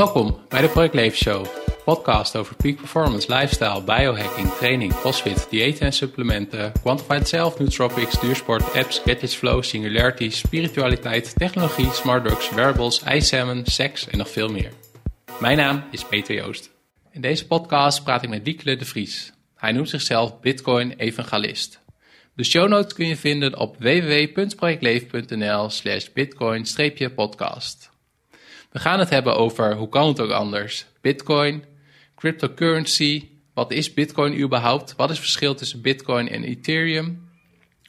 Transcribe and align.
Welkom 0.00 0.38
bij 0.48 0.60
de 0.60 0.68
Project 0.68 0.94
Leven 0.94 1.18
Show, 1.18 1.46
podcast 1.84 2.36
over 2.36 2.56
peak 2.56 2.76
performance, 2.76 3.34
lifestyle, 3.34 3.82
biohacking, 3.84 4.48
training, 4.48 4.94
crossfit, 4.94 5.46
diëten 5.50 5.86
en 5.86 5.92
supplementen, 5.92 6.72
quantified 6.82 7.28
self, 7.28 7.58
nootropics, 7.58 8.20
duursport, 8.20 8.74
apps, 8.74 8.98
gadgets, 8.98 9.34
flow, 9.34 9.62
singularity, 9.62 10.30
spiritualiteit, 10.30 11.34
technologie, 11.36 11.92
smart 11.92 12.24
drugs, 12.24 12.50
wearables, 12.50 13.02
ijssalmon, 13.02 13.66
seks 13.66 14.08
en 14.08 14.18
nog 14.18 14.30
veel 14.30 14.48
meer. 14.48 14.72
Mijn 15.40 15.56
naam 15.56 15.84
is 15.90 16.04
Peter 16.04 16.34
Joost. 16.34 16.70
In 17.10 17.20
deze 17.20 17.46
podcast 17.46 18.04
praat 18.04 18.22
ik 18.22 18.28
met 18.28 18.44
Diekle 18.44 18.76
de 18.76 18.84
Vries. 18.84 19.32
Hij 19.56 19.72
noemt 19.72 19.88
zichzelf 19.88 20.40
Bitcoin 20.40 20.92
Evangelist. 20.96 21.80
De 22.34 22.44
show 22.44 22.68
notes 22.68 22.92
kun 22.92 23.06
je 23.06 23.16
vinden 23.16 23.58
op 23.58 23.76
www.projectleven.nl 23.78 25.70
slash 25.70 26.08
bitcoin-podcast. 26.14 27.89
We 28.70 28.78
gaan 28.78 28.98
het 28.98 29.10
hebben 29.10 29.36
over 29.36 29.74
hoe 29.74 29.88
kan 29.88 30.08
het 30.08 30.20
ook 30.20 30.30
anders? 30.30 30.86
Bitcoin, 31.00 31.64
cryptocurrency, 32.16 33.28
wat 33.54 33.72
is 33.72 33.94
Bitcoin 33.94 34.40
überhaupt? 34.40 34.94
Wat 34.96 35.10
is 35.10 35.16
het 35.16 35.24
verschil 35.24 35.54
tussen 35.54 35.82
Bitcoin 35.82 36.28
en 36.28 36.44
Ethereum? 36.44 37.28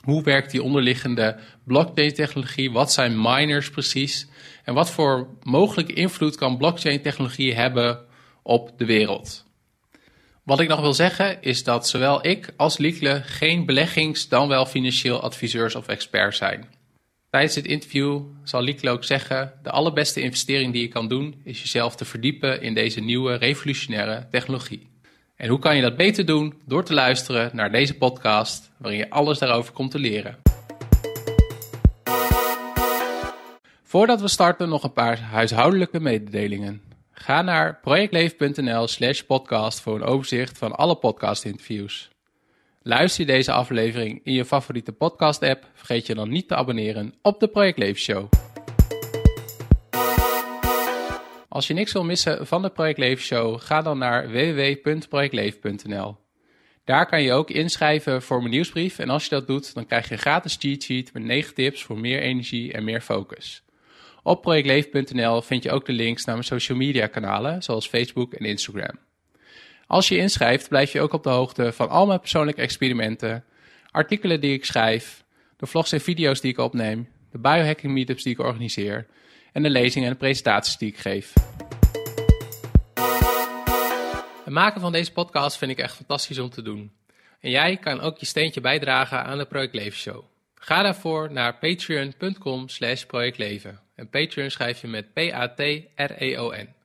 Hoe 0.04 0.24
werkt 0.24 0.52
die 0.52 0.64
onderliggende 0.64 1.38
blockchain-technologie? 1.64 2.72
Wat 2.72 2.92
zijn 2.92 3.22
miners 3.22 3.70
precies? 3.70 4.28
En 4.64 4.74
wat 4.74 4.92
voor 4.92 5.28
mogelijke 5.44 5.94
invloed 5.94 6.36
kan 6.36 6.58
blockchain-technologie 6.58 7.54
hebben 7.54 8.06
op 8.42 8.72
de 8.78 8.86
wereld? 8.86 9.46
Wat 10.44 10.60
ik 10.60 10.68
nog 10.68 10.80
wil 10.80 10.94
zeggen 10.94 11.42
is 11.42 11.64
dat 11.64 11.88
zowel 11.88 12.28
ik 12.28 12.54
als 12.58 12.78
Liekle 12.78 13.22
geen 13.26 13.66
beleggings- 13.66 14.28
dan 14.28 14.48
wel 14.48 14.66
financieel 14.66 15.22
adviseurs 15.22 15.76
of 15.76 15.88
experts 15.88 16.38
zijn. 16.38 16.70
Tijdens 17.32 17.54
dit 17.54 17.66
interview 17.66 18.22
zal 18.44 18.62
Liekle 18.62 18.90
ook 18.90 19.04
zeggen: 19.04 19.54
de 19.64 19.70
allerbeste 19.70 20.22
investering 20.22 20.74
die 20.74 20.82
je 20.82 20.88
kan 20.88 21.08
doen 21.08 21.42
is 21.44 21.62
jezelf 21.62 21.96
te 21.96 22.06
verdiepen 22.06 22.62
in 22.62 22.74
deze 22.74 23.00
nieuwe 23.00 23.36
revolutionaire 23.36 24.28
technologie. 24.32 24.90
En 25.36 25.50
hoe 25.50 25.60
kan 25.60 25.76
je 25.76 25.82
dat 25.82 25.98
beter 25.98 26.26
doen? 26.26 26.54
Door 26.66 26.84
te 26.84 26.94
luisteren 26.94 27.50
naar 27.54 27.72
deze 27.72 27.98
podcast, 27.98 28.72
waarin 28.78 29.00
je 29.00 29.10
alles 29.10 29.40
daarover 29.40 29.74
komt 29.74 29.92
te 29.92 30.00
leren. 30.00 30.38
Voordat 33.84 34.22
we 34.22 34.28
starten, 34.28 34.70
nog 34.70 34.84
een 34.84 34.94
paar 34.94 35.20
huishoudelijke 35.20 36.00
mededelingen. 36.00 36.82
Ga 37.12 37.42
naar 37.42 37.80
projectleven.nl/slash 37.82 39.22
podcast 39.22 39.82
voor 39.82 39.96
een 39.96 40.04
overzicht 40.04 40.58
van 40.58 40.76
alle 40.76 40.96
podcast-interviews. 40.96 42.10
Luister 42.84 43.26
je 43.26 43.32
deze 43.32 43.52
aflevering 43.52 44.22
in 44.24 44.34
je 44.34 44.46
favoriete 44.46 44.92
podcast-app, 44.92 45.66
vergeet 45.74 46.08
je 46.08 46.16
dan 46.16 46.30
niet 46.30 46.48
te 46.48 46.56
abonneren 46.56 47.14
op 47.22 47.40
de 47.40 47.48
Project 47.48 47.78
Leven 47.78 48.02
Show. 48.02 48.30
Als 51.50 51.68
je 51.68 51.74
niks 51.74 51.92
wil 51.92 52.04
missen 52.04 52.48
van 52.48 52.62
de 52.62 52.70
Project 52.70 52.98
Leven 52.98 53.24
Show, 53.24 53.60
ga 53.60 53.82
dan 53.82 53.98
naar 53.98 54.32
www.projectleven.nl. 54.32 56.18
Daar 56.84 57.06
kan 57.06 57.22
je 57.22 57.34
ook 57.34 57.50
inschrijven 57.50 58.22
voor 58.22 58.40
mijn 58.40 58.52
nieuwsbrief 58.52 59.00
en 59.00 59.10
als 59.10 59.24
je 59.24 59.30
dat 59.30 59.48
doet, 59.48 59.74
dan 59.74 59.86
krijg 59.86 60.08
je 60.08 60.14
een 60.14 60.20
gratis 60.20 60.58
cheat 60.60 60.84
sheet 60.84 61.14
met 61.14 61.24
9 61.24 61.54
tips 61.54 61.84
voor 61.84 62.00
meer 62.00 62.22
energie 62.22 62.74
en 62.74 62.84
meer 62.84 63.02
focus. 63.02 63.64
Op 64.24 64.42
projectleven.nl 64.42 65.42
vind 65.42 65.64
je 65.64 65.72
ook 65.72 65.86
de 65.86 65.94
links 65.94 66.26
naar 66.26 66.36
mijn 66.36 66.48
social 66.48 66.78
media 66.78 67.08
kanalen, 67.08 67.64
zoals 67.64 67.88
Facebook 67.88 68.34
en 68.34 68.46
Instagram. 68.46 69.11
Als 69.92 70.08
je 70.08 70.18
inschrijft, 70.18 70.70
blijf 70.70 70.92
je 70.92 71.02
ook 71.02 71.14
op 71.14 71.24
de 71.24 71.30
hoogte 71.30 71.72
van 71.72 71.90
al 71.90 72.06
mijn 72.06 72.20
persoonlijke 72.20 72.62
experimenten, 72.62 73.44
artikelen 73.90 74.42
die 74.42 74.54
ik 74.54 74.66
schrijf, 74.66 75.24
de 75.58 75.66
vlogs 75.66 75.92
en 75.92 76.02
video's 76.02 76.42
die 76.42 76.52
ik 76.52 76.58
opneem, 76.58 77.10
de 77.32 77.38
biohacking 77.38 77.94
meetups 77.94 78.24
die 78.24 78.34
ik 78.34 78.40
organiseer 78.40 79.08
en 79.52 79.64
de 79.64 79.70
lezingen 79.70 80.10
en 80.10 80.18
presentaties 80.18 80.78
die 80.78 80.90
ik 80.90 80.98
geef. 80.98 81.34
Het 84.44 84.54
maken 84.54 84.82
van 84.82 84.92
deze 84.92 85.12
podcast 85.12 85.58
vind 85.58 85.72
ik 85.72 85.80
echt 85.80 85.96
fantastisch 85.96 86.40
om 86.40 86.50
te 86.50 86.62
doen. 86.62 86.92
En 87.40 87.50
jij 87.50 87.78
kan 87.78 88.02
ook 88.02 88.18
je 88.18 88.26
steentje 88.26 88.62
bijdragen 88.62 89.24
aan 89.24 89.38
de 89.38 89.46
Project 89.46 89.74
Leven 89.74 90.00
Show. 90.00 90.24
Ga 90.56 90.82
daarvoor 90.82 91.32
naar 91.32 91.58
patreon.com 91.58 92.70
slash 92.70 93.04
projectleven. 93.04 93.80
En 93.96 94.10
Patreon 94.10 94.50
schrijf 94.50 94.82
je 94.82 94.88
met 94.88 95.14
P-A-T-R-E-O-N. 95.14 96.80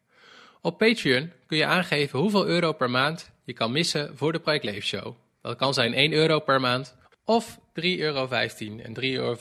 Op 0.66 0.78
Patreon 0.78 1.32
kun 1.46 1.56
je 1.56 1.66
aangeven 1.66 2.18
hoeveel 2.18 2.46
euro 2.46 2.72
per 2.72 2.90
maand 2.90 3.30
je 3.44 3.52
kan 3.52 3.72
missen 3.72 4.16
voor 4.16 4.32
de 4.32 4.38
Project 4.38 4.64
Leven 4.64 4.82
Show. 4.82 5.14
Dat 5.42 5.56
kan 5.56 5.74
zijn 5.74 5.94
1 5.94 6.12
euro 6.12 6.40
per 6.40 6.60
maand 6.60 6.96
of 7.24 7.58
3,15 7.58 7.82
euro. 7.82 8.28
En 8.28 8.94
3,15 9.00 9.00
euro 9.00 9.36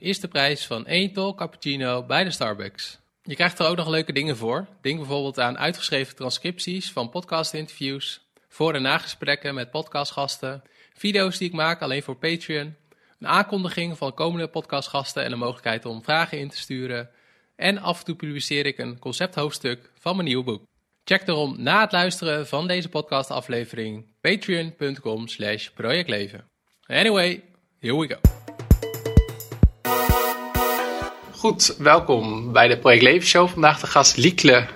is 0.00 0.20
de 0.20 0.28
prijs 0.28 0.66
van 0.66 0.86
1 0.86 1.12
tol 1.12 1.34
cappuccino 1.34 2.02
bij 2.02 2.24
de 2.24 2.30
Starbucks. 2.30 2.98
Je 3.22 3.34
krijgt 3.34 3.58
er 3.58 3.66
ook 3.66 3.76
nog 3.76 3.88
leuke 3.88 4.12
dingen 4.12 4.36
voor. 4.36 4.66
Denk 4.80 4.96
bijvoorbeeld 4.98 5.40
aan 5.40 5.58
uitgeschreven 5.58 6.16
transcripties 6.16 6.92
van 6.92 7.10
podcastinterviews, 7.10 8.20
voor- 8.48 8.74
en 8.74 8.82
nagesprekken 8.82 9.54
met 9.54 9.70
podcastgasten, 9.70 10.62
video's 10.92 11.38
die 11.38 11.48
ik 11.48 11.54
maak 11.54 11.82
alleen 11.82 12.02
voor 12.02 12.16
Patreon, 12.16 12.74
een 13.18 13.28
aankondiging 13.28 13.98
van 13.98 14.14
komende 14.14 14.48
podcastgasten 14.48 15.24
en 15.24 15.30
de 15.30 15.36
mogelijkheid 15.36 15.84
om 15.84 16.02
vragen 16.02 16.38
in 16.38 16.48
te 16.48 16.58
sturen. 16.58 17.10
En 17.56 17.78
af 17.78 17.98
en 17.98 18.04
toe 18.04 18.14
publiceer 18.14 18.66
ik 18.66 18.78
een 18.78 18.98
concepthoofdstuk 18.98 19.90
van 19.94 20.16
mijn 20.16 20.28
nieuwe 20.28 20.44
boek. 20.44 20.67
Check 21.08 21.26
daarom 21.26 21.54
na 21.58 21.80
het 21.80 21.92
luisteren 21.92 22.46
van 22.46 22.66
deze 22.66 22.88
podcastaflevering 22.88 24.04
patreon.com 24.20 25.28
slash 25.28 25.68
projectleven. 25.68 26.44
Anyway, 26.86 27.42
here 27.80 27.98
we 27.98 28.06
go. 28.08 28.16
Goed, 31.30 31.76
welkom 31.78 32.52
bij 32.52 32.68
de 32.68 32.78
Project 32.78 33.02
Leven 33.02 33.26
Show. 33.26 33.48
Vandaag 33.48 33.80
de 33.80 33.86
gast 33.86 34.16
Liekle 34.16 34.66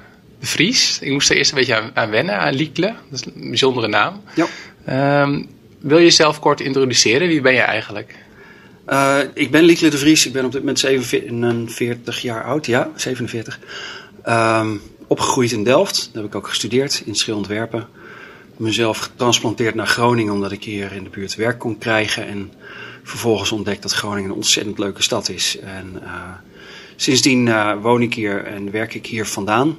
de 0.41 0.47
Vries. 0.47 0.99
Ik 0.99 1.13
moest 1.13 1.31
er 1.31 1.37
eerst 1.37 1.51
een 1.51 1.59
beetje 1.59 1.75
aan, 1.75 1.91
aan 1.95 2.11
wennen, 2.11 2.39
aan 2.39 2.55
Liekle. 2.55 2.95
Dat 3.11 3.21
is 3.21 3.27
een 3.35 3.49
bijzondere 3.49 3.89
naam. 3.89 4.23
Ja. 4.35 4.47
Ehm, 4.85 5.45
wil 5.79 5.99
je 5.99 6.05
jezelf 6.05 6.39
kort 6.39 6.61
introduceren? 6.61 7.29
Wie 7.29 7.41
ben 7.41 7.55
je 7.55 7.61
eigenlijk? 7.61 8.15
Uh, 8.89 9.19
ik 9.35 9.51
ben 9.51 9.63
Liekle 9.63 9.91
de 9.91 9.99
Vries. 9.99 10.27
Ik 10.27 10.33
ben 10.33 10.45
op 10.45 10.53
dit 10.53 10.61
moment 10.61 10.79
47 10.79 12.23
jaar 12.23 12.45
oud. 12.45 12.67
Ja, 12.67 12.91
47. 12.97 13.59
Um, 14.29 14.81
opgegroeid 15.13 15.53
in 15.53 15.65
Delft. 15.65 16.11
Daar 16.13 16.23
heb 16.23 16.33
ik 16.33 16.39
ook 16.39 16.49
gestudeerd 16.49 17.03
in 17.05 17.15
schilontwerpen. 17.15 17.89
Mezelf 18.57 18.99
getransplanteerd 18.99 19.75
naar 19.75 19.87
Groningen 19.87 20.33
omdat 20.33 20.53
ik 20.53 20.65
hier 20.65 20.93
in 20.93 21.05
de 21.05 21.11
buurt 21.11 21.35
werk 21.35 21.59
kon 21.59 21.79
krijgen. 21.79 22.27
En 22.27 22.53
vervolgens 23.03 23.53
ontdekt 23.53 23.83
dat 23.83 23.93
Groningen 23.93 24.31
een 24.31 24.37
ontzettend 24.37 24.79
leuke 24.79 25.03
stad 25.03 25.29
is. 25.29 25.59
En 25.59 26.01
uh, 26.03 26.31
sindsdien 26.97 27.47
uh, 27.47 27.83
woon 27.83 28.03
ik 28.03 28.15
hier 28.15 28.45
en 28.45 28.71
werk 28.71 28.95
ik 28.95 29.07
hier 29.07 29.27
vandaan. 29.27 29.77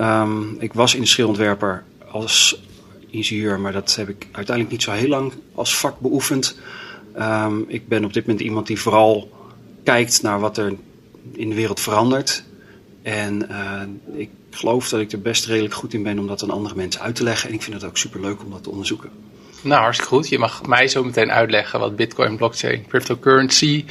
Um, 0.00 0.56
ik 0.58 0.72
was 0.72 0.94
industrieontwerper 0.94 1.84
als 2.10 2.62
ingenieur, 3.10 3.60
maar 3.60 3.72
dat 3.72 3.94
heb 3.94 4.08
ik 4.08 4.26
uiteindelijk 4.32 4.70
niet 4.70 4.82
zo 4.82 4.90
heel 4.90 5.08
lang 5.08 5.32
als 5.54 5.76
vak 5.76 6.00
beoefend. 6.00 6.58
Um, 7.18 7.64
ik 7.68 7.88
ben 7.88 8.04
op 8.04 8.12
dit 8.12 8.26
moment 8.26 8.44
iemand 8.44 8.66
die 8.66 8.80
vooral 8.80 9.30
kijkt 9.84 10.22
naar 10.22 10.40
wat 10.40 10.58
er 10.58 10.74
in 11.32 11.48
de 11.48 11.54
wereld 11.54 11.80
verandert. 11.80 12.44
En 13.08 13.46
uh, 13.50 14.18
ik 14.18 14.30
geloof 14.50 14.88
dat 14.88 15.00
ik 15.00 15.12
er 15.12 15.20
best 15.20 15.46
redelijk 15.46 15.74
goed 15.74 15.94
in 15.94 16.02
ben 16.02 16.18
om 16.18 16.26
dat 16.26 16.42
aan 16.42 16.50
andere 16.50 16.74
mensen 16.74 17.00
uit 17.00 17.14
te 17.14 17.22
leggen. 17.22 17.48
En 17.48 17.54
ik 17.54 17.62
vind 17.62 17.74
het 17.74 17.84
ook 17.84 17.96
super 17.96 18.20
leuk 18.20 18.42
om 18.44 18.50
dat 18.50 18.62
te 18.62 18.70
onderzoeken. 18.70 19.10
Nou, 19.62 19.82
hartstikke 19.82 20.14
goed. 20.14 20.28
Je 20.28 20.38
mag 20.38 20.66
mij 20.66 20.88
zo 20.88 21.04
meteen 21.04 21.32
uitleggen 21.32 21.80
wat 21.80 21.96
Bitcoin, 21.96 22.36
blockchain, 22.36 22.86
cryptocurrency 22.88 23.84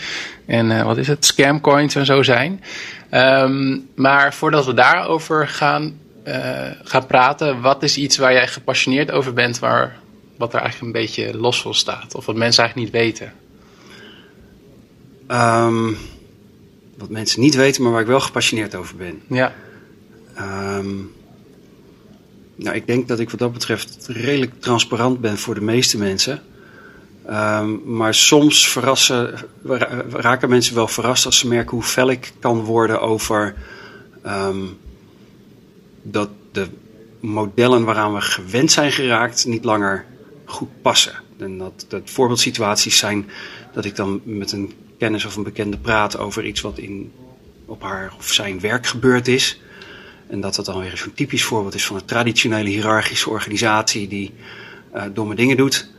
en 0.45 0.71
uh, 0.71 0.83
wat 0.83 0.97
is 0.97 1.07
het, 1.07 1.25
scamcoins 1.25 1.95
en 1.95 2.05
zo 2.05 2.23
zijn. 2.23 2.63
Um, 3.11 3.89
maar 3.95 4.33
voordat 4.33 4.65
we 4.65 4.73
daarover 4.73 5.47
gaan, 5.47 5.99
uh, 6.27 6.71
gaan 6.83 7.05
praten, 7.05 7.61
wat 7.61 7.83
is 7.83 7.97
iets 7.97 8.17
waar 8.17 8.33
jij 8.33 8.47
gepassioneerd 8.47 9.11
over 9.11 9.33
bent, 9.33 9.59
waar, 9.59 9.99
wat 10.37 10.53
er 10.53 10.59
eigenlijk 10.59 10.95
een 10.95 11.01
beetje 11.01 11.37
los 11.37 11.61
voor 11.61 11.75
staat? 11.75 12.15
Of 12.15 12.25
wat 12.25 12.35
mensen 12.35 12.63
eigenlijk 12.63 12.93
niet 12.93 13.01
weten? 13.03 13.33
Um, 15.27 15.97
wat 16.97 17.09
mensen 17.09 17.41
niet 17.41 17.55
weten, 17.55 17.83
maar 17.83 17.91
waar 17.91 18.01
ik 18.01 18.07
wel 18.07 18.19
gepassioneerd 18.19 18.75
over 18.75 18.95
ben. 18.95 19.21
Ja. 19.27 19.53
Um, 20.77 21.11
nou, 22.55 22.75
ik 22.75 22.87
denk 22.87 23.07
dat 23.07 23.19
ik 23.19 23.29
wat 23.29 23.39
dat 23.39 23.53
betreft 23.53 24.07
redelijk 24.07 24.61
transparant 24.61 25.21
ben 25.21 25.37
voor 25.37 25.55
de 25.55 25.61
meeste 25.61 25.97
mensen. 25.97 26.41
Um, 27.29 27.81
maar 27.85 28.13
soms 28.13 28.69
verrassen, 28.69 29.33
raken 30.09 30.49
mensen 30.49 30.75
wel 30.75 30.87
verrast 30.87 31.25
als 31.25 31.37
ze 31.37 31.47
merken 31.47 31.71
hoe 31.71 31.83
fel 31.83 32.09
ik 32.09 32.33
kan 32.39 32.59
worden 32.59 33.01
over 33.01 33.55
um, 34.25 34.77
dat 36.01 36.29
de 36.51 36.67
modellen 37.19 37.83
waaraan 37.83 38.13
we 38.13 38.21
gewend 38.21 38.71
zijn 38.71 38.91
geraakt 38.91 39.45
niet 39.45 39.63
langer 39.63 40.05
goed 40.45 40.81
passen. 40.81 41.13
En 41.37 41.57
dat, 41.57 41.85
dat 41.87 42.01
voorbeeldsituaties 42.05 42.97
zijn 42.97 43.29
dat 43.73 43.85
ik 43.85 43.95
dan 43.95 44.21
met 44.23 44.51
een 44.51 44.73
kennis 44.97 45.25
of 45.25 45.35
een 45.35 45.43
bekende 45.43 45.77
praat 45.77 46.17
over 46.17 46.45
iets 46.45 46.61
wat 46.61 46.77
in, 46.77 47.11
op 47.65 47.81
haar 47.81 48.13
of 48.17 48.33
zijn 48.33 48.59
werk 48.59 48.87
gebeurd 48.87 49.27
is. 49.27 49.59
En 50.27 50.41
dat 50.41 50.55
dat 50.55 50.65
dan 50.65 50.79
weer 50.79 50.97
zo'n 50.97 51.13
typisch 51.13 51.43
voorbeeld 51.43 51.75
is 51.75 51.85
van 51.85 51.95
een 51.95 52.05
traditionele 52.05 52.69
hiërarchische 52.69 53.29
organisatie 53.29 54.07
die 54.07 54.33
uh, 54.95 55.03
domme 55.13 55.35
dingen 55.35 55.57
doet, 55.57 55.89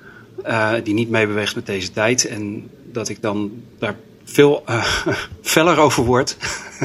uh, 0.46 0.72
die 0.84 0.94
niet 0.94 1.10
meebeweegt 1.10 1.54
met 1.54 1.66
deze 1.66 1.90
tijd. 1.90 2.24
En 2.24 2.70
dat 2.84 3.08
ik 3.08 3.22
dan 3.22 3.62
daar 3.78 3.96
veel 4.24 4.64
uh, 4.68 4.84
feller 5.42 5.78
over 5.78 6.04
word 6.04 6.36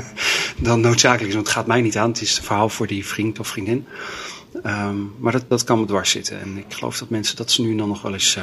dan 0.57 0.81
noodzakelijk 0.81 1.27
is. 1.27 1.33
Want 1.33 1.48
het 1.48 1.56
gaat 1.56 1.68
mij 1.68 1.81
niet 1.81 1.98
aan. 1.98 2.10
Het 2.10 2.21
is 2.21 2.38
een 2.38 2.44
verhaal 2.44 2.69
voor 2.69 2.88
die 2.88 3.06
vriend 3.06 3.39
of 3.39 3.48
vriendin. 3.48 3.86
Um, 4.65 5.13
maar 5.18 5.31
dat, 5.31 5.44
dat 5.48 5.63
kan 5.63 5.80
me 5.80 5.86
dwars 5.86 6.10
zitten. 6.10 6.42
En 6.42 6.57
ik 6.57 6.74
geloof 6.74 6.98
dat 6.98 7.10
mensen 7.10 7.36
dat 7.36 7.51
ze 7.51 7.62
nu 7.62 7.75
dan 7.75 7.88
nog 7.88 8.01
wel 8.01 8.13
eens 8.13 8.38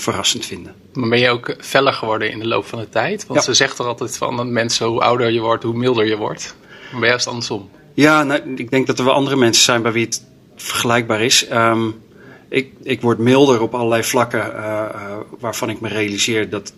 verrassend 0.00 0.46
vinden. 0.46 0.74
Maar 0.92 1.08
ben 1.08 1.18
je 1.18 1.28
ook 1.28 1.54
feller 1.60 1.92
geworden 1.92 2.30
in 2.30 2.38
de 2.38 2.46
loop 2.46 2.66
van 2.66 2.78
de 2.78 2.88
tijd? 2.88 3.26
Want 3.26 3.38
ja. 3.38 3.44
ze 3.44 3.54
zegt 3.54 3.78
er 3.78 3.84
altijd 3.84 4.16
van 4.16 4.36
dat 4.36 4.46
mensen, 4.46 4.86
hoe 4.86 5.00
ouder 5.00 5.30
je 5.30 5.40
wordt, 5.40 5.64
hoe 5.64 5.76
milder 5.76 6.06
je 6.06 6.16
wordt. 6.16 6.54
Maar 6.90 7.00
ben 7.00 7.08
juist 7.08 7.26
andersom? 7.26 7.70
Ja, 7.94 8.22
nou, 8.22 8.54
ik 8.56 8.70
denk 8.70 8.86
dat 8.86 8.98
er 8.98 9.04
wel 9.04 9.14
andere 9.14 9.36
mensen 9.36 9.64
zijn 9.64 9.82
bij 9.82 9.92
wie 9.92 10.04
het 10.04 10.24
vergelijkbaar 10.56 11.20
is. 11.20 11.50
Um, 11.50 12.00
ik, 12.48 12.72
ik 12.82 13.00
word 13.00 13.18
milder 13.18 13.60
op 13.60 13.74
allerlei 13.74 14.04
vlakken 14.04 14.52
uh, 14.54 15.16
waarvan 15.38 15.70
ik 15.70 15.80
me 15.80 15.88
realiseer 15.88 16.50
dat, 16.50 16.72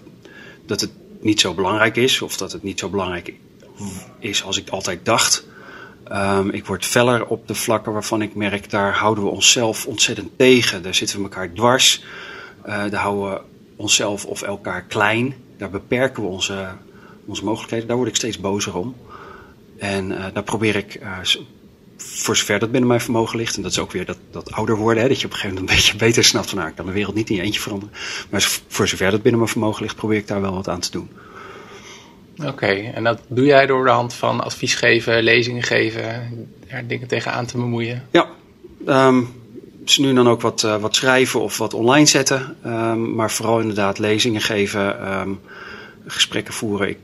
dat 0.66 0.80
het 0.80 0.90
niet 1.20 1.40
zo 1.40 1.54
belangrijk 1.54 1.96
is. 1.96 2.22
Of 2.22 2.36
dat 2.36 2.52
het 2.52 2.62
niet 2.62 2.78
zo 2.78 2.88
belangrijk 2.88 3.32
is 4.18 4.44
als 4.44 4.58
ik 4.58 4.68
altijd 4.68 5.04
dacht. 5.04 5.46
Um, 6.12 6.50
ik 6.50 6.66
word 6.66 6.84
feller 6.84 7.26
op 7.26 7.48
de 7.48 7.54
vlakken 7.54 7.92
waarvan 7.92 8.22
ik 8.22 8.34
merk, 8.34 8.70
daar 8.70 8.94
houden 8.94 9.24
we 9.24 9.30
onszelf 9.30 9.86
ontzettend 9.86 10.30
tegen. 10.36 10.82
Daar 10.82 10.94
zitten 10.94 11.16
we 11.16 11.22
elkaar 11.22 11.52
dwars. 11.52 12.04
Uh, 12.66 12.90
daar 12.90 13.00
houden 13.00 13.30
we 13.30 13.40
onszelf 13.76 14.24
of 14.24 14.42
elkaar 14.42 14.82
klein. 14.82 15.34
Daar 15.56 15.70
beperken 15.70 16.22
we 16.22 16.28
onze, 16.28 16.68
onze 17.24 17.44
mogelijkheden. 17.44 17.86
Daar 17.86 17.96
word 17.96 18.08
ik 18.08 18.16
steeds 18.16 18.40
bozer 18.40 18.76
om. 18.76 18.96
En 19.78 20.10
uh, 20.10 20.24
daar 20.32 20.42
probeer 20.42 20.76
ik, 20.76 21.00
uh, 21.02 21.18
voor 21.96 22.36
zover 22.36 22.58
dat 22.58 22.70
binnen 22.70 22.88
mijn 22.88 23.00
vermogen 23.00 23.38
ligt, 23.38 23.56
en 23.56 23.62
dat 23.62 23.70
is 23.70 23.78
ook 23.78 23.92
weer 23.92 24.04
dat, 24.04 24.18
dat 24.30 24.52
ouder 24.52 24.76
worden, 24.76 25.02
hè, 25.02 25.08
dat 25.08 25.20
je 25.20 25.26
op 25.26 25.32
een 25.32 25.38
gegeven 25.38 25.60
moment 25.60 25.78
een 25.78 25.82
beetje 25.82 26.04
beter 26.06 26.24
snapt 26.24 26.48
van, 26.48 26.58
nou, 26.58 26.70
ik 26.70 26.76
kan 26.76 26.86
de 26.86 26.92
wereld 26.92 27.14
niet 27.14 27.30
in 27.30 27.36
je 27.36 27.42
eentje 27.42 27.60
veranderen. 27.60 27.94
Maar 28.30 28.48
voor 28.68 28.88
zover 28.88 29.10
dat 29.10 29.22
binnen 29.22 29.40
mijn 29.40 29.52
vermogen 29.52 29.82
ligt, 29.82 29.96
probeer 29.96 30.18
ik 30.18 30.28
daar 30.28 30.40
wel 30.40 30.54
wat 30.54 30.68
aan 30.68 30.80
te 30.80 30.90
doen. 30.90 31.10
Oké, 32.36 32.48
okay, 32.48 32.90
en 32.94 33.04
dat 33.04 33.20
doe 33.28 33.44
jij 33.44 33.66
door 33.66 33.84
de 33.84 33.90
hand 33.90 34.14
van 34.14 34.40
advies 34.40 34.74
geven, 34.74 35.22
lezingen 35.22 35.62
geven, 35.62 36.30
er 36.66 36.86
dingen 36.86 37.08
tegenaan 37.08 37.46
te 37.46 37.56
bemoeien? 37.56 38.06
Ja, 38.10 38.26
um, 38.86 39.28
ze 39.84 40.00
nu 40.00 40.14
dan 40.14 40.28
ook 40.28 40.40
wat, 40.40 40.62
uh, 40.62 40.76
wat 40.76 40.96
schrijven 40.96 41.40
of 41.40 41.58
wat 41.58 41.74
online 41.74 42.06
zetten, 42.06 42.56
um, 42.66 43.14
maar 43.14 43.30
vooral 43.30 43.60
inderdaad 43.60 43.98
lezingen 43.98 44.40
geven, 44.40 45.12
um, 45.20 45.40
gesprekken 46.06 46.54
voeren. 46.54 46.88
Ik 46.88 46.98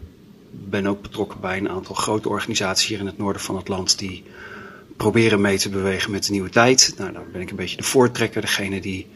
ben 0.50 0.86
ook 0.86 1.02
betrokken 1.02 1.40
bij 1.40 1.58
een 1.58 1.68
aantal 1.68 1.94
grote 1.94 2.28
organisaties 2.28 2.88
hier 2.88 2.98
in 2.98 3.06
het 3.06 3.18
noorden 3.18 3.42
van 3.42 3.56
het 3.56 3.68
land 3.68 3.98
die 3.98 4.24
proberen 4.96 5.40
mee 5.40 5.58
te 5.58 5.68
bewegen 5.68 6.10
met 6.10 6.24
de 6.24 6.32
nieuwe 6.32 6.50
tijd. 6.50 6.94
Nou, 6.98 7.12
dan 7.12 7.22
ben 7.32 7.40
ik 7.40 7.50
een 7.50 7.56
beetje 7.56 7.76
de 7.76 7.82
voortrekker, 7.82 8.40
degene 8.40 8.80
die 8.80 9.06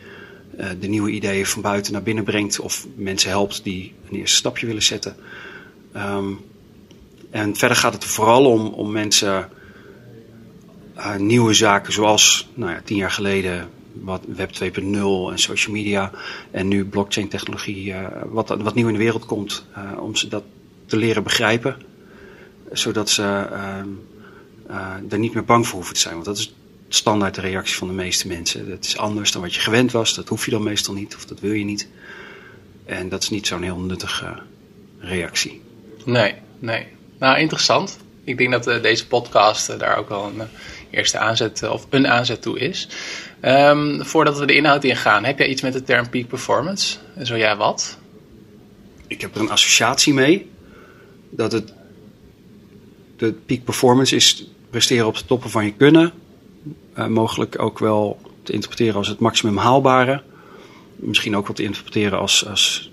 uh, 0.59 0.67
de 0.81 0.89
nieuwe 0.89 1.11
ideeën 1.11 1.47
van 1.47 1.62
buiten 1.62 1.93
naar 1.93 2.03
binnen 2.03 2.25
brengt 2.25 2.61
of 2.61 2.87
mensen 2.95 3.31
helpt 3.31 3.65
die 3.65 3.95
een 4.11 4.17
eerste 4.17 4.37
stapje 4.37 4.67
willen 4.67 4.83
zetten. 4.83 5.17
Um, 5.97 6.41
en 7.31 7.57
verder 7.57 7.77
gaat 7.77 7.93
het 7.93 8.05
vooral 8.05 8.47
om, 8.47 8.67
om 8.67 8.93
mensen 8.93 9.49
nieuwe 11.19 11.55
zaken 11.55 11.93
zoals 11.93 12.49
nou 12.55 12.73
ja, 12.73 12.81
tien 12.85 12.97
jaar 12.97 13.11
geleden 13.11 13.69
wat 13.93 14.25
Web 14.26 14.50
2.0 14.50 14.82
en 15.31 15.38
social 15.38 15.75
media 15.75 16.11
en 16.50 16.69
nu 16.69 16.85
blockchain 16.85 17.29
technologie, 17.29 17.87
uh, 17.87 18.06
wat, 18.26 18.49
wat 18.49 18.75
nieuw 18.75 18.87
in 18.87 18.93
de 18.93 18.99
wereld 18.99 19.26
komt, 19.26 19.64
uh, 19.79 20.02
om 20.02 20.17
ze 20.17 20.29
dat 20.29 20.43
te 20.87 20.97
leren 20.97 21.23
begrijpen. 21.23 21.76
Zodat 22.73 23.11
ze 23.11 23.23
er 25.08 25.19
niet 25.19 25.35
meer 25.35 25.44
bang 25.44 25.67
voor 25.67 25.75
hoeven 25.76 25.94
te 25.94 26.00
zijn. 26.00 26.14
Want 26.14 26.26
dat 26.26 26.38
is 26.38 26.55
standaard 26.88 27.35
de 27.35 27.41
reactie 27.41 27.76
van 27.76 27.88
de 27.88 27.94
meeste 27.94 28.26
mensen. 28.29 28.69
Dat 28.69 28.85
is 28.85 28.97
anders 28.97 29.32
dan 29.32 29.43
wat 29.43 29.55
je 29.55 29.61
gewend 29.61 29.93
was. 29.93 30.14
Dat 30.14 30.29
hoef 30.29 30.44
je 30.44 30.50
dan 30.50 30.62
meestal 30.62 30.94
niet 30.94 31.17
of 31.17 31.25
dat 31.25 31.41
wil 31.41 31.52
je 31.52 31.64
niet. 31.64 31.88
En 32.85 33.08
dat 33.08 33.23
is 33.23 33.31
niet 33.31 33.47
zo'n 33.47 33.62
heel 33.62 33.79
nuttige 33.79 34.38
reactie. 34.99 35.62
Nee, 36.05 36.35
nee. 36.58 36.87
Nou, 37.19 37.38
interessant. 37.38 37.99
Ik 38.25 38.38
denk 38.38 38.64
dat 38.64 38.82
deze 38.82 39.06
podcast 39.06 39.79
daar 39.79 39.97
ook 39.97 40.08
wel 40.08 40.25
een 40.25 40.49
eerste 40.91 41.19
aanzet 41.19 41.69
of 41.69 41.87
een 41.91 42.07
aanzet 42.07 42.43
toe 42.43 42.59
is. 42.59 42.89
Um, 43.43 44.05
voordat 44.05 44.39
we 44.39 44.47
de 44.47 44.55
inhoud 44.55 44.85
ingaan, 44.85 45.25
heb 45.25 45.39
jij 45.39 45.49
iets 45.49 45.63
met 45.63 45.73
de 45.73 45.83
term 45.83 46.09
peak 46.09 46.27
performance? 46.27 46.97
En 47.15 47.27
zo 47.27 47.37
ja, 47.37 47.57
wat? 47.57 47.99
Ik 49.07 49.21
heb 49.21 49.35
er 49.35 49.41
een 49.41 49.51
associatie 49.51 50.15
mee 50.15 50.51
dat 51.31 51.53
het 51.53 51.73
de 53.17 53.33
peak 53.33 53.65
performance 53.65 54.17
is 54.17 54.47
presteren 54.71 55.07
op 55.07 55.17
de 55.17 55.25
toppen 55.25 55.51
van 55.51 55.65
je 55.65 55.73
kunnen. 55.73 56.13
mogelijk 57.09 57.63
ook 57.63 57.79
wel 57.79 58.21
te 58.43 58.53
interpreteren 58.53 58.95
als 58.95 59.09
het 59.09 59.19
maximum 59.19 59.57
haalbare. 59.57 60.23
Misschien 60.97 61.37
ook 61.37 61.47
wel 61.47 61.57
te 61.57 61.63
interpreteren 61.63 62.19
als, 62.19 62.47
als 62.47 62.91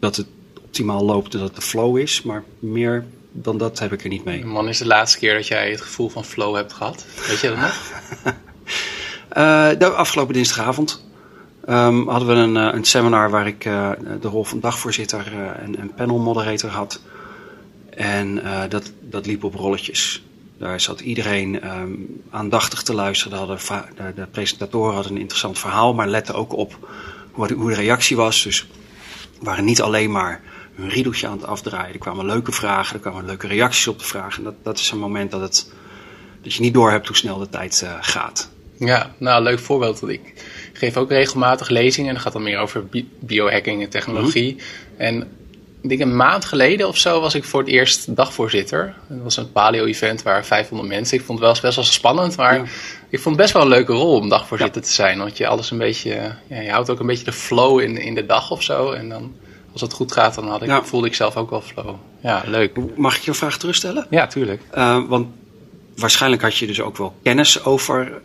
dat 0.00 0.16
het 0.16 0.26
optimaal 0.64 1.04
loopt 1.04 1.32
dat 1.32 1.40
het 1.40 1.54
de 1.54 1.60
flow 1.60 1.98
is. 1.98 2.22
Maar 2.22 2.44
meer 2.58 3.04
dan 3.36 3.58
dat 3.58 3.78
heb 3.78 3.92
ik 3.92 4.02
er 4.02 4.08
niet 4.08 4.24
mee. 4.24 4.44
Man, 4.44 4.68
is 4.68 4.78
de 4.78 4.86
laatste 4.86 5.18
keer 5.18 5.34
dat 5.34 5.46
jij 5.46 5.70
het 5.70 5.80
gevoel 5.80 6.08
van 6.08 6.24
flow 6.24 6.56
hebt 6.56 6.72
gehad? 6.72 7.04
Weet 7.28 7.40
je 7.40 7.48
dat 7.48 7.56
nog? 7.56 7.92
uh, 9.82 9.96
afgelopen 9.98 10.34
dinsdagavond 10.34 11.04
um, 11.68 12.08
hadden 12.08 12.28
we 12.28 12.34
een, 12.34 12.54
een, 12.54 12.84
seminar 12.84 13.30
waar 13.30 13.46
ik 13.46 13.64
uh, 13.64 13.90
de 14.20 14.28
rol 14.28 14.44
van 14.44 14.60
dagvoorzitter 14.60 15.32
en, 15.62 15.78
en 15.78 15.94
panelmoderator 15.94 16.70
had. 16.70 17.00
En 17.90 18.42
dat, 18.68 18.92
dat 19.00 19.26
liep 19.26 19.44
op 19.44 19.54
rolletjes. 19.54 20.22
Daar 20.58 20.80
zat 20.80 21.00
iedereen 21.00 21.70
um, 21.70 22.22
aandachtig 22.30 22.82
te 22.82 22.94
luisteren. 22.94 23.46
De, 23.46 23.56
de, 23.96 24.12
de, 24.14 24.26
presentatoren 24.26 24.94
hadden 24.94 25.12
een 25.12 25.20
interessant 25.20 25.58
verhaal, 25.58 25.94
maar 25.94 26.08
letten 26.08 26.34
ook 26.34 26.52
op 26.52 26.88
hoe 27.30 27.46
de, 27.46 27.54
hoe 27.54 27.68
de 27.68 27.74
reactie 27.74 28.16
was. 28.16 28.42
Dus 28.42 28.66
waren 29.40 29.64
niet 29.64 29.82
alleen 29.82 30.10
maar 30.10 30.42
hun 30.74 30.88
riedeltje 30.88 31.26
aan 31.26 31.36
het 31.36 31.46
afdraaien. 31.46 31.92
Er 31.92 31.98
kwamen 31.98 32.26
leuke 32.26 32.52
vragen, 32.52 32.94
er 32.94 33.00
kwamen 33.00 33.24
leuke 33.24 33.46
reacties 33.46 33.88
op 33.88 33.98
de 33.98 34.04
vragen. 34.04 34.38
En 34.38 34.44
dat, 34.44 34.54
dat 34.62 34.78
is 34.78 34.90
een 34.90 34.98
moment 34.98 35.30
dat, 35.30 35.40
het, 35.40 35.72
dat 36.42 36.54
je 36.54 36.60
niet 36.60 36.74
door 36.74 36.90
hebt 36.90 37.06
hoe 37.06 37.16
snel 37.16 37.38
de 37.38 37.48
tijd 37.48 37.80
uh, 37.84 37.92
gaat. 38.00 38.50
Ja, 38.78 39.14
nou, 39.18 39.42
leuk 39.42 39.58
voorbeeld. 39.58 40.08
Ik 40.08 40.32
geef 40.72 40.96
ook 40.96 41.10
regelmatig 41.10 41.68
lezingen 41.68 42.08
en 42.08 42.14
dat 42.14 42.22
gaat 42.22 42.32
dan 42.32 42.42
meer 42.42 42.58
over 42.58 42.86
bi 42.86 43.08
biohacking 43.18 43.82
en 43.82 43.88
technologie. 43.88 44.52
Mm-hmm. 44.52 44.96
En 44.96 45.28
ik 45.82 45.88
denk 45.88 46.00
een 46.00 46.16
maand 46.16 46.44
geleden 46.44 46.88
of 46.88 46.96
zo 46.96 47.20
was 47.20 47.34
ik 47.34 47.44
voor 47.44 47.60
het 47.60 47.68
eerst 47.68 48.16
dagvoorzitter. 48.16 48.94
Dat 49.08 49.22
was 49.22 49.36
een 49.36 49.52
paleo-event 49.52 50.22
waar 50.22 50.44
500 50.44 50.88
mensen. 50.88 51.18
Ik 51.18 51.24
vond 51.24 51.38
het 51.38 51.48
wel 51.48 51.60
best 51.62 51.76
wel 51.76 51.84
spannend, 51.84 52.36
maar 52.36 52.56
ja. 52.56 52.64
ik 53.08 53.20
vond 53.20 53.36
het 53.36 53.36
best 53.36 53.52
wel 53.52 53.62
een 53.62 53.68
leuke 53.68 53.92
rol 53.92 54.16
om 54.16 54.28
dagvoorzitter 54.28 54.82
ja. 54.82 54.86
te 54.88 54.94
zijn. 54.94 55.18
Want 55.18 55.36
je 55.36 55.46
alles 55.46 55.70
een 55.70 55.78
beetje, 55.78 56.34
ja, 56.46 56.60
je 56.60 56.70
houdt 56.70 56.90
ook 56.90 57.00
een 57.00 57.06
beetje 57.06 57.24
de 57.24 57.32
flow 57.32 57.80
in, 57.80 57.96
in 57.96 58.14
de 58.14 58.26
dag 58.26 58.50
of 58.50 58.62
zo. 58.62 58.92
En 58.92 59.08
dan 59.08 59.34
als 59.74 59.82
het 59.82 59.92
goed 59.92 60.12
gaat, 60.12 60.34
dan 60.34 60.48
had 60.48 60.62
ik, 60.62 60.80
voelde 60.82 61.06
ik 61.06 61.14
zelf 61.14 61.36
ook 61.36 61.50
wel 61.50 61.60
flow. 61.60 61.94
Ja, 62.20 62.42
leuk. 62.46 62.96
Mag 62.96 63.16
ik 63.16 63.22
je 63.22 63.30
een 63.30 63.36
vraag 63.36 63.58
terugstellen? 63.58 64.06
Ja, 64.10 64.26
tuurlijk. 64.26 64.62
Uh, 64.74 65.08
want 65.08 65.26
waarschijnlijk 65.96 66.42
had 66.42 66.56
je 66.56 66.66
dus 66.66 66.80
ook 66.80 66.96
wel 66.96 67.14
kennis 67.22 67.64
over 67.64 68.20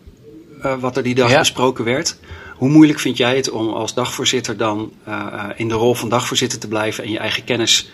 uh, 0.64 0.74
wat 0.80 0.98
er 0.98 1.04
die 1.04 1.16
dag 1.16 1.30
ja. 1.30 1.40
besproken 1.40 1.84
werd. 1.86 2.18
Hoe 2.56 2.70
moeilijk 2.70 3.00
vind 3.00 3.18
jij 3.18 3.36
het 3.36 3.50
om 3.50 3.70
als 3.70 3.94
dagvoorzitter 3.94 4.58
dan 4.58 4.92
uh, 5.08 5.44
in 5.56 5.68
de 5.68 5.74
rol 5.74 5.94
van 5.94 6.10
dagvoorzitter 6.10 6.60
te 6.60 6.68
blijven 6.68 7.04
en 7.04 7.12
je 7.12 7.20
eigen 7.20 7.44
kennis 7.44 7.92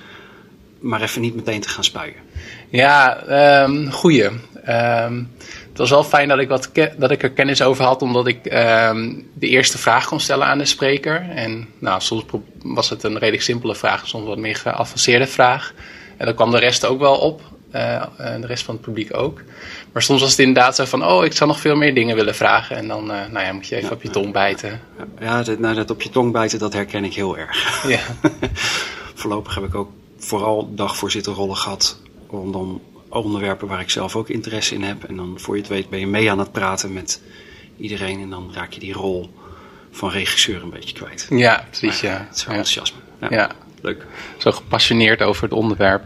maar 0.80 1.02
even 1.02 1.22
niet 1.22 1.36
meteen 1.36 1.62
te 1.62 1.70
gaan 1.70 1.84
spuien? 1.84 2.22
Ja, 2.70 3.24
um, 3.64 3.92
goeie. 3.92 4.30
Um, 4.68 5.32
het 5.75 5.84
was 5.89 5.94
wel 5.94 6.03
fijn 6.03 6.27
dat 6.27 6.39
ik, 6.39 6.48
wat 6.48 6.70
dat 6.98 7.12
ik 7.12 7.24
er 7.24 7.32
kennis 7.32 7.62
over 7.62 7.84
had, 7.84 8.01
omdat 8.01 8.27
ik 8.27 8.46
um, 8.46 9.29
de 9.34 9.48
eerste 9.48 9.77
vraag 9.77 10.08
kon 10.08 10.20
stellen 10.20 10.48
aan 10.48 10.58
de 10.58 10.65
spreker. 10.65 11.29
En 11.29 11.67
nou, 11.79 12.01
soms 12.01 12.24
was 12.63 12.89
het 12.89 13.03
een 13.03 13.17
redelijk 13.17 13.44
simpele 13.44 13.75
vraag, 13.75 14.08
soms 14.08 14.27
wat 14.27 14.38
meer 14.38 14.55
geavanceerde 14.55 15.27
vraag. 15.27 15.74
En 16.17 16.25
dan 16.25 16.36
kwam 16.36 16.51
de 16.51 16.60
rest 16.60 16.86
ook 16.86 17.00
wel 17.00 17.15
op, 17.15 17.41
uh, 17.74 18.03
en 18.17 18.41
de 18.41 18.48
rest 18.48 18.63
van 18.63 18.75
het 18.75 18.84
publiek 18.84 19.17
ook. 19.17 19.41
Maar 19.91 20.01
soms 20.01 20.22
was 20.22 20.29
het 20.29 20.39
inderdaad 20.39 20.75
zo 20.75 20.86
van, 20.86 21.05
oh, 21.05 21.25
ik 21.25 21.34
zou 21.34 21.50
nog 21.50 21.60
veel 21.60 21.75
meer 21.75 21.94
dingen 21.94 22.15
willen 22.15 22.36
vragen. 22.36 22.75
En 22.75 22.88
dan 22.88 23.12
uh, 23.12 23.17
nou 23.32 23.46
ja, 23.46 23.53
moet 23.53 23.67
je 23.67 23.75
even 23.75 23.88
ja, 23.88 23.96
op 23.96 24.01
je 24.01 24.10
tong 24.10 24.32
bijten. 24.32 24.82
Ja, 25.20 25.44
dat, 25.44 25.60
nou, 25.60 25.75
dat 25.75 25.89
op 25.89 26.01
je 26.01 26.10
tong 26.10 26.32
bijten, 26.32 26.60
dat 26.60 26.74
herken 26.74 27.03
ik 27.03 27.13
heel 27.13 27.38
erg. 27.38 27.84
Ja. 27.88 28.00
Voorlopig 29.15 29.55
heb 29.55 29.63
ik 29.63 29.75
ook 29.75 29.91
vooral 30.17 30.75
dagvoorzitterrollen 30.75 31.58
gehad, 31.58 31.98
rondom 32.29 32.82
onderwerpen 33.24 33.68
waar 33.68 33.80
ik 33.80 33.90
zelf 33.90 34.16
ook 34.16 34.30
interesse 34.30 34.76
in 34.76 34.84
heb. 34.84 35.04
En 35.04 35.16
dan 35.16 35.40
voor 35.40 35.56
je 35.56 35.62
het 35.62 35.70
weet 35.70 35.90
ben 35.90 36.00
je 36.00 36.08
mee 36.08 36.32
aan 36.32 36.40
het 36.40 36.52
praten 36.52 36.94
met 36.94 37.22
iedereen. 37.78 38.22
En 38.22 38.30
dan 38.30 38.52
raak 38.54 38.72
je 38.72 38.80
die 38.80 38.94
rol 38.94 39.30
van 39.92 40.10
regisseur 40.10 40.64
een 40.64 40.70
beetje 40.70 40.96
kwijt. 40.96 41.28
Ja, 41.30 41.66
precies. 41.70 42.02
Maar, 42.02 42.12
ja. 42.12 42.26
Het 42.28 42.36
is 42.36 42.46
wel 42.46 42.54
ja. 42.54 42.60
enthousiasme. 42.60 43.00
Ja, 43.22 43.28
ja. 43.30 43.52
Leuk. 43.82 44.06
Zo 44.38 44.52
gepassioneerd 44.52 45.22
over 45.22 45.44
het 45.44 45.54
onderwerp. 45.54 46.04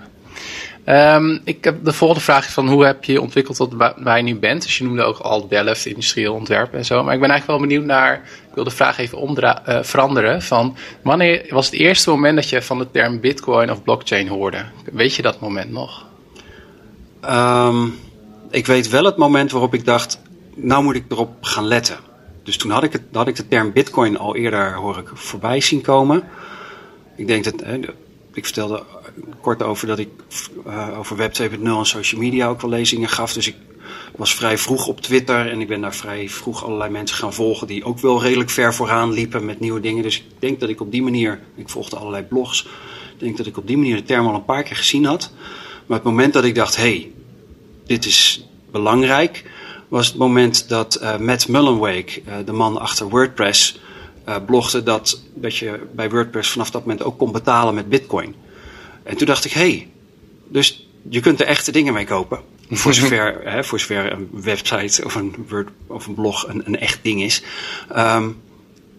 Um, 0.85 1.41
ik 1.43 1.63
heb 1.63 1.83
de 1.83 1.93
volgende 1.93 2.23
vraag 2.23 2.47
is 2.47 2.53
van 2.53 2.67
hoe 2.67 2.85
heb 2.85 3.03
je 3.03 3.21
ontwikkeld 3.21 3.57
tot 3.57 3.73
waar 3.97 4.17
je 4.17 4.23
nu 4.23 4.35
bent? 4.35 4.61
Dus 4.61 4.77
je 4.77 4.83
noemde 4.83 5.03
ook 5.03 5.17
al 5.17 5.47
Delft, 5.47 5.85
industrieel 5.85 6.33
ontwerp 6.33 6.73
en 6.73 6.85
zo. 6.85 7.03
Maar 7.03 7.13
ik 7.13 7.19
ben 7.19 7.29
eigenlijk 7.29 7.59
wel 7.59 7.69
benieuwd 7.69 7.87
naar, 7.87 8.13
ik 8.49 8.55
wil 8.55 8.63
de 8.63 8.69
vraag 8.69 8.97
even 8.97 9.17
omdra 9.17 9.63
uh, 9.67 9.83
veranderen. 9.83 10.41
Van 10.41 10.77
wanneer 11.03 11.45
was 11.49 11.65
het 11.65 11.75
eerste 11.75 12.09
moment 12.09 12.35
dat 12.35 12.49
je 12.49 12.61
van 12.61 12.77
de 12.77 12.91
term 12.91 13.19
bitcoin 13.19 13.71
of 13.71 13.83
blockchain 13.83 14.27
hoorde? 14.27 14.65
Weet 14.91 15.15
je 15.15 15.21
dat 15.21 15.39
moment 15.39 15.71
nog? 15.71 16.07
Um, 17.25 17.99
ik 18.49 18.65
weet 18.65 18.89
wel 18.89 19.03
het 19.03 19.17
moment 19.17 19.51
waarop 19.51 19.73
ik 19.73 19.85
dacht, 19.85 20.19
nou 20.55 20.83
moet 20.83 20.95
ik 20.95 21.05
erop 21.09 21.31
gaan 21.41 21.67
letten. 21.67 21.97
Dus 22.43 22.57
toen 22.57 22.71
had 22.71 22.83
ik, 22.83 22.93
het, 22.93 23.01
had 23.11 23.27
ik 23.27 23.35
de 23.35 23.47
term 23.47 23.71
bitcoin 23.73 24.17
al 24.17 24.35
eerder 24.35 24.73
hoor 24.73 24.97
ik 24.97 25.09
voorbij 25.13 25.61
zien 25.61 25.81
komen. 25.81 26.23
Ik 27.15 27.27
denk 27.27 27.43
dat, 27.43 27.53
hè, 27.63 27.79
ik 28.33 28.45
vertelde 28.45 28.83
kort 29.41 29.63
over 29.63 29.87
dat 29.87 29.99
ik 29.99 30.09
over 30.97 31.15
Web 31.15 31.33
2.0 31.41 31.61
en 31.61 31.85
social 31.85 32.21
media 32.21 32.47
ook 32.47 32.61
wel 32.61 32.69
lezingen 32.69 33.09
gaf. 33.09 33.33
Dus 33.33 33.47
ik 33.47 33.55
was 34.15 34.33
vrij 34.33 34.57
vroeg 34.57 34.87
op 34.87 35.01
Twitter 35.01 35.49
en 35.49 35.61
ik 35.61 35.67
ben 35.67 35.81
daar 35.81 35.95
vrij 35.95 36.29
vroeg 36.29 36.65
allerlei 36.65 36.91
mensen 36.91 37.17
gaan 37.17 37.33
volgen 37.33 37.67
die 37.67 37.83
ook 37.83 37.99
wel 37.99 38.21
redelijk 38.21 38.49
ver 38.49 38.73
vooraan 38.73 39.11
liepen 39.11 39.45
met 39.45 39.59
nieuwe 39.59 39.79
dingen. 39.79 40.03
Dus 40.03 40.17
ik 40.17 40.25
denk 40.39 40.59
dat 40.59 40.69
ik 40.69 40.81
op 40.81 40.91
die 40.91 41.01
manier, 41.01 41.39
ik 41.55 41.69
volgde 41.69 41.95
allerlei 41.95 42.23
blogs, 42.23 42.67
ik 43.13 43.19
denk 43.19 43.37
dat 43.37 43.45
ik 43.45 43.57
op 43.57 43.67
die 43.67 43.77
manier 43.77 43.95
de 43.95 44.03
term 44.03 44.27
al 44.27 44.35
een 44.35 44.45
paar 44.45 44.63
keer 44.63 44.75
gezien 44.75 45.05
had. 45.05 45.31
Maar 45.89 45.97
het 45.97 46.07
moment 46.07 46.33
dat 46.33 46.43
ik 46.43 46.55
dacht, 46.55 46.75
hé, 46.75 46.83
hey, 46.83 47.11
dit 47.85 48.05
is 48.05 48.45
belangrijk, 48.71 49.43
was 49.87 50.07
het 50.07 50.17
moment 50.17 50.69
dat 50.69 50.99
uh, 51.01 51.17
Matt 51.17 51.47
Mullenweg, 51.47 52.19
uh, 52.19 52.33
de 52.45 52.51
man 52.51 52.77
achter 52.77 53.09
WordPress, 53.09 53.79
uh, 54.27 54.35
blogde 54.45 54.83
dat, 54.83 55.21
dat 55.33 55.57
je 55.57 55.87
bij 55.95 56.09
WordPress 56.09 56.51
vanaf 56.51 56.71
dat 56.71 56.81
moment 56.81 57.03
ook 57.03 57.17
kon 57.17 57.31
betalen 57.31 57.73
met 57.73 57.89
Bitcoin. 57.89 58.35
En 59.03 59.17
toen 59.17 59.27
dacht 59.27 59.45
ik, 59.45 59.51
hé, 59.51 59.59
hey, 59.59 59.87
dus 60.47 60.87
je 61.09 61.19
kunt 61.19 61.39
er 61.39 61.45
echte 61.45 61.71
dingen 61.71 61.93
mee 61.93 62.05
kopen. 62.05 62.39
Voor 62.69 62.93
zover, 62.93 63.41
hè, 63.43 63.63
voor 63.63 63.79
zover 63.79 64.11
een 64.11 64.29
website 64.31 65.05
of 65.05 65.15
een, 65.15 65.35
Word, 65.47 65.69
of 65.87 66.07
een 66.07 66.13
blog 66.13 66.47
een, 66.47 66.61
een 66.65 66.79
echt 66.79 66.99
ding 67.01 67.21
is. 67.21 67.43
Um, 67.97 68.41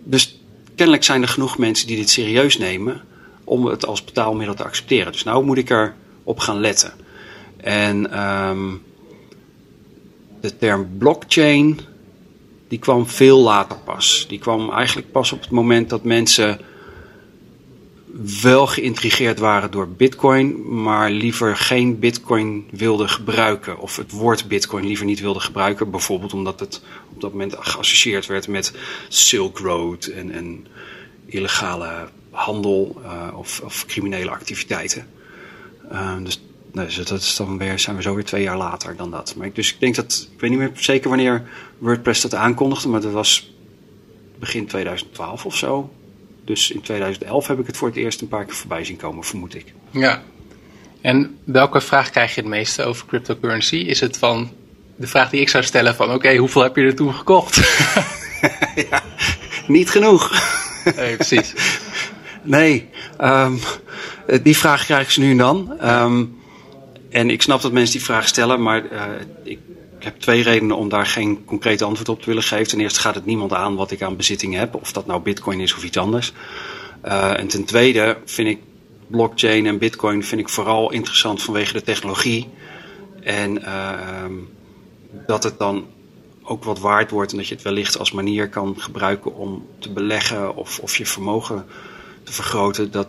dus 0.03 0.41
kennelijk 0.75 1.05
zijn 1.05 1.23
er 1.23 1.29
genoeg 1.29 1.59
mensen 1.59 1.87
die 1.87 1.97
dit 1.97 2.11
serieus 2.11 2.59
nemen 2.59 3.01
om 3.45 3.67
het 3.67 3.87
als 3.87 4.05
betaalmiddel 4.05 4.55
te 4.55 4.65
accepteren. 4.65 5.13
Dus 5.13 5.23
nou 5.23 5.45
moet 5.45 5.59
ik 5.59 5.71
er 5.71 5.95
op 6.31 6.39
gaan 6.39 6.61
letten. 6.61 6.93
En 7.57 8.21
um, 8.21 8.83
de 10.41 10.57
term 10.57 10.89
blockchain, 10.99 11.81
die 12.69 12.79
kwam 12.79 13.07
veel 13.07 13.39
later 13.39 13.79
pas. 13.85 14.25
Die 14.29 14.39
kwam 14.39 14.71
eigenlijk 14.71 15.13
pas 15.13 15.33
op 15.33 15.41
het 15.41 15.51
moment 15.51 15.91
dat 15.91 16.05
mensen 16.05 16.61
wel 18.43 18.67
geïntrigeerd 18.67 19.39
waren 19.39 19.71
door 19.71 19.89
Bitcoin, 19.89 20.81
maar 20.83 21.11
liever 21.11 21.57
geen 21.57 21.99
Bitcoin 21.99 22.69
wilden 22.71 23.09
gebruiken. 23.09 23.79
Of 23.79 23.97
het 23.97 24.11
woord 24.11 24.49
Bitcoin 24.49 24.87
liever 24.87 25.07
niet 25.07 25.21
wilden 25.21 25.43
gebruiken. 25.43 25.91
Bijvoorbeeld 25.91 26.33
omdat 26.33 26.61
het 26.61 26.83
op 27.15 27.21
dat 27.21 27.31
moment 27.31 27.57
geassocieerd 27.59 28.27
werd 28.27 28.49
met 28.49 28.73
Silk 29.09 29.59
Road 29.59 30.05
en, 30.05 30.31
en 30.31 30.67
illegale 31.27 32.09
handel 32.31 33.01
uh, 33.05 33.39
of, 33.39 33.61
of, 33.65 33.87
criminele 33.87 34.31
activiteiten. 34.31 35.07
Uh, 35.93 36.17
dus, 36.23 36.41
dus 36.73 36.97
dat 36.97 37.21
is 37.21 37.37
dan 37.37 37.59
weer, 37.59 37.79
zijn 37.79 37.97
we 37.97 38.03
zo 38.03 38.15
weer 38.15 38.25
twee 38.25 38.43
jaar 38.43 38.57
later 38.57 38.97
dan 38.97 39.11
dat. 39.11 39.35
Maar 39.37 39.47
ik, 39.47 39.55
dus 39.55 39.73
ik 39.73 39.81
denk 39.81 39.95
dat, 39.95 40.29
ik 40.35 40.41
weet 40.41 40.51
niet 40.51 40.59
meer 40.59 40.71
zeker 40.75 41.09
wanneer 41.09 41.49
WordPress 41.79 42.21
dat 42.21 42.35
aankondigde, 42.35 42.89
maar 42.89 43.01
dat 43.01 43.13
was 43.13 43.53
begin 44.39 44.67
2012 44.67 45.47
of 45.47 45.57
zo. 45.57 45.93
Dus 46.45 46.71
in 46.71 46.81
2011 46.81 47.47
heb 47.47 47.59
ik 47.59 47.67
het 47.67 47.77
voor 47.77 47.89
het 47.89 47.97
eerst 47.97 48.21
een 48.21 48.29
paar 48.29 48.45
keer 48.45 48.55
voorbij 48.55 48.85
zien 48.85 48.97
komen, 48.97 49.25
vermoed 49.25 49.55
ik. 49.55 49.73
Ja. 49.91 50.23
En 51.01 51.39
welke 51.45 51.81
vraag 51.81 52.11
krijg 52.11 52.35
je 52.35 52.41
het 52.41 52.51
meeste 52.51 52.85
over 52.85 53.07
cryptocurrency? 53.07 53.77
Is 53.77 54.01
het 54.01 54.19
van 54.19 54.51
de 54.97 55.07
vraag 55.07 55.31
die 55.31 55.41
ik 55.41 55.49
zou 55.49 55.65
stellen 55.65 55.95
van 55.95 56.13
oké, 56.13 56.37
hoeveel 56.37 56.63
heb 56.63 56.77
je 56.77 56.83
er 56.83 56.95
toen 56.95 57.15
gekocht? 57.15 57.57
ja, 58.91 59.03
niet 59.67 59.91
genoeg. 59.91 60.31
Nee, 60.97 61.17
precies. 61.17 61.55
nee, 62.43 62.89
um, 63.21 63.59
die 64.43 64.57
vraag 64.57 64.85
krijg 64.85 65.11
ze 65.11 65.21
nu 65.21 65.31
en 65.31 65.37
dan. 65.37 65.77
Um, 65.85 66.39
en 67.11 67.31
ik 67.31 67.43
snap 67.43 67.61
dat 67.61 67.73
mensen 67.73 67.97
die 67.97 68.05
vraag 68.05 68.29
stellen, 68.29 68.63
maar 68.63 68.85
uh, 68.93 69.03
ik 69.43 69.59
heb 69.99 70.21
twee 70.21 70.43
redenen 70.43 70.77
om 70.77 70.89
daar 70.89 71.07
geen 71.07 71.45
concreet 71.45 71.83
antwoord 71.83 72.09
op 72.09 72.21
te 72.21 72.27
willen 72.27 72.43
geven. 72.43 72.69
Ten 72.69 72.81
eerste 72.81 73.01
gaat 73.01 73.15
het 73.15 73.27
niemand 73.27 73.53
aan 73.53 73.77
wat 73.77 73.91
ik 73.91 74.03
aan 74.03 74.17
bezitting 74.17 74.55
heb, 74.55 74.75
of 74.75 74.93
dat 74.93 75.07
nou 75.07 75.21
bitcoin 75.21 75.61
is 75.61 75.75
of 75.75 75.85
iets 75.85 75.97
anders. 75.97 76.33
Uh, 77.05 77.39
en 77.39 77.49
ten 77.49 77.65
tweede 77.65 78.17
vind 78.25 78.49
ik 78.49 78.59
blockchain 79.07 79.67
en 79.67 79.79
bitcoin 79.79 80.25
vind 80.25 80.41
ik 80.41 80.49
vooral 80.49 80.93
interessant 80.93 81.43
vanwege 81.43 81.73
de 81.73 81.83
technologie. 81.83 82.49
En 83.23 83.59
uh, 83.59 84.25
dat 85.27 85.43
het 85.43 85.59
dan 85.59 85.87
ook 86.43 86.65
wat 86.65 86.79
waard 86.79 87.11
wordt 87.11 87.31
en 87.31 87.39
dat 87.39 87.49
je 87.49 87.55
het 87.55 87.65
wellicht 87.65 87.99
als 87.99 88.13
manier 88.13 88.49
kan 88.49 88.75
gebruiken 88.79 89.35
om 89.35 89.67
te 89.79 89.93
beleggen 89.93 90.57
of, 90.57 90.79
of 90.79 90.97
je 90.97 91.07
vermogen 91.07 91.67
te 92.23 92.33
vergroten. 92.33 92.91
Dat, 92.91 93.09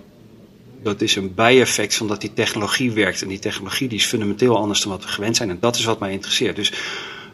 dat 0.83 1.01
is 1.01 1.15
een 1.15 1.35
bijeffect 1.35 1.95
van 1.95 2.07
dat 2.07 2.21
die 2.21 2.33
technologie 2.33 2.91
werkt. 2.91 3.21
En 3.21 3.27
die 3.27 3.39
technologie 3.39 3.87
die 3.87 3.97
is 3.97 4.05
fundamenteel 4.05 4.57
anders 4.57 4.81
dan 4.81 4.91
wat 4.91 5.03
we 5.03 5.07
gewend 5.07 5.35
zijn. 5.35 5.49
En 5.49 5.57
dat 5.59 5.75
is 5.75 5.83
wat 5.83 5.99
mij 5.99 6.11
interesseert. 6.11 6.55
Dus 6.55 6.73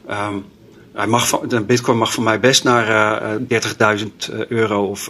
um, 0.09 0.45
hij 0.93 1.07
mag 1.07 1.27
van, 1.27 1.65
bitcoin 1.65 1.97
mag 1.97 2.13
voor 2.13 2.23
mij 2.23 2.39
best 2.39 2.63
naar 2.63 3.39
uh, 3.49 3.99
30.000 3.99 4.47
euro 4.47 4.85
of 4.85 5.09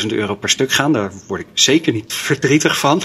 100.000 0.00 0.06
euro 0.06 0.34
per 0.34 0.48
stuk 0.48 0.72
gaan. 0.72 0.92
Daar 0.92 1.12
word 1.26 1.40
ik 1.40 1.46
zeker 1.52 1.92
niet 1.92 2.12
verdrietig 2.30 2.78
van. 2.78 3.02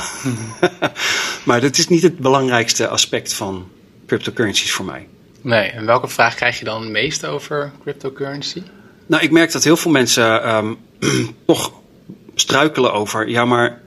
maar 1.46 1.62
dat 1.62 1.78
is 1.78 1.88
niet 1.88 2.04
het 2.04 2.18
belangrijkste 2.18 2.88
aspect 2.88 3.34
van 3.34 3.68
cryptocurrencies 4.08 4.72
voor 4.72 4.86
mij. 4.86 5.08
Nee, 5.42 5.70
en 5.70 5.86
welke 5.86 6.08
vraag 6.08 6.36
krijg 6.36 6.60
je 6.60 6.66
dan 6.66 6.82
het 6.82 6.92
meest 6.92 7.26
over 7.26 7.72
cryptocurrency? 7.82 8.64
Nou, 9.06 9.24
ik 9.24 9.32
merk 9.32 9.52
dat 9.52 9.64
heel 9.64 9.78
veel 9.78 9.92
mensen 9.92 10.56
um, 10.56 10.78
toch 11.46 11.74
struikelen 12.36 12.94
over, 12.94 13.30
ja, 13.30 13.46
maar 13.46 13.82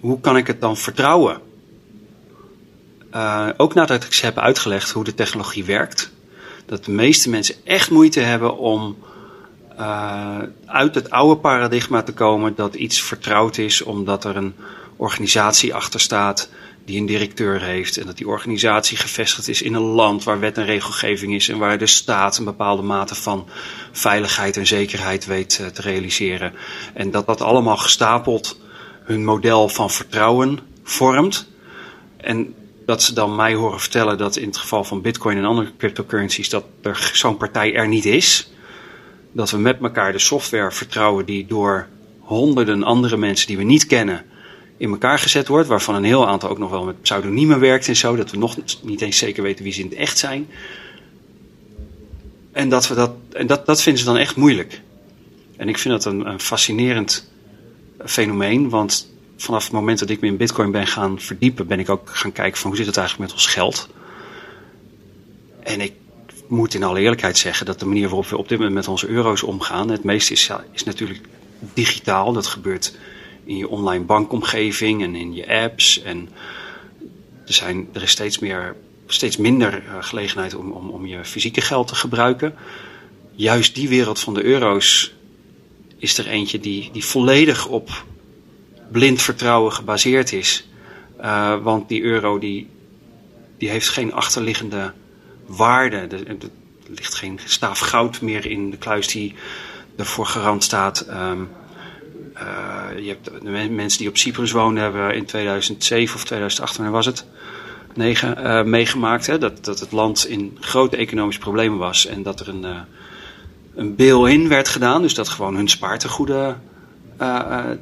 hoe 0.00 0.20
kan 0.20 0.36
ik 0.36 0.46
het 0.46 0.60
dan 0.60 0.76
vertrouwen? 0.76 1.40
Uh, 3.14 3.48
ook 3.56 3.74
nadat 3.74 4.04
ik 4.04 4.12
ze 4.12 4.24
heb 4.24 4.38
uitgelegd 4.38 4.90
hoe 4.90 5.04
de 5.04 5.14
technologie 5.14 5.64
werkt, 5.64 6.12
dat 6.66 6.84
de 6.84 6.90
meeste 6.90 7.30
mensen 7.30 7.54
echt 7.64 7.90
moeite 7.90 8.20
hebben 8.20 8.58
om 8.58 8.96
uh, 9.78 10.38
uit 10.66 10.94
het 10.94 11.10
oude 11.10 11.40
paradigma 11.40 12.02
te 12.02 12.12
komen 12.12 12.54
dat 12.54 12.74
iets 12.74 13.02
vertrouwd 13.02 13.58
is 13.58 13.82
omdat 13.82 14.24
er 14.24 14.36
een 14.36 14.54
organisatie 14.96 15.74
achter 15.74 16.00
staat 16.00 16.48
die 16.84 17.00
een 17.00 17.06
directeur 17.06 17.62
heeft 17.62 17.96
en 17.96 18.06
dat 18.06 18.16
die 18.16 18.28
organisatie 18.28 18.96
gevestigd 18.96 19.48
is 19.48 19.62
in 19.62 19.74
een 19.74 19.82
land 19.82 20.24
waar 20.24 20.40
wet 20.40 20.58
en 20.58 20.64
regelgeving 20.64 21.34
is 21.34 21.48
en 21.48 21.58
waar 21.58 21.78
de 21.78 21.86
staat 21.86 22.38
een 22.38 22.44
bepaalde 22.44 22.82
mate 22.82 23.14
van 23.14 23.48
veiligheid 23.92 24.56
en 24.56 24.66
zekerheid 24.66 25.26
weet 25.26 25.58
uh, 25.60 25.66
te 25.66 25.82
realiseren. 25.82 26.52
En 26.94 27.10
dat 27.10 27.26
dat 27.26 27.40
allemaal 27.40 27.76
gestapeld 27.76 28.60
hun 29.04 29.24
model 29.24 29.68
van 29.68 29.90
vertrouwen 29.90 30.58
vormt. 30.82 31.50
En 32.16 32.54
dat 32.86 33.02
ze 33.02 33.14
dan 33.14 33.36
mij 33.36 33.54
horen 33.54 33.80
vertellen 33.80 34.18
dat 34.18 34.36
in 34.36 34.46
het 34.46 34.56
geval 34.56 34.84
van 34.84 35.00
Bitcoin 35.00 35.36
en 35.36 35.44
andere 35.44 35.72
cryptocurrencies 35.78 36.48
dat 36.48 36.64
er 36.82 37.10
zo'n 37.14 37.36
partij 37.36 37.74
er 37.74 37.88
niet 37.88 38.04
is. 38.04 38.50
Dat 39.32 39.50
we 39.50 39.58
met 39.58 39.80
elkaar 39.82 40.12
de 40.12 40.18
software 40.18 40.72
vertrouwen 40.72 41.26
die 41.26 41.46
door 41.46 41.88
honderden 42.20 42.82
andere 42.82 43.16
mensen 43.16 43.46
die 43.46 43.56
we 43.56 43.62
niet 43.62 43.86
kennen 43.86 44.24
in 44.82 44.90
elkaar 44.90 45.18
gezet 45.18 45.48
wordt, 45.48 45.68
waarvan 45.68 45.94
een 45.94 46.04
heel 46.04 46.28
aantal 46.28 46.48
ook 46.48 46.58
nog 46.58 46.70
wel 46.70 46.84
met 46.84 47.02
pseudoniemen 47.02 47.60
werkt 47.60 47.88
en 47.88 47.96
zo, 47.96 48.16
dat 48.16 48.30
we 48.30 48.36
nog 48.36 48.56
niet 48.82 49.00
eens 49.00 49.18
zeker 49.18 49.42
weten 49.42 49.64
wie 49.64 49.72
ze 49.72 49.80
in 49.80 49.88
het 49.88 49.94
echt 49.94 50.18
zijn. 50.18 50.48
En 52.52 52.68
dat, 52.68 52.88
we 52.88 52.94
dat, 52.94 53.12
en 53.32 53.46
dat, 53.46 53.66
dat 53.66 53.82
vinden 53.82 54.02
ze 54.02 54.08
dan 54.08 54.16
echt 54.16 54.36
moeilijk. 54.36 54.80
En 55.56 55.68
ik 55.68 55.78
vind 55.78 55.94
dat 55.94 56.12
een, 56.12 56.26
een 56.26 56.40
fascinerend 56.40 57.30
fenomeen. 58.04 58.68
Want 58.68 59.12
vanaf 59.36 59.64
het 59.64 59.72
moment 59.72 59.98
dat 59.98 60.10
ik 60.10 60.20
me 60.20 60.26
in 60.26 60.36
Bitcoin 60.36 60.70
ben 60.70 60.86
gaan 60.86 61.20
verdiepen, 61.20 61.66
ben 61.66 61.80
ik 61.80 61.90
ook 61.90 62.10
gaan 62.12 62.32
kijken 62.32 62.58
van 62.58 62.68
hoe 62.68 62.78
zit 62.78 62.86
het 62.86 62.96
eigenlijk 62.96 63.30
met 63.30 63.38
ons 63.38 63.46
geld. 63.52 63.88
En 65.62 65.80
ik 65.80 65.92
moet 66.46 66.74
in 66.74 66.82
alle 66.82 67.00
eerlijkheid 67.00 67.38
zeggen 67.38 67.66
dat 67.66 67.78
de 67.78 67.86
manier 67.86 68.08
waarop 68.08 68.26
we 68.26 68.36
op 68.36 68.48
dit 68.48 68.58
moment 68.58 68.76
met 68.76 68.88
onze 68.88 69.08
euro's 69.08 69.42
omgaan, 69.42 69.90
het 69.90 70.04
meeste 70.04 70.32
is, 70.32 70.50
is 70.72 70.84
natuurlijk 70.84 71.20
digitaal. 71.74 72.32
Dat 72.32 72.46
gebeurt 72.46 72.94
in 73.44 73.56
je 73.56 73.68
online 73.68 74.04
bankomgeving 74.04 75.02
en 75.02 75.14
in 75.14 75.34
je 75.34 75.48
apps. 75.48 76.02
En 76.02 76.28
er, 77.46 77.54
zijn, 77.54 77.88
er 77.92 78.02
is 78.02 78.10
steeds, 78.10 78.38
meer, 78.38 78.76
steeds 79.06 79.36
minder 79.36 79.82
uh, 79.82 79.96
gelegenheid 80.00 80.54
om, 80.54 80.70
om, 80.70 80.90
om 80.90 81.06
je 81.06 81.24
fysieke 81.24 81.60
geld 81.60 81.88
te 81.88 81.94
gebruiken. 81.94 82.54
Juist 83.34 83.74
die 83.74 83.88
wereld 83.88 84.20
van 84.20 84.34
de 84.34 84.44
euro's 84.44 85.14
is 85.98 86.18
er 86.18 86.26
eentje 86.26 86.60
die, 86.60 86.90
die 86.92 87.04
volledig 87.04 87.66
op 87.66 88.04
blind 88.90 89.22
vertrouwen 89.22 89.72
gebaseerd 89.72 90.32
is. 90.32 90.68
Uh, 91.20 91.62
want 91.62 91.88
die 91.88 92.02
euro 92.02 92.38
die, 92.38 92.68
die 93.58 93.68
heeft 93.68 93.88
geen 93.88 94.12
achterliggende 94.12 94.92
waarde. 95.46 95.96
Er, 95.96 96.26
er, 96.26 96.36
ligt 96.86 97.14
geen 97.14 97.40
staaf 97.44 97.78
goud 97.78 98.20
meer 98.20 98.46
in 98.46 98.70
de 98.70 98.76
kluis 98.76 99.06
die 99.06 99.34
ervoor 99.96 100.26
garant 100.26 100.64
staat. 100.64 101.06
Uh, 101.08 101.32
je 102.96 103.08
hebt 103.08 103.42
de 103.42 103.70
mensen 103.70 103.98
die 103.98 104.08
op 104.08 104.16
Cyprus 104.16 104.52
wonen 104.52 104.82
hebben 104.82 105.14
in 105.14 105.24
2007 105.24 106.16
of 106.16 106.24
2008, 106.24 106.76
wanneer 106.76 106.94
was 106.94 107.06
het? 107.06 107.26
9, 107.94 108.38
uh, 108.38 108.62
meegemaakt 108.62 109.26
hè, 109.26 109.38
dat, 109.38 109.64
dat 109.64 109.80
het 109.80 109.92
land 109.92 110.26
in 110.26 110.56
grote 110.60 110.96
economische 110.96 111.40
problemen 111.40 111.78
was 111.78 112.06
en 112.06 112.22
dat 112.22 112.40
er 112.40 112.48
een 112.48 112.64
een 113.74 113.96
bail-in 113.96 114.48
werd 114.48 114.68
gedaan. 114.68 115.02
Dus 115.02 115.14
dat 115.14 115.28
gewoon 115.28 115.56
hun 115.56 115.68
spaartegoeden, 115.68 116.62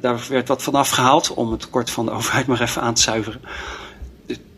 daar 0.01 0.25
werd 0.29 0.47
wat 0.47 0.63
van 0.63 0.75
afgehaald 0.75 1.33
om 1.33 1.51
het 1.51 1.59
tekort 1.59 1.89
van 1.89 2.05
de 2.05 2.11
overheid 2.17 2.47
maar 2.47 2.61
even 2.61 2.81
aan 2.81 2.93
te 2.93 3.01
zuiveren. 3.01 3.41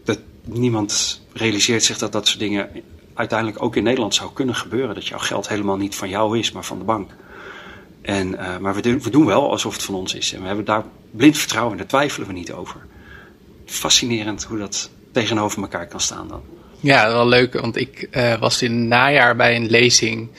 Dat, 0.03 0.19
niemand 0.43 1.21
realiseert 1.33 1.83
zich 1.83 1.97
dat 1.97 2.11
dat 2.11 2.27
soort 2.27 2.39
dingen 2.39 2.69
uiteindelijk 3.13 3.63
ook 3.63 3.75
in 3.75 3.83
Nederland 3.83 4.15
zou 4.15 4.33
kunnen 4.33 4.55
gebeuren. 4.55 4.95
Dat 4.95 5.07
jouw 5.07 5.19
geld 5.19 5.47
helemaal 5.47 5.77
niet 5.77 5.95
van 5.95 6.09
jou 6.09 6.39
is, 6.39 6.51
maar 6.51 6.65
van 6.65 6.77
de 6.77 6.83
bank. 6.83 7.11
En, 8.03 8.31
uh, 8.33 8.57
maar 8.57 8.75
we 8.75 8.81
doen, 8.81 9.01
we 9.01 9.09
doen 9.09 9.25
wel 9.25 9.49
alsof 9.49 9.73
het 9.73 9.83
van 9.83 9.95
ons 9.95 10.13
is. 10.13 10.33
En 10.33 10.41
we 10.41 10.47
hebben 10.47 10.65
daar 10.65 10.83
blind 11.11 11.37
vertrouwen 11.37 11.71
en 11.71 11.77
daar 11.77 11.87
twijfelen 11.87 12.27
we 12.27 12.33
niet 12.33 12.51
over. 12.51 12.85
fascinerend 13.65 14.43
hoe 14.43 14.57
dat 14.57 14.89
tegenover 15.11 15.61
elkaar 15.61 15.87
kan 15.87 15.99
staan 15.99 16.27
dan. 16.27 16.41
Ja, 16.79 17.07
wel 17.07 17.27
leuk, 17.27 17.53
want 17.53 17.75
ik 17.77 18.07
uh, 18.11 18.39
was 18.39 18.61
in 18.61 18.71
het 18.71 18.87
najaar 18.87 19.35
bij 19.35 19.55
een 19.55 19.69
lezing 19.69 20.29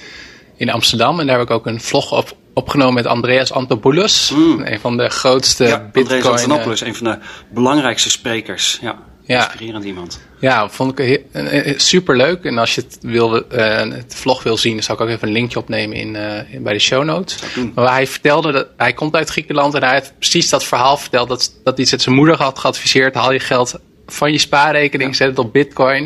in 0.57 0.71
Amsterdam 0.71 1.21
en 1.21 1.27
daar 1.27 1.39
heb 1.39 1.49
ik 1.49 1.55
ook 1.55 1.67
een 1.67 1.81
vlog 1.81 2.13
op 2.13 2.37
opgenomen 2.53 2.95
met 2.95 3.07
Andreas 3.07 3.53
Antopoulos, 3.53 4.31
mm. 4.31 4.61
een 4.61 4.81
van 4.81 4.97
de 4.97 5.09
grootste 5.09 5.65
ja, 5.65 5.91
Bitcoin. 5.93 6.23
Andreas 6.23 6.43
Antopoulos, 6.43 6.81
een 6.81 6.95
van 6.95 7.07
de 7.07 7.19
belangrijkste 7.49 8.11
sprekers. 8.11 8.79
Ja, 8.81 8.99
ja. 9.25 9.45
inspirerend 9.45 9.85
iemand. 9.85 10.21
Ja, 10.41 10.69
vond 10.69 10.99
ik 10.99 11.75
super 11.77 12.17
leuk. 12.17 12.45
En 12.45 12.59
als 12.59 12.75
je 12.75 12.81
het, 12.81 12.99
wil, 13.01 13.37
uh, 13.37 13.79
het 13.79 14.15
vlog 14.15 14.43
wil 14.43 14.57
zien, 14.57 14.73
dan 14.73 14.83
zal 14.83 14.95
ik 14.95 15.01
ook 15.01 15.09
even 15.09 15.27
een 15.29 15.33
linkje 15.33 15.59
opnemen 15.59 15.97
in, 15.97 16.15
uh, 16.15 16.53
in 16.53 16.63
bij 16.63 16.73
de 16.73 16.79
show 16.79 17.05
notes. 17.05 17.39
Maar 17.75 17.93
hij 17.93 18.07
vertelde 18.07 18.53
dat 18.53 18.67
hij 18.77 18.93
komt 18.93 19.15
uit 19.15 19.29
Griekenland 19.29 19.75
en 19.75 19.83
hij 19.83 19.93
heeft 19.93 20.13
precies 20.19 20.49
dat 20.49 20.65
verhaal 20.65 20.97
verteld 20.97 21.29
dat, 21.29 21.55
dat 21.65 21.79
iets 21.79 21.91
met 21.91 22.03
zijn 22.03 22.15
moeder 22.15 22.37
had 22.37 22.59
geadviseerd. 22.59 23.15
Haal 23.15 23.33
je 23.33 23.41
geld 23.41 23.75
van 24.07 24.33
je 24.33 24.39
spaarrekening, 24.39 25.17
zet 25.17 25.29
het 25.29 25.39
op 25.39 25.53
Bitcoin. 25.53 26.03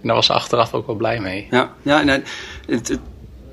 En 0.00 0.10
daar 0.10 0.14
was 0.14 0.26
ze 0.26 0.32
achteraf 0.32 0.74
ook 0.74 0.86
wel 0.86 0.96
blij 0.96 1.20
mee. 1.20 1.46
Ja, 1.50 1.72
ja 1.82 2.02
nee, 2.02 2.22
het, 2.66 2.88
het 2.88 3.00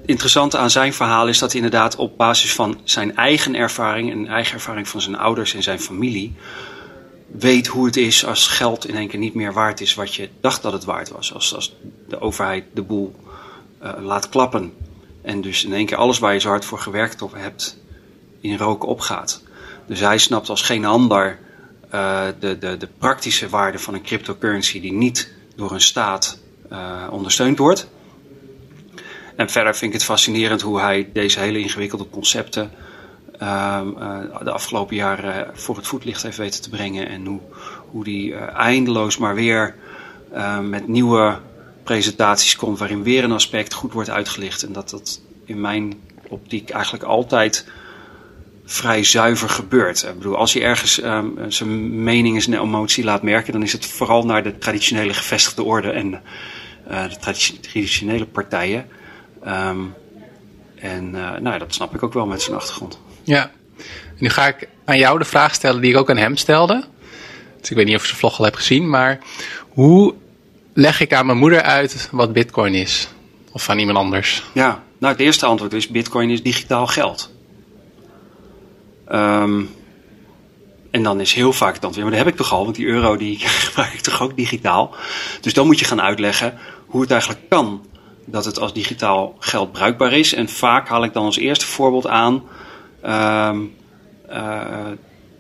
interessante 0.05 0.57
aan 0.57 0.69
zijn 0.69 0.93
verhaal 0.93 1.27
is 1.27 1.39
dat 1.39 1.51
hij 1.51 1.61
inderdaad 1.61 1.95
op 1.95 2.17
basis 2.17 2.53
van 2.53 2.81
zijn 2.83 3.15
eigen 3.15 3.55
ervaring 3.55 4.11
en 4.11 4.27
eigen 4.27 4.53
ervaring 4.53 4.87
van 4.87 5.01
zijn 5.01 5.17
ouders 5.17 5.53
en 5.53 5.63
zijn 5.63 5.79
familie 5.79 6.35
weet 7.31 7.67
hoe 7.67 7.85
het 7.85 7.97
is 7.97 8.25
als 8.25 8.47
geld 8.47 8.87
in 8.87 8.95
één 8.95 9.07
keer 9.07 9.19
niet 9.19 9.33
meer 9.33 9.53
waard 9.53 9.81
is 9.81 9.93
wat 9.93 10.15
je 10.15 10.29
dacht 10.41 10.61
dat 10.61 10.73
het 10.73 10.83
waard 10.83 11.09
was. 11.09 11.33
Als, 11.33 11.55
als 11.55 11.75
de 12.07 12.19
overheid 12.19 12.65
de 12.73 12.81
boel 12.81 13.15
uh, 13.83 13.93
laat 13.99 14.29
klappen 14.29 14.73
en 15.21 15.41
dus 15.41 15.63
in 15.63 15.73
één 15.73 15.85
keer 15.85 15.97
alles 15.97 16.19
waar 16.19 16.33
je 16.33 16.39
zo 16.39 16.49
hard 16.49 16.65
voor 16.65 16.79
gewerkt 16.79 17.21
op 17.21 17.33
hebt 17.33 17.77
in 18.41 18.57
rook 18.57 18.85
opgaat. 18.85 19.43
Dus 19.85 19.99
hij 19.99 20.17
snapt 20.17 20.49
als 20.49 20.61
geen 20.61 20.85
ander 20.85 21.39
uh, 21.93 22.25
de, 22.39 22.57
de, 22.57 22.77
de 22.77 22.87
praktische 22.97 23.49
waarde 23.49 23.79
van 23.79 23.93
een 23.93 24.01
cryptocurrency 24.01 24.81
die 24.81 24.93
niet 24.93 25.33
door 25.55 25.71
een 25.71 25.81
staat 25.81 26.39
uh, 26.71 27.07
ondersteund 27.11 27.57
wordt. 27.57 27.87
En 29.35 29.49
verder 29.49 29.75
vind 29.75 29.93
ik 29.93 29.97
het 29.97 30.07
fascinerend 30.07 30.61
hoe 30.61 30.79
hij 30.79 31.09
deze 31.13 31.39
hele 31.39 31.59
ingewikkelde 31.59 32.09
concepten 32.09 32.71
de 34.43 34.51
afgelopen 34.51 34.95
jaren 34.95 35.49
voor 35.53 35.75
het 35.75 35.87
voetlicht 35.87 36.23
heeft 36.23 36.37
weten 36.37 36.61
te 36.61 36.69
brengen. 36.69 37.07
En 37.07 37.25
hoe, 37.25 37.39
hoe 37.89 38.03
die 38.03 38.31
uh, 38.31 38.55
eindeloos 38.55 39.17
maar 39.17 39.35
weer 39.35 39.75
uh, 40.33 40.59
met 40.59 40.87
nieuwe 40.87 41.39
presentaties 41.83 42.55
komt 42.55 42.79
waarin 42.79 43.03
weer 43.03 43.23
een 43.23 43.31
aspect 43.31 43.73
goed 43.73 43.93
wordt 43.93 44.09
uitgelicht. 44.09 44.63
En 44.63 44.73
dat 44.73 44.89
dat 44.89 45.21
in 45.45 45.61
mijn 45.61 45.99
optiek 46.27 46.69
eigenlijk 46.69 47.03
altijd 47.03 47.67
vrij 48.65 49.03
zuiver 49.03 49.49
gebeurt. 49.49 50.03
Ik 50.03 50.17
bedoel, 50.17 50.37
als 50.37 50.53
hij 50.53 50.63
ergens 50.63 51.03
um, 51.03 51.37
zijn 51.47 52.03
mening 52.03 52.35
en 52.35 52.41
zijn 52.41 52.61
emotie 52.61 53.03
laat 53.03 53.21
merken, 53.21 53.53
dan 53.53 53.63
is 53.63 53.73
het 53.73 53.85
vooral 53.85 54.25
naar 54.25 54.43
de 54.43 54.57
traditionele 54.57 55.13
gevestigde 55.13 55.63
orde 55.63 55.89
en 55.89 56.21
de 56.87 57.17
traditionele 57.61 58.25
partijen. 58.25 58.87
En 60.75 61.11
nou, 61.41 61.57
dat 61.57 61.73
snap 61.73 61.95
ik 61.95 62.03
ook 62.03 62.13
wel 62.13 62.25
met 62.25 62.41
zijn 62.41 62.55
achtergrond. 62.55 62.99
Ja, 63.23 63.51
nu 64.17 64.29
ga 64.29 64.47
ik 64.47 64.67
aan 64.85 64.97
jou 64.97 65.19
de 65.19 65.25
vraag 65.25 65.53
stellen 65.53 65.81
die 65.81 65.91
ik 65.91 65.97
ook 65.97 66.09
aan 66.09 66.17
hem 66.17 66.37
stelde. 66.37 66.83
Dus 67.59 67.69
ik 67.69 67.75
weet 67.75 67.85
niet 67.85 67.95
of 67.95 68.01
je 68.01 68.07
zijn 68.07 68.19
vlog 68.19 68.37
al 68.37 68.45
hebt 68.45 68.57
gezien, 68.57 68.89
maar 68.89 69.19
hoe 69.69 70.13
leg 70.73 70.99
ik 70.99 71.13
aan 71.13 71.25
mijn 71.25 71.37
moeder 71.37 71.61
uit 71.61 72.09
wat 72.11 72.33
Bitcoin 72.33 72.73
is? 72.73 73.07
Of 73.51 73.63
van 73.63 73.77
iemand 73.79 73.97
anders? 73.97 74.43
Ja, 74.53 74.83
nou, 74.97 75.13
het 75.13 75.21
eerste 75.21 75.45
antwoord 75.45 75.73
is: 75.73 75.87
Bitcoin 75.87 76.29
is 76.29 76.43
digitaal 76.43 76.87
geld. 76.87 77.31
Um, 79.11 79.69
en 80.91 81.03
dan 81.03 81.19
is 81.19 81.33
heel 81.33 81.53
vaak 81.53 81.73
het 81.73 81.85
antwoord: 81.85 82.07
maar 82.07 82.15
dat 82.15 82.25
heb 82.25 82.33
ik 82.33 82.39
toch 82.39 82.53
al, 82.53 82.63
want 82.63 82.75
die 82.75 82.85
euro 82.85 83.17
die 83.17 83.39
gebruik 83.65 83.93
ik 83.93 83.99
toch 83.99 84.21
ook 84.21 84.35
digitaal. 84.35 84.95
Dus 85.41 85.53
dan 85.53 85.65
moet 85.65 85.79
je 85.79 85.85
gaan 85.85 86.01
uitleggen 86.01 86.57
hoe 86.85 87.01
het 87.01 87.11
eigenlijk 87.11 87.49
kan 87.49 87.85
dat 88.25 88.45
het 88.45 88.59
als 88.59 88.73
digitaal 88.73 89.35
geld 89.39 89.71
bruikbaar 89.71 90.13
is. 90.13 90.33
En 90.33 90.49
vaak 90.49 90.87
haal 90.87 91.03
ik 91.03 91.13
dan 91.13 91.25
als 91.25 91.37
eerste 91.37 91.65
voorbeeld 91.65 92.07
aan 92.07 92.43
uh, 93.05 93.57
uh, 94.29 94.87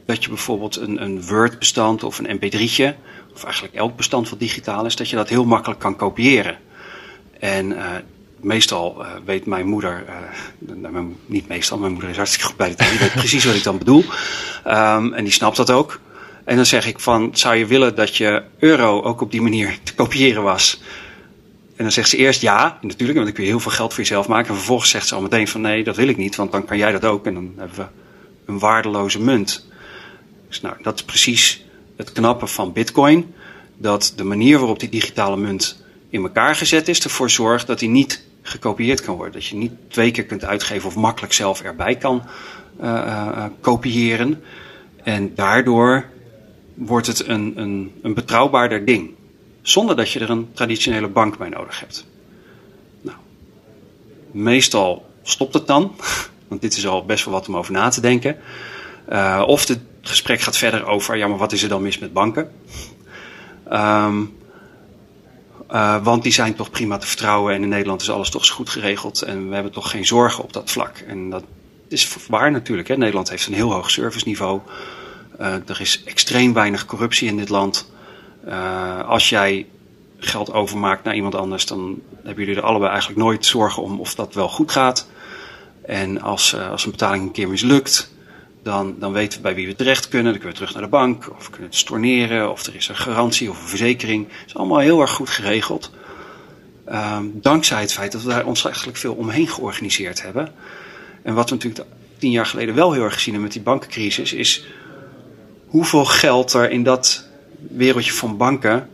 dat 0.05 0.23
je 0.23 0.29
bijvoorbeeld 0.29 0.75
een, 0.75 1.01
een 1.01 1.25
Word-bestand 1.25 2.03
of 2.03 2.19
een 2.19 2.39
MP3'tje, 2.39 2.95
of 3.33 3.43
eigenlijk 3.43 3.73
elk 3.73 3.95
bestand 3.95 4.29
wat 4.29 4.39
digitaal 4.39 4.85
is, 4.85 4.95
dat 4.95 5.09
je 5.09 5.15
dat 5.15 5.29
heel 5.29 5.45
makkelijk 5.45 5.79
kan 5.79 5.95
kopiëren. 5.95 6.57
En 7.39 7.71
uh, 7.71 7.85
meestal 8.39 9.05
weet 9.25 9.45
mijn 9.45 9.67
moeder, 9.67 10.05
niet 11.25 11.47
meestal, 11.47 11.77
mijn 11.77 11.91
moeder 11.91 12.09
is 12.09 12.15
hartstikke 12.15 12.47
goed 12.47 12.57
bij 12.57 12.69
de 12.69 12.75
die 12.89 12.99
weet 12.99 13.13
precies 13.13 13.45
wat 13.45 13.55
ik 13.55 13.63
dan 13.63 13.77
bedoel. 13.77 14.03
Um, 14.67 15.13
en 15.13 15.23
die 15.23 15.33
snapt 15.33 15.57
dat 15.57 15.71
ook. 15.71 15.99
En 16.43 16.55
dan 16.55 16.65
zeg 16.65 16.87
ik 16.87 16.99
van, 16.99 17.29
zou 17.33 17.55
je 17.55 17.65
willen 17.65 17.95
dat 17.95 18.17
je 18.17 18.43
euro 18.59 19.01
ook 19.01 19.21
op 19.21 19.31
die 19.31 19.41
manier 19.41 19.77
te 19.83 19.95
kopiëren 19.95 20.43
was? 20.43 20.81
En 21.81 21.87
dan 21.87 21.95
zegt 21.95 22.09
ze 22.09 22.17
eerst 22.17 22.41
ja, 22.41 22.77
natuurlijk, 22.81 23.13
want 23.13 23.25
dan 23.25 23.33
kun 23.35 23.43
je 23.43 23.49
heel 23.49 23.59
veel 23.59 23.71
geld 23.71 23.93
voor 23.93 24.03
jezelf 24.03 24.27
maken. 24.27 24.49
En 24.49 24.55
vervolgens 24.55 24.89
zegt 24.89 25.07
ze 25.07 25.15
al 25.15 25.21
meteen 25.21 25.47
van 25.47 25.61
nee, 25.61 25.83
dat 25.83 25.95
wil 25.95 26.07
ik 26.07 26.17
niet, 26.17 26.35
want 26.35 26.51
dan 26.51 26.65
kan 26.65 26.77
jij 26.77 26.91
dat 26.91 27.05
ook. 27.05 27.25
En 27.25 27.33
dan 27.33 27.53
hebben 27.57 27.77
we 27.77 27.85
een 28.45 28.59
waardeloze 28.59 29.21
munt. 29.21 29.67
Dus 30.47 30.61
nou, 30.61 30.75
dat 30.81 30.95
is 30.95 31.03
precies 31.03 31.65
het 31.95 32.11
knappe 32.11 32.47
van 32.47 32.73
Bitcoin. 32.73 33.33
Dat 33.77 34.13
de 34.15 34.23
manier 34.23 34.57
waarop 34.57 34.79
die 34.79 34.89
digitale 34.89 35.37
munt 35.37 35.83
in 36.09 36.21
elkaar 36.21 36.55
gezet 36.55 36.87
is, 36.87 37.03
ervoor 37.03 37.29
zorgt 37.29 37.67
dat 37.67 37.79
die 37.79 37.89
niet 37.89 38.23
gekopieerd 38.41 39.01
kan 39.01 39.15
worden. 39.15 39.33
Dat 39.33 39.45
je 39.45 39.55
niet 39.55 39.73
twee 39.87 40.11
keer 40.11 40.25
kunt 40.25 40.45
uitgeven 40.45 40.87
of 40.87 40.95
makkelijk 40.95 41.33
zelf 41.33 41.61
erbij 41.61 41.95
kan 41.95 42.23
uh, 42.81 42.87
uh, 42.87 43.45
kopiëren. 43.61 44.43
En 45.03 45.35
daardoor 45.35 46.05
wordt 46.73 47.07
het 47.07 47.27
een, 47.27 47.53
een, 47.55 47.91
een 48.01 48.13
betrouwbaarder 48.13 48.85
ding 48.85 49.19
zonder 49.61 49.95
dat 49.95 50.11
je 50.11 50.19
er 50.19 50.29
een 50.29 50.49
traditionele 50.53 51.07
bank 51.07 51.37
bij 51.37 51.49
nodig 51.49 51.79
hebt. 51.79 52.05
Nou, 53.01 53.17
meestal 54.31 55.05
stopt 55.23 55.53
het 55.53 55.67
dan, 55.67 55.95
want 56.47 56.61
dit 56.61 56.77
is 56.77 56.87
al 56.87 57.05
best 57.05 57.25
wel 57.25 57.33
wat 57.33 57.47
om 57.47 57.57
over 57.57 57.71
na 57.71 57.89
te 57.89 58.01
denken. 58.01 58.37
Uh, 59.09 59.43
of 59.45 59.67
het 59.67 59.79
gesprek 60.01 60.41
gaat 60.41 60.57
verder 60.57 60.85
over, 60.85 61.17
ja, 61.17 61.27
maar 61.27 61.37
wat 61.37 61.51
is 61.51 61.63
er 61.63 61.69
dan 61.69 61.81
mis 61.81 61.99
met 61.99 62.13
banken? 62.13 62.51
Um, 63.71 64.39
uh, 65.71 66.03
want 66.03 66.23
die 66.23 66.31
zijn 66.31 66.55
toch 66.55 66.69
prima 66.69 66.97
te 66.97 67.07
vertrouwen 67.07 67.53
en 67.53 67.63
in 67.63 67.69
Nederland 67.69 68.01
is 68.01 68.09
alles 68.09 68.29
toch 68.29 68.49
goed 68.49 68.69
geregeld 68.69 69.21
en 69.21 69.47
we 69.47 69.53
hebben 69.53 69.71
toch 69.71 69.89
geen 69.89 70.05
zorgen 70.05 70.43
op 70.43 70.53
dat 70.53 70.71
vlak. 70.71 70.97
En 71.07 71.29
dat 71.29 71.43
is 71.87 72.15
waar 72.27 72.51
natuurlijk. 72.51 72.87
Hè? 72.87 72.97
Nederland 72.97 73.29
heeft 73.29 73.47
een 73.47 73.53
heel 73.53 73.71
hoog 73.71 73.91
serviceniveau. 73.91 74.59
Uh, 75.39 75.53
er 75.53 75.81
is 75.81 76.03
extreem 76.03 76.53
weinig 76.53 76.85
corruptie 76.85 77.27
in 77.27 77.37
dit 77.37 77.49
land. 77.49 77.91
Uh, 78.47 79.09
als 79.09 79.29
jij 79.29 79.65
geld 80.17 80.53
overmaakt 80.53 81.03
naar 81.03 81.15
iemand 81.15 81.35
anders, 81.35 81.65
dan 81.65 82.01
hebben 82.23 82.45
jullie 82.45 82.59
er 82.59 82.67
allebei 82.67 82.91
eigenlijk 82.91 83.21
nooit 83.21 83.45
zorgen 83.45 83.83
om 83.83 83.99
of 83.99 84.15
dat 84.15 84.33
wel 84.33 84.49
goed 84.49 84.71
gaat. 84.71 85.07
En 85.85 86.21
als, 86.21 86.53
uh, 86.53 86.69
als 86.69 86.85
een 86.85 86.91
betaling 86.91 87.23
een 87.23 87.31
keer 87.31 87.49
mislukt, 87.49 88.13
dan, 88.63 88.95
dan 88.99 89.11
weten 89.11 89.37
we 89.37 89.43
bij 89.43 89.55
wie 89.55 89.67
we 89.67 89.75
terecht 89.75 90.07
kunnen. 90.07 90.31
Dan 90.31 90.41
kunnen 90.41 90.51
we 90.51 90.57
terug 90.57 90.73
naar 90.73 90.83
de 90.83 90.97
bank, 90.97 91.31
of 91.37 91.45
we 91.45 91.51
kunnen 91.51 91.69
het 91.69 91.77
storneren, 91.77 92.51
of 92.51 92.65
er 92.65 92.75
is 92.75 92.87
een 92.87 92.95
garantie 92.95 93.49
of 93.49 93.61
een 93.61 93.67
verzekering. 93.67 94.27
Het 94.27 94.47
is 94.47 94.55
allemaal 94.55 94.79
heel 94.79 95.01
erg 95.01 95.11
goed 95.11 95.29
geregeld. 95.29 95.91
Um, 96.89 97.39
dankzij 97.41 97.81
het 97.81 97.93
feit 97.93 98.11
dat 98.11 98.21
we 98.21 98.29
daar 98.29 98.45
ontzettend 98.45 98.99
veel 98.99 99.13
omheen 99.13 99.47
georganiseerd 99.47 100.21
hebben. 100.21 100.51
En 101.23 101.33
wat 101.33 101.49
we 101.49 101.55
natuurlijk 101.55 101.87
tien 102.17 102.31
jaar 102.31 102.45
geleden 102.45 102.75
wel 102.75 102.93
heel 102.93 103.03
erg 103.03 103.13
gezien 103.13 103.33
hebben 103.33 103.43
met 103.43 103.53
die 103.53 103.61
bankencrisis, 103.61 104.33
is 104.33 104.65
hoeveel 105.67 106.05
geld 106.05 106.53
er 106.53 106.71
in 106.71 106.83
dat 106.83 107.29
wereldje 107.69 108.11
van 108.11 108.37
banken 108.37 108.89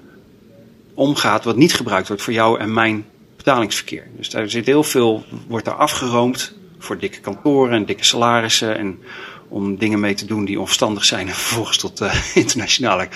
omgaat 0.94 1.44
wat 1.44 1.56
niet 1.56 1.74
gebruikt 1.74 2.08
wordt 2.08 2.24
voor 2.24 2.34
jou 2.34 2.60
en 2.60 2.74
mijn 2.74 3.06
betalingsverkeer. 3.36 4.08
Dus 4.18 4.30
daar 4.30 4.50
zit 4.50 4.66
heel 4.66 4.84
veel, 4.84 5.24
wordt 5.48 5.66
daar 5.66 5.76
afgeroomd 5.76 6.54
voor 6.80 6.98
dikke 6.98 7.20
kantoren 7.20 7.74
en 7.74 7.86
dikke 7.86 8.04
salarissen 8.04 8.78
en 8.78 9.00
om 9.48 9.78
dingen 9.78 10.00
mee 10.00 10.14
te 10.14 10.26
doen 10.26 10.46
die 10.46 10.60
onverstandig 10.60 11.06
zijn 11.06 11.28
en 11.28 11.34
vervolgens 11.44 11.78
tot 11.78 12.02
uh, 12.02 12.14
internationale 12.36 13.08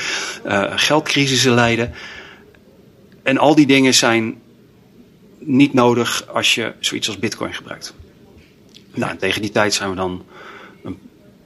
uh, 0.46 0.72
geldcrisissen 0.76 1.54
leiden. 1.54 1.94
En 3.24 3.38
al 3.38 3.56
die 3.56 3.66
dingen 3.66 3.94
zijn 3.94 4.42
niet 5.40 5.74
nodig 5.74 6.28
als 6.28 6.56
je 6.56 6.74
zoiets 6.80 7.08
als 7.08 7.20
bitcoin 7.20 7.54
gebruikt. 7.54 7.94
Nou, 8.94 9.18
tegen 9.18 9.42
die 9.42 9.52
tijd 9.52 9.74
zijn 9.74 9.90
we 9.90 9.96
dan 9.96 10.26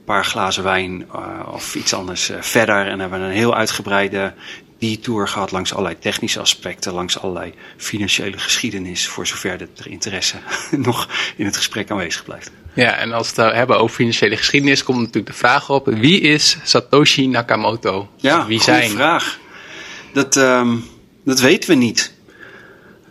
paar 0.06 0.24
glazen 0.24 0.62
wijn 0.62 1.06
uh, 1.14 1.52
of 1.52 1.74
iets 1.74 1.94
anders 1.94 2.30
uh, 2.30 2.36
verder. 2.40 2.86
En 2.86 3.00
hebben 3.00 3.20
we 3.20 3.26
een 3.26 3.32
heel 3.32 3.54
uitgebreide 3.54 4.34
detour 4.78 5.28
gehad 5.28 5.50
langs 5.50 5.72
allerlei 5.72 5.98
technische 5.98 6.40
aspecten, 6.40 6.92
langs 6.92 7.18
allerlei 7.20 7.54
financiële 7.76 8.38
geschiedenis, 8.38 9.06
voor 9.06 9.26
zover 9.26 9.58
dat 9.58 9.68
er 9.76 9.86
interesse 9.86 10.36
nog 10.70 11.08
in 11.36 11.44
het 11.44 11.56
gesprek 11.56 11.90
aanwezig 11.90 12.24
blijft. 12.24 12.50
Ja, 12.74 12.96
en 12.96 13.12
als 13.12 13.32
we 13.32 13.42
het 13.42 13.54
hebben 13.54 13.78
over 13.78 13.96
financiële 13.96 14.36
geschiedenis, 14.36 14.82
komt 14.82 14.98
natuurlijk 14.98 15.26
de 15.26 15.32
vraag 15.32 15.70
op: 15.70 15.86
wie 15.86 16.20
is 16.20 16.58
Satoshi 16.62 17.26
Nakamoto? 17.26 18.08
Ja, 18.16 18.46
wie 18.46 18.62
zijn? 18.62 18.90
vraag. 18.90 19.38
Dat, 20.12 20.36
um, 20.36 20.84
dat 21.24 21.40
weten 21.40 21.70
we 21.70 21.76
niet. 21.76 22.14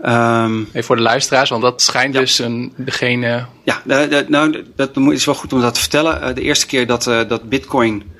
Um, 0.07 0.67
Even 0.67 0.83
voor 0.83 0.95
de 0.95 1.01
luisteraars, 1.01 1.49
want 1.49 1.61
dat 1.61 1.81
schijnt 1.81 2.13
ja. 2.13 2.19
dus 2.19 2.39
een, 2.39 2.73
degene. 2.75 3.45
Ja, 3.63 3.81
nou, 4.27 4.63
dat 4.75 4.97
is 4.97 5.25
wel 5.25 5.35
goed 5.35 5.53
om 5.53 5.61
dat 5.61 5.73
te 5.73 5.79
vertellen. 5.79 6.21
Uh, 6.21 6.35
de 6.35 6.41
eerste 6.41 6.65
keer 6.65 6.87
dat, 6.87 7.07
uh, 7.07 7.27
dat 7.27 7.49
Bitcoin 7.49 8.11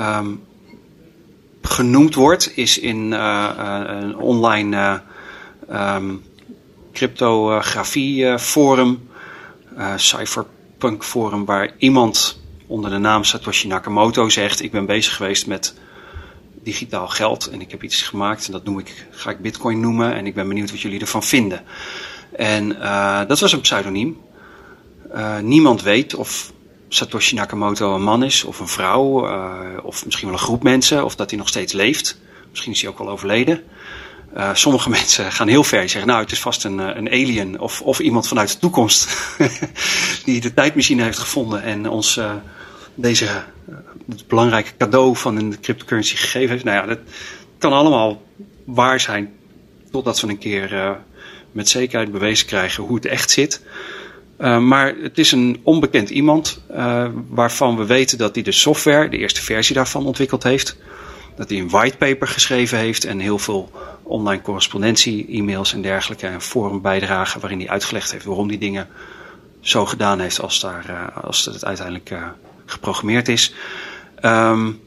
um, 0.00 0.42
genoemd 1.62 2.14
wordt, 2.14 2.56
is 2.56 2.78
in 2.78 3.12
een 3.12 4.16
online 4.16 5.02
um, 5.70 6.22
cryptografie 6.92 8.38
forum, 8.38 9.08
cypherpunk 9.96 11.04
forum, 11.04 11.44
waar 11.44 11.70
iemand 11.78 12.40
onder 12.66 12.90
de 12.90 12.98
naam 12.98 13.24
Satoshi 13.24 13.68
Nakamoto 13.68 14.28
zegt: 14.28 14.62
Ik 14.62 14.70
ben 14.70 14.86
bezig 14.86 15.16
geweest 15.16 15.46
met 15.46 15.74
digitaal 16.62 17.08
geld 17.08 17.46
en 17.46 17.60
ik 17.60 17.70
heb 17.70 17.82
iets 17.82 18.02
gemaakt 18.02 18.46
en 18.46 18.52
dat 18.52 18.64
noem 18.64 18.78
ik, 18.78 19.06
ga 19.10 19.30
ik 19.30 19.40
Bitcoin 19.40 19.80
noemen 19.80 20.14
en 20.14 20.26
ik 20.26 20.34
ben 20.34 20.48
benieuwd 20.48 20.70
wat 20.70 20.80
jullie 20.80 21.00
ervan 21.00 21.22
vinden. 21.22 21.62
En 22.36 22.72
uh, 22.72 23.20
dat 23.26 23.40
was 23.40 23.52
een 23.52 23.60
pseudoniem. 23.60 24.20
Uh, 25.14 25.38
niemand 25.38 25.82
weet 25.82 26.14
of 26.14 26.52
Satoshi 26.88 27.34
Nakamoto 27.34 27.94
een 27.94 28.02
man 28.02 28.24
is 28.24 28.44
of 28.44 28.60
een 28.60 28.68
vrouw, 28.68 29.28
uh, 29.28 29.60
of 29.82 30.04
misschien 30.04 30.28
wel 30.28 30.38
een 30.38 30.44
groep 30.44 30.62
mensen, 30.62 31.04
of 31.04 31.14
dat 31.14 31.30
hij 31.30 31.38
nog 31.38 31.48
steeds 31.48 31.72
leeft. 31.72 32.18
Misschien 32.50 32.72
is 32.72 32.80
hij 32.80 32.90
ook 32.90 32.98
al 32.98 33.08
overleden. 33.08 33.62
Uh, 34.36 34.54
sommige 34.54 34.90
mensen 34.98 35.32
gaan 35.32 35.48
heel 35.48 35.64
ver. 35.64 35.80
Die 35.80 35.88
zeggen, 35.88 36.10
nou, 36.10 36.22
het 36.22 36.32
is 36.32 36.40
vast 36.40 36.64
een, 36.64 36.78
een 36.78 37.08
alien 37.08 37.60
of, 37.60 37.82
of 37.82 37.98
iemand 37.98 38.28
vanuit 38.28 38.52
de 38.52 38.58
toekomst 38.58 39.08
die 40.24 40.40
de 40.40 40.54
tijdmachine 40.54 41.02
heeft 41.02 41.18
gevonden 41.18 41.62
en 41.62 41.88
ons 41.88 42.16
uh, 42.16 42.32
deze 42.94 43.44
het 44.08 44.26
belangrijke 44.26 44.72
cadeau 44.78 45.16
van 45.16 45.36
een 45.36 45.60
cryptocurrency 45.60 46.16
gegeven 46.16 46.50
heeft. 46.50 46.64
Nou 46.64 46.76
ja, 46.76 46.86
dat 46.86 46.98
kan 47.58 47.72
allemaal 47.72 48.22
waar 48.64 49.00
zijn 49.00 49.32
totdat 49.90 50.20
we 50.20 50.28
een 50.28 50.38
keer 50.38 50.72
uh, 50.72 50.90
met 51.52 51.68
zekerheid 51.68 52.12
bewezen 52.12 52.46
krijgen 52.46 52.84
hoe 52.84 52.94
het 52.94 53.06
echt 53.06 53.30
zit. 53.30 53.62
Uh, 54.38 54.58
maar 54.58 54.94
het 55.02 55.18
is 55.18 55.32
een 55.32 55.60
onbekend 55.62 56.10
iemand 56.10 56.62
uh, 56.70 57.06
waarvan 57.28 57.76
we 57.76 57.86
weten 57.86 58.18
dat 58.18 58.34
hij 58.34 58.44
de 58.44 58.52
software, 58.52 59.08
de 59.08 59.18
eerste 59.18 59.42
versie 59.42 59.74
daarvan 59.74 60.06
ontwikkeld 60.06 60.42
heeft. 60.42 60.76
Dat 61.36 61.48
hij 61.48 61.58
een 61.58 61.68
whitepaper 61.68 62.28
geschreven 62.28 62.78
heeft 62.78 63.04
en 63.04 63.18
heel 63.18 63.38
veel 63.38 63.70
online 64.02 64.42
correspondentie, 64.42 65.26
e-mails 65.28 65.72
en 65.72 65.82
dergelijke 65.82 66.26
en 66.26 66.40
forumbijdragen 66.40 67.40
waarin 67.40 67.58
hij 67.58 67.68
uitgelegd 67.68 68.12
heeft 68.12 68.24
waarom 68.24 68.48
die 68.48 68.58
dingen 68.58 68.88
zo 69.60 69.86
gedaan 69.86 70.20
heeft 70.20 70.40
als, 70.40 70.60
daar, 70.60 71.12
als 71.22 71.44
het 71.44 71.64
uiteindelijk 71.64 72.12
geprogrammeerd 72.66 73.28
is. 73.28 73.54
Um, 74.22 74.80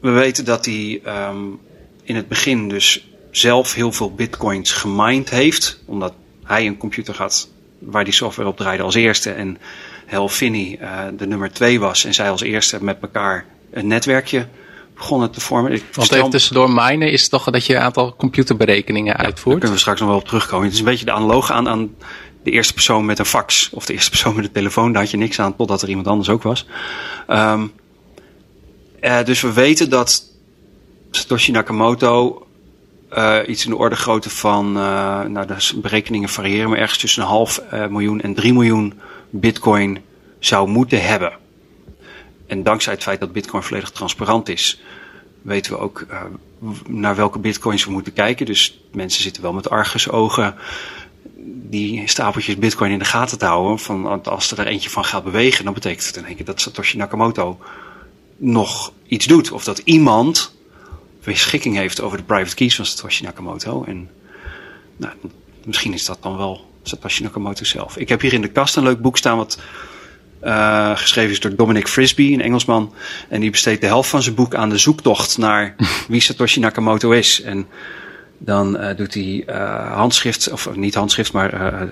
we 0.00 0.10
weten 0.10 0.44
dat 0.44 0.64
hij 0.64 1.00
um, 1.06 1.58
in 2.02 2.16
het 2.16 2.28
begin 2.28 2.68
dus 2.68 3.08
zelf 3.30 3.74
heel 3.74 3.92
veel 3.92 4.14
bitcoins 4.14 4.72
gemined 4.72 5.30
heeft. 5.30 5.82
Omdat 5.86 6.12
hij 6.44 6.66
een 6.66 6.76
computer 6.76 7.16
had 7.16 7.48
waar 7.78 8.04
die 8.04 8.12
software 8.12 8.48
op 8.48 8.56
draaide 8.56 8.82
als 8.82 8.94
eerste. 8.94 9.30
En 9.30 9.58
Hel 10.06 10.28
Finney 10.28 10.78
uh, 10.80 10.98
de 11.16 11.26
nummer 11.26 11.52
twee 11.52 11.80
was. 11.80 12.04
En 12.04 12.14
zij 12.14 12.30
als 12.30 12.42
eerste 12.42 12.84
met 12.84 12.98
elkaar 13.00 13.46
een 13.70 13.86
netwerkje 13.86 14.46
begonnen 14.94 15.30
te 15.30 15.40
vormen. 15.40 15.72
Ik 15.72 15.84
Want 15.92 16.12
even 16.12 16.30
tussendoor 16.30 16.70
minen 16.70 17.10
is 17.10 17.28
toch 17.28 17.50
dat 17.50 17.66
je 17.66 17.74
een 17.74 17.80
aantal 17.80 18.16
computerberekeningen 18.16 19.16
ja, 19.16 19.24
uitvoert? 19.24 19.44
Daar 19.44 19.54
kunnen 19.54 19.72
we 19.72 19.78
straks 19.78 20.00
nog 20.00 20.08
wel 20.08 20.18
op 20.18 20.26
terugkomen. 20.26 20.64
Het 20.64 20.74
is 20.74 20.78
een 20.78 20.84
beetje 20.84 21.04
de 21.04 21.12
analoog 21.12 21.50
aan, 21.50 21.68
aan 21.68 21.94
de 22.42 22.50
eerste 22.50 22.72
persoon 22.72 23.04
met 23.04 23.18
een 23.18 23.24
fax. 23.24 23.70
Of 23.72 23.86
de 23.86 23.92
eerste 23.92 24.10
persoon 24.10 24.34
met 24.34 24.44
een 24.44 24.52
telefoon. 24.52 24.92
Daar 24.92 25.02
had 25.02 25.10
je 25.10 25.16
niks 25.16 25.40
aan 25.40 25.56
totdat 25.56 25.82
er 25.82 25.88
iemand 25.88 26.06
anders 26.06 26.28
ook 26.28 26.42
was. 26.42 26.66
Um, 27.28 27.72
uh, 29.00 29.24
dus 29.24 29.40
we 29.40 29.52
weten 29.52 29.90
dat 29.90 30.24
Satoshi 31.10 31.52
Nakamoto 31.52 32.46
uh, 33.12 33.38
iets 33.46 33.64
in 33.64 33.70
de 33.70 33.76
orde 33.76 33.96
grootte 33.96 34.30
van, 34.30 34.76
uh, 34.76 35.20
nou 35.22 35.46
de 35.46 35.78
berekeningen 35.80 36.28
variëren, 36.28 36.70
maar 36.70 36.78
ergens 36.78 36.98
tussen 36.98 37.22
een 37.22 37.28
half 37.28 37.62
miljoen 37.70 38.20
en 38.20 38.34
drie 38.34 38.52
miljoen 38.52 39.00
bitcoin 39.30 39.98
zou 40.38 40.68
moeten 40.68 41.02
hebben. 41.02 41.32
En 42.46 42.62
dankzij 42.62 42.92
het 42.92 43.02
feit 43.02 43.20
dat 43.20 43.32
bitcoin 43.32 43.62
volledig 43.62 43.90
transparant 43.90 44.48
is, 44.48 44.80
weten 45.42 45.72
we 45.72 45.78
ook 45.78 46.06
naar 46.88 47.16
welke 47.16 47.38
bitcoins 47.38 47.84
we 47.84 47.90
moeten 47.90 48.12
kijken. 48.12 48.46
Dus 48.46 48.80
mensen 48.92 49.22
zitten 49.22 49.42
wel 49.42 49.52
met 49.52 49.70
argusogen 49.70 50.54
die 51.70 52.08
stapeltjes 52.08 52.56
bitcoin 52.56 52.92
in 52.92 52.98
de 52.98 53.04
gaten 53.04 53.38
te 53.38 53.44
houden. 53.44 53.78
Van 53.78 54.24
als 54.24 54.50
er 54.50 54.58
er 54.58 54.66
eentje 54.66 54.90
van 54.90 55.04
gaat 55.04 55.24
bewegen, 55.24 55.64
dan 55.64 55.74
betekent 55.74 56.06
het 56.06 56.16
in 56.16 56.24
één 56.24 56.36
keer 56.36 56.44
dat 56.44 56.60
Satoshi 56.60 56.96
Nakamoto 56.96 57.58
nog 58.40 58.92
iets 59.06 59.26
doet. 59.26 59.50
Of 59.50 59.64
dat 59.64 59.78
iemand 59.84 60.54
beschikking 61.24 61.76
heeft 61.76 62.00
over 62.00 62.18
de 62.18 62.24
private 62.24 62.54
keys 62.54 62.76
van 62.76 62.86
Satoshi 62.86 63.24
Nakamoto. 63.24 63.84
En 63.84 64.10
nou, 64.96 65.12
misschien 65.64 65.92
is 65.92 66.04
dat 66.04 66.18
dan 66.22 66.36
wel 66.36 66.70
Satoshi 66.82 67.22
Nakamoto 67.22 67.64
zelf. 67.64 67.96
Ik 67.96 68.08
heb 68.08 68.20
hier 68.20 68.32
in 68.32 68.42
de 68.42 68.48
kast 68.48 68.76
een 68.76 68.82
leuk 68.82 69.00
boek 69.00 69.16
staan 69.16 69.36
wat 69.36 69.58
uh, 70.44 70.96
geschreven 70.96 71.30
is 71.30 71.40
door 71.40 71.54
Dominic 71.54 71.88
Frisby, 71.88 72.32
een 72.32 72.40
Engelsman. 72.40 72.94
En 73.28 73.40
die 73.40 73.50
besteedt 73.50 73.80
de 73.80 73.86
helft 73.86 74.10
van 74.10 74.22
zijn 74.22 74.34
boek 74.34 74.54
aan 74.54 74.68
de 74.68 74.78
zoektocht 74.78 75.38
naar 75.38 75.74
wie 76.08 76.20
Satoshi 76.20 76.60
Nakamoto 76.60 77.10
is. 77.10 77.42
En 77.42 77.66
dan 78.38 78.76
uh, 78.76 78.96
doet 78.96 79.14
hij 79.14 79.44
uh, 79.46 79.96
handschrift, 79.96 80.50
of 80.52 80.74
niet 80.74 80.94
handschrift, 80.94 81.32
maar 81.32 81.88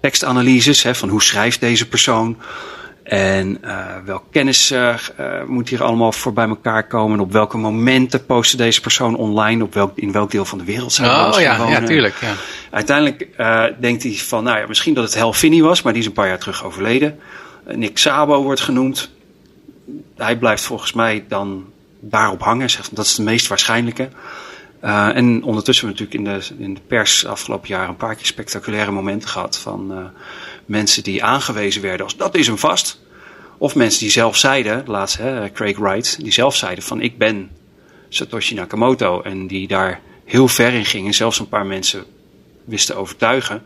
tekstanalyses. 0.00 0.82
Hè, 0.82 0.94
van 0.94 1.08
hoe 1.08 1.22
schrijft 1.22 1.60
deze 1.60 1.88
persoon? 1.88 2.36
En 3.04 3.58
uh, 3.64 3.86
welke 4.04 4.24
kennis 4.30 4.72
uh, 4.72 4.94
moet 5.46 5.68
hier 5.68 5.82
allemaal 5.82 6.12
voor 6.12 6.32
bij 6.32 6.48
elkaar 6.48 6.86
komen? 6.86 7.20
Op 7.20 7.32
welke 7.32 7.56
momenten 7.56 8.26
posten 8.26 8.58
deze 8.58 8.80
persoon 8.80 9.16
online? 9.16 9.64
Op 9.64 9.74
welk, 9.74 9.98
in 9.98 10.12
welk 10.12 10.30
deel 10.30 10.44
van 10.44 10.58
de 10.58 10.64
wereld 10.64 10.92
zijn 10.92 11.10
oh, 11.10 11.40
ja, 11.40 11.68
ja, 11.68 11.80
tuurlijk. 11.82 12.14
Ja. 12.20 12.34
Uiteindelijk 12.70 13.28
uh, 13.38 13.64
denkt 13.80 14.02
hij 14.02 14.12
van, 14.12 14.44
nou 14.44 14.58
ja, 14.58 14.66
misschien 14.66 14.94
dat 14.94 15.04
het 15.04 15.18
Hal 15.18 15.32
Finney 15.32 15.62
was, 15.62 15.82
maar 15.82 15.92
die 15.92 16.02
is 16.02 16.08
een 16.08 16.14
paar 16.14 16.28
jaar 16.28 16.38
terug 16.38 16.64
overleden. 16.64 17.18
Nick 17.74 17.98
Sabo 17.98 18.42
wordt 18.42 18.60
genoemd. 18.60 19.10
Hij 20.16 20.36
blijft 20.36 20.62
volgens 20.62 20.92
mij 20.92 21.24
dan 21.28 21.64
daarop 22.00 22.42
hangen. 22.42 22.70
Zegt, 22.70 22.96
dat 22.96 23.04
is 23.04 23.14
de 23.14 23.22
meest 23.22 23.46
waarschijnlijke. 23.46 24.08
Uh, 24.84 25.16
en 25.16 25.42
ondertussen 25.42 25.86
hebben 25.86 26.06
we 26.06 26.14
natuurlijk 26.14 26.48
in 26.48 26.56
de, 26.56 26.64
in 26.64 26.74
de 26.74 26.80
pers 26.86 27.26
afgelopen 27.26 27.68
jaar 27.68 27.88
een 27.88 27.96
paar 27.96 28.14
keer 28.14 28.26
spectaculaire 28.26 28.90
momenten 28.90 29.28
gehad 29.28 29.58
van 29.58 29.92
uh, 29.92 29.98
mensen 30.66 31.02
die 31.02 31.24
aangewezen 31.24 31.82
werden 31.82 32.06
als 32.06 32.16
dat 32.16 32.36
is 32.36 32.46
hem 32.46 32.58
vast. 32.58 33.02
Of 33.58 33.74
mensen 33.74 34.00
die 34.00 34.10
zelf 34.10 34.36
zeiden, 34.36 34.82
laatst 34.86 35.18
hè, 35.18 35.52
Craig 35.52 35.78
Wright, 35.78 36.22
die 36.22 36.32
zelf 36.32 36.56
zeiden 36.56 36.84
van 36.84 37.00
ik 37.00 37.18
ben 37.18 37.50
Satoshi 38.08 38.54
Nakamoto. 38.54 39.20
En 39.20 39.46
die 39.46 39.68
daar 39.68 40.00
heel 40.24 40.48
ver 40.48 40.72
in 40.72 40.84
gingen, 40.84 41.14
zelfs 41.14 41.38
een 41.38 41.48
paar 41.48 41.66
mensen 41.66 42.04
wisten 42.64 42.96
overtuigen. 42.96 43.62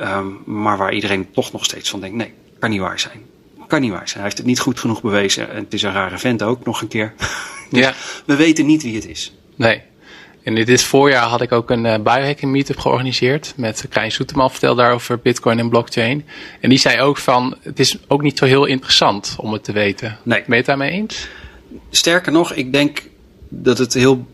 Um, 0.00 0.42
maar 0.44 0.76
waar 0.76 0.94
iedereen 0.94 1.30
toch 1.32 1.52
nog 1.52 1.64
steeds 1.64 1.90
van 1.90 2.00
denkt, 2.00 2.16
nee, 2.16 2.32
kan 2.58 2.70
niet 2.70 2.80
waar 2.80 3.00
zijn. 3.00 3.22
Kan 3.66 3.80
niet 3.80 3.90
waar 3.90 4.08
zijn. 4.08 4.14
Hij 4.14 4.22
heeft 4.22 4.38
het 4.38 4.46
niet 4.46 4.60
goed 4.60 4.80
genoeg 4.80 5.02
bewezen. 5.02 5.50
En 5.50 5.64
het 5.64 5.74
is 5.74 5.82
een 5.82 5.92
rare 5.92 6.18
vent 6.18 6.42
ook, 6.42 6.64
nog 6.64 6.80
een 6.80 6.88
keer. 6.88 7.14
dus 7.70 7.80
ja. 7.80 7.94
we 8.24 8.36
weten 8.36 8.66
niet 8.66 8.82
wie 8.82 8.94
het 8.94 9.06
is. 9.06 9.32
Nee. 9.54 9.82
En 10.46 10.54
dit 10.54 10.82
voorjaar 10.82 11.28
had 11.28 11.40
ik 11.40 11.52
ook 11.52 11.70
een 11.70 11.84
uh, 11.84 11.94
biohacking 11.94 12.52
meetup 12.52 12.78
georganiseerd 12.78 13.52
met 13.56 13.86
Krijn 13.88 14.12
Soeteman 14.12 14.50
vertelde 14.50 14.82
daarover 14.82 15.18
bitcoin 15.18 15.58
en 15.58 15.68
blockchain. 15.68 16.24
En 16.60 16.68
die 16.68 16.78
zei 16.78 17.00
ook 17.00 17.18
van, 17.18 17.56
het 17.62 17.78
is 17.78 17.98
ook 18.08 18.22
niet 18.22 18.38
zo 18.38 18.44
heel 18.44 18.64
interessant 18.64 19.36
om 19.38 19.52
het 19.52 19.64
te 19.64 19.72
weten. 19.72 20.18
Nee. 20.22 20.38
Ben 20.38 20.48
je 20.48 20.56
het 20.56 20.66
daarmee 20.66 20.90
eens? 20.90 21.28
Sterker 21.90 22.32
nog, 22.32 22.52
ik 22.52 22.72
denk 22.72 23.02
dat 23.48 23.78
het 23.78 23.94
heel 23.94 24.26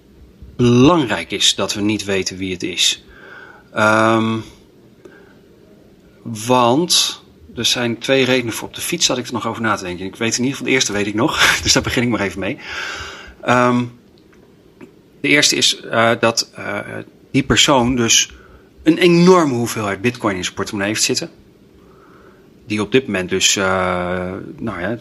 belangrijk 0.56 1.30
is 1.30 1.54
dat 1.54 1.74
we 1.74 1.80
niet 1.80 2.04
weten 2.04 2.36
wie 2.36 2.52
het 2.52 2.62
is. 2.62 3.04
Um, 3.76 4.44
want 6.22 7.22
er 7.56 7.64
zijn 7.64 7.98
twee 7.98 8.24
redenen 8.24 8.54
voor. 8.54 8.68
Op 8.68 8.74
de 8.74 8.80
fiets 8.80 9.06
zat 9.06 9.18
ik 9.18 9.26
er 9.26 9.32
nog 9.32 9.46
over 9.46 9.62
na 9.62 9.76
te 9.76 9.84
denken. 9.84 10.06
Ik 10.06 10.16
weet 10.16 10.32
in 10.32 10.44
ieder 10.44 10.50
geval, 10.50 10.66
de 10.66 10.72
eerste 10.72 10.92
weet 10.92 11.06
ik 11.06 11.14
nog, 11.14 11.40
dus 11.62 11.72
daar 11.72 11.82
begin 11.82 12.02
ik 12.02 12.08
maar 12.08 12.20
even 12.20 12.40
mee. 12.40 12.58
Um, 13.48 14.00
de 15.22 15.28
eerste 15.28 15.56
is 15.56 15.82
uh, 15.84 16.10
dat 16.20 16.50
uh, 16.58 16.78
die 17.30 17.42
persoon 17.42 17.96
dus 17.96 18.32
een 18.82 18.98
enorme 18.98 19.54
hoeveelheid 19.54 20.00
bitcoin 20.00 20.36
in 20.36 20.42
zijn 20.42 20.54
portemonnee 20.54 20.88
heeft 20.88 21.02
zitten. 21.02 21.30
Die 22.66 22.82
op 22.82 22.92
dit 22.92 23.06
moment 23.06 23.28
dus, 23.28 23.56
uh, 23.56 23.64
nou 24.58 24.80
ja, 24.80 24.98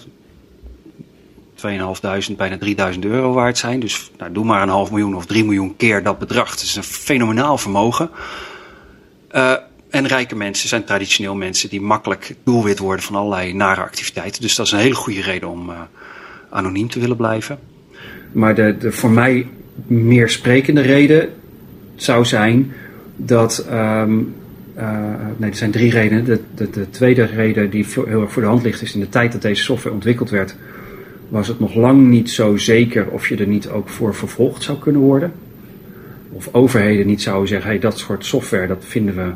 2.500, 2.30 2.36
bijna 2.38 2.94
3.000 2.94 3.00
euro 3.00 3.34
waard 3.34 3.58
zijn. 3.58 3.80
Dus 3.80 4.12
nou, 4.18 4.32
doe 4.32 4.46
maar 4.46 4.62
een 4.62 4.70
half 4.70 4.90
miljoen 4.90 5.16
of 5.16 5.26
3 5.26 5.44
miljoen 5.44 5.76
keer 5.76 6.04
dat 6.04 6.20
bedrag. 6.20 6.52
Het 6.52 6.62
is 6.62 6.76
een 6.76 6.84
fenomenaal 6.84 7.58
vermogen. 7.58 8.10
en 9.90 10.08
rijke 10.08 10.36
mensen 10.36 10.70
zijn 10.70 10.84
traditioneel 10.84 11.36
mensen 11.36 11.70
die 11.70 11.82
makkelijk 11.82 12.36
doelwit 12.44 12.80
worden 12.80 13.06
van 13.06 13.16
allerlei 13.16 13.54
nare 13.54 13.82
activiteiten. 13.82 14.42
Dus 14.42 14.56
dat 14.56 14.66
is 14.66 14.72
een 14.72 14.80
hele 14.80 14.96
goede 14.96 15.22
reden 15.22 15.50
om 15.50 15.72
anoniem 16.50 16.90
te 16.90 17.00
willen 17.00 17.18
blijven. 17.18 17.60
Maar 18.32 18.56
de, 18.56 18.92
voor 18.92 19.12
mij 19.12 19.48
meer 19.88 20.30
sprekende 20.30 20.82
reden 20.82 21.30
zou 21.96 22.26
zijn 22.26 22.72
dat. 23.16 23.68
Um, 23.72 24.34
uh, 24.78 25.00
nee, 25.38 25.50
er 25.50 25.56
zijn 25.56 25.72
drie 25.72 25.92
redenen. 25.92 26.26
De, 26.26 26.40
de, 26.56 26.70
de, 26.70 26.90
tweede 26.90 27.26
reden 27.26 27.70
die 27.70 27.86
heel 27.94 28.22
erg 28.22 28.32
voor 28.32 28.42
de 28.42 28.48
hand 28.48 28.64
ligt 28.64 28.82
is 28.82 28.94
in 28.94 29.00
de 29.00 29.10
tijd 29.10 29.32
dat 29.32 29.42
deze 29.42 29.64
software 29.64 29.96
ontwikkeld 29.96 30.30
werd, 30.30 30.56
was 31.30 31.48
het 31.48 31.60
nog 31.60 31.76
lang 31.76 32.08
niet 32.08 32.30
zo 32.30 32.58
zeker 32.58 33.08
of 33.08 33.28
je 33.28 33.38
er 33.38 33.48
niet 33.48 33.70
ook 33.70 33.90
voor 33.90 34.16
vervolgd 34.16 34.64
zou 34.64 34.78
kunnen 34.78 35.02
worden. 35.02 35.32
Of 36.32 36.50
overheden 36.52 37.08
niet 37.08 37.22
zouden 37.22 37.48
zeggen: 37.48 37.70
hey, 37.70 37.80
dat 37.80 37.98
soort 37.98 38.26
software 38.26 38.68
dat 38.68 38.86
vinden 38.86 39.16
we 39.16 39.32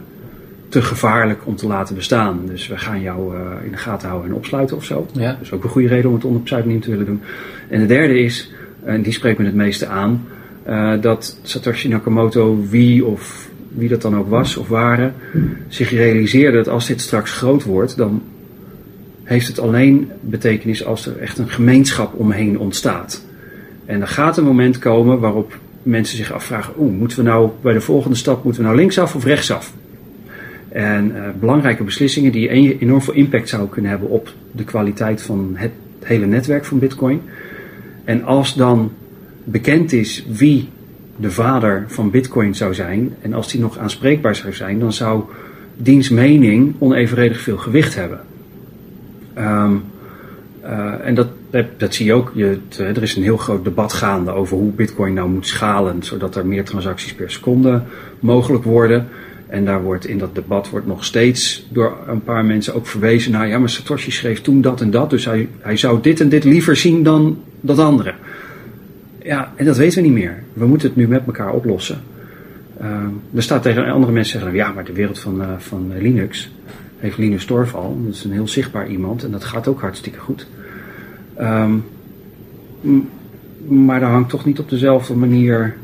te 0.69 0.81
gevaarlijk 0.81 1.45
om 1.45 1.55
te 1.55 1.67
laten 1.67 1.95
bestaan. 1.95 2.41
Dus 2.45 2.67
we 2.67 2.77
gaan 2.77 3.01
jou 3.01 3.35
uh, 3.35 3.41
in 3.63 3.71
de 3.71 3.77
gaten 3.77 4.09
houden 4.09 4.29
en 4.29 4.35
opsluiten 4.35 4.77
of 4.77 4.83
zo. 4.83 5.07
Ja. 5.13 5.37
Dus 5.39 5.51
ook 5.51 5.63
een 5.63 5.69
goede 5.69 5.87
reden 5.87 6.09
om 6.09 6.15
het 6.15 6.25
onder 6.25 6.41
pseudoniem 6.41 6.81
te 6.81 6.89
willen 6.89 7.05
doen. 7.05 7.21
En 7.69 7.79
de 7.79 7.85
derde 7.85 8.19
is 8.19 8.51
en 8.85 9.01
die 9.01 9.13
spreekt 9.13 9.37
me 9.37 9.45
het 9.45 9.55
meeste 9.55 9.87
aan, 9.87 10.27
uh, 10.67 10.93
dat 11.01 11.39
Satoshi 11.41 11.87
Nakamoto, 11.87 12.65
wie 12.69 13.05
of 13.05 13.49
wie 13.67 13.89
dat 13.89 14.01
dan 14.01 14.17
ook 14.17 14.29
was 14.29 14.57
of 14.57 14.67
waren, 14.67 15.13
zich 15.67 15.89
realiseerde 15.89 16.57
dat 16.57 16.67
als 16.67 16.87
dit 16.87 17.01
straks 17.01 17.31
groot 17.31 17.63
wordt, 17.63 17.97
dan 17.97 18.21
heeft 19.23 19.47
het 19.47 19.59
alleen 19.59 20.11
betekenis 20.21 20.85
als 20.85 21.05
er 21.05 21.17
echt 21.17 21.37
een 21.37 21.49
gemeenschap 21.49 22.13
omheen 22.13 22.59
ontstaat. 22.59 23.25
En 23.85 24.01
er 24.01 24.07
gaat 24.07 24.37
een 24.37 24.43
moment 24.43 24.79
komen 24.79 25.19
waarop 25.19 25.57
mensen 25.83 26.17
zich 26.17 26.31
afvragen: 26.31 26.73
oeh, 26.77 26.93
moeten 26.93 27.17
we 27.17 27.23
nou 27.23 27.49
bij 27.61 27.73
de 27.73 27.81
volgende 27.81 28.17
stap 28.17 28.43
moeten 28.43 28.61
we 28.61 28.67
nou 28.67 28.79
linksaf 28.79 29.15
of 29.15 29.25
rechtsaf? 29.25 29.73
En 30.69 31.11
uh, 31.15 31.21
belangrijke 31.39 31.83
beslissingen 31.83 32.31
die 32.31 32.49
enorm 32.79 33.01
veel 33.01 33.13
impact 33.13 33.49
zouden 33.49 33.71
kunnen 33.71 33.91
hebben 33.91 34.09
op 34.09 34.33
de 34.51 34.63
kwaliteit 34.63 35.21
van 35.21 35.51
het 35.53 35.71
hele 36.03 36.25
netwerk 36.25 36.65
van 36.65 36.79
Bitcoin. 36.79 37.21
En 38.05 38.23
als 38.23 38.55
dan 38.55 38.91
bekend 39.43 39.91
is 39.93 40.25
wie 40.29 40.69
de 41.15 41.31
vader 41.31 41.83
van 41.87 42.11
Bitcoin 42.11 42.55
zou 42.55 42.73
zijn, 42.73 43.15
en 43.21 43.33
als 43.33 43.51
die 43.51 43.61
nog 43.61 43.77
aanspreekbaar 43.77 44.35
zou 44.35 44.53
zijn, 44.53 44.79
dan 44.79 44.93
zou 44.93 45.23
diens 45.77 46.09
mening 46.09 46.75
onevenredig 46.79 47.39
veel 47.41 47.57
gewicht 47.57 47.95
hebben. 47.95 48.19
Um, 49.37 49.83
uh, 50.63 50.93
en 51.07 51.15
dat, 51.15 51.27
dat 51.77 51.93
zie 51.93 52.05
je 52.05 52.13
ook. 52.13 52.31
Je, 52.35 52.57
er 52.77 53.03
is 53.03 53.15
een 53.15 53.23
heel 53.23 53.37
groot 53.37 53.63
debat 53.63 53.93
gaande 53.93 54.31
over 54.31 54.57
hoe 54.57 54.71
Bitcoin 54.71 55.13
nou 55.13 55.29
moet 55.29 55.47
schalen, 55.47 56.03
zodat 56.03 56.35
er 56.35 56.45
meer 56.45 56.63
transacties 56.63 57.13
per 57.13 57.31
seconde 57.31 57.81
mogelijk 58.19 58.63
worden. 58.63 59.07
En 59.47 59.65
daar 59.65 59.83
wordt 59.83 60.07
in 60.07 60.17
dat 60.17 60.35
debat 60.35 60.69
wordt 60.69 60.87
nog 60.87 61.05
steeds 61.05 61.67
door 61.69 61.97
een 62.07 62.23
paar 62.23 62.45
mensen 62.45 62.73
ook 62.73 62.87
verwezen 62.87 63.31
naar, 63.31 63.47
ja, 63.47 63.59
maar 63.59 63.69
Satoshi 63.69 64.11
schreef 64.11 64.41
toen 64.41 64.61
dat 64.61 64.81
en 64.81 64.91
dat, 64.91 65.09
dus 65.09 65.25
hij, 65.25 65.47
hij 65.59 65.77
zou 65.77 66.01
dit 66.01 66.19
en 66.19 66.29
dit 66.29 66.43
liever 66.43 66.75
zien 66.75 67.03
dan 67.03 67.37
dat 67.65 67.79
andere. 67.79 68.13
Ja, 69.21 69.53
en 69.55 69.65
dat 69.65 69.77
weten 69.77 70.01
we 70.01 70.07
niet 70.07 70.17
meer. 70.17 70.43
We 70.53 70.65
moeten 70.65 70.87
het 70.87 70.97
nu 70.97 71.07
met 71.07 71.25
elkaar 71.25 71.53
oplossen. 71.53 72.01
Uh, 72.81 73.03
er 73.35 73.43
staat 73.43 73.61
tegen 73.61 73.91
andere 73.91 74.11
mensen 74.11 74.39
zeggen, 74.39 74.57
ja, 74.57 74.71
maar 74.71 74.85
de 74.85 74.93
wereld 74.93 75.19
van, 75.19 75.41
uh, 75.41 75.47
van 75.57 75.93
Linux 75.97 76.51
heeft 76.99 77.17
Linus 77.17 77.45
Torval. 77.45 77.97
Dat 78.03 78.13
is 78.13 78.23
een 78.23 78.31
heel 78.31 78.47
zichtbaar 78.47 78.87
iemand 78.87 79.23
en 79.23 79.31
dat 79.31 79.43
gaat 79.43 79.67
ook 79.67 79.81
hartstikke 79.81 80.19
goed. 80.19 80.47
Um, 81.39 81.83
maar 83.67 83.99
daar 83.99 84.11
hangt 84.11 84.29
toch 84.29 84.45
niet 84.45 84.59
op 84.59 84.69
dezelfde 84.69 85.15
manier 85.15 85.75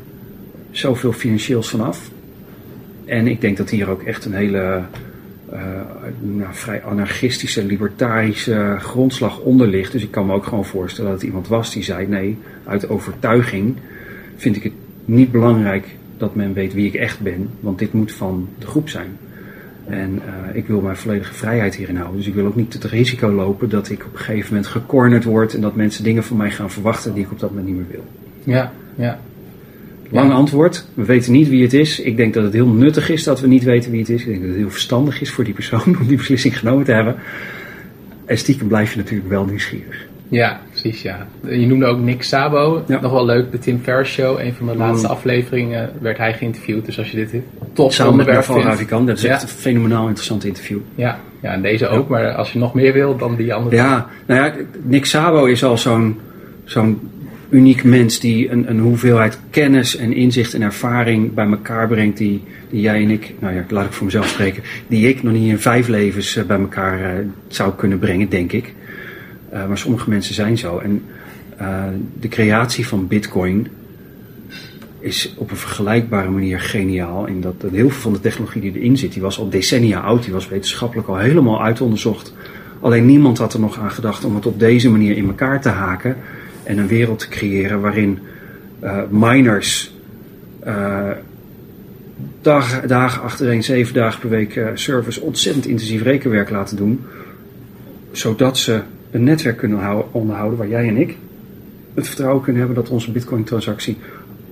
zoveel 0.70 1.12
financieels 1.12 1.70
vanaf. 1.70 2.10
En 3.04 3.26
ik 3.26 3.40
denk 3.40 3.56
dat 3.56 3.70
hier 3.70 3.88
ook 3.88 4.02
echt 4.02 4.24
een 4.24 4.34
hele 4.34 4.82
nou, 6.20 6.54
vrij 6.54 6.82
anarchistische, 6.82 7.64
libertarische 7.64 8.76
grondslag 8.78 9.40
onder 9.40 9.66
ligt. 9.66 9.92
Dus 9.92 10.02
ik 10.02 10.10
kan 10.10 10.26
me 10.26 10.32
ook 10.32 10.44
gewoon 10.44 10.64
voorstellen 10.64 11.10
dat 11.10 11.22
iemand 11.22 11.48
was 11.48 11.72
die 11.72 11.82
zei: 11.82 12.06
nee, 12.06 12.38
uit 12.64 12.88
overtuiging 12.88 13.76
vind 14.36 14.56
ik 14.56 14.62
het 14.62 14.72
niet 15.04 15.30
belangrijk 15.32 15.86
dat 16.16 16.34
men 16.34 16.52
weet 16.52 16.74
wie 16.74 16.86
ik 16.86 16.94
echt 16.94 17.20
ben, 17.20 17.48
want 17.60 17.78
dit 17.78 17.92
moet 17.92 18.12
van 18.12 18.48
de 18.58 18.66
groep 18.66 18.88
zijn. 18.88 19.16
En 19.86 20.14
uh, 20.14 20.56
ik 20.56 20.66
wil 20.66 20.80
mijn 20.80 20.96
volledige 20.96 21.34
vrijheid 21.34 21.74
hierin 21.74 21.96
houden. 21.96 22.16
Dus 22.16 22.26
ik 22.26 22.34
wil 22.34 22.46
ook 22.46 22.56
niet 22.56 22.72
het 22.72 22.84
risico 22.84 23.30
lopen 23.30 23.68
dat 23.68 23.90
ik 23.90 24.04
op 24.04 24.12
een 24.12 24.18
gegeven 24.18 24.48
moment 24.48 24.66
gecornerd 24.66 25.24
word 25.24 25.54
en 25.54 25.60
dat 25.60 25.74
mensen 25.74 26.04
dingen 26.04 26.24
van 26.24 26.36
mij 26.36 26.50
gaan 26.50 26.70
verwachten 26.70 27.14
die 27.14 27.24
ik 27.24 27.32
op 27.32 27.38
dat 27.38 27.50
moment 27.50 27.68
niet 27.68 27.76
meer 27.76 27.86
wil. 27.90 28.04
Ja, 28.44 28.72
ja. 28.94 29.18
Lang 30.12 30.32
antwoord. 30.32 30.86
We 30.94 31.04
weten 31.04 31.32
niet 31.32 31.48
wie 31.48 31.62
het 31.62 31.72
is. 31.72 32.00
Ik 32.00 32.16
denk 32.16 32.34
dat 32.34 32.44
het 32.44 32.52
heel 32.52 32.68
nuttig 32.68 33.08
is 33.08 33.24
dat 33.24 33.40
we 33.40 33.46
niet 33.46 33.64
weten 33.64 33.90
wie 33.90 34.00
het 34.00 34.08
is. 34.08 34.20
Ik 34.20 34.26
denk 34.26 34.40
dat 34.40 34.48
het 34.48 34.58
heel 34.58 34.70
verstandig 34.70 35.20
is 35.20 35.30
voor 35.30 35.44
die 35.44 35.54
persoon 35.54 35.96
om 36.00 36.06
die 36.06 36.16
beslissing 36.16 36.58
genomen 36.58 36.84
te 36.84 36.92
hebben. 36.92 37.16
En 38.24 38.38
stiekem 38.38 38.68
blijf 38.68 38.92
je 38.92 38.98
natuurlijk 38.98 39.28
wel 39.28 39.44
nieuwsgierig. 39.44 40.06
Ja, 40.28 40.60
precies 40.70 41.02
ja. 41.02 41.26
Je 41.48 41.66
noemde 41.66 41.86
ook 41.86 41.98
Nick 41.98 42.22
Sabo. 42.22 42.84
Nog 42.86 43.12
wel 43.12 43.24
leuk, 43.24 43.52
de 43.52 43.58
Tim 43.58 43.80
Ferriss 43.82 44.12
Show. 44.12 44.40
Een 44.40 44.54
van 44.54 44.66
de 44.66 44.76
laatste 44.76 45.06
mm. 45.06 45.12
afleveringen 45.12 45.90
werd 46.00 46.18
hij 46.18 46.34
geïnterviewd. 46.34 46.84
Dus 46.84 46.98
als 46.98 47.10
je 47.10 47.16
dit 47.16 47.42
tof 47.72 47.92
Samen 47.92 48.10
onderwerp 48.12 48.44
vindt... 48.44 48.64
Ravikant. 48.64 49.06
Dat 49.06 49.16
is 49.16 49.24
echt 49.24 49.42
een 49.42 49.48
fenomenaal 49.48 50.06
interessant 50.06 50.44
interview. 50.44 50.78
Ja, 50.94 51.18
ja 51.42 51.52
en 51.52 51.62
deze 51.62 51.88
ook. 51.88 52.08
Maar 52.08 52.32
als 52.34 52.52
je 52.52 52.58
nog 52.58 52.74
meer 52.74 52.92
wil, 52.92 53.16
dan 53.16 53.36
die 53.36 53.54
andere. 53.54 53.76
Ja, 53.76 54.06
nou 54.26 54.44
ja, 54.44 54.54
Nick 54.82 55.04
Sabo 55.04 55.44
is 55.44 55.64
al 55.64 55.78
zo'n 55.78 56.20
zo'n 56.64 57.00
uniek 57.52 57.84
mens 57.84 58.20
die 58.20 58.50
een, 58.50 58.70
een 58.70 58.78
hoeveelheid 58.78 59.38
kennis 59.50 59.96
en 59.96 60.12
inzicht 60.12 60.54
en 60.54 60.62
ervaring 60.62 61.34
bij 61.34 61.46
elkaar 61.46 61.88
brengt 61.88 62.18
die, 62.18 62.42
die 62.70 62.80
jij 62.80 63.02
en 63.02 63.10
ik, 63.10 63.34
nou 63.38 63.54
ja, 63.54 63.64
laat 63.68 63.84
ik 63.84 63.92
voor 63.92 64.04
mezelf 64.04 64.28
spreken, 64.28 64.62
die 64.86 65.08
ik 65.08 65.22
nog 65.22 65.32
niet 65.32 65.48
in 65.48 65.58
vijf 65.58 65.88
levens 65.88 66.36
eh, 66.36 66.44
bij 66.44 66.58
elkaar 66.58 67.18
uh, 67.18 67.26
zou 67.48 67.72
kunnen 67.74 67.98
brengen, 67.98 68.28
denk 68.28 68.52
ik. 68.52 68.74
Uh, 69.52 69.66
maar 69.66 69.78
sommige 69.78 70.10
mensen 70.10 70.34
zijn 70.34 70.58
zo. 70.58 70.78
En 70.78 71.02
de 72.20 72.28
creatie 72.28 72.86
van 72.86 73.06
Bitcoin 73.06 73.68
is 75.00 75.34
op 75.36 75.50
een 75.50 75.56
vergelijkbare 75.56 76.30
manier 76.30 76.60
geniaal. 76.60 77.26
In 77.26 77.40
dat, 77.40 77.60
dat 77.60 77.70
heel 77.70 77.90
veel 77.90 78.00
van 78.00 78.12
de 78.12 78.20
technologie 78.20 78.60
die 78.60 78.72
erin 78.74 78.96
zit, 78.96 79.12
die 79.12 79.22
was 79.22 79.38
al 79.38 79.48
decennia 79.48 80.00
oud, 80.00 80.24
die 80.24 80.32
was 80.32 80.48
wetenschappelijk 80.48 81.08
al 81.08 81.16
helemaal 81.16 81.62
uitonderzocht. 81.62 82.34
Alleen 82.80 83.06
niemand 83.06 83.38
had 83.38 83.54
er 83.54 83.60
nog 83.60 83.78
aan 83.78 83.90
gedacht 83.90 84.24
om 84.24 84.34
het 84.34 84.46
op 84.46 84.58
deze 84.58 84.90
manier 84.90 85.16
in 85.16 85.26
elkaar 85.26 85.60
te 85.60 85.68
haken 85.68 86.16
en 86.62 86.78
een 86.78 86.86
wereld 86.86 87.18
te 87.18 87.28
creëren 87.28 87.80
waarin 87.80 88.18
uh, 88.84 88.98
miners 89.10 89.94
uh, 90.66 91.10
dag, 92.40 92.80
dagen 92.80 93.22
achtereen, 93.22 93.62
zeven 93.62 93.94
dagen 93.94 94.20
per 94.20 94.28
week 94.28 94.56
uh, 94.56 94.68
service 94.74 95.20
ontzettend 95.20 95.66
intensief 95.66 96.02
rekenwerk 96.02 96.50
laten 96.50 96.76
doen, 96.76 97.00
zodat 98.12 98.58
ze 98.58 98.80
een 99.10 99.24
netwerk 99.24 99.56
kunnen 99.56 100.12
onderhouden 100.12 100.58
waar 100.58 100.68
jij 100.68 100.88
en 100.88 100.96
ik 100.96 101.16
het 101.94 102.06
vertrouwen 102.06 102.42
kunnen 102.42 102.62
hebben 102.62 102.82
dat 102.82 102.92
onze 102.92 103.10
Bitcoin-transactie 103.10 103.96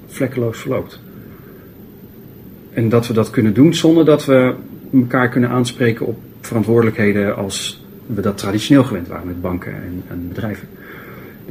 vlekkeloos 0.07 0.59
verloopt. 0.59 1.01
En 2.73 2.89
dat 2.89 3.07
we 3.07 3.13
dat 3.13 3.31
kunnen 3.31 3.55
doen 3.55 3.75
zonder 3.75 4.05
dat 4.05 4.25
we 4.25 4.55
elkaar 4.93 5.29
kunnen 5.29 5.51
aanspreken 5.51 6.07
op 6.07 6.19
verantwoordelijkheden 6.41 7.37
als 7.37 7.85
we 8.07 8.21
dat 8.21 8.39
traditioneel 8.39 8.85
gewend 8.85 9.09
waren 9.09 9.27
met 9.27 9.41
banken 9.41 9.75
en, 9.75 10.03
en 10.09 10.29
bedrijven 10.29 10.69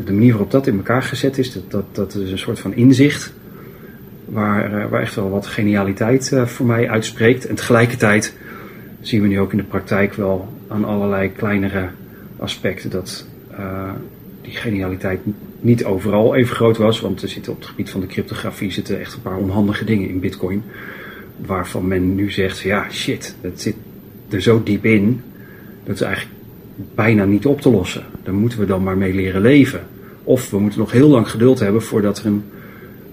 de 0.05 0.13
manier 0.13 0.31
waarop 0.31 0.51
dat 0.51 0.67
in 0.67 0.77
elkaar 0.77 1.03
gezet 1.03 1.37
is, 1.37 1.53
dat, 1.53 1.71
dat, 1.71 1.95
dat 1.95 2.15
is 2.15 2.31
een 2.31 2.37
soort 2.37 2.59
van 2.59 2.73
inzicht 2.73 3.33
waar, 4.25 4.73
eh, 4.73 4.89
waar 4.89 5.01
echt 5.01 5.15
wel 5.15 5.29
wat 5.29 5.47
genialiteit 5.47 6.31
uh, 6.33 6.45
voor 6.45 6.65
mij 6.65 6.89
uitspreekt. 6.89 7.45
En 7.45 7.55
tegelijkertijd 7.55 8.35
zien 9.01 9.21
we 9.21 9.27
nu 9.27 9.39
ook 9.39 9.51
in 9.51 9.57
de 9.57 9.63
praktijk 9.63 10.13
wel 10.13 10.47
aan 10.67 10.85
allerlei 10.85 11.31
kleinere 11.31 11.89
aspecten 12.37 12.89
dat 12.89 13.25
uh, 13.51 13.91
die 14.41 14.51
genialiteit 14.51 15.19
niet 15.59 15.85
overal 15.85 16.35
even 16.35 16.55
groot 16.55 16.77
was. 16.77 16.99
Want 16.99 17.21
er 17.21 17.29
zitten 17.29 17.51
op 17.51 17.59
het 17.59 17.67
gebied 17.67 17.89
van 17.89 18.01
de 18.01 18.07
cryptografie 18.07 18.71
zitten 18.71 18.99
echt 18.99 19.13
een 19.13 19.21
paar 19.21 19.37
onhandige 19.37 19.85
dingen 19.85 20.09
in 20.09 20.19
Bitcoin. 20.19 20.63
Waarvan 21.45 21.87
men 21.87 22.15
nu 22.15 22.31
zegt: 22.31 22.59
ja, 22.59 22.85
shit, 22.91 23.35
dat 23.41 23.61
zit 23.61 23.75
er 24.29 24.41
zo 24.41 24.63
diep 24.63 24.85
in. 24.85 25.21
Dat 25.83 25.95
is 25.95 26.01
eigenlijk 26.01 26.35
bijna 26.95 27.25
niet 27.25 27.45
op 27.45 27.61
te 27.61 27.69
lossen. 27.69 28.03
Daar 28.29 28.37
moeten 28.37 28.59
we 28.59 28.65
dan 28.65 28.83
maar 28.83 28.97
mee 28.97 29.13
leren 29.13 29.41
leven. 29.41 29.79
Of 30.23 30.49
we 30.49 30.59
moeten 30.59 30.79
nog 30.79 30.91
heel 30.91 31.09
lang 31.09 31.29
geduld 31.29 31.59
hebben 31.59 31.81
voordat 31.81 32.19
er 32.19 32.25
een 32.25 32.43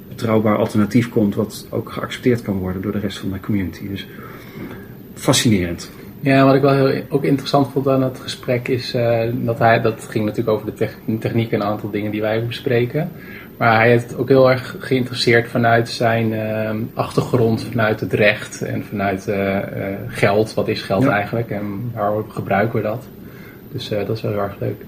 betrouwbaar 0.08 0.56
alternatief 0.56 1.08
komt 1.08 1.34
wat 1.34 1.66
ook 1.70 1.92
geaccepteerd 1.92 2.42
kan 2.42 2.58
worden 2.58 2.82
door 2.82 2.92
de 2.92 2.98
rest 2.98 3.18
van 3.18 3.32
de 3.32 3.40
community. 3.40 3.88
Dus 3.88 4.06
fascinerend. 5.14 5.90
Ja, 6.20 6.44
wat 6.44 6.54
ik 6.54 6.60
wel 6.60 6.86
heel 6.86 7.02
ook 7.08 7.24
interessant 7.24 7.68
vond 7.72 7.88
aan 7.88 8.02
het 8.02 8.20
gesprek 8.20 8.68
is 8.68 8.94
uh, 8.94 9.22
dat 9.32 9.58
hij, 9.58 9.80
dat 9.80 10.06
ging 10.10 10.24
natuurlijk 10.24 10.56
over 10.56 10.74
de 10.74 10.88
techniek 11.18 11.52
en 11.52 11.60
een 11.60 11.66
aantal 11.66 11.90
dingen 11.90 12.10
die 12.10 12.20
wij 12.20 12.46
bespreken. 12.46 13.10
Maar 13.56 13.76
hij 13.76 13.90
heeft 13.90 14.16
ook 14.16 14.28
heel 14.28 14.50
erg 14.50 14.76
geïnteresseerd 14.78 15.48
vanuit 15.48 15.88
zijn 15.88 16.32
uh, 16.32 16.70
achtergrond, 16.94 17.62
vanuit 17.64 18.00
het 18.00 18.12
recht 18.12 18.62
en 18.62 18.84
vanuit 18.84 19.26
uh, 19.28 19.58
geld. 20.08 20.54
Wat 20.54 20.68
is 20.68 20.82
geld 20.82 21.06
eigenlijk 21.06 21.50
en 21.50 21.90
waarom 21.94 22.30
gebruiken 22.30 22.76
we 22.76 22.82
dat? 22.82 23.08
Dus 23.72 23.92
uh, 23.92 23.98
dat 24.06 24.16
is 24.16 24.22
wel 24.22 24.32
heel 24.32 24.40
erg 24.40 24.56
leuk. 24.60 24.84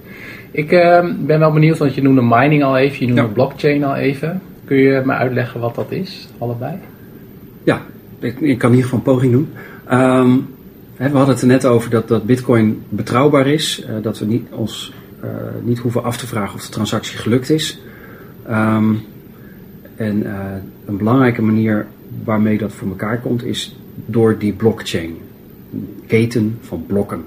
Ik 0.50 0.72
uh, 0.72 1.06
ben 1.18 1.38
wel 1.38 1.52
benieuwd, 1.52 1.78
want 1.78 1.94
je 1.94 2.02
noemde 2.02 2.22
mining 2.22 2.64
al 2.64 2.76
even, 2.76 3.00
je 3.00 3.06
noemde 3.06 3.22
ja. 3.22 3.28
blockchain 3.28 3.84
al 3.84 3.94
even. 3.94 4.40
Kun 4.64 4.76
je 4.76 5.02
me 5.04 5.12
uitleggen 5.12 5.60
wat 5.60 5.74
dat 5.74 5.90
is, 5.90 6.28
allebei? 6.38 6.74
Ja, 7.64 7.82
ik, 8.18 8.40
ik 8.40 8.58
kan 8.58 8.70
in 8.70 8.76
ieder 8.76 8.90
geval 8.90 8.98
een 8.98 9.14
poging 9.14 9.32
doen. 9.32 9.48
Um, 9.92 10.46
hè, 10.96 11.10
we 11.10 11.16
hadden 11.16 11.34
het 11.34 11.42
er 11.42 11.48
net 11.48 11.66
over 11.66 11.90
dat, 11.90 12.08
dat 12.08 12.24
bitcoin 12.24 12.82
betrouwbaar 12.88 13.46
is. 13.46 13.84
Uh, 13.84 14.02
dat 14.02 14.18
we 14.18 14.26
niet, 14.26 14.46
ons 14.50 14.92
niet 15.62 15.78
hoeven 15.78 16.02
af 16.02 16.16
te 16.16 16.26
vragen 16.26 16.54
of 16.54 16.66
de 16.66 16.72
transactie 16.72 17.18
gelukt 17.18 17.50
is. 17.50 17.80
Um, 18.50 19.00
en 19.96 20.26
een 20.86 20.96
belangrijke 20.96 21.42
manier 21.42 21.86
waarmee 22.24 22.58
dat 22.58 22.72
voor 22.72 22.88
elkaar 22.88 23.20
komt 23.20 23.44
is 23.44 23.76
door 24.06 24.38
die 24.38 24.52
blockchain. 24.52 25.16
Keten 26.06 26.58
van 26.60 26.84
blokken. 26.86 27.24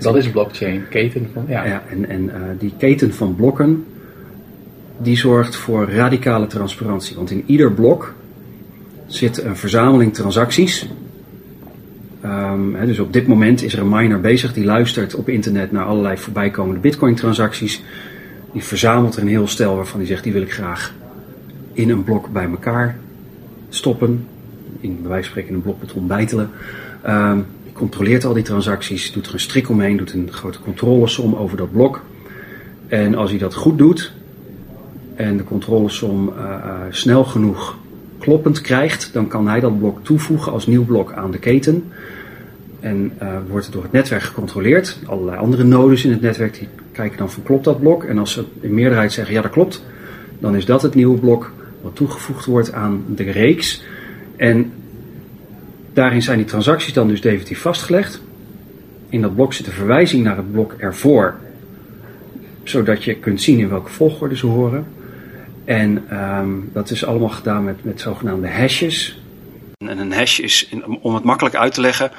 Dat 0.00 0.16
is 0.16 0.30
blockchain, 0.30 0.88
keten 0.88 1.28
van, 1.32 1.44
ja. 1.48 1.64
ja 1.64 1.82
en 1.90 2.08
en 2.08 2.22
uh, 2.24 2.34
die 2.58 2.72
keten 2.78 3.14
van 3.14 3.34
blokken, 3.34 3.84
die 4.98 5.16
zorgt 5.16 5.56
voor 5.56 5.90
radicale 5.90 6.46
transparantie. 6.46 7.16
Want 7.16 7.30
in 7.30 7.42
ieder 7.46 7.72
blok 7.72 8.14
zit 9.06 9.42
een 9.42 9.56
verzameling 9.56 10.14
transacties. 10.14 10.88
Um, 12.24 12.74
hè, 12.74 12.86
dus 12.86 12.98
op 12.98 13.12
dit 13.12 13.26
moment 13.26 13.62
is 13.62 13.72
er 13.72 13.78
een 13.78 13.88
miner 13.88 14.20
bezig 14.20 14.52
die 14.52 14.64
luistert 14.64 15.14
op 15.14 15.28
internet 15.28 15.72
naar 15.72 15.84
allerlei 15.84 16.18
voorbijkomende 16.18 16.80
bitcoin 16.80 17.14
transacties. 17.14 17.82
Die 18.52 18.62
verzamelt 18.62 19.16
er 19.16 19.22
een 19.22 19.28
heel 19.28 19.48
stel 19.48 19.76
waarvan 19.76 19.98
hij 19.98 20.08
zegt 20.08 20.24
die 20.24 20.32
wil 20.32 20.42
ik 20.42 20.52
graag 20.52 20.94
in 21.72 21.90
een 21.90 22.04
blok 22.04 22.32
bij 22.32 22.44
elkaar 22.44 22.96
stoppen. 23.68 24.26
In 24.80 24.98
bij 25.00 25.10
wijze 25.10 25.22
van 25.22 25.30
spreken 25.30 25.54
een 25.54 25.62
blok 25.62 25.80
beton 25.80 26.06
bijtelen. 26.06 26.50
Um, 27.06 27.46
die 27.57 27.57
controleert 27.78 28.24
al 28.24 28.34
die 28.34 28.42
transacties, 28.42 29.12
doet 29.12 29.26
er 29.26 29.32
een 29.32 29.40
strik 29.40 29.68
omheen, 29.68 29.96
doet 29.96 30.12
een 30.12 30.32
grote 30.32 30.60
controlesom 30.60 31.34
over 31.34 31.56
dat 31.56 31.72
blok. 31.72 32.02
En 32.88 33.14
als 33.14 33.30
hij 33.30 33.38
dat 33.38 33.54
goed 33.54 33.78
doet 33.78 34.12
en 35.14 35.36
de 35.36 35.44
controlesom 35.44 36.28
uh, 36.28 36.44
uh, 36.44 36.72
snel 36.90 37.24
genoeg 37.24 37.78
kloppend 38.18 38.60
krijgt, 38.60 39.10
dan 39.12 39.28
kan 39.28 39.48
hij 39.48 39.60
dat 39.60 39.78
blok 39.78 40.04
toevoegen 40.04 40.52
als 40.52 40.66
nieuw 40.66 40.84
blok 40.84 41.12
aan 41.12 41.30
de 41.30 41.38
keten. 41.38 41.84
En 42.80 43.12
uh, 43.22 43.28
wordt 43.48 43.64
het 43.64 43.74
door 43.74 43.82
het 43.82 43.92
netwerk 43.92 44.22
gecontroleerd. 44.22 44.98
Allerlei 45.06 45.38
andere 45.38 45.64
nodes 45.64 46.04
in 46.04 46.10
het 46.10 46.20
netwerk 46.20 46.58
die 46.58 46.68
kijken 46.92 47.18
dan 47.18 47.30
van 47.30 47.42
klopt 47.42 47.64
dat 47.64 47.80
blok. 47.80 48.04
En 48.04 48.18
als 48.18 48.32
ze 48.32 48.44
in 48.60 48.74
meerderheid 48.74 49.12
zeggen 49.12 49.34
ja 49.34 49.42
dat 49.42 49.50
klopt, 49.50 49.84
dan 50.38 50.56
is 50.56 50.64
dat 50.64 50.82
het 50.82 50.94
nieuwe 50.94 51.18
blok 51.18 51.52
wat 51.82 51.96
toegevoegd 51.96 52.44
wordt 52.44 52.72
aan 52.72 53.04
de 53.14 53.30
reeks. 53.30 53.82
En 54.36 54.72
daarin 55.98 56.22
zijn 56.22 56.38
die 56.38 56.46
transacties 56.46 56.92
dan 56.92 57.08
dus 57.08 57.20
definitief 57.20 57.60
vastgelegd. 57.60 58.20
In 59.08 59.20
dat 59.22 59.34
blok 59.34 59.52
zit 59.52 59.66
een 59.66 59.72
verwijzing 59.72 60.24
naar 60.24 60.36
het 60.36 60.52
blok 60.52 60.72
ervoor, 60.72 61.34
zodat 62.62 63.04
je 63.04 63.14
kunt 63.14 63.42
zien 63.42 63.58
in 63.58 63.68
welke 63.68 63.90
volgorde 63.90 64.36
ze 64.36 64.46
horen. 64.46 64.86
En 65.64 66.18
um, 66.18 66.70
dat 66.72 66.90
is 66.90 67.04
allemaal 67.04 67.28
gedaan 67.28 67.64
met, 67.64 67.84
met 67.84 68.00
zogenaamde 68.00 68.50
hashes. 68.50 69.20
En 69.78 69.98
een 69.98 70.12
hash 70.12 70.38
is, 70.38 70.68
om 71.00 71.14
het 71.14 71.24
makkelijk 71.24 71.54
uit 71.54 71.74
te 71.74 71.80
leggen, 71.80 72.10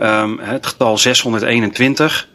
um, 0.00 0.38
het 0.38 0.66
getal 0.66 0.98
621 0.98 2.28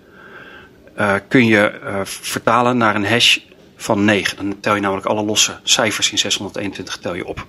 uh, 0.99 1.13
kun 1.27 1.45
je 1.45 1.79
uh, 1.83 1.99
vertalen 2.03 2.77
naar 2.77 2.95
een 2.95 3.05
hash 3.05 3.37
van 3.75 4.05
9. 4.05 4.37
Dan 4.37 4.59
tel 4.59 4.75
je 4.75 4.81
namelijk 4.81 5.07
alle 5.07 5.23
losse 5.23 5.59
cijfers 5.63 6.11
in 6.11 6.17
621 6.17 6.97
tel 6.97 7.15
je 7.15 7.25
op. 7.25 7.47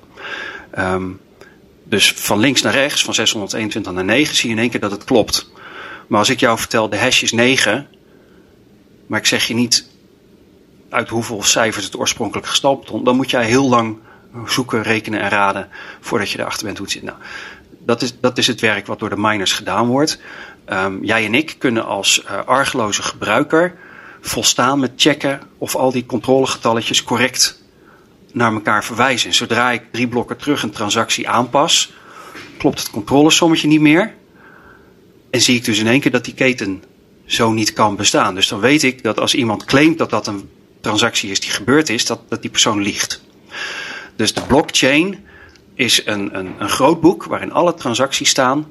Um, 0.78 1.20
dus 1.84 2.12
van 2.12 2.38
links 2.38 2.62
naar 2.62 2.72
rechts, 2.72 3.04
van 3.04 3.14
621 3.14 3.92
naar 3.92 4.04
9, 4.04 4.34
zie 4.34 4.48
je 4.48 4.54
in 4.54 4.60
één 4.60 4.70
keer 4.70 4.80
dat 4.80 4.90
het 4.90 5.04
klopt. 5.04 5.50
Maar 6.06 6.18
als 6.18 6.30
ik 6.30 6.40
jou 6.40 6.58
vertel 6.58 6.88
de 6.88 6.98
hash 6.98 7.22
is 7.22 7.32
9, 7.32 7.88
maar 9.06 9.18
ik 9.18 9.26
zeg 9.26 9.46
je 9.46 9.54
niet 9.54 9.88
uit 10.88 11.08
hoeveel 11.08 11.42
cijfers 11.42 11.84
het 11.84 11.98
oorspronkelijk 11.98 12.46
gestampt 12.46 12.86
stond, 12.86 13.04
dan 13.04 13.16
moet 13.16 13.30
jij 13.30 13.44
heel 13.44 13.68
lang 13.68 13.98
zoeken, 14.46 14.82
rekenen 14.82 15.20
en 15.20 15.28
raden 15.28 15.68
voordat 16.00 16.30
je 16.30 16.38
erachter 16.38 16.64
bent 16.64 16.78
hoe 16.78 16.86
het 16.86 16.94
zit. 16.94 17.04
Nou, 17.04 17.18
dat 17.78 18.02
is, 18.02 18.20
dat 18.20 18.38
is 18.38 18.46
het 18.46 18.60
werk 18.60 18.86
wat 18.86 18.98
door 18.98 19.08
de 19.08 19.18
miners 19.18 19.52
gedaan 19.52 19.86
wordt. 19.86 20.20
Um, 20.72 21.04
jij 21.04 21.24
en 21.24 21.34
ik 21.34 21.54
kunnen 21.58 21.84
als 21.84 22.24
uh, 22.24 22.44
argeloze 22.44 23.02
gebruiker 23.02 23.74
volstaan 24.20 24.78
met 24.78 24.92
checken 24.96 25.40
of 25.58 25.76
al 25.76 25.92
die 25.92 26.06
controlegetalletjes 26.06 27.04
correct 27.04 27.62
naar 28.34 28.52
elkaar 28.52 28.84
verwijzen. 28.84 29.34
Zodra 29.34 29.70
ik 29.70 29.82
drie 29.90 30.08
blokken 30.08 30.36
terug 30.36 30.62
een 30.62 30.70
transactie 30.70 31.28
aanpas, 31.28 31.92
klopt 32.58 32.78
het 32.78 32.90
controlesommetje 32.90 33.68
niet 33.68 33.80
meer. 33.80 34.14
En 35.30 35.40
zie 35.40 35.56
ik 35.56 35.64
dus 35.64 35.78
in 35.78 35.86
één 35.86 36.00
keer 36.00 36.10
dat 36.10 36.24
die 36.24 36.34
keten 36.34 36.82
zo 37.26 37.52
niet 37.52 37.72
kan 37.72 37.96
bestaan. 37.96 38.34
Dus 38.34 38.48
dan 38.48 38.60
weet 38.60 38.82
ik 38.82 39.02
dat 39.02 39.20
als 39.20 39.34
iemand 39.34 39.64
claimt 39.64 39.98
dat 39.98 40.10
dat 40.10 40.26
een 40.26 40.48
transactie 40.80 41.30
is 41.30 41.40
die 41.40 41.50
gebeurd 41.50 41.88
is, 41.88 42.06
dat, 42.06 42.20
dat 42.28 42.42
die 42.42 42.50
persoon 42.50 42.82
liegt. 42.82 43.22
Dus 44.16 44.34
de 44.34 44.42
blockchain 44.42 45.24
is 45.74 46.06
een, 46.06 46.38
een, 46.38 46.54
een 46.58 46.68
groot 46.68 47.00
boek 47.00 47.24
waarin 47.24 47.52
alle 47.52 47.74
transacties 47.74 48.28
staan 48.28 48.66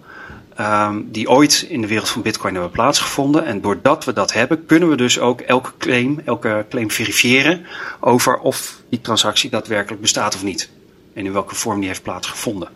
um, 0.60 1.12
die 1.12 1.30
ooit 1.30 1.66
in 1.70 1.82
de 1.82 1.88
wereld 1.88 2.10
van 2.10 2.22
Bitcoin 2.22 2.54
hebben 2.54 2.72
plaatsgevonden. 2.72 3.46
En 3.46 3.62
doordat 3.62 4.06
we 4.06 4.14
dat 4.14 4.34
hebben, 4.34 4.66
kunnen 4.66 4.90
we 4.90 4.96
dus 4.96 5.20
ook 5.20 5.42
elke 5.42 5.72
claim, 5.78 6.22
elke 6.26 6.66
claim 6.70 6.92
verifiëren 6.92 7.66
over 8.00 8.40
of 8.40 8.82
die 8.90 9.02
transactie 9.02 9.50
daadwerkelijk 9.50 10.02
bestaat 10.02 10.36
of 10.36 10.44
niet. 10.44 10.70
En 11.14 11.26
in 11.26 11.34
welke 11.34 11.56
vorm 11.56 11.80
die 11.80 11.88
heeft 11.88 12.04
plaatsgevonden. 12.04 12.70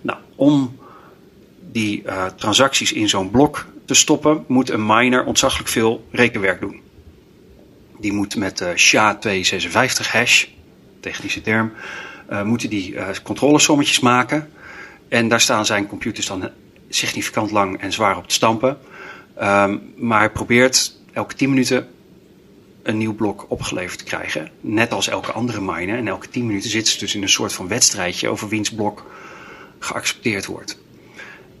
Nou, 0.00 0.18
om 0.34 0.78
die 1.70 2.02
uh, 2.06 2.26
transacties 2.26 2.92
in 2.92 3.08
zo'n 3.08 3.30
blok 3.30 3.66
te 3.84 3.94
stoppen, 3.94 4.44
moet 4.48 4.70
een 4.70 4.86
miner 4.86 5.24
ontzaglijk 5.24 5.68
veel 5.68 6.06
rekenwerk 6.10 6.60
doen. 6.60 6.80
Die 7.98 8.12
moet 8.12 8.36
met 8.36 8.60
uh, 8.60 8.68
SHA-256 8.74 10.10
hash, 10.10 10.46
technische 11.00 11.40
term, 11.40 11.72
uh, 12.30 12.42
moeten 12.42 12.70
die 12.70 12.92
uh, 12.92 13.08
controlesommetjes 13.22 14.00
maken. 14.00 14.50
En 15.08 15.28
daar 15.28 15.40
staan 15.40 15.66
zijn 15.66 15.86
computers 15.86 16.26
dan 16.26 16.50
significant 16.94 17.50
lang 17.50 17.80
en 17.80 17.92
zwaar 17.92 18.16
op 18.16 18.28
te 18.28 18.34
stampen. 18.34 18.78
Um, 19.42 19.92
maar 19.96 20.18
hij 20.18 20.30
probeert 20.30 20.96
elke 21.12 21.34
10 21.34 21.48
minuten 21.48 21.88
een 22.82 22.98
nieuw 22.98 23.14
blok 23.14 23.46
opgeleverd 23.48 23.98
te 23.98 24.04
krijgen. 24.04 24.50
Net 24.60 24.92
als 24.92 25.08
elke 25.08 25.32
andere 25.32 25.60
miner. 25.60 25.96
En 25.96 26.08
elke 26.08 26.28
10 26.28 26.46
minuten 26.46 26.70
zitten 26.70 26.92
ze 26.92 26.98
dus 26.98 27.14
in 27.14 27.22
een 27.22 27.28
soort 27.28 27.52
van 27.52 27.68
wedstrijdje 27.68 28.28
over 28.28 28.48
wiens 28.48 28.72
blok 28.72 29.04
geaccepteerd 29.78 30.46
wordt. 30.46 30.78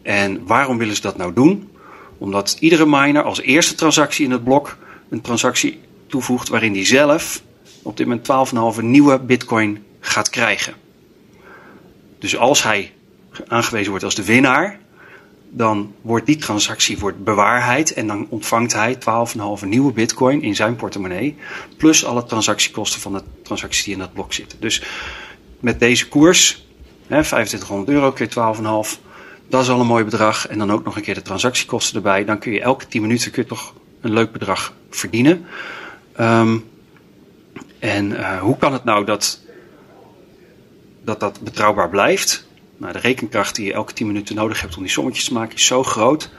En 0.02 0.46
waarom 0.46 0.78
willen 0.78 0.94
ze 0.94 1.02
dat 1.02 1.16
nou 1.16 1.32
doen? 1.32 1.70
Omdat 2.18 2.56
iedere 2.60 2.86
miner 2.86 3.22
als 3.22 3.40
eerste 3.40 3.74
transactie 3.74 4.24
in 4.24 4.30
het 4.30 4.44
blok 4.44 4.76
een 5.08 5.20
transactie 5.20 5.80
toevoegt 6.06 6.48
waarin 6.48 6.72
hij 6.72 6.84
zelf 6.84 7.42
op 7.82 7.96
dit 7.96 8.06
moment 8.06 8.76
12,5 8.78 8.84
nieuwe 8.84 9.18
bitcoin 9.18 9.84
gaat 10.00 10.30
krijgen. 10.30 10.74
Dus 12.18 12.36
als 12.36 12.62
hij 12.62 12.92
aangewezen 13.46 13.90
wordt 13.90 14.04
als 14.04 14.14
de 14.14 14.24
winnaar, 14.24 14.78
dan 15.54 15.94
wordt 16.00 16.26
die 16.26 16.36
transactie 16.36 16.98
wordt 16.98 17.24
bewaarheid 17.24 17.92
en 17.92 18.06
dan 18.06 18.26
ontvangt 18.28 18.72
hij 18.72 18.94
12,5 18.94 19.66
nieuwe 19.66 19.92
bitcoin 19.92 20.42
in 20.42 20.54
zijn 20.54 20.76
portemonnee. 20.76 21.36
Plus 21.76 22.04
alle 22.04 22.24
transactiekosten 22.24 23.00
van 23.00 23.12
de 23.12 23.22
transacties 23.42 23.84
die 23.84 23.92
in 23.92 23.98
dat 23.98 24.12
blok 24.12 24.32
zitten. 24.32 24.60
Dus 24.60 24.82
met 25.60 25.80
deze 25.80 26.08
koers, 26.08 26.66
hè, 27.06 27.22
2500 27.22 27.88
euro 27.88 28.12
keer 28.12 28.28
12,5, 28.28 29.00
dat 29.48 29.62
is 29.62 29.68
al 29.68 29.80
een 29.80 29.86
mooi 29.86 30.04
bedrag. 30.04 30.48
En 30.48 30.58
dan 30.58 30.72
ook 30.72 30.84
nog 30.84 30.96
een 30.96 31.02
keer 31.02 31.14
de 31.14 31.22
transactiekosten 31.22 31.96
erbij. 31.96 32.24
Dan 32.24 32.38
kun 32.38 32.52
je 32.52 32.60
elke 32.60 32.86
10 32.86 33.00
minuten 33.00 33.30
kun 33.30 33.42
je 33.42 33.48
toch 33.48 33.74
een 34.00 34.12
leuk 34.12 34.32
bedrag 34.32 34.74
verdienen. 34.90 35.46
Um, 36.20 36.64
en 37.78 38.10
uh, 38.10 38.40
hoe 38.40 38.58
kan 38.58 38.72
het 38.72 38.84
nou 38.84 39.04
dat, 39.04 39.40
dat 41.04 41.20
dat 41.20 41.40
betrouwbaar 41.40 41.88
blijft? 41.88 42.46
Nou, 42.82 42.94
de 42.94 43.00
rekenkracht 43.00 43.54
die 43.54 43.66
je 43.66 43.72
elke 43.72 43.92
10 43.92 44.06
minuten 44.06 44.34
nodig 44.34 44.60
hebt 44.60 44.76
om 44.76 44.82
die 44.82 44.92
sommetjes 44.92 45.24
te 45.24 45.32
maken 45.32 45.56
is 45.56 45.66
zo 45.66 45.82
groot 45.82 46.30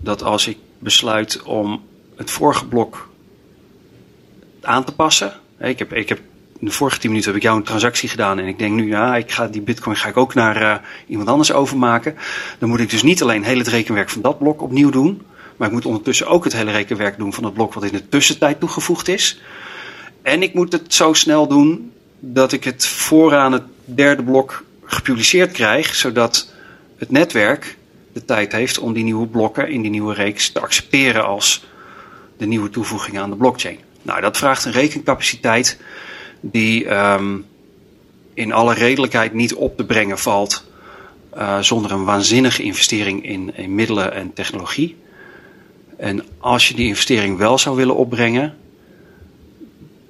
dat 0.00 0.22
als 0.22 0.46
ik 0.46 0.58
besluit 0.78 1.42
om 1.42 1.82
het 2.16 2.30
vorige 2.30 2.66
blok 2.66 3.08
aan 4.60 4.84
te 4.84 4.94
passen. 4.94 5.32
Ik 5.58 5.78
heb, 5.78 5.92
ik 5.92 6.08
heb 6.08 6.18
in 6.58 6.66
de 6.66 6.72
vorige 6.72 6.98
10 6.98 7.10
minuten 7.10 7.30
heb 7.30 7.40
ik 7.40 7.46
jou 7.46 7.56
een 7.56 7.64
transactie 7.64 8.08
gedaan 8.08 8.38
en 8.38 8.46
ik 8.46 8.58
denk 8.58 8.74
nu, 8.74 8.88
ja, 8.88 9.16
ik 9.16 9.30
ga 9.32 9.46
die 9.46 9.60
bitcoin 9.60 9.96
ga 9.96 10.08
ik 10.08 10.16
ook 10.16 10.34
naar 10.34 10.62
uh, 10.62 10.74
iemand 11.06 11.28
anders 11.28 11.52
overmaken. 11.52 12.16
Dan 12.58 12.68
moet 12.68 12.80
ik 12.80 12.90
dus 12.90 13.02
niet 13.02 13.22
alleen 13.22 13.44
heel 13.44 13.58
het 13.58 13.68
rekenwerk 13.68 14.10
van 14.10 14.22
dat 14.22 14.38
blok 14.38 14.62
opnieuw 14.62 14.90
doen, 14.90 15.22
maar 15.56 15.68
ik 15.68 15.74
moet 15.74 15.86
ondertussen 15.86 16.26
ook 16.26 16.44
het 16.44 16.52
hele 16.52 16.70
rekenwerk 16.70 17.18
doen 17.18 17.32
van 17.32 17.44
het 17.44 17.54
blok 17.54 17.74
wat 17.74 17.84
in 17.84 17.92
de 17.92 18.08
tussentijd 18.08 18.60
toegevoegd 18.60 19.08
is. 19.08 19.40
En 20.22 20.42
ik 20.42 20.54
moet 20.54 20.72
het 20.72 20.94
zo 20.94 21.12
snel 21.12 21.48
doen 21.48 21.92
dat 22.18 22.52
ik 22.52 22.64
het 22.64 22.86
vooraan 22.86 23.52
het 23.52 23.64
derde 23.84 24.22
blok 24.22 24.64
gepubliceerd 24.94 25.52
krijg, 25.52 25.94
zodat 25.94 26.52
het 26.96 27.10
netwerk 27.10 27.76
de 28.12 28.24
tijd 28.24 28.52
heeft 28.52 28.78
om 28.78 28.92
die 28.92 29.04
nieuwe 29.04 29.26
blokken 29.26 29.68
in 29.68 29.82
die 29.82 29.90
nieuwe 29.90 30.14
reeks 30.14 30.50
te 30.50 30.60
accepteren 30.60 31.24
als 31.24 31.64
de 32.36 32.46
nieuwe 32.46 32.70
toevoeging 32.70 33.18
aan 33.18 33.30
de 33.30 33.36
blockchain. 33.36 33.78
Nou, 34.02 34.20
dat 34.20 34.36
vraagt 34.36 34.64
een 34.64 34.72
rekencapaciteit 34.72 35.78
die 36.40 36.94
um, 36.94 37.46
in 38.34 38.52
alle 38.52 38.74
redelijkheid 38.74 39.32
niet 39.32 39.54
op 39.54 39.76
te 39.76 39.84
brengen 39.84 40.18
valt 40.18 40.64
uh, 41.36 41.58
zonder 41.60 41.90
een 41.90 42.04
waanzinnige 42.04 42.62
investering 42.62 43.24
in, 43.24 43.56
in 43.56 43.74
middelen 43.74 44.12
en 44.12 44.32
technologie. 44.32 44.96
En 45.96 46.24
als 46.38 46.68
je 46.68 46.74
die 46.74 46.86
investering 46.86 47.38
wel 47.38 47.58
zou 47.58 47.76
willen 47.76 47.96
opbrengen, 47.96 48.56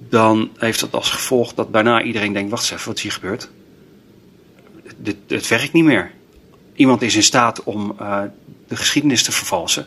dan 0.09 0.51
heeft 0.59 0.81
dat 0.81 0.93
als 0.93 1.11
gevolg 1.11 1.55
dat 1.55 1.73
daarna 1.73 2.03
iedereen 2.03 2.33
denkt: 2.33 2.51
wacht 2.51 2.63
eens 2.63 2.73
even, 2.73 2.87
wat 2.87 2.97
is 2.97 3.03
hier 3.03 3.13
gebeurd? 3.13 3.51
Dit, 5.05 5.17
het 5.29 5.49
werkt 5.49 5.73
niet 5.73 5.85
meer. 5.85 6.11
Iemand 6.75 7.03
is 7.03 7.17
in 7.17 7.23
staat 7.23 7.63
om 7.63 7.97
uh, 8.01 8.21
de 8.69 8.77
geschiedenis 8.77 9.23
te 9.23 9.33
vervalsen. 9.33 9.87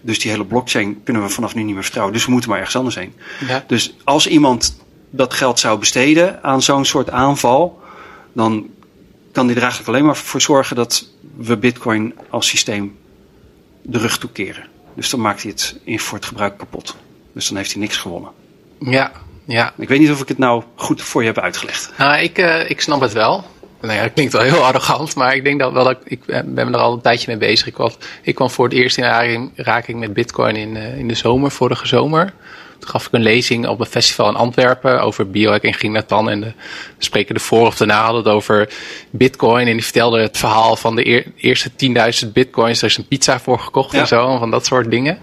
Dus 0.00 0.18
die 0.18 0.30
hele 0.30 0.44
blockchain 0.44 1.02
kunnen 1.02 1.22
we 1.22 1.28
vanaf 1.28 1.54
nu 1.54 1.62
niet 1.62 1.74
meer 1.74 1.82
vertrouwen. 1.82 2.14
Dus 2.14 2.24
we 2.24 2.30
moeten 2.30 2.50
maar 2.50 2.58
ergens 2.58 2.76
anders 2.76 2.94
heen. 2.94 3.14
Ja. 3.46 3.64
Dus 3.66 3.94
als 4.04 4.26
iemand 4.26 4.76
dat 5.10 5.34
geld 5.34 5.58
zou 5.58 5.78
besteden 5.78 6.42
aan 6.42 6.62
zo'n 6.62 6.84
soort 6.84 7.10
aanval, 7.10 7.80
dan 8.32 8.66
kan 9.32 9.46
die 9.46 9.56
er 9.56 9.62
eigenlijk 9.62 9.90
alleen 9.90 10.04
maar 10.04 10.16
voor 10.16 10.40
zorgen 10.40 10.76
dat 10.76 11.08
we 11.36 11.56
Bitcoin 11.56 12.14
als 12.30 12.48
systeem 12.48 12.96
de 13.82 13.98
rug 13.98 14.18
toekeren. 14.18 14.64
Dus 14.94 15.10
dan 15.10 15.20
maakt 15.20 15.42
hij 15.42 15.50
het 15.50 15.76
voor 16.02 16.18
het 16.18 16.26
gebruik 16.26 16.58
kapot. 16.58 16.96
Dus 17.32 17.48
dan 17.48 17.56
heeft 17.56 17.72
hij 17.72 17.80
niks 17.80 17.96
gewonnen. 17.96 18.30
Ja, 18.78 19.12
ja. 19.44 19.72
Ik 19.76 19.88
weet 19.88 19.98
niet 20.00 20.10
of 20.10 20.20
ik 20.20 20.28
het 20.28 20.38
nou 20.38 20.62
goed 20.74 21.02
voor 21.02 21.20
je 21.20 21.26
heb 21.26 21.38
uitgelegd. 21.38 21.92
Nou, 21.98 22.22
ik, 22.22 22.38
uh, 22.38 22.70
ik 22.70 22.80
snap 22.80 23.00
het 23.00 23.12
wel 23.12 23.44
nou 23.80 23.94
ja, 23.94 24.02
dat 24.02 24.12
klinkt 24.12 24.32
wel 24.32 24.42
heel 24.42 24.64
arrogant, 24.64 25.14
maar 25.14 25.34
ik 25.34 25.44
denk 25.44 25.60
dat 25.60 25.72
wel 25.72 25.84
dat 25.84 25.96
ik, 26.04 26.20
ik 26.26 26.44
ben 26.54 26.74
er 26.74 26.80
al 26.80 26.92
een 26.92 27.00
tijdje 27.00 27.26
mee 27.26 27.36
bezig. 27.36 27.66
Ik, 27.66 27.76
was, 27.76 27.96
ik 28.22 28.34
kwam 28.34 28.50
voor 28.50 28.64
het 28.64 28.74
eerst 28.74 28.98
in 28.98 29.04
aanraking 29.04 29.98
met 29.98 30.14
bitcoin 30.14 30.56
in, 30.56 30.76
uh, 30.76 30.98
in 30.98 31.08
de 31.08 31.14
zomer, 31.14 31.50
vorige 31.50 31.86
zomer. 31.86 32.32
Toen 32.78 32.90
gaf 32.90 33.06
ik 33.06 33.12
een 33.12 33.22
lezing 33.22 33.66
op 33.66 33.80
een 33.80 33.86
festival 33.86 34.28
in 34.28 34.34
Antwerpen 34.34 35.00
over 35.00 35.30
biohacking 35.30 35.76
ging 35.76 35.94
dat 35.94 36.08
dan. 36.08 36.30
En 36.30 36.40
de 36.40 36.52
spreker 36.98 37.34
ervoor 37.34 37.66
of 37.66 37.76
daarna 37.76 38.02
hadden 38.02 38.22
het 38.22 38.32
over 38.32 38.68
bitcoin. 39.10 39.66
En 39.66 39.72
die 39.72 39.84
vertelde 39.84 40.20
het 40.20 40.38
verhaal 40.38 40.76
van 40.76 40.96
de 40.96 41.32
eerste 41.36 41.70
10.000 42.26 42.32
bitcoins. 42.32 42.82
Er 42.82 42.88
is 42.88 42.96
een 42.96 43.06
pizza 43.06 43.40
voor 43.40 43.58
gekocht 43.58 43.94
en 43.94 44.06
zo, 44.06 44.38
van 44.38 44.50
dat 44.50 44.66
soort 44.66 44.90
dingen. 44.90 45.18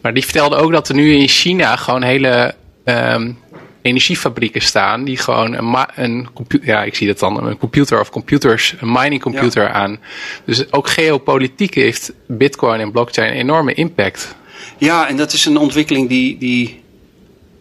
Maar 0.00 0.14
die 0.14 0.24
vertelde 0.24 0.56
ook 0.56 0.72
dat 0.72 0.88
er 0.88 0.94
nu 0.94 1.14
in 1.14 1.28
China 1.28 1.76
gewoon 1.76 2.02
hele... 2.02 2.54
Um, 2.84 3.38
energiefabrieken 3.82 4.60
staan 4.60 5.04
die 5.04 5.16
gewoon 5.16 5.52
een, 5.52 5.86
een 5.94 6.28
computer, 6.32 6.68
ja, 6.68 6.82
ik 6.82 6.94
zie 6.94 7.06
dat 7.06 7.18
dan, 7.18 7.46
een 7.46 7.58
computer 7.58 8.00
of 8.00 8.10
computers, 8.10 8.74
een 8.80 8.92
mining 8.92 9.22
computer 9.22 9.68
aan. 9.68 9.98
Dus 10.44 10.72
ook 10.72 10.88
geopolitiek 10.88 11.74
heeft 11.74 12.12
Bitcoin 12.26 12.80
en 12.80 12.90
blockchain 12.90 13.30
een 13.30 13.38
enorme 13.38 13.74
impact. 13.74 14.36
Ja, 14.78 15.08
en 15.08 15.16
dat 15.16 15.32
is 15.32 15.44
een 15.44 15.56
ontwikkeling 15.56 16.08
die, 16.08 16.38
die 16.38 16.82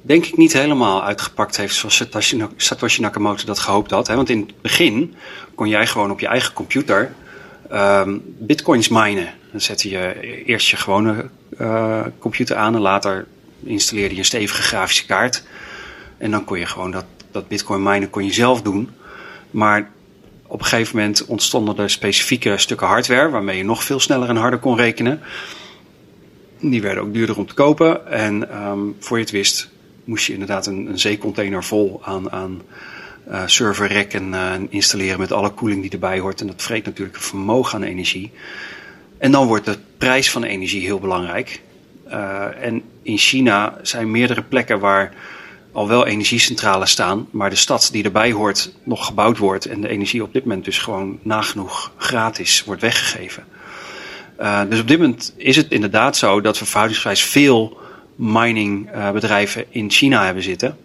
denk 0.01 0.25
ik 0.25 0.37
niet 0.37 0.53
helemaal 0.53 1.03
uitgepakt 1.03 1.57
heeft 1.57 1.75
zoals 1.75 2.03
Satoshi 2.57 3.01
Nakamoto 3.01 3.45
dat 3.45 3.59
gehoopt 3.59 3.91
had. 3.91 4.07
Hè? 4.07 4.15
Want 4.15 4.29
in 4.29 4.39
het 4.39 4.61
begin 4.61 5.15
kon 5.55 5.67
jij 5.67 5.87
gewoon 5.87 6.11
op 6.11 6.19
je 6.19 6.27
eigen 6.27 6.53
computer 6.53 7.13
um, 7.73 8.21
bitcoins 8.39 8.87
minen. 8.87 9.33
Dan 9.51 9.61
zette 9.61 9.89
je 9.89 10.43
eerst 10.45 10.69
je 10.69 10.77
gewone 10.77 11.29
uh, 11.61 12.01
computer 12.19 12.55
aan 12.55 12.75
en 12.75 12.81
later 12.81 13.27
installeerde 13.63 14.13
je 14.13 14.19
een 14.19 14.25
stevige 14.25 14.61
grafische 14.61 15.05
kaart. 15.05 15.43
En 16.17 16.31
dan 16.31 16.43
kon 16.43 16.59
je 16.59 16.65
gewoon 16.65 16.91
dat, 16.91 17.05
dat 17.31 17.47
bitcoin 17.47 17.83
minen 17.83 18.09
kon 18.09 18.25
je 18.25 18.33
zelf 18.33 18.61
doen. 18.61 18.89
Maar 19.51 19.89
op 20.47 20.59
een 20.59 20.65
gegeven 20.65 20.95
moment 20.95 21.25
ontstonden 21.25 21.77
er 21.77 21.89
specifieke 21.89 22.57
stukken 22.57 22.87
hardware 22.87 23.29
waarmee 23.29 23.57
je 23.57 23.63
nog 23.63 23.83
veel 23.83 23.99
sneller 23.99 24.29
en 24.29 24.35
harder 24.35 24.59
kon 24.59 24.75
rekenen. 24.75 25.21
Die 26.59 26.81
werden 26.81 27.03
ook 27.03 27.13
duurder 27.13 27.37
om 27.37 27.47
te 27.47 27.53
kopen. 27.53 28.07
En 28.11 28.63
um, 28.65 28.95
voor 28.99 29.17
je 29.17 29.23
het 29.23 29.31
wist, 29.31 29.69
moest 30.03 30.25
je 30.25 30.33
inderdaad 30.33 30.65
een, 30.65 30.99
zeecontainer 30.99 31.63
vol 31.63 31.99
aan, 32.03 32.31
aan 32.31 32.61
uh, 33.29 33.41
serverrekken 33.45 34.33
uh, 34.33 34.53
installeren 34.69 35.19
met 35.19 35.31
alle 35.31 35.49
koeling 35.49 35.81
die 35.81 35.91
erbij 35.91 36.19
hoort. 36.19 36.41
En 36.41 36.47
dat 36.47 36.61
vreet 36.61 36.85
natuurlijk 36.85 37.15
een 37.15 37.23
vermogen 37.23 37.75
aan 37.75 37.83
energie. 37.83 38.31
En 39.17 39.31
dan 39.31 39.47
wordt 39.47 39.65
de 39.65 39.77
prijs 39.97 40.31
van 40.31 40.43
energie 40.43 40.81
heel 40.81 40.99
belangrijk. 40.99 41.61
Uh, 42.07 42.63
en 42.63 42.81
in 43.01 43.17
China 43.17 43.77
zijn 43.81 44.11
meerdere 44.11 44.41
plekken 44.41 44.79
waar 44.79 45.13
al 45.77 45.87
wel 45.87 46.05
energiecentrales 46.05 46.91
staan, 46.91 47.27
maar 47.31 47.49
de 47.49 47.55
stad 47.55 47.89
die 47.91 48.03
erbij 48.03 48.31
hoort 48.31 48.71
nog 48.83 49.05
gebouwd 49.05 49.37
wordt 49.37 49.65
en 49.65 49.81
de 49.81 49.87
energie 49.87 50.23
op 50.23 50.33
dit 50.33 50.43
moment 50.43 50.65
dus 50.65 50.77
gewoon 50.77 51.19
nagenoeg 51.21 51.91
gratis 51.97 52.63
wordt 52.63 52.81
weggegeven. 52.81 53.45
Uh, 54.39 54.61
dus 54.69 54.79
op 54.79 54.87
dit 54.87 54.99
moment 54.99 55.33
is 55.35 55.55
het 55.55 55.71
inderdaad 55.71 56.17
zo 56.17 56.41
dat 56.41 56.59
we 56.59 56.65
verhoudingsgewijs 56.65 57.21
veel 57.21 57.77
miningbedrijven 58.15 59.61
uh, 59.61 59.67
in 59.69 59.91
China 59.91 60.25
hebben 60.25 60.43
zitten. 60.43 60.77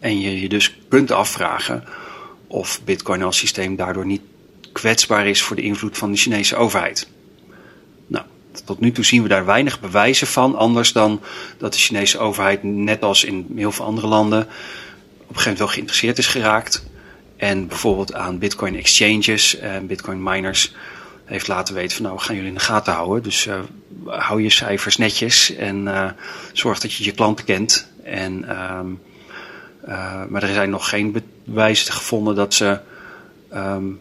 En 0.00 0.20
je 0.20 0.40
je 0.40 0.48
dus 0.48 0.78
kunt 0.88 1.10
afvragen 1.10 1.84
of 2.46 2.80
Bitcoin 2.84 3.22
als 3.22 3.38
systeem 3.38 3.76
daardoor 3.76 4.06
niet 4.06 4.22
kwetsbaar 4.72 5.26
is 5.26 5.42
voor 5.42 5.56
de 5.56 5.62
invloed 5.62 5.98
van 5.98 6.10
de 6.10 6.16
Chinese 6.18 6.56
overheid 6.56 7.08
tot 8.66 8.80
nu 8.80 8.92
toe 8.92 9.04
zien 9.04 9.22
we 9.22 9.28
daar 9.28 9.44
weinig 9.44 9.80
bewijzen 9.80 10.26
van. 10.26 10.56
Anders 10.56 10.92
dan 10.92 11.20
dat 11.58 11.72
de 11.72 11.78
Chinese 11.78 12.18
overheid, 12.18 12.62
net 12.62 13.02
als 13.02 13.24
in 13.24 13.46
heel 13.56 13.72
veel 13.72 13.84
andere 13.84 14.06
landen, 14.06 14.40
op 14.42 14.48
een 14.48 15.26
gegeven 15.26 15.42
moment 15.42 15.58
wel 15.58 15.68
geïnteresseerd 15.68 16.18
is 16.18 16.26
geraakt. 16.26 16.86
En 17.36 17.66
bijvoorbeeld 17.66 18.14
aan 18.14 18.38
bitcoin 18.38 18.76
exchanges 18.76 19.58
en 19.58 19.86
bitcoin 19.86 20.22
miners 20.22 20.74
heeft 21.24 21.48
laten 21.48 21.74
weten 21.74 21.96
van 21.96 22.04
nou 22.04 22.16
we 22.16 22.22
gaan 22.22 22.34
jullie 22.34 22.50
in 22.50 22.56
de 22.56 22.64
gaten 22.64 22.92
houden. 22.92 23.22
Dus 23.22 23.46
uh, 23.46 23.58
hou 24.04 24.42
je 24.42 24.50
cijfers 24.50 24.96
netjes 24.96 25.54
en 25.54 25.82
uh, 25.82 26.10
zorg 26.52 26.78
dat 26.78 26.92
je 26.92 27.04
je 27.04 27.12
klanten 27.12 27.44
kent. 27.44 27.90
En, 28.04 28.44
uh, 28.44 28.80
maar 30.28 30.42
er 30.42 30.54
zijn 30.54 30.70
nog 30.70 30.88
geen 30.88 31.22
bewijzen 31.44 31.92
gevonden 31.92 32.34
dat 32.34 32.54
ze 32.54 32.80
um, 33.54 34.00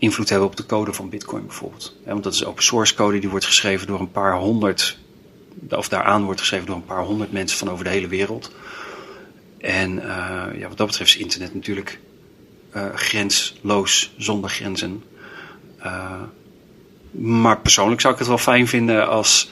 invloed 0.00 0.28
hebben 0.28 0.48
op 0.48 0.56
de 0.56 0.66
code 0.66 0.92
van 0.92 1.08
Bitcoin 1.08 1.46
bijvoorbeeld. 1.46 1.96
want 2.04 2.24
dat 2.24 2.34
is 2.34 2.44
open 2.44 2.62
source 2.62 2.94
code 2.94 3.18
die 3.18 3.28
wordt 3.28 3.44
geschreven 3.44 3.86
door 3.86 4.00
een 4.00 4.10
paar 4.10 4.36
honderd, 4.36 4.98
of 5.70 5.88
daaraan 5.88 6.24
wordt 6.24 6.40
geschreven 6.40 6.66
door 6.66 6.76
een 6.76 6.84
paar 6.84 7.04
honderd 7.04 7.32
mensen 7.32 7.58
van 7.58 7.70
over 7.70 7.84
de 7.84 7.90
hele 7.90 8.08
wereld. 8.08 8.52
En 9.58 9.96
uh, 9.96 10.02
ja, 10.58 10.68
wat 10.68 10.76
dat 10.76 10.86
betreft 10.86 11.14
is 11.14 11.16
internet 11.16 11.54
natuurlijk 11.54 12.00
uh, 12.76 12.94
grensloos, 12.94 14.12
zonder 14.16 14.50
grenzen. 14.50 15.02
Uh, 15.82 16.22
maar 17.10 17.60
persoonlijk 17.60 18.00
zou 18.00 18.12
ik 18.12 18.18
het 18.18 18.28
wel 18.28 18.38
fijn 18.38 18.68
vinden 18.68 19.08
als 19.08 19.50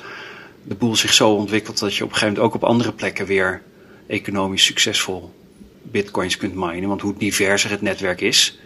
de 0.63 0.75
boel 0.75 0.97
zich 0.97 1.13
zo 1.13 1.31
ontwikkelt 1.31 1.79
dat 1.79 1.95
je 1.95 2.05
op 2.05 2.11
een 2.11 2.17
gegeven 2.17 2.35
moment 2.35 2.55
ook 2.55 2.63
op 2.63 2.69
andere 2.69 2.93
plekken 2.93 3.27
weer 3.27 3.63
economisch 4.07 4.65
succesvol 4.65 5.35
bitcoins 5.83 6.37
kunt 6.37 6.55
minen. 6.55 6.89
Want 6.89 7.01
hoe 7.01 7.15
diverser 7.19 7.71
het 7.71 7.83
netwerk 7.83 8.21
is, 8.21 8.59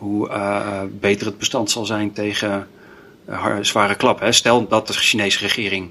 hoe 0.00 0.28
uh, 0.28 0.82
beter 1.00 1.26
het 1.26 1.38
bestand 1.38 1.70
zal 1.70 1.84
zijn 1.84 2.12
tegen 2.12 2.68
uh, 3.28 3.56
zware 3.60 3.94
klappen. 3.94 4.34
Stel 4.34 4.68
dat 4.68 4.86
de 4.86 4.92
Chinese 4.92 5.38
regering 5.38 5.90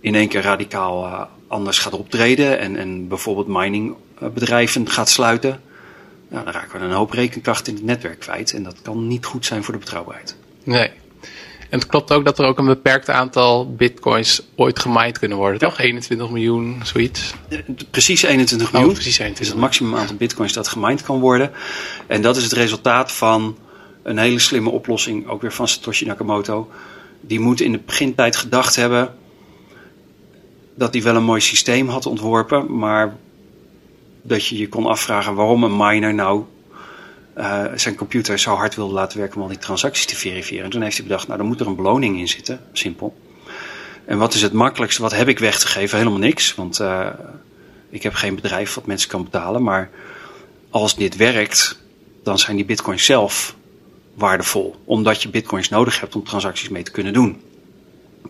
in 0.00 0.14
één 0.14 0.28
keer 0.28 0.42
radicaal 0.42 1.28
anders 1.48 1.78
gaat 1.78 1.92
optreden 1.92 2.58
en, 2.58 2.76
en 2.76 3.08
bijvoorbeeld 3.08 3.46
miningbedrijven 3.46 4.88
gaat 4.88 5.08
sluiten. 5.08 5.60
Nou, 6.28 6.44
dan 6.44 6.52
raken 6.52 6.78
we 6.78 6.84
een 6.84 6.92
hoop 6.92 7.10
rekenkracht 7.10 7.68
in 7.68 7.74
het 7.74 7.84
netwerk 7.84 8.18
kwijt 8.18 8.52
en 8.52 8.62
dat 8.62 8.82
kan 8.82 9.06
niet 9.06 9.24
goed 9.24 9.46
zijn 9.46 9.64
voor 9.64 9.74
de 9.74 9.80
betrouwbaarheid. 9.80 10.36
Nee. 10.64 10.90
En 11.70 11.78
het 11.78 11.88
klopt 11.88 12.12
ook 12.12 12.24
dat 12.24 12.38
er 12.38 12.46
ook 12.46 12.58
een 12.58 12.66
beperkt 12.66 13.10
aantal 13.10 13.74
bitcoins 13.74 14.42
ooit 14.56 14.78
gemined 14.78 15.18
kunnen 15.18 15.38
worden, 15.38 15.58
toch? 15.58 15.78
21 15.78 16.30
miljoen, 16.30 16.80
zoiets? 16.82 17.34
Precies 17.90 18.22
21 18.22 18.72
miljoen. 18.72 18.90
Oh, 18.90 18.96
precies 18.96 19.18
21 19.18 19.40
is 19.40 19.48
het 19.48 19.58
maximum 19.58 19.96
aantal 19.96 20.16
bitcoins 20.16 20.52
dat 20.52 20.68
gemined 20.68 21.02
kan 21.02 21.20
worden. 21.20 21.50
En 22.06 22.22
dat 22.22 22.36
is 22.36 22.42
het 22.42 22.52
resultaat 22.52 23.12
van 23.12 23.56
een 24.02 24.18
hele 24.18 24.38
slimme 24.38 24.70
oplossing, 24.70 25.28
ook 25.28 25.42
weer 25.42 25.52
van 25.52 25.68
Satoshi 25.68 26.04
Nakamoto. 26.04 26.70
Die 27.20 27.40
moet 27.40 27.60
in 27.60 27.72
de 27.72 27.80
begintijd 27.86 28.36
gedacht 28.36 28.76
hebben 28.76 29.14
dat 30.74 30.92
hij 30.92 31.02
wel 31.02 31.16
een 31.16 31.24
mooi 31.24 31.40
systeem 31.40 31.88
had 31.88 32.06
ontworpen, 32.06 32.78
maar 32.78 33.16
dat 34.22 34.46
je 34.46 34.58
je 34.58 34.68
kon 34.68 34.86
afvragen 34.86 35.34
waarom 35.34 35.64
een 35.64 35.76
miner 35.76 36.14
nou 36.14 36.44
uh, 37.40 37.64
zijn 37.74 37.94
computer 37.94 38.38
zo 38.38 38.54
hard 38.54 38.74
wilde 38.74 38.94
laten 38.94 39.18
werken 39.18 39.36
om 39.36 39.42
al 39.42 39.48
die 39.48 39.58
transacties 39.58 40.06
te 40.06 40.16
verifiëren. 40.16 40.64
En 40.64 40.70
toen 40.70 40.82
heeft 40.82 40.96
hij 40.96 41.06
bedacht, 41.06 41.26
nou 41.26 41.38
dan 41.38 41.46
moet 41.46 41.60
er 41.60 41.66
een 41.66 41.76
beloning 41.76 42.18
in 42.18 42.28
zitten, 42.28 42.60
simpel. 42.72 43.16
En 44.04 44.18
wat 44.18 44.34
is 44.34 44.42
het 44.42 44.52
makkelijkste, 44.52 45.02
wat 45.02 45.14
heb 45.14 45.28
ik 45.28 45.38
weg 45.38 45.58
te 45.58 45.66
geven? 45.66 45.98
Helemaal 45.98 46.18
niks, 46.18 46.54
want 46.54 46.80
uh, 46.80 47.06
ik 47.90 48.02
heb 48.02 48.14
geen 48.14 48.34
bedrijf 48.34 48.74
wat 48.74 48.86
mensen 48.86 49.08
kan 49.08 49.24
betalen. 49.24 49.62
Maar 49.62 49.90
als 50.70 50.96
dit 50.96 51.16
werkt, 51.16 51.82
dan 52.22 52.38
zijn 52.38 52.56
die 52.56 52.64
bitcoins 52.64 53.04
zelf 53.04 53.54
waardevol. 54.14 54.76
Omdat 54.84 55.22
je 55.22 55.28
bitcoins 55.28 55.68
nodig 55.68 56.00
hebt 56.00 56.14
om 56.14 56.24
transacties 56.24 56.68
mee 56.68 56.82
te 56.82 56.90
kunnen 56.90 57.12
doen. 57.12 57.40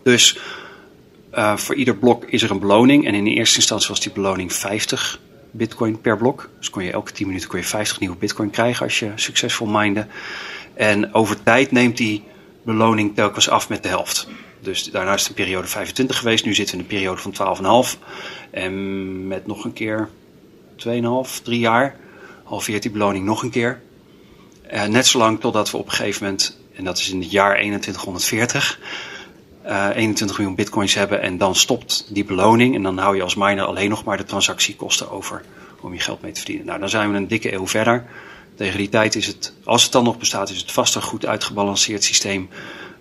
Dus 0.03 0.39
uh, 1.33 1.57
voor 1.57 1.75
ieder 1.75 1.95
blok 1.95 2.25
is 2.25 2.43
er 2.43 2.51
een 2.51 2.59
beloning. 2.59 3.07
En 3.07 3.13
in 3.13 3.23
de 3.23 3.33
eerste 3.33 3.55
instantie 3.55 3.87
was 3.87 3.99
die 3.99 4.11
beloning 4.11 4.53
50 4.53 5.19
bitcoin 5.51 6.01
per 6.01 6.17
blok. 6.17 6.49
Dus 6.57 6.69
kon 6.69 6.83
je 6.83 6.91
elke 6.91 7.11
10 7.11 7.27
minuten 7.27 7.49
kon 7.49 7.59
je 7.59 7.65
50 7.65 7.99
nieuwe 7.99 8.15
bitcoin 8.15 8.49
krijgen 8.49 8.85
als 8.85 8.99
je 8.99 9.11
succesvol 9.15 9.67
minde. 9.67 10.07
En 10.73 11.13
over 11.13 11.43
tijd 11.43 11.71
neemt 11.71 11.97
die 11.97 12.23
beloning 12.63 13.15
telkens 13.15 13.49
af 13.49 13.69
met 13.69 13.83
de 13.83 13.89
helft. 13.89 14.27
Dus 14.59 14.83
daarna 14.83 15.13
is 15.13 15.27
een 15.27 15.33
periode 15.33 15.67
25 15.67 16.17
geweest. 16.17 16.45
Nu 16.45 16.53
zitten 16.53 16.77
we 16.77 16.83
in 16.83 16.89
een 16.89 16.95
periode 16.95 17.21
van 17.21 17.85
12,5. 17.95 17.99
En 18.51 19.27
met 19.27 19.47
nog 19.47 19.65
een 19.65 19.73
keer 19.73 20.09
2,5, 20.87 21.43
3 21.43 21.59
jaar 21.59 21.95
halveert 22.43 22.81
die 22.81 22.91
beloning 22.91 23.25
nog 23.25 23.43
een 23.43 23.49
keer. 23.49 23.81
Uh, 24.73 24.85
net 24.85 25.07
zolang 25.07 25.39
totdat 25.39 25.71
we 25.71 25.77
op 25.77 25.85
een 25.85 25.91
gegeven 25.91 26.23
moment, 26.23 26.57
en 26.73 26.83
dat 26.83 26.97
is 26.97 27.09
in 27.09 27.19
het 27.19 27.31
jaar 27.31 27.55
2140, 27.55 28.79
uh, 29.65 29.87
21 29.95 30.37
miljoen 30.37 30.55
bitcoins 30.55 30.93
hebben 30.93 31.21
en 31.21 31.37
dan 31.37 31.55
stopt 31.55 32.05
die 32.09 32.25
beloning. 32.25 32.75
En 32.75 32.83
dan 32.83 32.97
hou 32.97 33.15
je 33.15 33.23
als 33.23 33.35
miner 33.35 33.65
alleen 33.65 33.89
nog 33.89 34.03
maar 34.03 34.17
de 34.17 34.23
transactiekosten 34.23 35.11
over 35.11 35.43
om 35.81 35.93
je 35.93 35.99
geld 35.99 36.21
mee 36.21 36.31
te 36.31 36.39
verdienen. 36.39 36.65
Nou, 36.65 36.79
dan 36.79 36.89
zijn 36.89 37.11
we 37.11 37.17
een 37.17 37.27
dikke 37.27 37.53
eeuw 37.53 37.67
verder. 37.67 38.05
Tegen 38.55 38.77
die 38.77 38.89
tijd 38.89 39.15
is 39.15 39.27
het, 39.27 39.53
als 39.63 39.83
het 39.83 39.91
dan 39.91 40.03
nog 40.03 40.17
bestaat, 40.17 40.49
is 40.49 40.57
het 40.57 40.71
vast 40.71 40.95
een 40.95 41.01
goed 41.01 41.25
uitgebalanceerd 41.25 42.03
systeem 42.03 42.49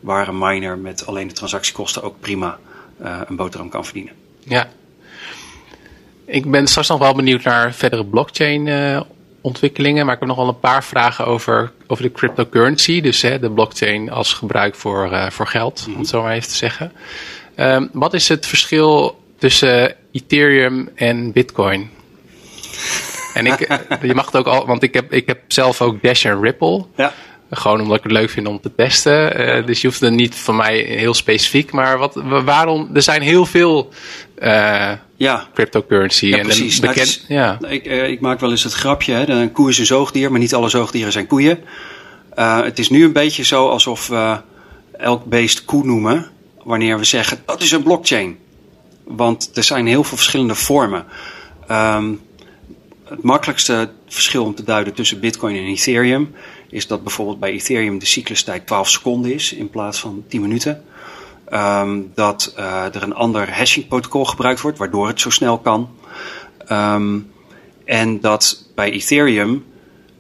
waar 0.01 0.29
een 0.29 0.39
miner 0.39 0.79
met 0.79 1.07
alleen 1.07 1.29
de 1.29 1.35
transactiekosten 1.35 2.03
ook 2.03 2.21
prima 2.21 2.59
uh, 3.03 3.21
een 3.27 3.37
boterham 3.37 3.69
kan 3.69 3.85
verdienen. 3.85 4.13
Ja. 4.39 4.69
Ik 6.25 6.51
ben 6.51 6.67
straks 6.67 6.89
nog 6.89 6.99
wel 6.99 7.15
benieuwd 7.15 7.43
naar 7.43 7.75
verdere 7.75 8.07
blockchain 8.07 8.67
uh, 8.67 9.01
ontwikkelingen, 9.41 10.05
maar 10.05 10.15
ik 10.15 10.21
heb 10.21 10.29
nog 10.29 10.39
wel 10.39 10.49
een 10.49 10.61
paar 10.61 10.85
vragen 10.85 11.27
over, 11.27 11.73
over 11.87 12.05
de 12.05 12.13
cryptocurrency, 12.13 13.01
dus 13.01 13.23
hè, 13.23 13.39
de 13.39 13.51
blockchain 13.51 14.11
als 14.11 14.33
gebruik 14.33 14.75
voor, 14.75 15.13
uh, 15.13 15.31
voor 15.31 15.47
geld, 15.47 15.87
om 15.87 15.99
het 15.99 16.09
zo 16.09 16.23
maar 16.23 16.33
even 16.33 16.49
te 16.49 16.57
zeggen. 16.57 16.93
Um, 17.57 17.91
wat 17.93 18.15
is 18.15 18.29
het 18.29 18.47
verschil 18.47 19.21
tussen 19.39 19.95
Ethereum 20.13 20.89
en 20.95 21.33
Bitcoin? 21.33 21.91
En 23.35 23.47
ik, 23.47 23.59
je 24.03 24.15
mag 24.15 24.27
het 24.27 24.37
ook 24.37 24.47
al, 24.47 24.67
want 24.67 24.83
ik 24.83 24.95
heb, 24.95 25.13
ik 25.13 25.27
heb 25.27 25.41
zelf 25.47 25.83
ook 25.83 26.03
Dash 26.03 26.25
en 26.25 26.41
Ripple. 26.41 26.85
Ja. 26.97 27.13
Gewoon 27.51 27.81
omdat 27.81 27.97
ik 27.97 28.03
het 28.03 28.13
leuk 28.13 28.31
vind 28.31 28.47
om 28.47 28.61
te 28.61 28.75
testen. 28.75 29.41
Uh, 29.41 29.67
dus 29.67 29.81
je 29.81 29.87
hoeft 29.87 30.03
er 30.03 30.13
niet 30.13 30.35
van 30.35 30.57
mij 30.57 30.79
heel 30.79 31.15
specifiek. 31.15 31.73
Maar 31.73 31.99
wat, 31.99 32.15
waarom? 32.45 32.91
Er 32.95 33.03
zijn 33.03 33.23
heel 33.23 33.47
veel 33.47 33.89
uh, 34.39 34.93
ja. 35.17 35.49
cryptocurrency. 35.55 36.27
Ja, 36.27 36.37
en 36.37 36.43
precies. 36.43 36.81
Nou, 36.81 36.95
bekend, 36.95 37.25
ja. 37.29 37.59
ik, 37.69 37.87
uh, 37.87 38.09
ik, 38.09 38.21
maak 38.21 38.41
wel 38.41 38.51
eens 38.51 38.65
het 38.65 38.73
grapje. 38.73 39.13
Hè? 39.13 39.29
Een 39.29 39.53
koe 39.53 39.69
is 39.69 39.79
een 39.79 39.87
zoogdier, 39.87 40.31
maar 40.31 40.41
niet 40.41 40.55
alle 40.55 40.69
zoogdieren 40.69 41.13
zijn 41.13 41.27
koeien. 41.27 41.59
het 42.35 42.79
is 42.79 42.91
nu 42.91 43.05
een 43.05 43.13
beetje 43.13 43.45
zo 43.45 43.69
alsof 43.69 44.09
we 44.09 44.41
elk 44.99 45.25
beest 45.25 45.65
koe 45.65 45.85
noemen. 45.85 46.27
Wanneer 46.65 46.99
we 46.99 47.05
zeggen 47.05 47.39
dat 47.47 47.63
is 47.63 47.73
een 47.73 47.83
blockchain. 47.83 48.39
Want 49.05 49.51
er 49.55 49.65
zijn 49.65 49.87
heel 49.87 50.05
veel 50.05 50.17
verschillende 50.17 50.55
vormen. 50.55 51.05
Um, 51.71 52.21
het 53.05 53.23
makkelijkste 53.23 53.91
verschil 54.09 54.45
om 54.45 54.55
te 54.55 54.65
duiden 54.65 54.95
tussen 54.95 55.21
Bitcoin 55.21 55.57
en 55.57 55.65
Ethereum 55.65 56.35
is 56.71 56.87
dat 56.87 57.03
bijvoorbeeld 57.03 57.41
bij 57.41 57.51
Ethereum 57.51 57.99
de 57.99 58.07
cyclustijd 58.07 58.67
12 58.67 58.89
seconden 58.89 59.35
is 59.35 59.53
in 59.53 59.71
plaats 59.71 60.01
van 60.01 60.25
10 60.29 60.41
minuten. 60.41 60.85
Um, 61.53 62.11
dat 62.15 62.55
uh, 62.59 62.95
er 62.95 63.03
een 63.03 63.15
ander 63.15 63.57
hashing 63.57 63.89
protocol 63.89 64.25
gebruikt 64.25 64.61
wordt, 64.61 64.79
waardoor 64.79 65.07
het 65.07 65.21
zo 65.21 65.31
snel 65.31 65.59
kan. 65.59 65.91
Um, 66.69 67.33
en 67.85 68.21
dat 68.21 68.65
bij 68.75 68.91
Ethereum 68.91 69.65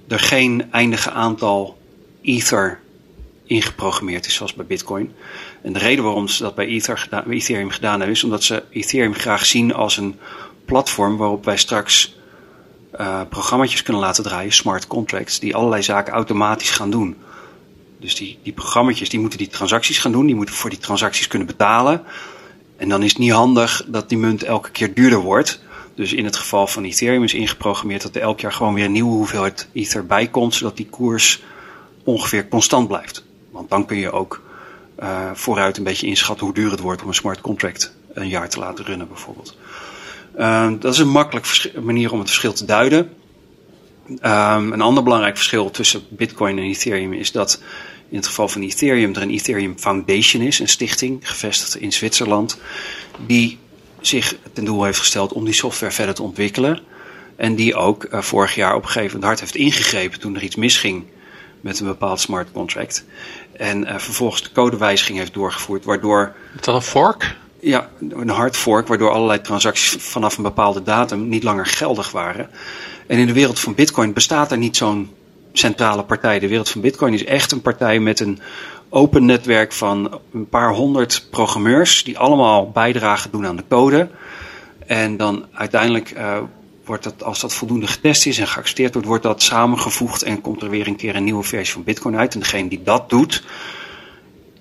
er 0.09 0.19
geen 0.19 0.73
eindige 0.73 1.11
aantal 1.11 1.79
Ether 2.23 2.81
ingeprogrammeerd 3.45 4.27
is, 4.27 4.35
zoals 4.35 4.55
bij 4.55 4.67
Bitcoin. 4.67 5.13
En 5.63 5.73
de 5.73 5.79
reden 5.79 6.05
waarom 6.05 6.29
ze 6.29 6.43
dat 6.43 6.55
bij 6.55 6.67
Ethereum 7.29 7.71
gedaan 7.71 7.97
hebben, 7.97 8.17
is 8.17 8.25
omdat 8.25 8.43
ze 8.43 8.63
Ethereum 8.71 9.15
graag 9.15 9.47
zien 9.47 9.75
als 9.75 9.97
een 9.97 10.19
platform 10.65 11.17
waarop 11.17 11.45
wij 11.45 11.57
straks 11.57 12.20
uh, 13.01 13.21
programma's 13.29 13.83
kunnen 13.83 14.03
laten 14.03 14.25
draaien, 14.25 14.53
smart 14.53 14.87
contracts, 14.87 15.39
die 15.39 15.57
allerlei 15.57 15.83
zaken 15.83 16.13
automatisch 16.13 16.71
gaan 16.71 16.91
doen. 16.91 17.17
Dus 17.99 18.15
die, 18.15 18.39
die 18.43 18.53
programma's 18.53 19.09
die 19.09 19.21
moeten 19.21 19.39
die 19.39 19.49
transacties 19.49 19.99
gaan 19.99 20.13
doen, 20.13 20.27
die 20.27 20.35
moeten 20.35 20.55
voor 20.55 20.71
die 20.71 20.79
transacties 20.79 21.27
kunnen 21.27 21.47
betalen. 21.47 22.03
En 22.77 22.89
dan 22.89 23.03
is 23.03 23.09
het 23.09 23.19
niet 23.19 23.33
handig 23.33 23.85
dat 23.87 24.09
die 24.09 24.19
munt 24.19 24.43
elke 24.43 24.71
keer 24.71 24.95
duurder 24.95 25.19
wordt. 25.19 25.61
Dus 25.95 26.13
in 26.13 26.25
het 26.25 26.37
geval 26.37 26.67
van 26.67 26.85
Ethereum 26.85 27.23
is 27.23 27.35
ingeprogrammeerd 27.35 28.03
dat 28.03 28.15
er 28.15 28.23
elk 28.23 28.41
jaar 28.41 28.53
gewoon 28.53 28.75
weer 28.75 28.85
een 28.85 28.93
nieuwe 28.93 29.13
hoeveelheid 29.13 29.69
Ether 29.73 30.07
bij 30.07 30.27
komt, 30.27 30.55
zodat 30.55 30.77
die 30.77 30.89
koers 30.91 31.43
ongeveer 32.05 32.49
constant 32.49 32.89
blijft. 32.89 33.25
Want 33.51 33.71
dan 33.71 33.87
kun 33.87 33.97
je 33.97 34.13
ook 34.13 34.43
uh, 35.01 35.31
vooruit 35.35 35.77
een 35.77 35.85
beetje 35.85 36.07
inschatten 36.07 36.47
hoe 36.47 36.55
duur 36.55 36.71
het 36.71 36.81
wordt 36.81 37.03
om 37.03 37.09
een 37.09 37.15
smart 37.15 37.41
contract 37.41 37.95
een 38.13 38.29
jaar 38.29 38.49
te 38.49 38.59
laten 38.59 38.85
runnen 38.85 39.09
bijvoorbeeld. 39.09 39.57
Uh, 40.41 40.71
dat 40.79 40.93
is 40.93 40.99
een 40.99 41.09
makkelijk 41.09 41.73
manier 41.83 42.13
om 42.13 42.19
het 42.19 42.29
verschil 42.29 42.53
te 42.53 42.65
duiden. 42.65 43.11
Um, 44.09 44.73
een 44.73 44.81
ander 44.81 45.03
belangrijk 45.03 45.37
verschil 45.37 45.71
tussen 45.71 46.03
Bitcoin 46.09 46.59
en 46.59 46.65
Ethereum 46.65 47.13
is 47.13 47.33
dat 47.33 47.63
in 48.09 48.17
het 48.17 48.27
geval 48.27 48.49
van 48.49 48.63
Ethereum 48.63 49.15
er 49.15 49.23
een 49.23 49.31
Ethereum 49.31 49.79
Foundation 49.79 50.43
is, 50.43 50.59
een 50.59 50.69
stichting 50.69 51.29
gevestigd 51.29 51.77
in 51.77 51.93
Zwitserland, 51.93 52.59
die 53.27 53.59
zich 54.01 54.37
ten 54.53 54.65
doel 54.65 54.85
heeft 54.85 54.99
gesteld 54.99 55.33
om 55.33 55.45
die 55.45 55.55
software 55.55 55.93
verder 55.93 56.15
te 56.15 56.23
ontwikkelen. 56.23 56.81
En 57.37 57.55
die 57.55 57.75
ook 57.75 58.05
uh, 58.05 58.23
vorig 58.23 58.55
jaar 58.55 58.75
op 58.75 58.83
een 58.83 58.89
gegeven 58.89 59.07
moment 59.07 59.25
hard 59.25 59.41
heeft 59.41 59.55
ingegrepen 59.55 60.21
toen 60.21 60.37
er 60.37 60.43
iets 60.43 60.57
misging 60.57 61.05
met 61.61 61.81
een 61.81 61.87
bepaald 61.87 62.21
smart 62.21 62.53
contract. 62.53 63.05
En 63.53 63.83
uh, 63.83 63.99
vervolgens 63.99 64.43
de 64.43 64.53
codewijziging 64.53 65.19
heeft 65.19 65.35
doorgevoerd, 65.35 65.85
waardoor. 65.85 66.35
Is 66.55 66.61
dat 66.61 66.75
een 66.75 66.83
fork? 66.83 67.37
Ja, 67.61 67.89
een 68.09 68.29
hard 68.29 68.57
fork, 68.57 68.89
waardoor 68.89 69.11
allerlei 69.11 69.41
transacties 69.41 69.97
vanaf 69.99 70.37
een 70.37 70.43
bepaalde 70.43 70.83
datum 70.83 71.29
niet 71.29 71.43
langer 71.43 71.67
geldig 71.67 72.11
waren. 72.11 72.51
En 73.07 73.19
in 73.19 73.27
de 73.27 73.33
wereld 73.33 73.61
van 73.61 73.75
Bitcoin 73.75 74.13
bestaat 74.13 74.53
er 74.53 74.59
niet 74.59 74.77
zo'n 74.77 75.11
centrale 75.53 76.03
partij. 76.03 76.39
De 76.39 76.49
wereld 76.49 76.69
van 76.69 76.81
Bitcoin 76.81 77.15
is 77.15 77.25
echt 77.25 77.53
een 77.53 77.61
partij 77.61 78.01
met 78.01 78.21
een 78.21 78.39
open 78.89 79.25
netwerk 79.25 79.73
van 79.73 80.21
een 80.33 80.49
paar 80.49 80.75
honderd 80.75 81.27
programmeurs 81.31 82.05
die 82.05 82.19
allemaal 82.19 82.71
bijdragen 82.71 83.31
doen 83.31 83.47
aan 83.47 83.57
de 83.57 83.65
code. 83.69 84.09
En 84.87 85.17
dan 85.17 85.47
uiteindelijk 85.53 86.13
uh, 86.17 86.39
wordt 86.85 87.05
dat, 87.05 87.23
als 87.23 87.41
dat 87.41 87.55
voldoende 87.55 87.87
getest 87.87 88.27
is 88.27 88.39
en 88.39 88.47
geaccepteerd 88.47 88.93
wordt, 88.93 89.09
wordt 89.09 89.23
dat 89.23 89.43
samengevoegd 89.43 90.23
en 90.23 90.41
komt 90.41 90.63
er 90.63 90.71
weer 90.71 90.87
een 90.87 90.97
keer 90.97 91.17
een 91.17 91.25
nieuwe 91.25 91.43
versie 91.43 91.73
van 91.73 91.85
Bitcoin 91.85 92.17
uit. 92.17 92.35
En 92.35 92.41
degene 92.41 92.69
die 92.69 92.83
dat 92.83 93.11
doet, 93.11 93.45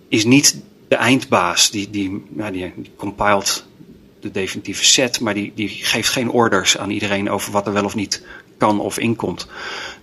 is 0.07 0.25
niet 0.25 0.61
de 0.89 0.95
eindbaas. 0.95 1.71
Die, 1.71 1.89
die, 1.89 2.25
ja, 2.35 2.51
die, 2.51 2.73
compiled 2.95 3.65
de 4.19 4.31
definitieve 4.31 4.85
set, 4.85 5.19
maar 5.19 5.33
die, 5.33 5.51
die 5.55 5.69
geeft 5.69 6.09
geen 6.09 6.29
orders 6.29 6.77
aan 6.77 6.89
iedereen 6.89 7.29
over 7.29 7.51
wat 7.51 7.67
er 7.67 7.73
wel 7.73 7.85
of 7.85 7.95
niet 7.95 8.23
kan 8.57 8.79
of 8.79 8.97
inkomt. 8.97 9.47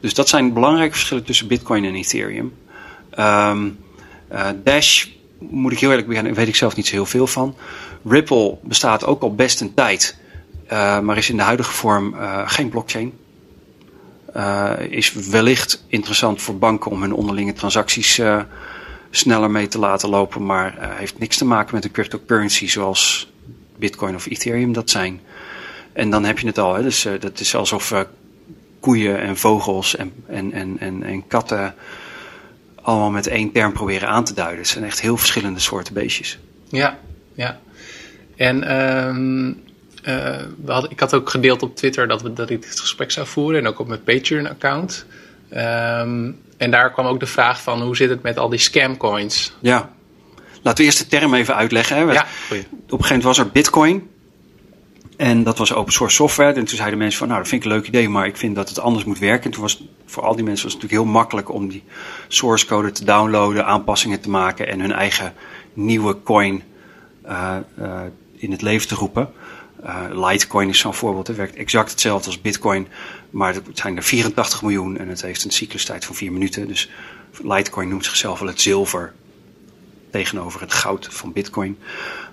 Dus 0.01 0.14
dat 0.14 0.28
zijn 0.28 0.53
belangrijke 0.53 0.95
verschillen 0.95 1.24
tussen 1.24 1.49
Bitcoin 1.49 1.84
en 1.84 1.95
Ethereum. 1.95 2.53
Um, 3.18 3.78
uh, 4.32 4.49
Dash, 4.64 5.07
moet 5.39 5.72
ik 5.72 5.78
heel 5.78 5.91
eerlijk 5.91 6.09
beginnen, 6.09 6.34
weet 6.34 6.49
ik 6.49 6.57
zelf 6.57 6.76
niet 6.76 6.87
zo 6.87 6.93
heel 6.93 7.07
veel 7.07 7.26
van. 7.26 7.55
Ripple 8.05 8.59
bestaat 8.62 9.05
ook 9.05 9.22
al 9.22 9.34
best 9.34 9.61
een 9.61 9.74
tijd, 9.74 10.18
uh, 10.72 11.01
maar 11.01 11.16
is 11.16 11.30
in 11.30 11.37
de 11.37 11.43
huidige 11.43 11.72
vorm 11.72 12.14
uh, 12.14 12.43
geen 12.47 12.68
blockchain. 12.68 13.12
is 14.89 15.12
wellicht 15.12 15.84
interessant 15.87 16.43
voor 16.43 16.59
banken 16.59 16.91
om 16.91 17.03
hun 17.03 17.12
onderlinge 17.12 17.53
transacties 17.53 18.20
sneller 19.11 19.51
mee 19.51 19.69
te 19.69 19.79
laten 19.79 20.09
lopen, 20.09 20.47
maar 20.47 20.97
heeft 20.99 21.19
niks 21.19 21.37
te 21.37 21.45
maken 21.45 21.75
met 21.75 21.85
een 21.85 21.91
cryptocurrency 21.91 22.69
zoals 22.69 23.31
Bitcoin 23.79 24.15
of 24.15 24.27
Ethereum 24.27 24.73
dat 24.73 24.91
zijn. 24.91 25.21
En 25.93 26.11
dan 26.11 26.25
heb 26.25 26.39
je 26.39 26.47
het 26.47 26.59
al. 26.59 26.75
Hè? 26.75 26.83
Dus 26.83 27.05
uh, 27.05 27.21
dat 27.21 27.41
is 27.41 27.55
alsof 27.55 27.91
uh, 27.91 28.01
koeien 28.81 29.21
en 29.21 29.37
vogels 29.37 29.97
en, 29.97 30.13
en, 30.27 30.53
en, 30.53 30.77
en, 30.79 31.03
en 31.03 31.27
katten 31.27 31.75
allemaal 32.83 33.11
met 33.11 33.27
één 33.27 33.53
term 33.53 33.73
proberen 33.73 34.09
aan 34.09 34.25
te 34.25 34.35
duiden. 34.35 34.59
Het 34.59 34.69
zijn 34.69 34.85
echt 34.85 35.01
heel 35.01 35.17
verschillende 35.17 35.61
soorten 35.61 35.95
beestjes. 35.95 36.39
Ja, 36.69 36.99
ja. 37.35 37.61
En 38.37 38.57
uh, 38.57 39.15
we 40.65 40.73
hadden, 40.73 40.91
ik 40.91 41.01
had 41.01 41.15
ook 41.15 41.31
gedeeld 41.31 41.63
op 41.63 41.77
Twitter 41.77 42.09
dat, 42.09 42.23
we, 42.23 42.33
dat 42.33 42.51
ik 42.51 42.63
dit 42.63 42.81
gesprek 42.81 43.11
zou 43.11 43.27
voeren. 43.27 43.61
En 43.61 43.67
ook 43.67 43.79
op 43.79 43.89
mijn 43.89 44.03
Patreon-account. 44.03 45.07
Um, 45.51 46.40
en 46.57 46.70
daar 46.70 46.92
kwam 46.92 47.07
ook 47.07 47.20
de 47.20 47.26
vraag 47.26 47.62
van 47.62 47.82
hoe 47.82 47.97
zit 47.97 48.11
het 48.11 48.22
met 48.22 48.38
al 48.38 48.49
die 48.49 48.59
scamcoins? 48.59 49.57
Ja. 49.61 49.90
Laten 50.62 50.80
we 50.80 50.84
eerst 50.84 50.99
de 50.99 51.07
term 51.07 51.34
even 51.34 51.55
uitleggen. 51.55 51.97
Hè. 51.97 52.03
Ja, 52.03 52.09
op 52.09 52.51
een 52.51 52.57
gegeven 52.57 52.99
moment 53.01 53.22
was 53.22 53.38
er 53.38 53.51
Bitcoin. 53.51 54.09
En 55.16 55.42
dat 55.42 55.59
was 55.59 55.72
open 55.72 55.92
source 55.92 56.14
software. 56.14 56.53
En 56.53 56.64
toen 56.64 56.76
zeiden 56.76 56.99
mensen 56.99 57.18
van, 57.18 57.28
nou, 57.28 57.40
dat 57.40 57.49
vind 57.49 57.64
ik 57.64 57.70
een 57.70 57.76
leuk 57.76 57.86
idee, 57.86 58.09
maar 58.09 58.26
ik 58.26 58.36
vind 58.36 58.55
dat 58.55 58.68
het 58.68 58.78
anders 58.78 59.05
moet 59.05 59.18
werken. 59.18 59.44
En 59.44 59.51
toen 59.51 59.62
was 59.62 59.84
voor 60.07 60.22
al 60.22 60.34
die 60.34 60.44
mensen 60.44 60.64
was 60.64 60.74
het 60.74 60.82
natuurlijk 60.82 61.09
heel 61.09 61.20
makkelijk 61.20 61.53
om 61.53 61.68
die 61.68 61.84
source 62.28 62.66
code 62.66 62.92
te 62.92 63.05
downloaden, 63.05 63.66
aanpassingen 63.66 64.20
te 64.20 64.30
maken 64.30 64.68
en 64.68 64.80
hun 64.80 64.92
eigen 64.92 65.34
nieuwe 65.72 66.22
coin 66.22 66.62
uh, 67.26 67.57
uh, 67.78 68.01
in 68.36 68.51
het 68.51 68.62
leven 68.62 68.88
te 68.88 68.94
roepen. 68.94 69.30
Uh, 69.84 70.28
Litecoin 70.28 70.68
is 70.68 70.78
zo'n 70.78 70.94
voorbeeld. 70.94 71.26
Het 71.26 71.36
werkt 71.36 71.57
exact 71.57 71.90
hetzelfde 71.90 72.26
als 72.26 72.40
Bitcoin, 72.40 72.88
maar 73.37 73.55
het 73.55 73.64
zijn 73.72 73.97
er 73.97 74.03
84 74.03 74.62
miljoen 74.62 74.99
en 74.99 75.09
het 75.09 75.22
heeft 75.22 75.45
een 75.45 75.51
cyclustijd 75.51 76.05
van 76.05 76.14
4 76.14 76.32
minuten. 76.32 76.68
Dus 76.68 76.91
Litecoin 77.43 77.89
noemt 77.89 78.05
zichzelf 78.05 78.39
wel 78.39 78.49
het 78.49 78.61
zilver 78.61 79.12
tegenover 80.11 80.61
het 80.61 80.72
goud 80.72 81.09
van 81.11 81.32
Bitcoin. 81.32 81.78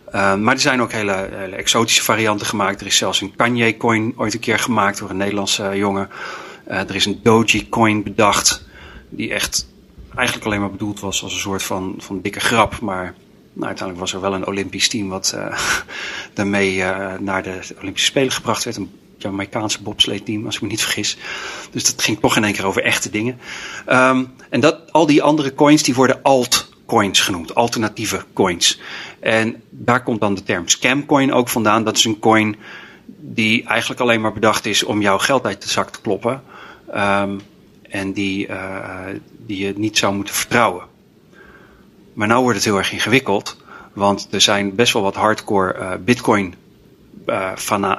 Uh, 0.07 0.35
maar 0.35 0.53
er 0.53 0.59
zijn 0.59 0.81
ook 0.81 0.91
hele, 0.91 1.29
hele, 1.31 1.55
exotische 1.55 2.03
varianten 2.03 2.47
gemaakt. 2.47 2.81
Er 2.81 2.87
is 2.87 2.97
zelfs 2.97 3.21
een 3.21 3.35
Kanye 3.35 3.77
coin 3.77 4.13
ooit 4.15 4.33
een 4.33 4.39
keer 4.39 4.59
gemaakt 4.59 4.97
door 4.97 5.09
een 5.09 5.17
Nederlandse 5.17 5.71
jongen. 5.75 6.09
Uh, 6.67 6.77
er 6.77 6.95
is 6.95 7.05
een 7.05 7.19
Doji 7.23 7.69
coin 7.69 8.03
bedacht. 8.03 8.65
Die 9.09 9.33
echt 9.33 9.67
eigenlijk 10.15 10.45
alleen 10.45 10.59
maar 10.59 10.71
bedoeld 10.71 10.99
was 10.99 11.23
als 11.23 11.33
een 11.33 11.39
soort 11.39 11.63
van, 11.63 11.95
van 11.97 12.21
dikke 12.21 12.39
grap. 12.39 12.79
Maar 12.79 13.15
nou, 13.53 13.67
uiteindelijk 13.67 13.99
was 13.99 14.13
er 14.13 14.21
wel 14.21 14.33
een 14.33 14.47
Olympisch 14.47 14.89
team 14.89 15.09
wat 15.09 15.37
daarmee 16.33 16.83
naar 17.19 17.43
de 17.43 17.59
Olympische 17.81 18.09
Spelen 18.09 18.31
gebracht 18.31 18.63
werd. 18.63 18.79
Jamaicaanse 19.17 19.81
bobsleeteam, 19.81 20.45
als 20.45 20.55
ik 20.55 20.61
me 20.61 20.67
niet 20.67 20.81
vergis. 20.81 21.17
Dus 21.71 21.85
dat 21.85 22.03
ging 22.03 22.19
toch 22.19 22.35
in 22.35 22.43
één 22.43 22.53
keer 22.53 22.65
over 22.65 22.83
echte 22.83 23.09
dingen. 23.09 23.39
Um, 23.89 24.33
en 24.49 24.59
dat, 24.59 24.91
al 24.91 25.05
die 25.05 25.23
andere 25.23 25.53
coins 25.53 25.83
die 25.83 25.95
worden 25.95 26.19
alt 26.23 26.71
coins 26.85 27.19
genoemd, 27.19 27.55
alternatieve 27.55 28.25
coins. 28.33 28.79
En 29.19 29.61
daar 29.69 30.03
komt 30.03 30.19
dan 30.19 30.33
de 30.33 30.43
term 30.43 30.67
scamcoin 30.67 31.33
ook 31.33 31.49
vandaan. 31.49 31.83
Dat 31.83 31.97
is 31.97 32.05
een 32.05 32.19
coin 32.19 32.55
die 33.19 33.63
eigenlijk 33.63 34.01
alleen 34.01 34.21
maar 34.21 34.33
bedacht 34.33 34.65
is 34.65 34.83
om 34.83 35.01
jouw 35.01 35.17
geld 35.17 35.45
uit 35.45 35.61
de 35.61 35.69
zak 35.69 35.89
te 35.89 36.01
kloppen. 36.01 36.43
Um, 36.95 37.41
en 37.93 38.13
die, 38.13 38.47
uh, 38.47 39.05
die 39.45 39.65
je 39.65 39.73
niet 39.75 39.97
zou 39.97 40.15
moeten 40.15 40.35
vertrouwen. 40.35 40.83
Maar 42.13 42.27
nou 42.27 42.41
wordt 42.41 42.55
het 42.55 42.65
heel 42.65 42.77
erg 42.77 42.91
ingewikkeld. 42.91 43.57
Want 43.93 44.27
er 44.31 44.41
zijn 44.41 44.75
best 44.75 44.93
wel 44.93 45.01
wat 45.01 45.15
hardcore 45.15 45.75
uh, 45.79 45.91
bitcoin 45.99 46.55
uh, 47.25 47.51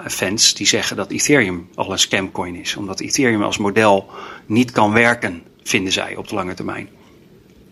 fans 0.07 0.55
die 0.55 0.66
zeggen 0.66 0.97
dat 0.97 1.11
Ethereum 1.11 1.68
al 1.75 1.93
een 1.93 1.99
scamcoin 1.99 2.55
is. 2.55 2.77
Omdat 2.77 3.01
Ethereum 3.01 3.43
als 3.43 3.59
model 3.59 4.11
niet 4.47 4.70
kan 4.70 4.93
werken, 4.93 5.43
vinden 5.62 5.93
zij 5.93 6.16
op 6.16 6.29
de 6.29 6.35
lange 6.35 6.55
termijn. 6.55 6.89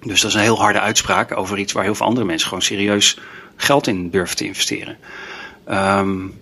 Dus 0.02 0.20
dat 0.20 0.30
is 0.30 0.36
een 0.36 0.42
heel 0.42 0.58
harde 0.60 0.80
uitspraak 0.80 1.36
over 1.36 1.58
iets 1.58 1.72
waar 1.72 1.84
heel 1.84 1.94
veel 1.94 2.06
andere 2.06 2.26
mensen 2.26 2.48
gewoon 2.48 2.62
serieus 2.62 3.18
geld 3.56 3.86
in 3.86 4.10
durven 4.10 4.36
te 4.36 4.44
investeren. 4.44 4.96
Um, 5.70 6.40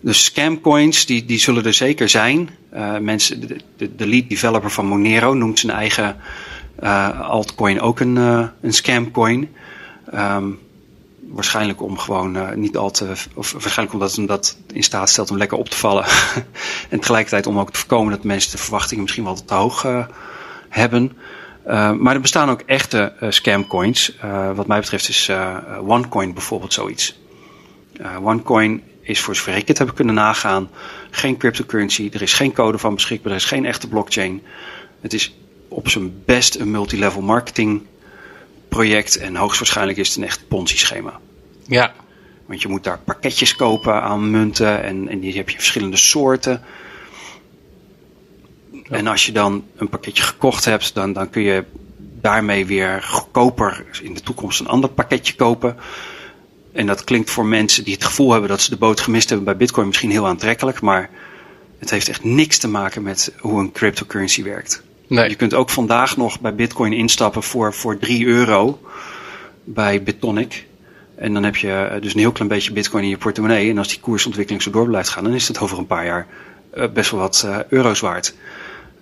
de 0.00 0.12
scamcoins, 0.12 1.06
die, 1.06 1.24
die 1.24 1.38
zullen 1.38 1.64
er 1.64 1.74
zeker 1.74 2.08
zijn. 2.08 2.50
Uh, 2.74 2.98
mensen, 2.98 3.40
de, 3.76 3.96
de, 3.96 4.06
lead 4.06 4.28
developer 4.28 4.70
van 4.70 4.86
Monero 4.86 5.34
noemt 5.34 5.58
zijn 5.58 5.72
eigen 5.72 6.16
altcoin 7.20 7.80
ook 7.80 8.00
een, 8.00 8.50
scamcoin. 8.62 9.48
Um, 10.14 10.58
waarschijnlijk 11.28 11.82
om 11.82 11.98
gewoon 11.98 12.60
niet 12.60 12.76
al 12.76 12.90
te. 12.90 13.12
Of 13.34 13.52
waarschijnlijk 13.52 13.92
omdat 13.92 14.16
het 14.16 14.28
dat 14.28 14.56
in 14.72 14.82
staat 14.82 15.10
stelt 15.10 15.30
om 15.30 15.36
lekker 15.36 15.58
op 15.58 15.68
te 15.68 15.76
vallen. 15.76 16.04
en 16.90 17.00
tegelijkertijd 17.00 17.46
om 17.46 17.58
ook 17.58 17.70
te 17.70 17.78
voorkomen 17.78 18.12
dat 18.12 18.24
mensen 18.24 18.50
de 18.50 18.58
verwachtingen 18.58 19.02
misschien 19.02 19.24
wel 19.24 19.44
te 19.44 19.54
hoog 19.54 20.06
hebben. 20.68 21.12
Uh, 21.66 21.92
maar 21.92 22.14
er 22.14 22.20
bestaan 22.20 22.50
ook 22.50 22.60
echte 22.60 23.12
scamcoins. 23.28 24.16
Wat 24.54 24.66
mij 24.66 24.80
betreft 24.80 25.08
is 25.08 25.30
OneCoin 25.86 26.34
bijvoorbeeld 26.34 26.72
zoiets. 26.72 27.18
OneCoin 28.22 28.82
is 29.08 29.20
voor 29.20 29.36
zover 29.36 29.56
ik 29.56 29.68
het 29.68 29.78
heb 29.78 29.94
kunnen 29.94 30.14
nagaan 30.14 30.70
geen 31.10 31.36
cryptocurrency. 31.36 32.10
Er 32.12 32.22
is 32.22 32.32
geen 32.34 32.52
code 32.52 32.78
van 32.78 32.94
beschikbaar. 32.94 33.32
Er 33.32 33.38
is 33.38 33.44
geen 33.44 33.64
echte 33.64 33.88
blockchain. 33.88 34.42
Het 35.00 35.12
is 35.12 35.34
op 35.68 35.88
zijn 35.88 36.22
best 36.24 36.54
een 36.54 36.70
multilevel 36.70 37.22
marketing 37.22 37.82
project. 38.68 39.16
En 39.16 39.36
hoogstwaarschijnlijk 39.36 39.98
is 39.98 40.08
het 40.08 40.16
een 40.16 40.24
echt 40.24 40.48
Ponzi-schema. 40.48 41.20
Ja. 41.66 41.94
Want 42.46 42.62
je 42.62 42.68
moet 42.68 42.84
daar 42.84 42.98
pakketjes 42.98 43.56
kopen 43.56 44.02
aan 44.02 44.30
munten. 44.30 44.82
En, 44.82 45.08
en 45.08 45.20
die 45.20 45.36
heb 45.36 45.50
je 45.50 45.56
verschillende 45.56 45.96
soorten. 45.96 46.62
En 48.88 49.06
als 49.06 49.26
je 49.26 49.32
dan 49.32 49.64
een 49.76 49.88
pakketje 49.88 50.22
gekocht 50.22 50.64
hebt, 50.64 50.94
dan, 50.94 51.12
dan 51.12 51.30
kun 51.30 51.42
je 51.42 51.64
daarmee 52.20 52.66
weer 52.66 53.02
goedkoper 53.02 53.84
in 54.02 54.14
de 54.14 54.20
toekomst 54.20 54.60
een 54.60 54.68
ander 54.68 54.90
pakketje 54.90 55.34
kopen. 55.34 55.76
En 56.72 56.86
dat 56.86 57.04
klinkt 57.04 57.30
voor 57.30 57.46
mensen 57.46 57.84
die 57.84 57.94
het 57.94 58.04
gevoel 58.04 58.30
hebben 58.32 58.48
dat 58.48 58.60
ze 58.60 58.70
de 58.70 58.76
boot 58.76 59.00
gemist 59.00 59.28
hebben 59.28 59.46
bij 59.46 59.56
Bitcoin 59.56 59.86
misschien 59.86 60.10
heel 60.10 60.26
aantrekkelijk. 60.26 60.80
Maar 60.80 61.10
het 61.78 61.90
heeft 61.90 62.08
echt 62.08 62.24
niks 62.24 62.58
te 62.58 62.68
maken 62.68 63.02
met 63.02 63.32
hoe 63.38 63.60
een 63.60 63.72
cryptocurrency 63.72 64.42
werkt. 64.42 64.82
Nee. 65.08 65.28
Je 65.28 65.34
kunt 65.34 65.54
ook 65.54 65.70
vandaag 65.70 66.16
nog 66.16 66.40
bij 66.40 66.54
Bitcoin 66.54 66.92
instappen 66.92 67.42
voor, 67.42 67.74
voor 67.74 67.98
3 67.98 68.26
euro 68.26 68.80
bij 69.64 70.02
Bitonic. 70.02 70.66
En 71.14 71.34
dan 71.34 71.42
heb 71.42 71.56
je 71.56 71.72
eh, 71.72 72.00
dus 72.00 72.14
een 72.14 72.20
heel 72.20 72.32
klein 72.32 72.48
beetje 72.48 72.72
Bitcoin 72.72 73.02
in 73.04 73.08
je 73.08 73.16
portemonnee. 73.16 73.70
En 73.70 73.78
als 73.78 73.88
die 73.88 74.00
koersontwikkeling 74.00 74.62
zo 74.62 74.70
door 74.70 74.86
blijft 74.86 75.08
gaan, 75.08 75.24
dan 75.24 75.34
is 75.34 75.48
het 75.48 75.60
over 75.60 75.78
een 75.78 75.86
paar 75.86 76.04
jaar 76.04 76.26
eh, 76.70 76.88
best 76.92 77.10
wel 77.10 77.20
wat 77.20 77.42
uh, 77.46 77.58
euro's 77.68 78.00
waard. 78.00 78.34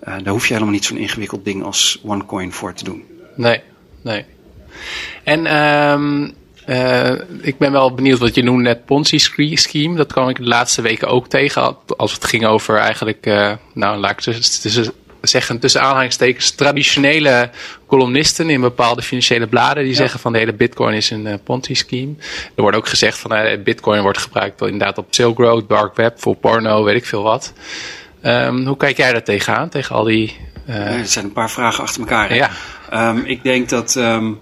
Uh, 0.07 0.13
daar 0.23 0.33
hoef 0.33 0.47
je 0.47 0.53
helemaal 0.53 0.73
niet 0.73 0.85
zo'n 0.85 0.97
ingewikkeld 0.97 1.45
ding 1.45 1.63
als 1.63 2.01
OneCoin 2.03 2.51
voor 2.51 2.73
te 2.73 2.83
doen. 2.83 3.03
Nee, 3.35 3.61
nee. 4.01 4.25
En 5.23 5.55
um, 5.55 6.33
uh, 6.67 7.11
ik 7.41 7.57
ben 7.57 7.71
wel 7.71 7.93
benieuwd 7.93 8.19
wat 8.19 8.35
je 8.35 8.43
noemde 8.43 8.63
net 8.63 8.85
Ponzi-scheme. 8.85 9.95
Dat 9.95 10.11
kwam 10.11 10.29
ik 10.29 10.35
de 10.35 10.43
laatste 10.43 10.81
weken 10.81 11.07
ook 11.07 11.27
tegen. 11.27 11.77
Als 11.97 12.13
het 12.13 12.25
ging 12.25 12.45
over 12.45 12.77
eigenlijk, 12.77 13.25
uh, 13.25 13.53
nou 13.73 13.97
laat 13.97 14.11
ik 14.11 14.19
tussen, 14.19 14.93
zeggen 15.21 15.59
tussen 15.59 15.81
aanhalingstekens, 15.81 16.51
traditionele 16.51 17.49
columnisten 17.87 18.49
in 18.49 18.61
bepaalde 18.61 19.01
financiële 19.01 19.47
bladen. 19.47 19.83
Die 19.83 19.95
zeggen 19.95 20.19
van 20.19 20.31
de 20.33 20.37
hele 20.37 20.53
bitcoin 20.53 20.95
is 20.95 21.09
een 21.09 21.25
uh, 21.25 21.33
Ponzi-scheme. 21.43 22.13
Er 22.55 22.61
wordt 22.61 22.77
ook 22.77 22.87
gezegd 22.87 23.17
van 23.17 23.33
uh, 23.33 23.63
bitcoin 23.63 24.01
wordt 24.01 24.17
gebruikt 24.17 24.61
inderdaad 24.61 24.97
op 24.97 25.07
Silk 25.09 25.37
Road, 25.37 25.69
Dark 25.69 25.95
Web, 25.95 26.21
voor 26.21 26.35
porno, 26.35 26.83
weet 26.83 26.95
ik 26.95 27.05
veel 27.05 27.23
wat. 27.23 27.53
Um, 28.23 28.65
hoe 28.65 28.77
kijk 28.77 28.97
jij 28.97 29.11
daar 29.11 29.23
tegenaan, 29.23 29.69
tegen 29.69 29.95
al 29.95 30.03
die... 30.03 30.37
Uh... 30.69 30.75
Ja, 30.75 30.81
er 30.81 31.07
zijn 31.07 31.25
een 31.25 31.31
paar 31.31 31.51
vragen 31.51 31.83
achter 31.83 32.01
elkaar. 32.01 32.35
Ja. 32.35 32.49
Um, 32.93 33.25
ik 33.25 33.43
denk 33.43 33.69
dat 33.69 33.95
um, 33.95 34.39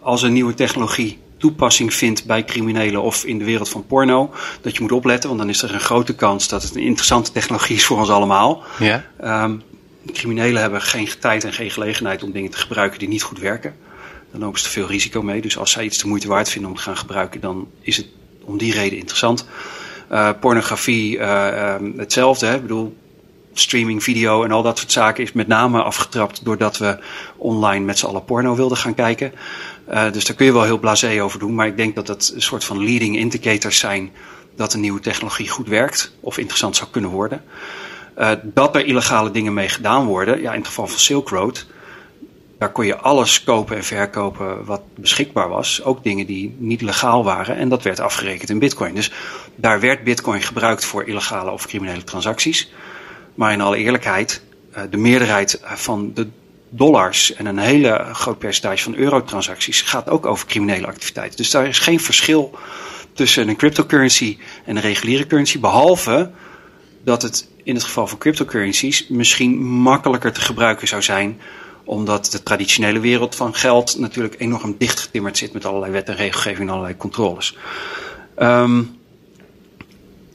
als 0.00 0.22
een 0.22 0.32
nieuwe 0.32 0.54
technologie 0.54 1.18
toepassing 1.44 1.94
vindt 1.94 2.24
bij 2.24 2.44
criminelen 2.44 3.02
of 3.02 3.24
in 3.24 3.38
de 3.38 3.44
wereld 3.44 3.68
van 3.68 3.86
porno, 3.86 4.30
dat 4.60 4.74
je 4.74 4.82
moet 4.82 4.92
opletten, 4.92 5.28
want 5.28 5.40
dan 5.40 5.50
is 5.50 5.62
er 5.62 5.74
een 5.74 5.80
grote 5.80 6.14
kans 6.14 6.48
dat 6.48 6.62
het 6.62 6.74
een 6.74 6.82
interessante 6.82 7.32
technologie 7.32 7.76
is 7.76 7.84
voor 7.84 7.98
ons 7.98 8.08
allemaal. 8.08 8.62
Ja. 8.78 9.04
Um, 9.44 9.62
criminelen 10.12 10.60
hebben 10.62 10.82
geen 10.82 11.08
tijd 11.20 11.44
en 11.44 11.52
geen 11.52 11.70
gelegenheid 11.70 12.22
om 12.22 12.32
dingen 12.32 12.50
te 12.50 12.56
gebruiken 12.56 12.98
die 12.98 13.08
niet 13.08 13.22
goed 13.22 13.38
werken. 13.38 13.74
Dan 14.30 14.40
lopen 14.40 14.58
ze 14.58 14.64
te 14.64 14.70
veel 14.70 14.86
risico 14.86 15.22
mee. 15.22 15.40
Dus 15.40 15.58
als 15.58 15.70
zij 15.70 15.84
iets 15.84 15.98
de 15.98 16.08
moeite 16.08 16.28
waard 16.28 16.50
vinden 16.50 16.70
om 16.70 16.76
te 16.76 16.82
gaan 16.82 16.96
gebruiken, 16.96 17.40
dan 17.40 17.68
is 17.80 17.96
het 17.96 18.06
om 18.44 18.58
die 18.58 18.72
reden 18.72 18.98
interessant. 18.98 19.46
Uh, 20.12 20.30
pornografie, 20.40 21.18
uh, 21.18 21.76
um, 21.80 21.94
hetzelfde. 21.96 22.46
Hè? 22.46 22.54
Ik 22.54 22.62
bedoel, 22.62 22.96
streaming, 23.52 24.02
video 24.02 24.44
en 24.44 24.50
al 24.50 24.62
dat 24.62 24.78
soort 24.78 24.92
zaken 24.92 25.24
is 25.24 25.32
met 25.32 25.46
name 25.46 25.82
afgetrapt 25.82 26.44
doordat 26.44 26.78
we 26.78 26.98
online 27.36 27.84
met 27.84 27.98
z'n 27.98 28.06
allen 28.06 28.24
porno 28.24 28.54
wilden 28.54 28.76
gaan 28.76 28.94
kijken. 28.94 29.32
Uh, 29.90 30.12
dus 30.12 30.24
daar 30.24 30.36
kun 30.36 30.46
je 30.46 30.52
wel 30.52 30.62
heel 30.62 30.78
blasé 30.78 31.22
over 31.22 31.38
doen. 31.38 31.54
Maar 31.54 31.66
ik 31.66 31.76
denk 31.76 31.94
dat 31.94 32.06
dat 32.06 32.32
een 32.34 32.42
soort 32.42 32.64
van 32.64 32.84
leading 32.84 33.16
indicators 33.16 33.78
zijn 33.78 34.12
dat 34.56 34.74
een 34.74 34.80
nieuwe 34.80 35.00
technologie 35.00 35.48
goed 35.48 35.68
werkt 35.68 36.14
of 36.20 36.38
interessant 36.38 36.76
zou 36.76 36.90
kunnen 36.90 37.10
worden. 37.10 37.44
Uh, 38.18 38.30
dat 38.42 38.76
er 38.76 38.86
illegale 38.86 39.30
dingen 39.30 39.54
mee 39.54 39.68
gedaan 39.68 40.06
worden, 40.06 40.40
ja, 40.40 40.52
in 40.52 40.58
het 40.58 40.66
geval 40.66 40.86
van 40.86 40.98
Silk 40.98 41.28
Road, 41.28 41.66
daar 42.58 42.72
kon 42.72 42.86
je 42.86 42.96
alles 42.96 43.44
kopen 43.44 43.76
en 43.76 43.84
verkopen 43.84 44.64
wat 44.64 44.82
beschikbaar 44.94 45.48
was. 45.48 45.82
Ook 45.82 46.02
dingen 46.02 46.26
die 46.26 46.54
niet 46.58 46.80
legaal 46.80 47.24
waren. 47.24 47.56
En 47.56 47.68
dat 47.68 47.82
werd 47.82 48.00
afgerekend 48.00 48.50
in 48.50 48.58
bitcoin. 48.58 48.94
Dus 48.94 49.12
daar 49.56 49.80
werd 49.80 50.04
bitcoin 50.04 50.42
gebruikt 50.42 50.84
voor 50.84 51.04
illegale 51.04 51.50
of 51.50 51.66
criminele 51.66 52.04
transacties. 52.04 52.72
Maar 53.34 53.52
in 53.52 53.60
alle 53.60 53.76
eerlijkheid, 53.76 54.42
uh, 54.76 54.82
de 54.90 54.96
meerderheid 54.96 55.60
van 55.62 56.10
de 56.14 56.28
dollars 56.76 57.34
en 57.34 57.46
een 57.46 57.58
hele 57.58 58.08
groot 58.12 58.38
percentage 58.38 58.82
van 58.82 58.94
eurotransacties 58.94 59.82
gaat 59.82 60.08
ook 60.08 60.26
over 60.26 60.46
criminele 60.46 60.86
activiteiten. 60.86 61.36
Dus 61.36 61.50
daar 61.50 61.66
is 61.66 61.78
geen 61.78 62.00
verschil 62.00 62.58
tussen 63.12 63.48
een 63.48 63.56
cryptocurrency 63.56 64.38
en 64.64 64.76
een 64.76 64.82
reguliere 64.82 65.26
currency, 65.26 65.60
behalve 65.60 66.30
dat 67.04 67.22
het 67.22 67.48
in 67.62 67.74
het 67.74 67.84
geval 67.84 68.06
van 68.06 68.18
cryptocurrencies 68.18 69.08
misschien 69.08 69.64
makkelijker 69.66 70.32
te 70.32 70.40
gebruiken 70.40 70.88
zou 70.88 71.02
zijn, 71.02 71.40
omdat 71.84 72.28
de 72.30 72.42
traditionele 72.42 73.00
wereld 73.00 73.34
van 73.34 73.54
geld 73.54 73.98
natuurlijk 73.98 74.34
enorm 74.38 74.74
dichtgetimmerd 74.78 75.38
zit 75.38 75.52
met 75.52 75.64
allerlei 75.64 75.92
wet 75.92 76.08
en 76.08 76.16
regelgeving 76.16 76.68
en 76.68 76.74
allerlei 76.74 76.96
controles. 76.96 77.56
Um, 78.38 79.02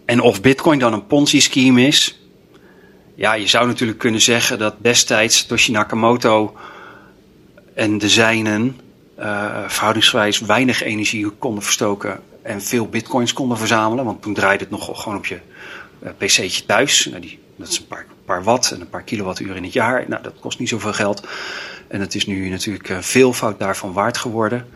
en 0.06 0.22
of 0.22 0.42
Bitcoin 0.42 0.80
dan 0.80 0.94
een 0.94 1.08
Ponzi-scheme 1.08 1.88
is, 1.88 2.19
ja, 3.20 3.34
je 3.34 3.48
zou 3.48 3.68
natuurlijk 3.68 4.00
kunnen 4.00 4.22
zeggen 4.22 4.60
dat 4.60 4.76
destijds 4.78 5.46
Toshi 5.46 5.72
Nakamoto 5.72 6.56
en 7.74 7.98
de 7.98 8.10
zijnen 8.10 8.80
uh, 9.20 9.64
verhoudingsgewijs 9.68 10.40
weinig 10.40 10.84
energie 10.84 11.30
konden 11.30 11.64
verstoken 11.64 12.20
en 12.42 12.62
veel 12.62 12.88
bitcoins 12.88 13.34
konden 13.34 13.58
verzamelen. 13.58 14.06
Want 14.06 14.22
toen 14.22 14.34
draaide 14.34 14.64
het 14.64 14.72
nog 14.72 15.02
gewoon 15.02 15.18
op 15.18 15.26
je 15.26 15.40
uh, 16.04 16.10
pc'tje 16.18 16.66
thuis. 16.66 17.06
Nou, 17.06 17.22
die, 17.22 17.40
dat 17.56 17.68
is 17.68 17.78
een 17.78 17.88
paar, 17.88 18.06
paar 18.26 18.44
watt 18.44 18.72
en 18.72 18.82
een 18.82 18.90
paar 18.90 19.04
kilowattuur 19.04 19.56
in 19.56 19.64
het 19.64 19.74
jaar. 19.74 20.06
Nou, 20.08 20.24
dat 20.24 20.34
kost 20.40 20.60
niet 20.60 20.70
zoveel 20.70 20.94
geld. 20.94 21.28
En 21.88 22.00
het 22.00 22.16
is 22.16 22.26
nu 22.26 22.50
natuurlijk 22.50 22.90
uh, 22.90 22.98
veelvoud 23.00 23.60
daarvan 23.60 23.94
waard 23.94 24.18
geworden. 24.18 24.68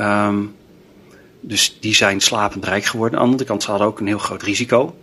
Um, 0.00 0.54
dus 1.40 1.76
die 1.80 1.94
zijn 1.94 2.20
slapend 2.20 2.64
rijk 2.64 2.84
geworden. 2.84 3.18
Aan 3.18 3.24
de 3.24 3.30
andere 3.30 3.48
kant, 3.48 3.62
ze 3.62 3.70
hadden 3.70 3.88
ook 3.88 4.00
een 4.00 4.06
heel 4.06 4.18
groot 4.18 4.42
risico. 4.42 4.96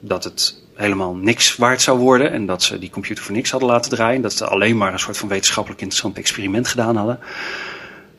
Dat 0.00 0.24
het 0.24 0.59
helemaal 0.80 1.14
niks 1.14 1.56
waard 1.56 1.82
zou 1.82 1.98
worden. 1.98 2.32
En 2.32 2.46
dat 2.46 2.62
ze 2.62 2.78
die 2.78 2.90
computer 2.90 3.24
voor 3.24 3.34
niks 3.34 3.50
hadden 3.50 3.68
laten 3.68 3.90
draaien. 3.90 4.22
Dat 4.22 4.32
ze 4.32 4.46
alleen 4.46 4.76
maar 4.76 4.92
een 4.92 4.98
soort 4.98 5.16
van 5.18 5.28
wetenschappelijk 5.28 5.80
interessant 5.80 6.18
experiment 6.18 6.68
gedaan 6.68 6.96
hadden. 6.96 7.18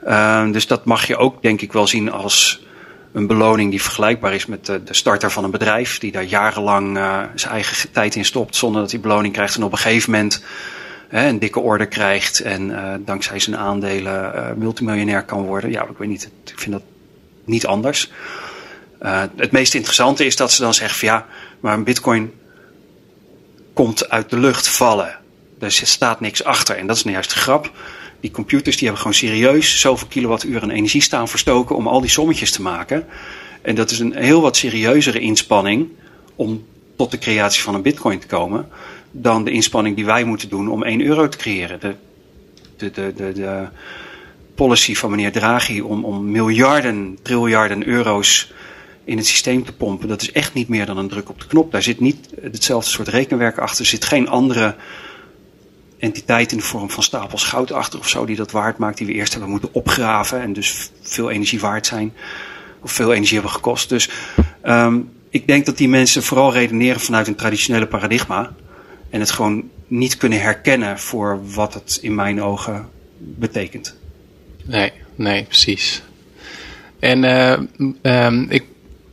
Uh, 0.08 0.52
dus 0.52 0.68
dat 0.68 0.86
mag 0.86 1.08
je 1.08 1.18
ook 1.18 1.42
denk 1.42 1.62
ik 1.62 1.74
wel 1.74 1.88
zien 1.88 2.12
als 2.12 2.66
een 3.14 3.28
beloning 3.28 3.70
die 3.70 3.82
vergelijkbaar 3.82 4.34
is 4.34 4.46
met 4.46 4.66
de, 4.66 4.82
starter 4.90 5.32
van 5.32 5.44
een 5.44 5.52
bedrijf. 5.52 6.00
Die 6.00 6.12
daar 6.12 6.24
jarenlang 6.24 6.98
uh, 6.98 7.24
zijn 7.36 7.54
eigen 7.54 7.92
tijd 7.92 8.16
in 8.16 8.26
stopt 8.26 8.56
zonder 8.56 8.82
dat 8.82 8.92
hij 8.92 9.00
beloning 9.00 9.34
krijgt. 9.34 9.56
En 9.56 9.64
op 9.64 9.72
een 9.72 9.78
gegeven 9.78 10.12
moment 10.12 10.44
een 11.10 11.40
dikke 11.40 11.60
order 11.60 11.88
krijgt. 11.88 12.40
En 12.40 12.70
uh, 12.70 12.94
dankzij 13.00 13.40
zijn 13.40 13.58
aandelen 13.58 14.34
uh, 14.36 14.46
multimiljonair 14.56 15.24
kan 15.24 15.42
worden. 15.42 15.72
Ja, 15.72 15.82
ik 15.82 15.98
weet 15.98 16.10
niet. 16.10 16.32
Ik 16.46 16.60
vind 16.60 16.72
dat 16.72 16.84
niet 17.46 17.66
anders. 17.66 18.12
Het 19.36 19.52
meest 19.52 19.74
interessante 19.74 20.26
is 20.26 20.36
dat 20.36 20.52
ze 20.52 20.62
dan 20.62 20.74
zeggen 20.74 21.00
van 21.00 21.08
ja, 21.08 21.26
maar 21.60 21.74
een 21.74 21.84
bitcoin 21.84 22.34
komt 23.74 24.10
uit 24.10 24.30
de 24.30 24.40
lucht 24.40 24.68
vallen. 24.68 25.20
Er 25.60 25.72
staat 25.72 26.20
niks 26.20 26.44
achter. 26.44 26.78
En 26.78 26.88
dat 26.88 26.96
is 26.96 27.04
nou 27.04 27.16
juist 27.16 27.34
de 27.34 27.40
grap. 27.40 27.72
Die 28.20 28.32
computers 28.32 28.76
die 28.76 28.88
hebben 28.88 29.02
gewoon 29.02 29.18
serieus 29.18 29.80
zoveel 29.80 30.08
kilowattuur 30.08 30.62
aan 30.62 30.70
energie 30.70 31.02
staan 31.02 31.28
verstoken 31.28 31.76
om 31.76 31.88
al 31.88 32.02
die 32.02 32.10
sommetjes 32.10 32.52
te 32.52 32.62
maken. 32.62 33.06
En 33.62 33.76
dat 33.76 33.92
is 33.92 34.00
een 34.00 34.16
heel 34.16 34.42
wat 34.42 34.58
serieuzere 34.58 35.20
inspanning 35.20 35.90
om 36.36 36.66
tot 36.96 37.12
de 37.12 37.18
creatie 37.18 37.62
van 37.62 37.76
een 37.76 37.82
bitcoin 37.82 38.20
te 38.20 38.28
komen. 38.28 38.68
Dan 39.12 39.44
de 39.44 39.52
inspanning 39.52 39.96
die 39.96 40.06
wij 40.06 40.24
moeten 40.24 40.50
doen 40.50 40.70
om 40.70 40.84
1 40.84 41.06
euro 41.06 41.28
te 41.28 41.38
creëren. 41.38 41.80
De, 41.80 41.96
de, 42.78 42.92
de, 42.92 43.14
de, 43.16 43.34
de 43.34 43.68
policy 44.56 44.96
van 44.96 45.10
meneer 45.10 45.32
Draghi 45.32 45.82
om, 45.82 46.06
om 46.06 46.32
miljarden, 46.32 47.18
triljarden 47.22 47.88
euro's 47.88 48.52
in 49.12 49.18
het 49.18 49.28
systeem 49.28 49.66
te 49.66 49.74
pompen, 49.74 50.08
dat 50.08 50.22
is 50.22 50.32
echt 50.32 50.54
niet 50.54 50.68
meer 50.68 50.86
dan 50.86 50.98
een 50.98 51.08
druk 51.08 51.30
op 51.30 51.40
de 51.40 51.48
knop. 51.48 51.72
Daar 51.72 51.82
zit 51.82 52.00
niet 52.00 52.30
hetzelfde 52.42 52.90
soort 52.90 53.08
rekenwerk 53.08 53.58
achter. 53.58 53.80
Er 53.80 53.90
zit 53.90 54.06
geen 54.06 54.30
andere 54.30 54.76
entiteit 56.00 56.52
in 56.52 56.58
de 56.58 56.64
vorm 56.64 56.90
van 56.90 57.04
stapels 57.04 57.44
goud 57.44 57.72
achter 57.72 58.00
of 58.00 58.10
zo 58.10 58.26
die 58.26 58.36
dat 58.36 58.52
waard 58.52 58.78
maakt, 58.78 58.98
die 58.98 59.08
we 59.08 59.14
eerst 59.14 59.32
hebben 59.32 59.52
moeten 59.52 59.74
opgraven 59.74 60.42
en 60.42 60.54
dus 60.54 60.92
veel 61.02 61.30
energie 61.30 61.60
waard 61.60 61.86
zijn. 61.86 62.14
Of 62.82 62.92
veel 62.92 63.14
energie 63.14 63.34
hebben 63.34 63.52
gekost. 63.52 63.90
Dus 63.90 64.10
um, 64.64 65.12
ik 65.30 65.48
denk 65.48 65.66
dat 65.66 65.78
die 65.78 65.90
mensen 65.90 66.24
vooral 66.24 66.54
redeneren 66.54 67.02
vanuit 67.02 67.28
een 67.28 67.36
traditionele 67.36 67.88
paradigma. 67.88 68.54
En 69.10 69.20
het 69.20 69.32
gewoon 69.32 69.70
niet 69.88 70.18
kunnen 70.18 70.42
herkennen 70.42 71.00
voor 71.00 71.40
wat 71.54 71.74
het 71.74 72.00
in 72.02 72.16
mijn 72.16 72.42
ogen 72.42 72.90
betekent. 73.18 73.96
Nee, 74.66 74.92
nee, 75.16 75.44
precies. 75.44 76.02
En 77.00 77.24
uh, 78.04 78.32
ik, 78.50 78.64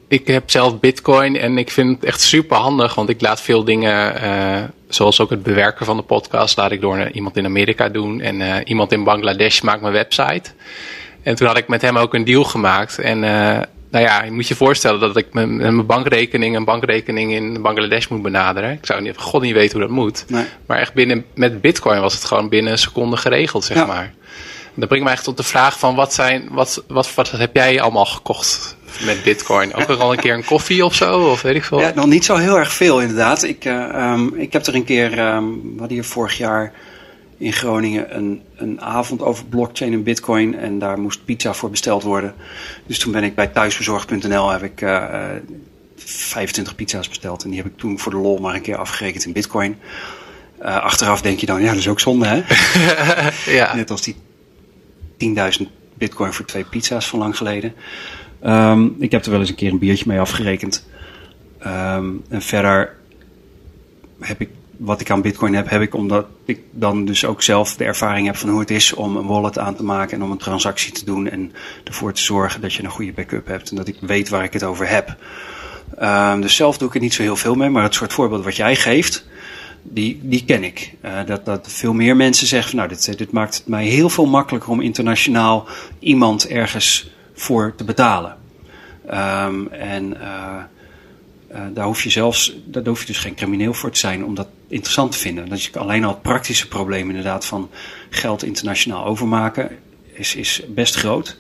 ik 0.08 0.26
heb 0.26 0.50
zelf 0.50 0.80
Bitcoin 0.80 1.36
en 1.36 1.58
ik 1.58 1.70
vind 1.70 1.94
het 1.94 2.04
echt 2.04 2.20
super 2.20 2.56
handig, 2.56 2.94
want 2.94 3.08
ik 3.08 3.20
laat 3.20 3.40
veel 3.40 3.64
dingen, 3.64 4.24
uh, 4.24 4.62
zoals 4.88 5.20
ook 5.20 5.30
het 5.30 5.42
bewerken 5.42 5.86
van 5.86 5.96
de 5.96 6.02
podcast, 6.02 6.56
laat 6.56 6.72
ik 6.72 6.80
door 6.80 7.10
iemand 7.10 7.36
in 7.36 7.44
Amerika 7.44 7.88
doen. 7.88 8.20
En 8.20 8.40
uh, 8.40 8.54
iemand 8.64 8.92
in 8.92 9.04
Bangladesh 9.04 9.60
maakt 9.60 9.80
mijn 9.80 9.92
website. 9.92 10.50
En 11.22 11.34
toen 11.34 11.46
had 11.46 11.56
ik 11.56 11.68
met 11.68 11.82
hem 11.82 11.98
ook 11.98 12.14
een 12.14 12.24
deal 12.24 12.44
gemaakt. 12.44 12.98
En 12.98 13.24
nou 13.90 14.04
ja, 14.04 14.22
je 14.22 14.30
moet 14.30 14.48
je 14.48 14.54
voorstellen 14.54 15.00
dat 15.00 15.16
ik 15.16 15.32
mijn, 15.32 15.56
mijn 15.56 15.86
bankrekening, 15.86 16.56
een 16.56 16.64
bankrekening 16.64 17.32
in 17.32 17.62
Bangladesh 17.62 18.08
moet 18.08 18.22
benaderen. 18.22 18.70
Ik 18.70 18.86
zou 18.86 19.02
niet, 19.02 19.16
god 19.16 19.42
niet 19.42 19.52
weten 19.52 19.78
hoe 19.78 19.86
dat 19.86 19.96
moet. 19.96 20.24
Nee. 20.28 20.44
Maar 20.66 20.78
echt 20.78 20.94
binnen, 20.94 21.24
met 21.34 21.60
Bitcoin 21.60 22.00
was 22.00 22.14
het 22.14 22.24
gewoon 22.24 22.48
binnen 22.48 22.72
een 22.72 22.78
seconde 22.78 23.16
geregeld, 23.16 23.64
zeg 23.64 23.86
maar. 23.86 24.14
Dat 24.78 24.88
brengt 24.88 25.04
mij 25.04 25.14
echt 25.14 25.24
tot 25.24 25.36
de 25.36 25.42
vraag 25.42 25.78
van 25.78 25.94
wat 25.94 26.14
zijn, 26.14 26.48
wat, 26.50 26.84
wat, 26.86 27.14
wat 27.14 27.30
heb 27.30 27.54
jij 27.54 27.80
allemaal 27.80 28.04
gekocht 28.04 28.76
met 29.04 29.22
Bitcoin? 29.22 29.74
Ook 29.74 29.88
al 29.88 30.12
een 30.12 30.18
keer 30.18 30.34
een 30.34 30.44
koffie 30.44 30.84
of 30.84 30.94
zo, 30.94 31.30
of 31.30 31.42
weet 31.42 31.54
ik 31.54 31.64
veel? 31.64 31.80
Ja, 31.80 31.92
nog 31.94 32.06
niet 32.06 32.24
zo 32.24 32.36
heel 32.36 32.58
erg 32.58 32.72
veel 32.72 33.00
inderdaad. 33.00 33.42
Ik, 33.42 33.64
uh, 33.64 34.12
um, 34.12 34.34
ik 34.34 34.52
heb 34.52 34.66
er 34.66 34.74
een 34.74 34.84
keer, 34.84 35.18
um, 35.18 35.62
we 35.62 35.78
hadden 35.78 35.96
hier 35.96 36.04
vorig 36.04 36.38
jaar 36.38 36.72
in 37.38 37.52
Groningen 37.52 38.16
een, 38.16 38.42
een 38.56 38.80
avond 38.80 39.22
over 39.22 39.44
blockchain 39.44 39.92
en 39.92 40.02
bitcoin. 40.02 40.58
En 40.58 40.78
daar 40.78 41.00
moest 41.00 41.24
pizza 41.24 41.54
voor 41.54 41.70
besteld 41.70 42.02
worden. 42.02 42.34
Dus 42.86 42.98
toen 42.98 43.12
ben 43.12 43.24
ik 43.24 43.34
bij 43.34 43.46
thuisbezorgd.nl 43.46 44.50
heb 44.50 44.62
ik 44.62 44.80
uh, 44.80 45.24
25 45.96 46.74
pizza's 46.74 47.08
besteld. 47.08 47.44
En 47.44 47.50
die 47.50 47.58
heb 47.62 47.68
ik 47.68 47.78
toen 47.78 47.98
voor 47.98 48.12
de 48.12 48.18
lol 48.18 48.38
maar 48.38 48.54
een 48.54 48.62
keer 48.62 48.76
afgerekend 48.76 49.24
in 49.24 49.32
bitcoin. 49.32 49.78
Uh, 50.62 50.76
achteraf 50.82 51.20
denk 51.20 51.38
je 51.38 51.46
dan, 51.46 51.62
ja, 51.62 51.68
dat 51.68 51.78
is 51.78 51.88
ook 51.88 52.00
zonde, 52.00 52.26
hè? 52.26 52.42
ja. 53.58 53.74
Net 53.74 53.90
als 53.90 54.02
die 54.02 54.16
10.000 55.60 55.66
bitcoin 55.94 56.32
voor 56.32 56.44
twee 56.44 56.64
pizza's 56.64 57.08
van 57.08 57.18
lang 57.18 57.36
geleden. 57.36 57.74
Um, 58.46 58.96
ik 58.98 59.10
heb 59.10 59.24
er 59.24 59.30
wel 59.30 59.40
eens 59.40 59.48
een 59.48 59.54
keer 59.54 59.72
een 59.72 59.78
biertje 59.78 60.04
mee 60.06 60.20
afgerekend. 60.20 60.86
Um, 61.66 62.22
en 62.28 62.42
verder 62.42 62.96
heb 64.20 64.40
ik 64.40 64.48
wat 64.78 65.00
ik 65.00 65.10
aan 65.10 65.22
Bitcoin 65.22 65.54
heb, 65.54 65.70
heb 65.70 65.80
ik 65.80 65.94
omdat 65.94 66.26
ik 66.44 66.60
dan 66.70 67.04
dus 67.04 67.24
ook 67.24 67.42
zelf 67.42 67.76
de 67.76 67.84
ervaring 67.84 68.26
heb 68.26 68.36
van 68.36 68.48
hoe 68.48 68.60
het 68.60 68.70
is 68.70 68.92
om 68.92 69.16
een 69.16 69.26
wallet 69.26 69.58
aan 69.58 69.76
te 69.76 69.84
maken 69.84 70.16
en 70.16 70.24
om 70.24 70.30
een 70.30 70.38
transactie 70.38 70.92
te 70.92 71.04
doen 71.04 71.28
en 71.28 71.52
ervoor 71.84 72.12
te 72.12 72.22
zorgen 72.22 72.60
dat 72.60 72.74
je 72.74 72.82
een 72.82 72.90
goede 72.90 73.12
backup 73.12 73.46
hebt 73.46 73.70
en 73.70 73.76
dat 73.76 73.88
ik 73.88 73.96
weet 74.00 74.28
waar 74.28 74.44
ik 74.44 74.52
het 74.52 74.64
over 74.64 74.88
heb. 74.88 75.16
Um, 76.02 76.40
dus 76.40 76.56
zelf 76.56 76.78
doe 76.78 76.88
ik 76.88 76.94
er 76.94 77.00
niet 77.00 77.14
zo 77.14 77.22
heel 77.22 77.36
veel 77.36 77.54
mee, 77.54 77.68
maar 77.68 77.82
het 77.82 77.94
soort 77.94 78.12
voorbeeld 78.12 78.44
wat 78.44 78.56
jij 78.56 78.76
geeft, 78.76 79.26
die, 79.82 80.18
die 80.22 80.44
ken 80.44 80.64
ik. 80.64 80.94
Uh, 81.04 81.24
dat, 81.26 81.44
dat 81.44 81.68
veel 81.72 81.92
meer 81.92 82.16
mensen 82.16 82.46
zeggen, 82.46 82.76
nou, 82.76 82.88
dit, 82.88 83.18
dit 83.18 83.32
maakt 83.32 83.54
het 83.54 83.66
mij 83.66 83.86
heel 83.86 84.10
veel 84.10 84.26
makkelijker 84.26 84.70
om 84.70 84.80
internationaal 84.80 85.68
iemand 85.98 86.48
ergens 86.48 87.10
voor 87.34 87.74
te 87.76 87.84
betalen. 87.84 88.36
Um, 89.10 89.68
en 89.68 90.16
uh, 90.20 90.56
uh, 91.52 91.60
daar 91.74 91.84
hoef 91.84 92.02
je 92.02 92.10
zelfs, 92.10 92.56
daar 92.64 92.86
hoef 92.86 93.00
je 93.00 93.06
dus 93.06 93.18
geen 93.18 93.34
crimineel 93.34 93.74
voor 93.74 93.90
te 93.90 93.98
zijn 93.98 94.24
om 94.24 94.34
dat 94.34 94.48
interessant 94.68 95.12
te 95.12 95.18
vinden. 95.18 95.48
Dat 95.48 95.62
je 95.62 95.78
alleen 95.78 96.04
al 96.04 96.10
het 96.12 96.22
praktische 96.22 96.68
probleem 96.68 97.08
inderdaad 97.08 97.44
van 97.44 97.70
geld 98.10 98.44
internationaal 98.44 99.04
overmaken 99.04 99.70
is, 100.12 100.34
is 100.34 100.62
best 100.68 100.94
groot. 100.94 101.36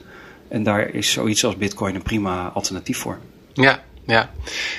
En 0.48 0.62
daar 0.62 0.94
is 0.94 1.12
zoiets 1.12 1.44
als 1.44 1.56
bitcoin 1.56 1.94
een 1.94 2.02
prima 2.02 2.50
alternatief 2.54 2.98
voor. 2.98 3.18
Ja, 3.52 3.82
ja. 4.06 4.30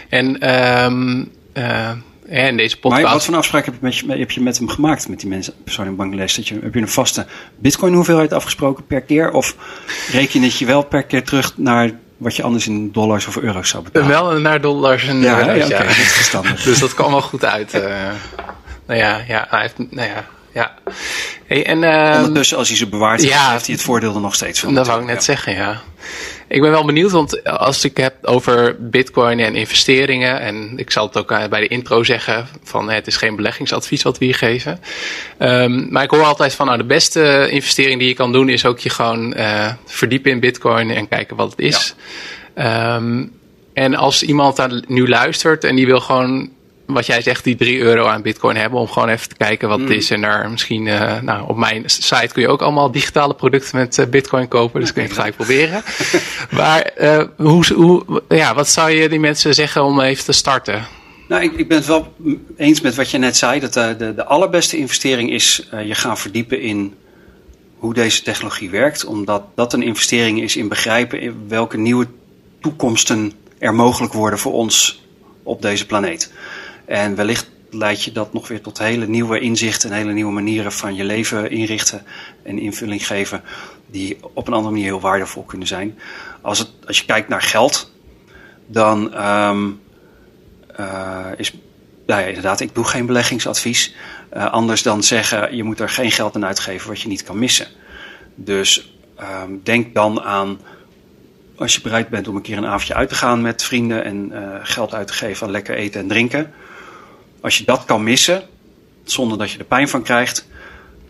En 0.09 0.55
um, 0.85 1.31
en 2.29 2.57
deze 2.57 2.79
podcast... 2.79 3.03
Maar 3.03 3.13
wat 3.13 3.25
voor 3.25 3.35
afspraak 3.35 3.65
heb 3.65 3.73
je, 3.73 4.03
met 4.05 4.17
heb 4.19 4.31
je 4.31 4.41
met 4.41 4.57
hem 4.57 4.69
gemaakt, 4.69 5.07
met 5.07 5.19
die 5.19 5.29
mensen, 5.29 5.53
persoon 5.63 5.85
in 5.85 5.95
Bangladesh? 5.95 6.35
Dat 6.35 6.47
je, 6.47 6.59
heb 6.61 6.73
je 6.73 6.81
een 6.81 6.87
vaste 6.87 7.25
bitcoin 7.57 7.93
hoeveelheid 7.93 8.33
afgesproken 8.33 8.85
per 8.85 9.01
keer? 9.01 9.31
Of 9.31 9.55
reken 10.11 10.39
je 10.41 10.47
dat 10.47 10.57
je 10.57 10.65
wel 10.65 10.83
per 10.83 11.03
keer 11.03 11.23
terug 11.23 11.57
naar 11.57 11.91
wat 12.17 12.35
je 12.35 12.43
anders 12.43 12.67
in 12.67 12.91
dollars 12.91 13.27
of 13.27 13.37
euro's 13.37 13.69
zou 13.69 13.83
betalen. 13.83 14.09
Wel 14.09 14.39
naar 14.39 14.61
dollars 14.61 15.07
en 15.07 15.21
ja, 15.21 15.47
euro's, 15.47 15.67
ja. 15.67 15.77
dat 15.77 15.87
is 15.87 16.11
verstandig. 16.11 16.63
dus 16.63 16.79
dat 16.79 16.93
kwam 16.93 17.11
wel 17.11 17.21
goed 17.21 17.45
uit. 17.45 17.73
Uh, 17.73 17.81
nou 18.85 18.99
ja, 18.99 19.23
ja, 19.27 19.45
hij 19.49 19.61
heeft, 19.61 19.77
nou 19.77 20.07
ja, 20.07 20.25
ja. 20.53 20.73
Hey, 21.45 21.65
en, 21.65 21.83
uh, 21.83 22.15
Ondertussen, 22.17 22.57
als 22.57 22.67
hij 22.67 22.77
ze 22.77 22.87
bewaart, 22.87 23.23
ja, 23.23 23.51
heeft 23.51 23.65
hij 23.65 23.75
het 23.75 23.83
voordeel 23.83 24.15
er 24.15 24.21
nog 24.21 24.35
steeds 24.35 24.59
van. 24.59 24.73
Dat 24.73 24.87
wou 24.87 25.01
ik 25.01 25.07
net 25.07 25.23
zeggen, 25.23 25.53
ja. 25.53 25.81
Ik 26.49 26.61
ben 26.61 26.71
wel 26.71 26.85
benieuwd, 26.85 27.11
want 27.11 27.43
als 27.43 27.83
ik 27.83 27.97
heb 27.97 28.15
over 28.21 28.75
bitcoin 28.79 29.39
en 29.39 29.55
investeringen, 29.55 30.39
en 30.39 30.73
ik 30.75 30.91
zal 30.91 31.05
het 31.05 31.17
ook 31.17 31.31
eh, 31.31 31.47
bij 31.47 31.59
de 31.59 31.67
intro 31.67 32.03
zeggen, 32.03 32.47
van 32.63 32.89
het 32.89 33.07
is 33.07 33.17
geen 33.17 33.35
beleggingsadvies 33.35 34.03
wat 34.03 34.17
we 34.17 34.25
hier 34.25 34.35
geven. 34.35 34.79
Um, 35.39 35.87
maar 35.91 36.03
ik 36.03 36.09
hoor 36.09 36.23
altijd 36.23 36.53
van, 36.53 36.65
nou 36.65 36.77
de 36.77 36.83
beste 36.83 37.47
investering 37.51 37.99
die 37.99 38.07
je 38.07 38.13
kan 38.13 38.31
doen 38.31 38.49
is 38.49 38.65
ook 38.65 38.79
je 38.79 38.89
gewoon 38.89 39.33
uh, 39.37 39.73
verdiepen 39.85 40.31
in 40.31 40.39
bitcoin 40.39 40.89
en 40.89 41.07
kijken 41.07 41.35
wat 41.35 41.51
het 41.51 41.59
is. 41.59 41.95
Ja. 42.55 42.95
Um, 42.95 43.31
en 43.73 43.95
als 43.95 44.23
iemand 44.23 44.55
daar 44.55 44.81
nu 44.87 45.07
luistert 45.07 45.63
en 45.63 45.75
die 45.75 45.85
wil 45.85 45.99
gewoon 45.99 46.49
wat 46.93 47.05
jij 47.05 47.21
zegt, 47.21 47.43
die 47.43 47.55
3 47.55 47.79
euro 47.79 48.05
aan 48.05 48.21
bitcoin 48.21 48.55
hebben. 48.55 48.79
Om 48.79 48.87
gewoon 48.87 49.09
even 49.09 49.29
te 49.29 49.35
kijken 49.35 49.69
wat 49.69 49.79
het 49.79 49.89
mm. 49.89 49.95
is. 49.95 50.09
En 50.09 50.21
daar 50.21 50.49
misschien, 50.49 50.85
uh, 50.85 51.21
nou, 51.21 51.49
op 51.49 51.57
mijn 51.57 51.83
site 51.85 52.29
kun 52.33 52.41
je 52.41 52.47
ook 52.47 52.61
allemaal 52.61 52.91
digitale 52.91 53.33
producten 53.33 53.77
met 53.77 53.97
uh, 53.97 54.05
bitcoin 54.05 54.47
kopen. 54.47 54.79
Dus 54.79 54.93
kun 54.93 55.01
je 55.01 55.07
het 55.07 55.17
gelijk 55.17 55.35
proberen. 55.35 55.83
maar 56.59 56.91
uh, 57.01 57.23
hoe, 57.37 57.73
hoe, 57.73 58.23
ja, 58.29 58.55
wat 58.55 58.69
zou 58.69 58.89
je 58.89 59.09
die 59.09 59.19
mensen 59.19 59.53
zeggen 59.53 59.83
om 59.83 60.01
even 60.01 60.25
te 60.25 60.31
starten? 60.31 60.87
Nou, 61.27 61.43
ik, 61.43 61.53
ik 61.53 61.67
ben 61.67 61.77
het 61.77 61.85
wel 61.85 62.13
eens 62.57 62.81
met 62.81 62.95
wat 62.95 63.11
je 63.11 63.17
net 63.17 63.37
zei. 63.37 63.59
Dat 63.59 63.73
de, 63.73 63.95
de, 63.97 64.15
de 64.15 64.25
allerbeste 64.25 64.77
investering 64.77 65.31
is 65.31 65.67
je 65.85 65.95
gaan 65.95 66.17
verdiepen 66.17 66.61
in 66.61 66.95
hoe 67.77 67.93
deze 67.93 68.21
technologie 68.21 68.69
werkt. 68.69 69.05
Omdat 69.05 69.43
dat 69.55 69.73
een 69.73 69.83
investering 69.83 70.41
is 70.41 70.55
in 70.55 70.67
begrijpen 70.67 71.21
in 71.21 71.45
welke 71.47 71.77
nieuwe 71.77 72.07
toekomsten 72.61 73.31
er 73.57 73.73
mogelijk 73.73 74.13
worden 74.13 74.39
voor 74.39 74.53
ons 74.53 75.03
op 75.43 75.61
deze 75.61 75.85
planeet. 75.85 76.31
En 76.89 77.15
wellicht 77.15 77.49
leidt 77.69 78.03
je 78.03 78.11
dat 78.11 78.33
nog 78.33 78.47
weer 78.47 78.61
tot 78.61 78.77
hele 78.77 79.07
nieuwe 79.07 79.39
inzichten 79.39 79.89
en 79.89 79.95
hele 79.95 80.11
nieuwe 80.11 80.31
manieren 80.31 80.71
van 80.71 80.95
je 80.95 81.03
leven 81.03 81.51
inrichten 81.51 82.03
en 82.43 82.59
invulling 82.59 83.07
geven, 83.07 83.41
die 83.87 84.17
op 84.33 84.47
een 84.47 84.53
andere 84.53 84.71
manier 84.71 84.87
heel 84.87 84.99
waardevol 84.99 85.43
kunnen 85.43 85.67
zijn. 85.67 85.99
Als, 86.41 86.59
het, 86.59 86.69
als 86.87 86.99
je 86.99 87.05
kijkt 87.05 87.29
naar 87.29 87.41
geld, 87.41 87.91
dan 88.65 89.25
um, 89.25 89.81
uh, 90.79 91.25
is, 91.37 91.53
nou 92.05 92.21
ja, 92.21 92.27
inderdaad, 92.27 92.59
ik 92.59 92.75
doe 92.75 92.85
geen 92.85 93.05
beleggingsadvies. 93.05 93.95
Uh, 94.33 94.51
anders 94.51 94.83
dan 94.83 95.03
zeggen, 95.03 95.55
je 95.55 95.63
moet 95.63 95.79
er 95.79 95.89
geen 95.89 96.11
geld 96.11 96.35
aan 96.35 96.45
uitgeven 96.45 96.87
wat 96.87 97.01
je 97.01 97.07
niet 97.07 97.23
kan 97.23 97.39
missen. 97.39 97.67
Dus 98.35 98.93
um, 99.43 99.61
denk 99.63 99.93
dan 99.93 100.21
aan 100.21 100.59
als 101.55 101.75
je 101.75 101.81
bereid 101.81 102.09
bent 102.09 102.27
om 102.27 102.35
een 102.35 102.41
keer 102.41 102.57
een 102.57 102.65
avondje 102.65 102.93
uit 102.93 103.09
te 103.09 103.15
gaan 103.15 103.41
met 103.41 103.63
vrienden 103.63 104.03
en 104.03 104.31
uh, 104.31 104.55
geld 104.61 104.93
uit 104.93 105.07
te 105.07 105.13
geven 105.13 105.45
aan 105.45 105.51
lekker 105.51 105.75
eten 105.75 106.01
en 106.01 106.07
drinken 106.07 106.53
als 107.41 107.57
je 107.57 107.63
dat 107.65 107.85
kan 107.85 108.03
missen, 108.03 108.43
zonder 109.03 109.37
dat 109.37 109.51
je 109.51 109.57
er 109.57 109.65
pijn 109.65 109.89
van 109.89 110.03
krijgt, 110.03 110.47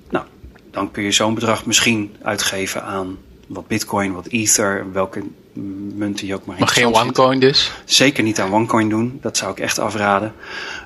nou, 0.10 0.26
dan 0.72 0.92
kun 0.92 1.04
je 1.04 1.12
zo'n 1.12 1.34
bedrag 1.34 1.66
misschien 1.66 2.16
uitgeven 2.22 2.84
aan 2.84 3.18
wat 3.48 3.68
bitcoin, 3.68 4.14
wat 4.14 4.28
ether, 4.28 4.92
welke 4.92 5.24
munten 5.94 6.28
je 6.28 6.36
ook 6.36 6.46
maar 6.46 6.56
Maar 6.60 6.68
geen 6.68 6.94
OneCoin 6.94 7.40
dus? 7.40 7.72
Zeker 7.86 8.24
niet 8.24 8.40
aan 8.40 8.54
OneCoin 8.54 8.90
doen, 8.90 9.18
dat 9.22 9.38
zou 9.38 9.52
ik 9.52 9.60
echt 9.60 9.80
afraden. 9.80 10.34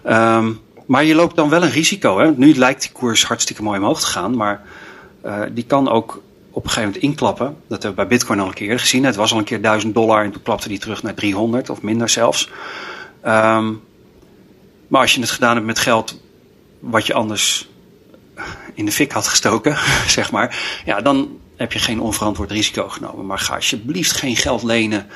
Um, 0.10 0.60
maar 0.86 1.04
je 1.04 1.16
loopt 1.16 1.36
dan 1.36 1.50
wel 1.50 1.64
een 1.64 1.70
risico. 1.70 2.20
Hè? 2.20 2.32
Nu 2.32 2.56
lijkt 2.56 2.82
die 2.82 2.91
koers 2.91 3.26
hartstikke 3.26 3.64
mooi 3.64 3.80
omhoog 3.80 4.00
te 4.00 4.06
gaan, 4.06 4.36
maar 4.36 4.62
uh, 5.26 5.41
die 5.52 5.66
kan 5.66 5.89
ook 5.89 6.22
op 6.52 6.64
een 6.64 6.70
gegeven 6.70 6.89
moment 6.89 7.04
inklappen. 7.04 7.46
Dat 7.46 7.84
hebben 7.84 7.89
we 7.89 8.08
bij 8.08 8.18
Bitcoin 8.18 8.39
al 8.39 8.48
een 8.48 8.54
keer 8.54 8.80
gezien. 8.80 9.04
Het 9.04 9.16
was 9.16 9.32
al 9.32 9.38
een 9.38 9.44
keer 9.44 9.62
1000 9.62 9.94
dollar 9.94 10.24
en 10.24 10.32
toen 10.32 10.41
klapte 10.41 10.68
die 10.68 10.80
terug 10.80 11.04
naar 11.04 11.14
300 11.14 11.70
of 11.70 11.82
minder 11.82 12.10
zelfs. 12.10 12.50
Um, 13.26 13.82
maar 14.94 15.02
als 15.02 15.14
je 15.14 15.22
het 15.22 15.30
gedaan 15.30 15.56
hebt 15.56 15.66
met 15.66 15.80
geld 15.80 16.22
wat 16.80 17.08
je 17.08 17.14
anders 17.14 17.70
in 18.74 18.86
de 18.86 18.91
fik 18.91 19.12
had 19.12 19.28
gestoken, 19.28 19.78
zeg 20.08 20.32
maar, 20.32 20.82
ja, 20.86 21.02
dan 21.02 21.39
heb 21.56 21.72
je 21.72 21.80
geen 21.80 22.00
onverantwoord 22.00 22.52
risico 22.52 22.89
genomen. 22.89 23.26
Maar 23.26 23.39
ga 23.39 23.56
alsjeblieft 23.56 24.12
geen 24.12 24.36
geld 24.36 24.64
lenen 24.64 25.08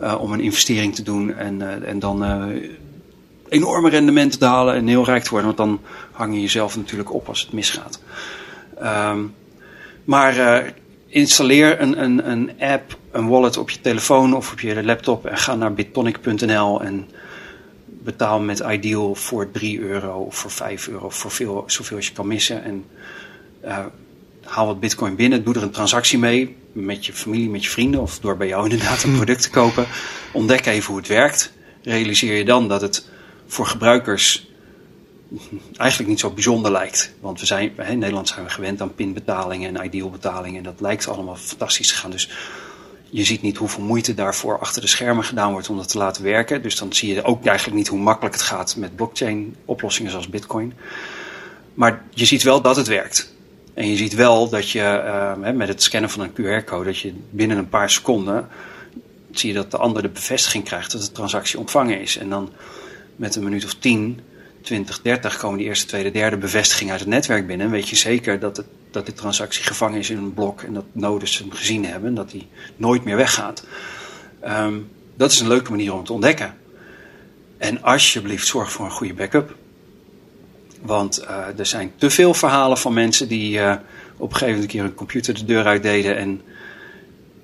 uh, 0.00 0.14
om 0.20 0.32
een 0.32 0.40
investering 0.40 0.94
te 0.94 1.02
doen 1.02 1.34
en, 1.34 1.60
uh, 1.60 1.88
en 1.88 1.98
dan 1.98 2.24
uh, 2.24 2.70
enorme 3.48 3.90
rendementen 3.90 4.38
te 4.38 4.44
halen 4.44 4.74
en 4.74 4.86
heel 4.86 5.04
rijk 5.04 5.22
te 5.22 5.30
worden. 5.30 5.54
Want 5.56 5.68
dan 5.68 5.80
hang 6.12 6.34
je 6.34 6.40
jezelf 6.40 6.76
natuurlijk 6.76 7.12
op 7.12 7.28
als 7.28 7.40
het 7.40 7.52
misgaat. 7.52 8.00
Um, 8.82 9.34
maar 10.04 10.64
installeer 11.06 11.80
een, 11.80 12.02
een, 12.02 12.30
een 12.30 12.52
app, 12.60 12.96
een 13.10 13.28
wallet 13.28 13.56
op 13.56 13.70
je 13.70 13.80
telefoon 13.80 14.34
of 14.34 14.52
op 14.52 14.60
je 14.60 14.84
laptop 14.84 15.26
en 15.26 15.38
ga 15.38 15.54
naar 15.54 15.74
bitonic.nl 15.74 16.82
en 16.82 17.08
betaal 18.04 18.40
met 18.40 18.58
Ideal 18.58 19.14
voor 19.14 19.50
3 19.50 19.80
euro 19.80 20.20
of 20.20 20.36
voor 20.36 20.50
5 20.50 20.88
euro, 20.88 21.10
voor 21.10 21.30
veel, 21.30 21.64
zoveel 21.66 21.96
als 21.96 22.06
je 22.06 22.12
kan 22.12 22.26
missen. 22.26 22.64
En 22.64 22.84
uh, 23.64 23.78
haal 24.44 24.66
wat 24.66 24.80
bitcoin 24.80 25.16
binnen, 25.16 25.44
doe 25.44 25.54
er 25.54 25.62
een 25.62 25.70
transactie 25.70 26.18
mee 26.18 26.56
met 26.72 27.06
je 27.06 27.12
familie, 27.12 27.50
met 27.50 27.64
je 27.64 27.70
vrienden 27.70 28.00
of 28.00 28.18
door 28.18 28.36
bij 28.36 28.46
jou 28.46 28.70
inderdaad 28.70 29.02
een 29.02 29.16
product 29.20 29.42
te 29.42 29.50
kopen. 29.50 29.86
Ontdek 30.32 30.66
even 30.66 30.88
hoe 30.88 30.96
het 30.96 31.08
werkt. 31.08 31.52
Realiseer 31.82 32.36
je 32.36 32.44
dan 32.44 32.68
dat 32.68 32.80
het 32.80 33.08
voor 33.46 33.66
gebruikers 33.66 34.50
eigenlijk 35.76 36.10
niet 36.10 36.20
zo 36.20 36.30
bijzonder 36.30 36.72
lijkt. 36.72 37.14
Want 37.20 37.40
we 37.40 37.46
zijn, 37.46 37.72
in 37.88 37.98
Nederland 37.98 38.28
zijn 38.28 38.44
we 38.44 38.50
gewend 38.50 38.80
aan 38.80 38.94
pinbetalingen 38.94 39.76
en 39.76 39.84
idealbetalingen. 39.84 40.58
En 40.58 40.62
dat 40.62 40.80
lijkt 40.80 41.08
allemaal 41.08 41.36
fantastisch 41.36 41.88
te 41.88 41.94
gaan. 41.94 42.10
Dus 42.10 42.28
je 43.14 43.24
ziet 43.24 43.42
niet 43.42 43.56
hoeveel 43.56 43.82
moeite 43.82 44.14
daarvoor 44.14 44.58
achter 44.58 44.80
de 44.80 44.88
schermen 44.88 45.24
gedaan 45.24 45.52
wordt 45.52 45.68
om 45.68 45.76
dat 45.76 45.88
te 45.88 45.98
laten 45.98 46.22
werken. 46.22 46.62
Dus 46.62 46.76
dan 46.76 46.92
zie 46.92 47.14
je 47.14 47.24
ook 47.24 47.44
eigenlijk 47.44 47.76
niet 47.76 47.88
hoe 47.88 47.98
makkelijk 47.98 48.34
het 48.34 48.44
gaat 48.44 48.76
met 48.76 48.96
blockchain 48.96 49.56
oplossingen 49.64 50.10
zoals 50.10 50.28
Bitcoin. 50.28 50.74
Maar 51.74 52.02
je 52.10 52.24
ziet 52.24 52.42
wel 52.42 52.62
dat 52.62 52.76
het 52.76 52.86
werkt. 52.86 53.34
En 53.74 53.88
je 53.88 53.96
ziet 53.96 54.14
wel 54.14 54.48
dat 54.48 54.70
je 54.70 55.02
uh, 55.44 55.52
met 55.52 55.68
het 55.68 55.82
scannen 55.82 56.10
van 56.10 56.20
een 56.20 56.32
QR-code, 56.32 56.84
dat 56.84 56.98
je 56.98 57.14
binnen 57.30 57.58
een 57.58 57.68
paar 57.68 57.90
seconden 57.90 58.48
zie 59.38 59.48
je 59.48 59.54
dat 59.54 59.70
de 59.70 59.76
ander 59.76 60.02
de 60.02 60.08
bevestiging 60.08 60.64
krijgt 60.64 60.92
dat 60.92 61.00
de 61.00 61.12
transactie 61.12 61.58
ontvangen 61.58 62.00
is. 62.00 62.16
En 62.16 62.28
dan 62.28 62.50
met 63.16 63.36
een 63.36 63.44
minuut 63.44 63.64
of 63.64 63.74
10, 63.74 64.20
20, 64.62 65.02
30 65.02 65.36
komen 65.36 65.58
die 65.58 65.66
eerste, 65.66 65.86
tweede, 65.86 66.10
derde 66.10 66.36
bevestiging 66.36 66.90
uit 66.90 67.00
het 67.00 67.08
netwerk 67.08 67.46
binnen. 67.46 67.66
En 67.66 67.72
weet 67.72 67.88
je 67.88 67.96
zeker 67.96 68.38
dat, 68.38 68.56
het, 68.56 68.66
dat 68.90 69.04
die 69.04 69.14
transactie 69.14 69.64
gevangen 69.64 69.98
is 69.98 70.10
in 70.10 70.16
een 70.16 70.34
blok 70.34 70.62
en 70.62 70.74
dat 70.74 70.84
nodes 70.92 71.38
hem 71.38 71.50
gezien 71.50 71.84
hebben 71.84 72.08
en 72.08 72.14
dat 72.14 72.30
die 72.30 72.48
nooit 72.76 73.04
meer 73.04 73.16
weggaat. 73.16 73.64
Um, 74.44 74.90
dat 75.14 75.32
is 75.32 75.40
een 75.40 75.48
leuke 75.48 75.70
manier 75.70 75.94
om 75.94 76.04
te 76.04 76.12
ontdekken. 76.12 76.54
En 77.58 77.82
alsjeblieft 77.82 78.46
zorg 78.46 78.72
voor 78.72 78.84
een 78.84 78.90
goede 78.90 79.14
backup. 79.14 79.54
Want 80.80 81.22
uh, 81.22 81.58
er 81.58 81.66
zijn 81.66 81.92
te 81.96 82.10
veel 82.10 82.34
verhalen 82.34 82.78
van 82.78 82.92
mensen 82.92 83.28
die 83.28 83.58
uh, 83.58 83.74
op 84.16 84.30
een 84.30 84.36
gegeven 84.36 84.46
moment 84.46 84.62
een 84.62 84.68
keer 84.68 84.84
een 84.84 84.94
computer 84.94 85.34
de 85.34 85.44
deur 85.44 85.64
uit 85.64 85.82
deden. 85.82 86.16
En 86.16 86.42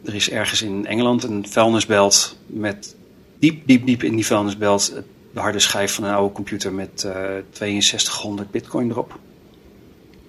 er 0.04 0.14
is 0.14 0.30
ergens 0.30 0.62
in 0.62 0.86
Engeland 0.86 1.22
een 1.22 1.46
vuilnisbelt 1.48 2.36
met 2.46 2.96
diep, 3.38 3.66
diep, 3.66 3.86
diep 3.86 4.02
in 4.02 4.14
die 4.14 4.26
vuilnisbelt 4.26 4.92
de 5.38 5.44
harde 5.44 5.58
schijf 5.58 5.94
van 5.94 6.04
een 6.04 6.14
oude 6.14 6.34
computer 6.34 6.72
met 6.72 7.06
uh, 7.06 7.12
6200 7.52 8.50
bitcoin 8.50 8.90
erop. 8.90 9.18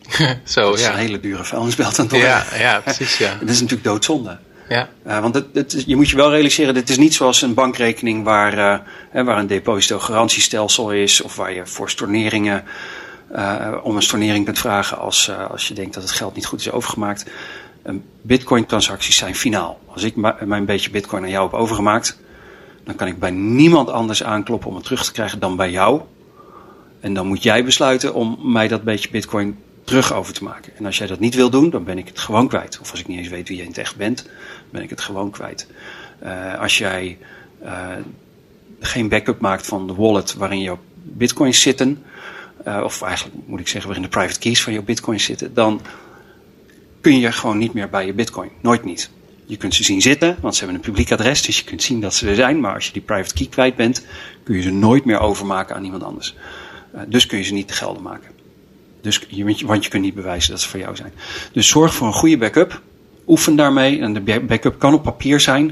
Zo, 0.44 0.62
dat 0.62 0.80
is 0.80 0.86
ja. 0.86 0.92
een 0.92 0.98
hele 0.98 1.20
dure 1.20 1.44
vuilnisbelt 1.44 2.00
aan 2.00 2.06
het 2.06 2.16
Ja, 2.16 2.46
ja, 2.58 2.80
precies, 2.80 3.18
ja. 3.18 3.36
dat 3.40 3.50
is 3.50 3.62
natuurlijk 3.62 3.88
doodzonde. 3.88 4.38
Ja. 4.70 4.90
Uh, 5.08 5.20
want 5.20 5.36
het, 5.36 5.46
het 5.54 5.74
is, 5.74 5.84
je 5.86 5.96
moet 5.96 6.10
je 6.10 6.16
wel 6.16 6.32
realiseren, 6.32 6.74
dit 6.74 6.90
is 6.90 6.98
niet 6.98 7.14
zoals 7.14 7.42
een 7.42 7.54
bankrekening 7.54 8.24
waar, 8.24 8.54
uh, 9.14 9.24
waar 9.26 9.38
een 9.38 9.48
depositogarantiestelsel 9.48 10.92
is, 10.92 11.22
of 11.22 11.36
waar 11.36 11.54
je 11.54 11.66
voor 11.66 11.90
storneringen 11.90 12.64
om 13.84 13.96
een 13.96 14.02
stornering 14.02 14.46
kunt 14.46 14.60
vragen 14.60 14.98
als, 14.98 15.32
als 15.50 15.68
je 15.68 15.74
denkt 15.74 15.94
dat 15.94 16.04
het 16.04 16.12
geld 16.12 16.36
niet 16.36 16.46
goed 16.46 16.60
is 16.60 16.72
overgemaakt. 16.72 17.26
Bitcoin-transacties 18.22 19.18
zijn 19.18 19.36
finaal. 19.36 19.80
Als 19.86 20.04
ik 20.04 20.16
mijn 20.46 20.66
beetje 20.66 20.90
Bitcoin 20.90 21.24
aan 21.24 21.30
jou 21.30 21.44
heb 21.44 21.60
overgemaakt, 21.60 22.18
dan 22.90 22.98
kan 22.98 23.08
ik 23.08 23.20
bij 23.20 23.32
niemand 23.32 23.90
anders 23.90 24.24
aankloppen 24.24 24.70
om 24.70 24.76
het 24.76 24.84
terug 24.84 25.06
te 25.06 25.12
krijgen 25.12 25.40
dan 25.40 25.56
bij 25.56 25.72
jou. 25.72 26.02
En 27.00 27.14
dan 27.14 27.28
moet 27.28 27.44
jij 27.44 27.64
besluiten 27.64 28.14
om 28.14 28.40
mij 28.42 28.68
dat 28.68 28.84
beetje 28.84 29.10
Bitcoin 29.10 29.58
terug 29.84 30.14
over 30.14 30.34
te 30.34 30.44
maken. 30.44 30.78
En 30.78 30.86
als 30.86 30.98
jij 30.98 31.08
dat 31.08 31.20
niet 31.20 31.36
wil 31.36 31.50
doen, 31.50 31.70
dan 31.70 31.84
ben 31.84 31.98
ik 31.98 32.08
het 32.08 32.20
gewoon 32.20 32.48
kwijt. 32.48 32.80
Of 32.82 32.92
als 32.92 33.00
ik 33.00 33.08
niet 33.08 33.18
eens 33.18 33.28
weet 33.28 33.48
wie 33.48 33.58
je 33.58 33.64
in 33.64 33.70
het 33.70 33.78
echt 33.78 33.96
bent, 33.96 34.30
ben 34.70 34.82
ik 34.82 34.90
het 34.90 35.02
gewoon 35.02 35.32
kwijt. 35.32 35.68
Uh, 36.24 36.60
als 36.60 36.78
jij 36.78 37.18
uh, 37.64 37.88
geen 38.80 39.10
backup 39.10 39.40
maakt 39.40 39.68
van 39.68 39.88
de 39.88 39.94
wallet 39.94 40.34
waarin 40.34 40.62
jouw 40.62 40.80
bitcoins 41.04 41.62
zitten, 41.62 42.04
uh, 42.68 42.82
of 42.84 43.02
eigenlijk 43.02 43.36
moet 43.46 43.60
ik 43.60 43.68
zeggen 43.68 43.90
waarin 43.90 44.10
de 44.10 44.18
private 44.18 44.40
keys 44.40 44.64
van 44.64 44.74
jouw 44.74 44.84
bitcoins 44.84 45.24
zitten, 45.24 45.54
dan 45.54 45.82
kun 47.02 47.20
je 47.20 47.32
gewoon 47.32 47.58
niet 47.58 47.74
meer 47.74 47.90
bij 47.90 48.06
je 48.06 48.14
bitcoin. 48.14 48.50
Nooit 48.62 48.84
niet. 48.84 49.10
Je 49.50 49.58
kunt 49.58 49.76
ze 49.76 49.84
zien 49.84 50.02
zitten, 50.02 50.38
want 50.42 50.56
ze 50.56 50.64
hebben 50.64 50.78
een 50.80 50.90
publiek 50.90 51.12
adres, 51.12 51.42
dus 51.42 51.58
je 51.58 51.64
kunt 51.64 51.84
zien 51.84 52.02
dat 52.02 52.14
ze 52.14 52.28
er 52.28 52.36
zijn. 52.36 52.60
Maar 52.60 52.74
als 52.74 52.86
je 52.86 52.94
die 52.94 53.02
private 53.02 53.34
key 53.34 53.48
kwijt 53.48 53.76
bent, 53.76 54.06
kun 54.44 54.56
je 54.56 54.62
ze 54.62 54.72
nooit 54.72 55.06
meer 55.06 55.20
overmaken 55.20 55.76
aan 55.76 55.84
iemand 55.84 56.04
anders. 56.04 56.36
dus 57.08 57.26
kun 57.26 57.38
je 57.38 57.44
ze 57.44 57.54
niet 57.54 57.68
te 57.68 57.74
gelden 57.74 58.04
maken. 58.04 58.30
Dus 59.02 59.28
want 59.66 59.84
je 59.84 59.90
kunt 59.90 60.04
niet 60.04 60.14
bewijzen 60.14 60.52
dat 60.52 60.62
ze 60.62 60.70
voor 60.70 60.80
jou 60.80 60.96
zijn. 60.96 61.14
Dus 61.52 61.68
zorg 61.68 61.94
voor 61.94 62.08
een 62.08 62.14
goede 62.14 62.38
backup. 62.38 62.82
Oefen 63.28 63.56
daarmee. 63.56 64.00
En 64.00 64.14
de 64.14 64.40
backup 64.42 64.80
kan 64.80 64.94
op 64.94 65.04
papier 65.04 65.40
zijn. 65.40 65.72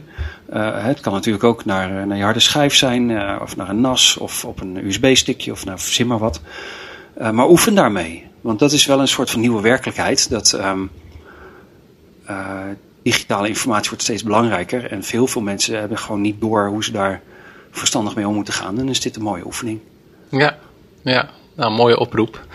Uh, 0.54 0.84
het 0.84 1.00
kan 1.00 1.14
natuurlijk 1.14 1.44
ook 1.44 1.66
naar, 1.66 2.08
naar 2.08 2.18
je 2.18 2.24
harde 2.24 2.40
schijf 2.40 2.76
zijn. 2.76 3.12
Of 3.42 3.56
naar 3.56 3.70
een 3.70 3.82
NAS. 3.82 4.18
Of 4.18 4.46
op 4.46 4.62
een 4.62 4.86
USB-stickje. 4.86 5.52
Of 5.52 5.66
naar 5.66 5.80
verzin 5.80 6.08
maar 6.08 6.20
wat. 6.20 6.42
Maar 7.32 7.50
oefen 7.50 7.76
daarmee. 7.76 8.26
Want 8.42 8.60
dat 8.60 8.72
is 8.72 8.86
wel 8.86 9.00
een 9.00 9.08
soort 9.08 9.30
van 9.30 9.40
nieuwe 9.40 9.62
werkelijkheid. 9.62 10.30
Dat 10.30 10.54
um, 10.54 10.90
digitale 13.08 13.47
informatie 13.47 13.89
wordt 13.89 14.03
steeds 14.03 14.24
belangrijker. 14.24 14.91
En 14.91 15.03
veel, 15.03 15.28
veel 15.28 15.41
mensen 15.41 15.80
hebben 15.80 15.97
gewoon 15.97 16.22
niet 16.22 16.41
door 16.41 16.68
hoe 16.68 16.84
ze 16.84 16.91
daar 16.91 17.22
verstandig 17.72 18.16
mee 18.16 18.28
om 18.28 18.36
moeten 18.36 18.53
gaan. 18.53 18.70
En 18.70 18.76
dan 18.76 18.89
is 18.89 19.01
dit 19.01 19.16
een 19.16 19.22
mooie 19.22 19.45
oefening. 19.45 19.80
Ja, 20.30 20.58
ja. 21.01 21.30
Nou, 21.55 21.72
mooie 21.72 21.99
oproep. 21.99 22.45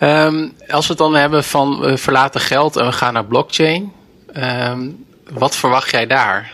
Um, 0.00 0.52
als 0.68 0.86
we 0.86 0.92
het 0.92 1.02
dan 1.02 1.14
hebben 1.14 1.44
van 1.44 1.80
we 1.80 1.98
verlaten 1.98 2.40
geld 2.40 2.76
en 2.76 2.86
we 2.86 2.92
gaan 2.92 3.12
naar 3.12 3.24
blockchain. 3.24 3.92
Um, 4.36 5.04
wat 5.30 5.56
verwacht 5.56 5.90
jij 5.90 6.06
daar? 6.06 6.52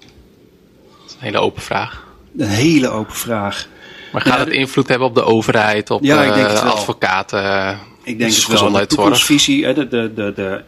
Dat 0.00 1.06
is 1.06 1.12
een 1.12 1.20
hele 1.20 1.38
open 1.38 1.62
vraag. 1.62 2.06
Een 2.38 2.46
hele 2.46 2.88
open 2.88 3.14
vraag. 3.14 3.68
Maar 4.12 4.22
gaat 4.22 4.38
ja, 4.38 4.44
het 4.44 4.54
invloed 4.54 4.88
hebben 4.88 5.08
op 5.08 5.14
de 5.14 5.24
overheid, 5.24 5.90
op 5.90 6.04
ja, 6.04 6.22
ik 6.22 6.34
denk 6.34 6.48
het 6.48 6.62
wel. 6.62 6.72
advocaten, 6.72 7.78
ik 8.02 8.18
denk 8.18 8.32
het 8.32 8.46
wel. 8.46 8.70
De 8.70 8.86
toekomstvisie, 8.86 9.74
de, 9.74 9.88
de, 9.88 10.14
de, 10.14 10.32
de, 10.34 10.62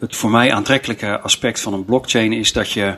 het 0.00 0.16
voor 0.16 0.30
mij 0.30 0.52
aantrekkelijke 0.52 1.20
aspect 1.20 1.60
van 1.60 1.72
een 1.72 1.84
blockchain 1.84 2.32
is 2.32 2.52
dat 2.52 2.72
je 2.72 2.96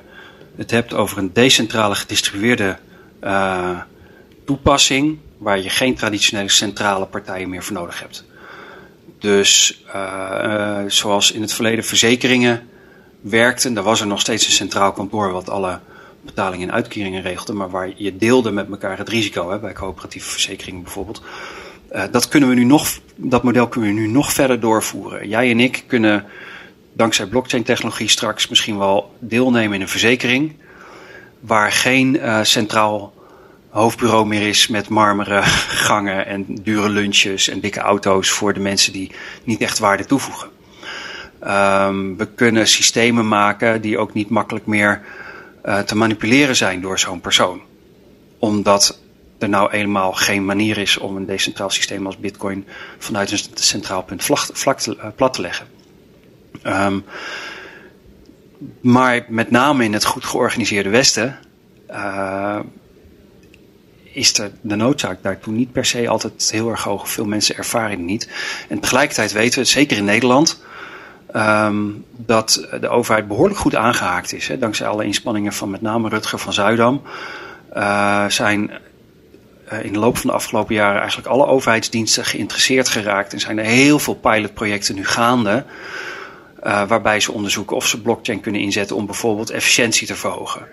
het 0.56 0.70
hebt 0.70 0.94
over 0.94 1.18
een 1.18 1.32
decentrale 1.32 1.94
gedistribueerde 1.94 2.78
uh, 3.24 3.80
toepassing 4.44 5.18
waar 5.38 5.60
je 5.60 5.70
geen 5.70 5.94
traditionele 5.94 6.48
centrale 6.48 7.06
partijen 7.06 7.48
meer 7.48 7.62
voor 7.62 7.76
nodig 7.76 8.00
hebt. 8.00 8.24
Dus 9.18 9.82
uh, 9.86 9.94
uh, 10.44 10.78
zoals 10.86 11.32
in 11.32 11.40
het 11.40 11.52
verleden 11.52 11.84
verzekeringen 11.84 12.68
werkten, 13.20 13.74
daar 13.74 13.84
was 13.84 14.00
er 14.00 14.06
nog 14.06 14.20
steeds 14.20 14.46
een 14.46 14.52
centraal 14.52 14.92
kantoor 14.92 15.32
wat 15.32 15.50
alle 15.50 15.80
betalingen 16.20 16.68
en 16.68 16.74
uitkeringen 16.74 17.22
regelde, 17.22 17.52
maar 17.52 17.70
waar 17.70 17.92
je 17.96 18.16
deelde 18.16 18.50
met 18.50 18.70
elkaar 18.70 18.98
het 18.98 19.08
risico, 19.08 19.50
hè, 19.50 19.58
bij 19.58 19.72
coöperatieve 19.72 20.30
verzekeringen 20.30 20.82
bijvoorbeeld. 20.82 21.22
Dat, 22.10 22.28
kunnen 22.28 22.48
we 22.48 22.54
nu 22.54 22.64
nog, 22.64 22.98
dat 23.16 23.42
model 23.42 23.68
kunnen 23.68 23.94
we 23.94 24.00
nu 24.00 24.06
nog 24.06 24.32
verder 24.32 24.60
doorvoeren. 24.60 25.28
Jij 25.28 25.50
en 25.50 25.60
ik 25.60 25.84
kunnen 25.86 26.26
dankzij 26.92 27.26
blockchain 27.26 27.62
technologie 27.62 28.08
straks 28.08 28.48
misschien 28.48 28.78
wel 28.78 29.14
deelnemen 29.18 29.74
in 29.74 29.80
een 29.80 29.88
verzekering 29.88 30.56
waar 31.40 31.72
geen 31.72 32.20
centraal 32.42 33.12
hoofdbureau 33.68 34.26
meer 34.26 34.48
is 34.48 34.68
met 34.68 34.88
marmeren 34.88 35.42
gangen 35.88 36.26
en 36.26 36.44
dure 36.48 36.88
lunches 36.88 37.48
en 37.48 37.60
dikke 37.60 37.80
auto's 37.80 38.30
voor 38.30 38.54
de 38.54 38.60
mensen 38.60 38.92
die 38.92 39.10
niet 39.44 39.60
echt 39.60 39.78
waarde 39.78 40.04
toevoegen. 40.04 40.48
Um, 41.46 42.16
we 42.16 42.26
kunnen 42.26 42.68
systemen 42.68 43.28
maken 43.28 43.80
die 43.80 43.98
ook 43.98 44.12
niet 44.14 44.28
makkelijk 44.28 44.66
meer 44.66 45.02
uh, 45.64 45.78
te 45.78 45.96
manipuleren 45.96 46.56
zijn 46.56 46.80
door 46.80 46.98
zo'n 46.98 47.20
persoon. 47.20 47.60
Omdat 48.38 48.98
er 49.38 49.48
nou 49.48 49.70
eenmaal 49.70 50.12
geen 50.12 50.44
manier 50.44 50.78
is 50.78 50.98
om 50.98 51.16
een 51.16 51.26
decentraal 51.26 51.70
systeem 51.70 52.06
als 52.06 52.18
Bitcoin 52.18 52.66
vanuit 52.98 53.30
een 53.30 53.38
centraal 53.54 54.02
punt 54.02 54.24
vlak, 54.24 54.46
vlak 54.52 54.80
te, 54.80 54.96
uh, 54.96 55.06
plat 55.16 55.34
te 55.34 55.40
leggen. 55.40 55.66
Um, 56.66 57.04
maar 58.80 59.24
met 59.28 59.50
name 59.50 59.84
in 59.84 59.92
het 59.92 60.04
goed 60.04 60.24
georganiseerde 60.24 60.88
Westen 60.88 61.38
uh, 61.90 62.58
is 64.02 64.38
er 64.38 64.50
de 64.60 64.76
noodzaak 64.76 65.22
daartoe 65.22 65.52
niet 65.52 65.72
per 65.72 65.84
se 65.84 66.08
altijd 66.08 66.50
heel 66.50 66.70
erg 66.70 66.84
hoog. 66.84 67.08
Veel 67.08 67.24
mensen 67.24 67.56
ervaren 67.56 67.90
het 67.90 67.98
niet. 67.98 68.28
En 68.68 68.80
tegelijkertijd 68.80 69.32
weten 69.32 69.58
we, 69.58 69.64
zeker 69.64 69.96
in 69.96 70.04
Nederland, 70.04 70.62
um, 71.36 72.04
dat 72.16 72.68
de 72.80 72.88
overheid 72.88 73.28
behoorlijk 73.28 73.60
goed 73.60 73.74
aangehaakt 73.74 74.32
is. 74.32 74.48
Hè. 74.48 74.58
Dankzij 74.58 74.86
alle 74.86 75.04
inspanningen 75.04 75.52
van 75.52 75.70
met 75.70 75.82
name 75.82 76.08
Rutger 76.08 76.38
van 76.38 76.52
Zuidam 76.52 77.02
uh, 77.76 78.28
zijn 78.28 78.70
uh, 79.72 79.84
in 79.84 79.92
de 79.92 79.98
loop 79.98 80.18
van 80.18 80.30
de 80.30 80.36
afgelopen 80.36 80.74
jaren 80.74 81.00
eigenlijk 81.00 81.28
alle 81.28 81.46
overheidsdiensten 81.46 82.24
geïnteresseerd 82.24 82.88
geraakt. 82.88 83.32
En 83.32 83.40
zijn 83.40 83.58
er 83.58 83.64
heel 83.64 83.98
veel 83.98 84.14
pilotprojecten 84.14 84.94
nu 84.94 85.04
gaande. 85.04 85.64
Uh, 86.64 86.88
waarbij 86.88 87.20
ze 87.20 87.32
onderzoeken 87.32 87.76
of 87.76 87.86
ze 87.86 88.00
blockchain 88.00 88.40
kunnen 88.40 88.60
inzetten 88.60 88.96
om 88.96 89.06
bijvoorbeeld 89.06 89.50
efficiëntie 89.50 90.06
te 90.06 90.16
verhogen. 90.16 90.66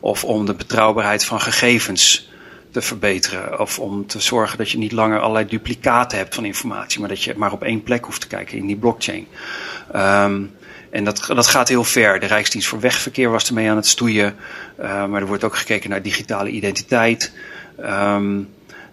Of 0.00 0.24
om 0.24 0.46
de 0.46 0.54
betrouwbaarheid 0.54 1.24
van 1.24 1.40
gegevens 1.40 2.30
te 2.70 2.82
verbeteren. 2.82 3.60
Of 3.60 3.78
om 3.78 4.06
te 4.06 4.20
zorgen 4.20 4.58
dat 4.58 4.70
je 4.70 4.78
niet 4.78 4.92
langer 4.92 5.20
allerlei 5.20 5.46
duplicaten 5.46 6.18
hebt 6.18 6.34
van 6.34 6.44
informatie, 6.44 7.00
maar 7.00 7.08
dat 7.08 7.22
je 7.22 7.34
maar 7.36 7.52
op 7.52 7.62
één 7.62 7.82
plek 7.82 8.04
hoeft 8.04 8.20
te 8.20 8.26
kijken 8.26 8.58
in 8.58 8.66
die 8.66 8.76
blockchain. 8.76 9.26
Um, 9.96 10.54
en 10.90 11.04
dat, 11.04 11.26
dat 11.26 11.46
gaat 11.46 11.68
heel 11.68 11.84
ver. 11.84 12.20
De 12.20 12.26
Rijksdienst 12.26 12.68
voor 12.68 12.80
Wegverkeer 12.80 13.30
was 13.30 13.48
ermee 13.48 13.70
aan 13.70 13.76
het 13.76 13.86
stoeien. 13.86 14.36
Uh, 14.80 15.06
maar 15.06 15.20
er 15.20 15.26
wordt 15.26 15.44
ook 15.44 15.56
gekeken 15.56 15.90
naar 15.90 16.02
digitale 16.02 16.48
identiteit. 16.48 17.32
Um, 17.80 18.48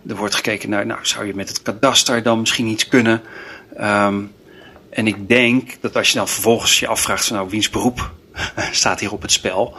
er 0.08 0.16
wordt 0.16 0.36
gekeken 0.36 0.70
naar, 0.70 0.86
nou, 0.86 1.00
zou 1.02 1.26
je 1.26 1.36
met 1.36 1.48
het 1.48 1.62
kadaster 1.62 2.24
dan 2.24 2.40
misschien 2.40 2.68
iets 2.68 2.88
kunnen? 2.88 3.22
Um, 3.82 4.32
en 4.94 5.08
ik 5.08 5.28
denk 5.28 5.78
dat 5.82 5.96
als 5.96 6.10
je 6.10 6.18
dan 6.18 6.28
vervolgens 6.28 6.80
je 6.80 6.88
afvraagt, 6.88 7.26
van, 7.26 7.36
nou, 7.36 7.50
wiens 7.50 7.70
beroep 7.70 8.12
staat 8.72 9.00
hier 9.00 9.12
op 9.12 9.22
het 9.22 9.32
spel? 9.32 9.76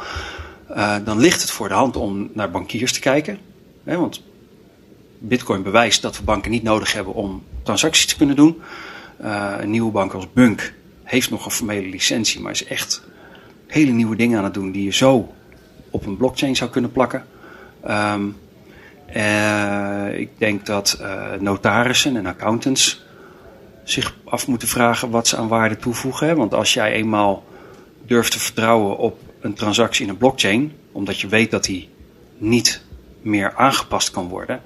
Uh, 0.70 0.96
dan 1.04 1.18
ligt 1.18 1.40
het 1.40 1.50
voor 1.50 1.68
de 1.68 1.74
hand 1.74 1.96
om 1.96 2.30
naar 2.32 2.50
bankiers 2.50 2.92
te 2.92 3.00
kijken. 3.00 3.38
Hè, 3.84 3.96
want 3.96 4.22
Bitcoin 5.18 5.62
bewijst 5.62 6.02
dat 6.02 6.18
we 6.18 6.24
banken 6.24 6.50
niet 6.50 6.62
nodig 6.62 6.92
hebben 6.92 7.14
om 7.14 7.42
transacties 7.62 8.06
te 8.06 8.16
kunnen 8.16 8.36
doen. 8.36 8.62
een 9.58 9.70
nieuwe 9.70 9.92
bank 9.92 10.12
als 10.12 10.32
Bunk 10.32 10.74
heeft 11.02 11.30
nog 11.30 11.44
een 11.44 11.50
formele 11.50 11.88
licentie, 11.88 12.40
maar 12.40 12.52
is 12.52 12.64
echt 12.64 13.02
hele 13.66 13.90
nieuwe 13.90 14.16
dingen 14.16 14.38
aan 14.38 14.44
het 14.44 14.54
doen 14.54 14.72
die 14.72 14.84
je 14.84 14.92
zo 14.92 15.34
op 15.90 16.06
een 16.06 16.16
blockchain 16.16 16.56
zou 16.56 16.70
kunnen 16.70 16.92
plakken. 16.92 17.26
Ehm, 17.80 18.28
ik 20.16 20.28
denk 20.38 20.66
dat 20.66 21.00
notarissen 21.38 22.16
en 22.16 22.26
accountants 22.26 23.03
zich 23.84 24.14
af 24.24 24.46
moeten 24.46 24.68
vragen 24.68 25.10
wat 25.10 25.28
ze 25.28 25.36
aan 25.36 25.48
waarde 25.48 25.76
toevoegen. 25.76 26.36
Want 26.36 26.54
als 26.54 26.74
jij 26.74 26.92
eenmaal 26.92 27.44
durft 28.06 28.32
te 28.32 28.38
vertrouwen 28.38 28.96
op 28.96 29.18
een 29.40 29.54
transactie 29.54 30.04
in 30.04 30.10
een 30.10 30.16
blockchain, 30.16 30.72
omdat 30.92 31.20
je 31.20 31.28
weet 31.28 31.50
dat 31.50 31.64
die 31.64 31.88
niet 32.38 32.82
meer 33.22 33.54
aangepast 33.54 34.10
kan 34.10 34.28
worden, 34.28 34.62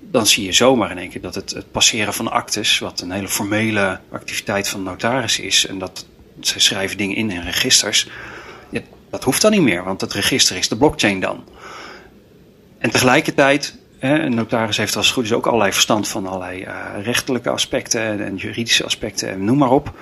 dan 0.00 0.26
zie 0.26 0.44
je 0.44 0.52
zomaar 0.52 0.90
in 0.90 0.98
één 0.98 1.08
keer 1.08 1.20
dat 1.20 1.34
het, 1.34 1.50
het 1.50 1.70
passeren 1.70 2.14
van 2.14 2.30
actes, 2.30 2.78
wat 2.78 3.00
een 3.00 3.10
hele 3.10 3.28
formele 3.28 4.00
activiteit 4.10 4.68
van 4.68 4.82
notaris 4.82 5.40
is, 5.40 5.66
en 5.66 5.78
dat 5.78 6.06
ze 6.40 6.60
schrijven 6.60 6.96
dingen 6.96 7.16
in 7.16 7.30
in 7.30 7.40
registers, 7.40 8.08
dat 9.10 9.24
hoeft 9.24 9.42
dan 9.42 9.50
niet 9.50 9.60
meer, 9.60 9.84
want 9.84 10.00
het 10.00 10.12
register 10.12 10.56
is 10.56 10.68
de 10.68 10.76
blockchain 10.76 11.20
dan. 11.20 11.44
En 12.78 12.90
tegelijkertijd 12.90 13.76
een 13.98 14.34
notaris 14.34 14.76
heeft 14.76 14.96
als 14.96 15.06
het 15.06 15.14
goed 15.14 15.24
is 15.24 15.32
ook 15.32 15.46
allerlei 15.46 15.72
verstand 15.72 16.08
van 16.08 16.26
allerlei 16.26 16.62
uh, 16.62 16.84
rechtelijke 17.02 17.50
aspecten 17.50 18.24
en 18.24 18.36
juridische 18.36 18.84
aspecten 18.84 19.28
en 19.28 19.44
noem 19.44 19.58
maar 19.58 19.70
op. 19.70 19.92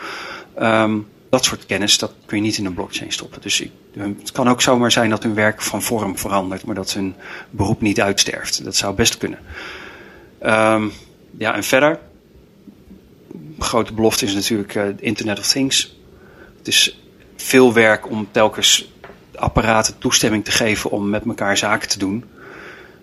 Um, 0.61 1.09
dat 1.31 1.45
soort 1.45 1.67
kennis, 1.67 1.99
dat 1.99 2.13
kun 2.27 2.37
je 2.37 2.43
niet 2.43 2.59
in 2.59 2.65
een 2.65 2.75
blockchain 2.75 3.13
stoppen. 3.13 3.41
Dus 3.41 3.61
ik, 3.61 3.71
het 3.99 4.33
kan 4.33 4.49
ook 4.49 4.63
zomaar 4.63 4.93
zijn 4.93 5.11
dat 5.11 5.23
hun 5.23 5.35
werk 5.35 5.63
van 5.63 5.83
vorm 5.83 6.19
verandert, 6.19 6.65
maar 6.65 6.75
dat 6.75 6.93
hun 6.93 7.15
beroep 7.51 7.81
niet 7.81 8.01
uitsterft. 8.01 8.65
Dat 8.65 8.77
zou 8.77 8.95
best 8.95 9.19
kunnen. 9.19 9.39
Um, 10.43 10.93
ja, 11.39 11.55
en 11.55 11.65
verder, 11.65 11.99
grote 13.59 13.93
belofte 13.93 14.25
is 14.25 14.35
natuurlijk 14.35 14.75
uh, 14.75 14.85
Internet 14.99 15.39
of 15.39 15.47
Things. 15.47 15.97
Het 16.59 16.69
is 16.69 17.01
veel 17.37 17.73
werk 17.73 18.11
om 18.11 18.29
telkens 18.31 18.93
apparaten 19.35 19.99
toestemming 19.99 20.45
te 20.45 20.51
geven 20.51 20.91
om 20.91 21.11
met 21.11 21.25
elkaar 21.25 21.57
zaken 21.57 21.89
te 21.89 21.99
doen. 21.99 22.25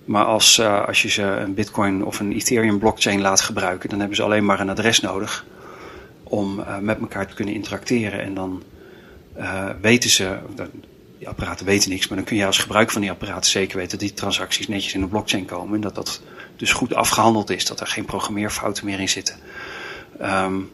Maar 0.05 0.25
als, 0.25 0.57
uh, 0.57 0.85
als 0.87 1.01
je 1.01 1.09
ze 1.09 1.23
een 1.23 1.53
Bitcoin 1.53 2.05
of 2.05 2.19
een 2.19 2.33
Ethereum 2.33 2.79
blockchain 2.79 3.21
laat 3.21 3.41
gebruiken, 3.41 3.89
dan 3.89 3.99
hebben 3.99 4.17
ze 4.17 4.23
alleen 4.23 4.45
maar 4.45 4.59
een 4.59 4.69
adres 4.69 4.99
nodig 4.99 5.45
om 6.23 6.59
uh, 6.59 6.77
met 6.77 6.99
elkaar 6.99 7.27
te 7.27 7.33
kunnen 7.35 7.53
interacteren. 7.53 8.21
En 8.21 8.33
dan 8.33 8.63
uh, 9.37 9.69
weten 9.81 10.09
ze, 10.09 10.37
die 11.17 11.27
apparaten 11.27 11.65
weten 11.65 11.89
niks, 11.89 12.07
maar 12.07 12.17
dan 12.17 12.25
kun 12.25 12.37
je 12.37 12.45
als 12.45 12.57
gebruik 12.57 12.91
van 12.91 13.01
die 13.01 13.11
apparaten 13.11 13.51
zeker 13.51 13.77
weten 13.77 13.91
dat 13.91 14.07
die 14.07 14.13
transacties 14.13 14.67
netjes 14.67 14.93
in 14.93 15.01
de 15.01 15.07
blockchain 15.07 15.45
komen. 15.45 15.75
En 15.75 15.81
dat 15.81 15.95
dat 15.95 16.21
dus 16.55 16.73
goed 16.73 16.93
afgehandeld 16.93 17.49
is, 17.49 17.65
dat 17.65 17.79
er 17.79 17.87
geen 17.87 18.05
programmeerfouten 18.05 18.85
meer 18.85 18.99
in 18.99 19.09
zitten. 19.09 19.35
Um, 20.21 20.71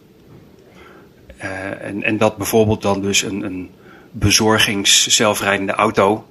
en, 1.38 2.04
en 2.04 2.18
dat 2.18 2.38
bijvoorbeeld 2.38 2.82
dan 2.82 3.02
dus 3.02 3.22
een, 3.22 3.42
een 3.42 3.70
bezorgings-zelfrijdende 4.12 5.74
auto 5.74 6.26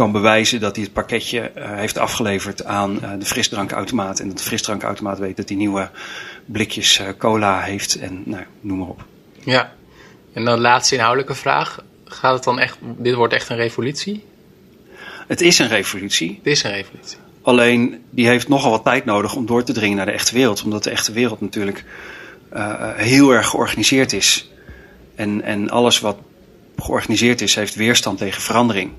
kan 0.00 0.12
bewijzen 0.12 0.60
dat 0.60 0.74
hij 0.74 0.84
het 0.84 0.92
pakketje 0.92 1.52
uh, 1.56 1.74
heeft 1.74 1.98
afgeleverd 1.98 2.64
aan 2.64 2.98
uh, 3.02 3.10
de 3.18 3.24
frisdrankautomaat. 3.24 4.20
En 4.20 4.28
dat 4.28 4.38
de 4.38 4.44
frisdrankautomaat 4.44 5.18
weet 5.18 5.36
dat 5.36 5.48
hij 5.48 5.58
nieuwe 5.58 5.90
blikjes 6.44 7.00
uh, 7.00 7.08
cola 7.18 7.60
heeft 7.60 7.98
en 7.98 8.22
nou, 8.24 8.44
noem 8.60 8.78
maar 8.78 8.88
op. 8.88 9.04
Ja, 9.44 9.72
en 10.32 10.44
dan 10.44 10.60
laatste 10.60 10.94
inhoudelijke 10.94 11.34
vraag. 11.34 11.82
Gaat 12.04 12.34
het 12.34 12.44
dan 12.44 12.58
echt, 12.58 12.78
dit 12.80 13.14
wordt 13.14 13.32
echt 13.32 13.48
een 13.48 13.56
revolutie? 13.56 14.24
Het 15.26 15.40
is 15.40 15.58
een 15.58 15.68
revolutie. 15.68 16.40
Het 16.42 16.52
is 16.52 16.62
een 16.62 16.70
revolutie. 16.70 17.18
Alleen 17.42 18.04
die 18.10 18.26
heeft 18.26 18.48
nogal 18.48 18.70
wat 18.70 18.84
tijd 18.84 19.04
nodig 19.04 19.34
om 19.34 19.46
door 19.46 19.62
te 19.62 19.72
dringen 19.72 19.96
naar 19.96 20.06
de 20.06 20.12
echte 20.12 20.34
wereld. 20.34 20.62
Omdat 20.62 20.84
de 20.84 20.90
echte 20.90 21.12
wereld 21.12 21.40
natuurlijk 21.40 21.84
heel 22.96 23.30
erg 23.30 23.48
georganiseerd 23.48 24.12
is. 24.12 24.50
En, 25.14 25.42
en 25.42 25.70
alles 25.70 26.00
wat 26.00 26.16
georganiseerd 26.76 27.40
is, 27.40 27.54
heeft 27.54 27.74
weerstand 27.74 28.18
tegen 28.18 28.42
verandering. 28.42 28.92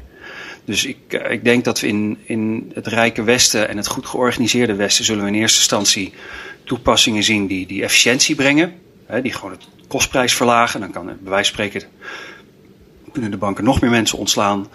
Dus 0.66 0.86
ik, 0.86 0.97
eh, 1.07 1.32
ik 1.32 1.43
denk 1.43 1.66
dat 1.66 1.80
we 1.80 1.88
in, 1.88 2.18
in 2.24 2.72
het 2.74 2.88
rijke 2.88 3.24
Westen 3.24 3.70
en 3.70 3.78
het 3.78 3.88
goed 3.88 4.05
georganiseerde 4.05 4.76
Westen 4.76 5.05
zullen 5.05 5.24
we 5.24 5.30
in 5.30 5.36
eerste 5.36 5.59
instantie 5.59 6.14
toepassingen 6.64 7.24
zien 7.24 7.47
die, 7.47 7.68
die 7.68 7.84
efficiëntie 7.84 8.36
brengen. 8.36 8.74
Hè, 9.05 9.22
die 9.22 9.34
gewoon 9.34 9.51
het 9.51 9.68
kostprijs 9.88 10.34
verlagen. 10.34 10.80
Dan 10.80 10.91
kan 10.91 11.05
bij 11.05 11.16
wijze 11.24 11.53
van 11.53 11.64
spreken 11.64 11.89
kunnen 13.12 13.32
de 13.32 13.38
banken 13.38 13.64
nog 13.64 13.82
meer 13.82 13.89
mensen 13.89 14.18
ontslaan. 14.18 14.68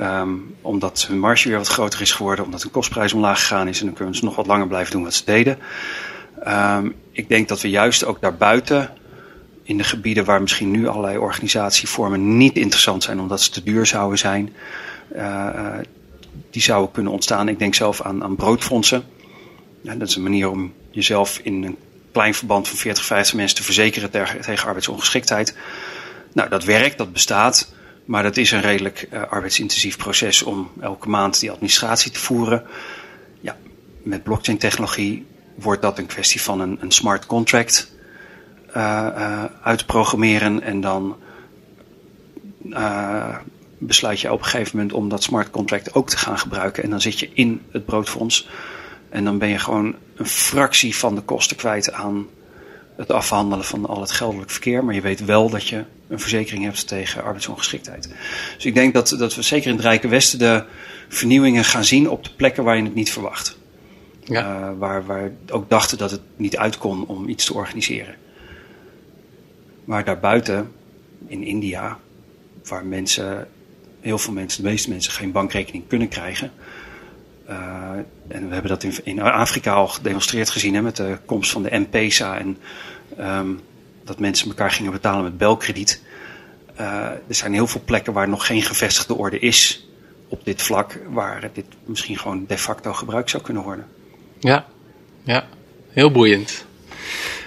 Um, 0.00 0.54
omdat 0.60 1.06
hun 1.08 1.18
marge 1.18 1.48
weer 1.48 1.58
wat 1.58 1.68
groter 1.68 2.00
is 2.00 2.12
geworden, 2.12 2.44
omdat 2.44 2.62
hun 2.62 2.70
kostprijs 2.70 3.12
omlaag 3.12 3.40
gegaan 3.40 3.68
is. 3.68 3.80
En 3.80 3.86
dan 3.86 3.94
kunnen 3.94 4.14
ze 4.14 4.24
nog 4.24 4.36
wat 4.36 4.46
langer 4.46 4.66
blijven 4.66 4.92
doen 4.92 5.02
wat 5.02 5.14
ze 5.14 5.24
deden. 5.24 5.58
Um, 6.46 6.94
ik 7.12 7.28
denk 7.28 7.48
dat 7.48 7.60
we 7.60 7.70
juist 7.70 8.04
ook 8.04 8.20
daarbuiten, 8.20 8.90
in 9.62 9.76
de 9.76 9.84
gebieden 9.84 10.24
waar 10.24 10.40
misschien 10.40 10.70
nu 10.70 10.86
allerlei 10.86 11.18
organisatievormen 11.18 12.36
niet 12.36 12.56
interessant 12.56 13.02
zijn, 13.02 13.20
omdat 13.20 13.42
ze 13.42 13.50
te 13.50 13.62
duur 13.62 13.86
zouden 13.86 14.18
zijn, 14.18 14.52
die 16.50 16.62
zouden 16.62 16.92
kunnen 16.92 17.12
ontstaan. 17.12 17.48
Ik 17.48 17.58
denk 17.58 17.74
zelf 17.74 18.00
aan, 18.00 18.22
aan 18.22 18.36
broodfondsen. 18.36 19.04
Ja, 19.80 19.94
dat 19.94 20.08
is 20.08 20.16
een 20.16 20.22
manier 20.22 20.50
om 20.50 20.72
jezelf 20.90 21.40
in 21.42 21.64
een 21.64 21.76
klein 22.12 22.34
verband 22.34 22.68
van 22.68 22.76
40, 22.76 23.04
50 23.04 23.34
mensen 23.34 23.56
te 23.56 23.62
verzekeren 23.62 24.10
tegen, 24.10 24.66
arbeidsongeschiktheid. 24.66 25.56
Nou, 26.32 26.48
dat 26.48 26.64
werkt, 26.64 26.98
dat 26.98 27.12
bestaat. 27.12 27.74
Maar 28.04 28.22
dat 28.22 28.36
is 28.36 28.50
een 28.50 28.60
redelijk 28.60 29.08
uh, 29.12 29.22
arbeidsintensief 29.22 29.96
proces 29.96 30.42
om 30.42 30.70
elke 30.80 31.08
maand 31.08 31.40
die 31.40 31.50
administratie 31.50 32.10
te 32.10 32.18
voeren. 32.18 32.62
Ja, 33.40 33.56
met 34.02 34.22
blockchain 34.22 34.58
technologie 34.58 35.26
wordt 35.54 35.82
dat 35.82 35.98
een 35.98 36.06
kwestie 36.06 36.42
van 36.42 36.60
een, 36.60 36.78
een 36.80 36.90
smart 36.90 37.26
contract 37.26 37.92
uh, 38.76 39.06
uh, 39.16 39.44
uitprogrammeren 39.62 40.62
en 40.62 40.80
dan 40.80 41.16
besluit 43.86 44.20
je 44.20 44.32
op 44.32 44.38
een 44.38 44.44
gegeven 44.44 44.76
moment 44.76 44.94
om 44.94 45.08
dat 45.08 45.22
smart 45.22 45.50
contract 45.50 45.94
ook 45.94 46.10
te 46.10 46.16
gaan 46.16 46.38
gebruiken. 46.38 46.82
En 46.82 46.90
dan 46.90 47.00
zit 47.00 47.18
je 47.18 47.30
in 47.34 47.60
het 47.70 47.84
broodfonds. 47.84 48.48
En 49.08 49.24
dan 49.24 49.38
ben 49.38 49.48
je 49.48 49.58
gewoon 49.58 49.94
een 50.16 50.26
fractie 50.26 50.96
van 50.96 51.14
de 51.14 51.20
kosten 51.20 51.56
kwijt 51.56 51.92
aan 51.92 52.26
het 52.96 53.10
afhandelen 53.10 53.64
van 53.64 53.86
al 53.86 54.00
het 54.00 54.10
geldelijk 54.10 54.50
verkeer. 54.50 54.84
Maar 54.84 54.94
je 54.94 55.00
weet 55.00 55.24
wel 55.24 55.50
dat 55.50 55.68
je 55.68 55.84
een 56.08 56.20
verzekering 56.20 56.64
hebt 56.64 56.88
tegen 56.88 57.22
arbeidsongeschiktheid. 57.22 58.08
Dus 58.54 58.64
ik 58.64 58.74
denk 58.74 58.94
dat, 58.94 59.08
dat 59.18 59.34
we 59.34 59.42
zeker 59.42 59.70
in 59.70 59.76
het 59.76 59.84
Rijke 59.84 60.08
Westen 60.08 60.38
de 60.38 60.64
vernieuwingen 61.08 61.64
gaan 61.64 61.84
zien 61.84 62.10
op 62.10 62.24
de 62.24 62.30
plekken 62.36 62.64
waar 62.64 62.76
je 62.76 62.82
het 62.82 62.94
niet 62.94 63.12
verwacht. 63.12 63.56
Ja. 64.24 64.60
Uh, 64.60 64.78
waar, 64.78 65.06
waar 65.06 65.30
ook 65.50 65.70
dachten 65.70 65.98
dat 65.98 66.10
het 66.10 66.20
niet 66.36 66.56
uit 66.56 66.78
kon 66.78 67.06
om 67.06 67.28
iets 67.28 67.44
te 67.44 67.54
organiseren. 67.54 68.14
Maar 69.84 70.04
daarbuiten, 70.04 70.72
in 71.26 71.42
India, 71.42 71.98
waar 72.64 72.86
mensen 72.86 73.48
heel 74.02 74.18
veel 74.18 74.32
mensen, 74.32 74.62
de 74.62 74.68
meeste 74.68 74.88
mensen, 74.88 75.12
geen 75.12 75.32
bankrekening 75.32 75.84
kunnen 75.88 76.08
krijgen. 76.08 76.52
Uh, 77.48 77.56
en 78.28 78.48
we 78.48 78.52
hebben 78.52 78.70
dat 78.70 78.82
in, 78.82 78.94
in, 79.04 79.20
Afrika 79.20 79.72
al 79.72 79.88
gedemonstreerd 79.88 80.50
gezien 80.50 80.74
hè, 80.74 80.82
met 80.82 80.96
de 80.96 81.18
komst 81.24 81.50
van 81.50 81.62
de 81.62 81.78
M-Pesa 81.78 82.38
en 82.38 82.58
um, 83.20 83.60
dat 84.04 84.18
mensen 84.18 84.48
elkaar 84.48 84.70
gingen 84.70 84.92
betalen 84.92 85.22
met 85.22 85.38
belkrediet. 85.38 86.02
Uh, 86.80 86.86
er 87.06 87.34
zijn 87.34 87.52
heel 87.52 87.66
veel 87.66 87.82
plekken 87.84 88.12
waar 88.12 88.28
nog 88.28 88.46
geen 88.46 88.62
gevestigde 88.62 89.16
orde 89.16 89.38
is 89.38 89.88
op 90.28 90.44
dit 90.44 90.62
vlak, 90.62 90.98
waar 91.08 91.50
dit 91.52 91.64
misschien 91.84 92.18
gewoon 92.18 92.44
de 92.46 92.58
facto 92.58 92.92
gebruikt 92.92 93.30
zou 93.30 93.42
kunnen 93.42 93.62
worden. 93.62 93.86
Ja, 94.38 94.66
ja. 95.22 95.46
heel 95.90 96.10
boeiend. 96.10 96.64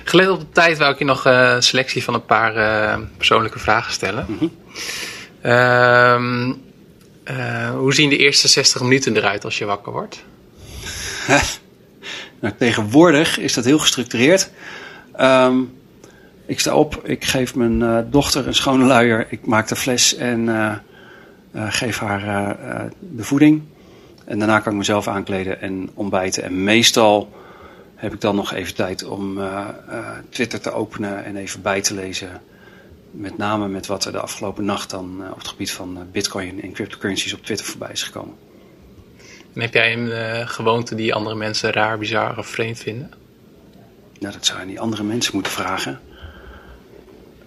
Gelet 0.04 0.30
op 0.30 0.40
de 0.40 0.50
tijd 0.50 0.78
wou 0.78 0.94
ik 0.94 1.00
je 1.00 1.06
nog 1.06 1.26
een 1.26 1.64
selectie 1.64 2.04
van 2.04 2.14
een 2.14 2.26
paar 2.26 3.00
persoonlijke 3.18 3.60
vragen 3.60 3.94
stellen. 3.94 4.26
Mm 4.28 4.38
-hmm. 4.38 4.52
Um, 5.46 6.62
uh, 7.32 7.70
hoe 7.70 7.94
zien 7.94 8.10
de 8.10 8.18
eerste 8.18 8.48
60 8.48 8.82
minuten 8.82 9.18
eruit 9.18 9.46
als 9.46 9.58
je 9.58 9.66
wakker 9.66 9.92
wordt? 9.92 10.24
nou, 12.40 12.54
tegenwoordig 12.58 13.38
is 13.38 13.54
dat 13.54 13.66
heel 13.66 13.80
gestructureerd. 13.80 14.50
Um, 15.22 15.74
ik 16.46 16.60
sta 16.60 16.76
op, 16.76 17.02
ik 17.04 17.24
geef 17.24 17.56
mijn 17.56 17.80
uh, 17.80 18.00
dochter 18.10 18.48
een 18.48 18.56
schone 18.56 18.86
luier, 18.86 19.28
ik 19.30 19.46
maak 19.46 19.68
de 19.68 19.76
fles 19.76 20.16
en 20.16 20.48
uh, 20.48 20.76
geef 21.70 22.00
haar 22.00 22.58
de 23.00 23.24
voeding. 23.24 23.62
En 24.26 24.40
daarna 24.40 24.60
kan 24.60 24.72
ik 24.72 24.78
mezelf 24.78 25.08
aankleden 25.08 25.62
en 25.62 25.90
ontbijten. 25.94 26.44
En 26.44 26.64
meestal 26.64 27.34
heb 27.96 28.14
ik 28.14 28.22
dan 28.22 28.36
nog 28.36 28.54
even 28.54 28.76
tijd 28.76 29.04
om 29.04 29.40
Twitter 30.30 30.62
te 30.62 30.72
openen 30.72 31.26
en 31.26 31.36
even 31.36 31.62
bij 31.62 31.82
te 31.82 31.94
lezen 31.94 32.42
met 33.16 33.38
name 33.38 33.68
met 33.68 33.88
wat 33.88 34.06
er 34.06 34.12
de 34.12 34.20
afgelopen 34.20 34.66
nacht 34.66 34.90
dan 34.90 35.18
uh, 35.22 35.32
op 35.32 35.38
het 35.38 35.48
gebied 35.48 35.72
van 35.72 35.98
uh, 35.98 36.04
bitcoin 36.12 36.62
en 36.62 36.72
cryptocurrencies 36.72 37.34
op 37.34 37.44
Twitter 37.44 37.66
voorbij 37.66 37.92
is 37.92 38.04
gekomen. 38.04 38.36
En 39.54 39.62
heb 39.62 39.74
jij 39.74 39.94
een 39.94 40.08
uh, 40.08 40.48
gewoonte 40.48 40.96
die 40.96 41.14
andere 41.14 41.36
mensen 41.36 41.72
raar, 41.72 41.98
bizar 41.98 42.38
of 42.38 42.48
vreemd 42.48 42.80
vinden? 42.80 43.12
Nou, 44.20 44.34
dat 44.34 44.46
zou 44.46 44.58
je 44.58 44.64
aan 44.64 44.70
die 44.70 44.80
andere 44.80 45.04
mensen 45.04 45.34
moeten 45.34 45.52
vragen. 45.52 46.00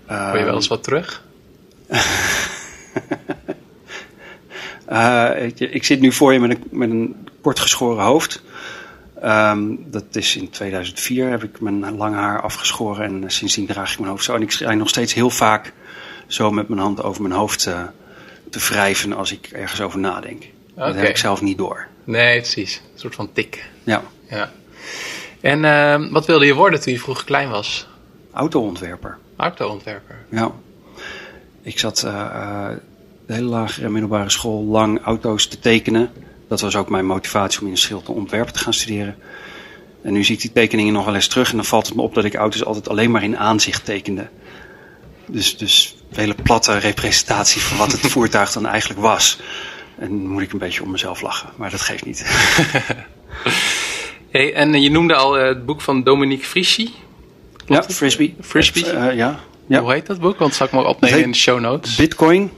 Hoor 0.06 0.38
je 0.38 0.44
wel 0.44 0.54
eens 0.54 0.68
wat 0.68 0.82
terug? 0.82 1.24
ik, 5.46 5.60
ik, 5.60 5.84
zit 5.84 6.00
nu 6.00 6.12
voor 6.12 6.32
je 6.32 6.40
met 6.40 6.50
een, 6.50 6.64
met 6.70 6.90
een 6.90 7.28
kort 7.40 7.58
geschoren 7.58 8.04
hoofd. 8.04 8.42
Ehm, 9.20 9.74
dat 9.78 10.04
is 10.12 10.36
in 10.36 10.50
2004 10.50 11.30
heb 11.30 11.42
ik 11.42 11.60
mijn 11.60 11.96
lange 11.96 12.16
haar 12.16 12.42
afgeschoren 12.42 13.04
en 13.04 13.22
uh, 13.22 13.28
sindsdien 13.28 13.66
draag 13.66 13.92
ik 13.92 13.98
mijn 13.98 14.10
hoofd 14.10 14.24
zo. 14.24 14.34
En 14.34 14.42
ik 14.42 14.50
schrijf 14.50 14.78
nog 14.78 14.88
steeds 14.88 15.14
heel 15.14 15.30
vaak 15.30 15.72
zo 16.26 16.50
met 16.50 16.68
mijn 16.68 16.80
hand 16.80 17.02
over 17.02 17.22
mijn 17.22 17.34
hoofd 17.34 17.66
uh, 17.66 17.82
te 18.50 18.58
wrijven 18.58 19.12
als 19.12 19.32
ik 19.32 19.46
ergens 19.46 19.80
over 19.80 19.98
nadenk. 19.98 20.44
Okay. 20.74 20.86
Dat 20.86 20.94
heb 20.94 21.08
ik 21.08 21.16
zelf 21.16 21.40
niet 21.40 21.58
door. 21.58 21.86
Nee, 22.04 22.36
precies. 22.36 22.76
Een 22.76 23.00
soort 23.00 23.14
van 23.14 23.32
tik. 23.32 23.70
Ja. 23.84 24.02
ja. 24.28 24.50
En 25.40 25.64
uh, 25.64 26.12
wat 26.12 26.26
wilde 26.26 26.46
je 26.46 26.54
worden 26.54 26.80
toen 26.80 26.92
je 26.92 26.98
vroeger 26.98 27.24
klein 27.24 27.50
was? 27.50 27.88
Autoontwerper. 28.32 29.18
Autoontwerper? 29.36 30.16
Ja. 30.30 30.52
Ik 31.62 31.78
zat 31.78 32.02
uh, 32.06 32.68
de 33.26 33.32
hele 33.32 33.46
lagere 33.46 33.86
en 33.86 33.92
middelbare 33.92 34.30
school 34.30 34.64
lang 34.64 35.00
auto's 35.02 35.46
te 35.46 35.58
tekenen. 35.58 36.10
Dat 36.48 36.60
was 36.60 36.76
ook 36.76 36.88
mijn 36.88 37.06
motivatie 37.06 37.60
om 37.60 37.66
in 37.66 37.72
een 37.72 37.78
schild 37.78 38.04
te 38.04 38.12
ontwerpen 38.12 38.52
te 38.52 38.58
gaan 38.58 38.74
studeren. 38.74 39.16
En 40.02 40.12
nu 40.12 40.24
zie 40.24 40.34
ik 40.34 40.40
die 40.40 40.52
tekeningen 40.52 40.92
nog 40.92 41.04
wel 41.04 41.14
eens 41.14 41.28
terug 41.28 41.50
en 41.50 41.56
dan 41.56 41.64
valt 41.64 41.86
het 41.86 41.96
me 41.96 42.02
op 42.02 42.14
dat 42.14 42.24
ik 42.24 42.34
auto's 42.34 42.64
altijd 42.64 42.88
alleen 42.88 43.10
maar 43.10 43.22
in 43.22 43.38
aanzicht 43.38 43.84
tekende. 43.84 44.28
Dus, 45.26 45.56
dus 45.56 45.96
een 46.10 46.20
hele 46.20 46.34
platte 46.42 46.78
representatie 46.78 47.60
van 47.60 47.76
wat 47.76 47.92
het 47.92 48.00
voertuig 48.12 48.52
dan 48.52 48.66
eigenlijk 48.66 49.00
was. 49.00 49.38
En 49.98 50.08
dan 50.08 50.28
moet 50.28 50.42
ik 50.42 50.52
een 50.52 50.58
beetje 50.58 50.82
om 50.82 50.90
mezelf 50.90 51.20
lachen, 51.20 51.48
maar 51.56 51.70
dat 51.70 51.80
geeft 51.80 52.04
niet. 52.04 52.24
hey, 54.30 54.54
en 54.54 54.82
je 54.82 54.90
noemde 54.90 55.14
al 55.14 55.32
het 55.32 55.66
boek 55.66 55.80
van 55.80 56.02
Dominique 56.02 56.46
Frischi. 56.46 56.94
Ja, 57.66 57.82
Frisbee. 57.82 58.36
Frisbee? 58.40 58.84
Uh, 58.84 59.16
ja. 59.16 59.40
ja. 59.66 59.80
Hoe 59.80 59.92
heet 59.92 60.06
dat 60.06 60.20
boek? 60.20 60.38
Want 60.38 60.50
dat 60.50 60.54
zal 60.54 60.66
ik 60.66 60.72
maar 60.72 60.84
opnemen 60.84 61.22
in 61.22 61.30
de 61.30 61.36
show 61.36 61.60
notes. 61.60 61.96
Bitcoin. 61.96 62.50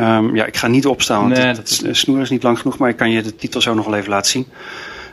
Um, 0.00 0.34
ja, 0.34 0.44
ik 0.44 0.56
ga 0.56 0.66
niet 0.66 0.86
opstaan, 0.86 1.20
want 1.20 1.34
nee, 1.34 1.46
het, 1.46 1.88
snoer 1.90 2.20
is 2.20 2.30
niet 2.30 2.42
lang 2.42 2.58
genoeg, 2.58 2.78
maar 2.78 2.88
ik 2.88 2.96
kan 2.96 3.10
je 3.10 3.22
de 3.22 3.36
titel 3.36 3.60
zo 3.60 3.74
nog 3.74 3.84
wel 3.84 3.94
even 3.94 4.10
laten 4.10 4.30
zien. 4.30 4.46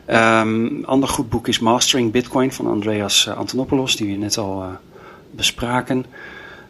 Um, 0.08 0.84
ander 0.86 1.10
goed 1.10 1.30
boek 1.30 1.48
is 1.48 1.60
Mastering 1.60 2.12
Bitcoin 2.12 2.52
van 2.52 2.68
Andreas 2.68 3.26
uh, 3.28 3.38
Antonopoulos, 3.38 3.96
die 3.96 4.12
we 4.12 4.18
net 4.18 4.38
al 4.38 4.64
uh, 4.64 4.68
bespraken. 5.32 6.06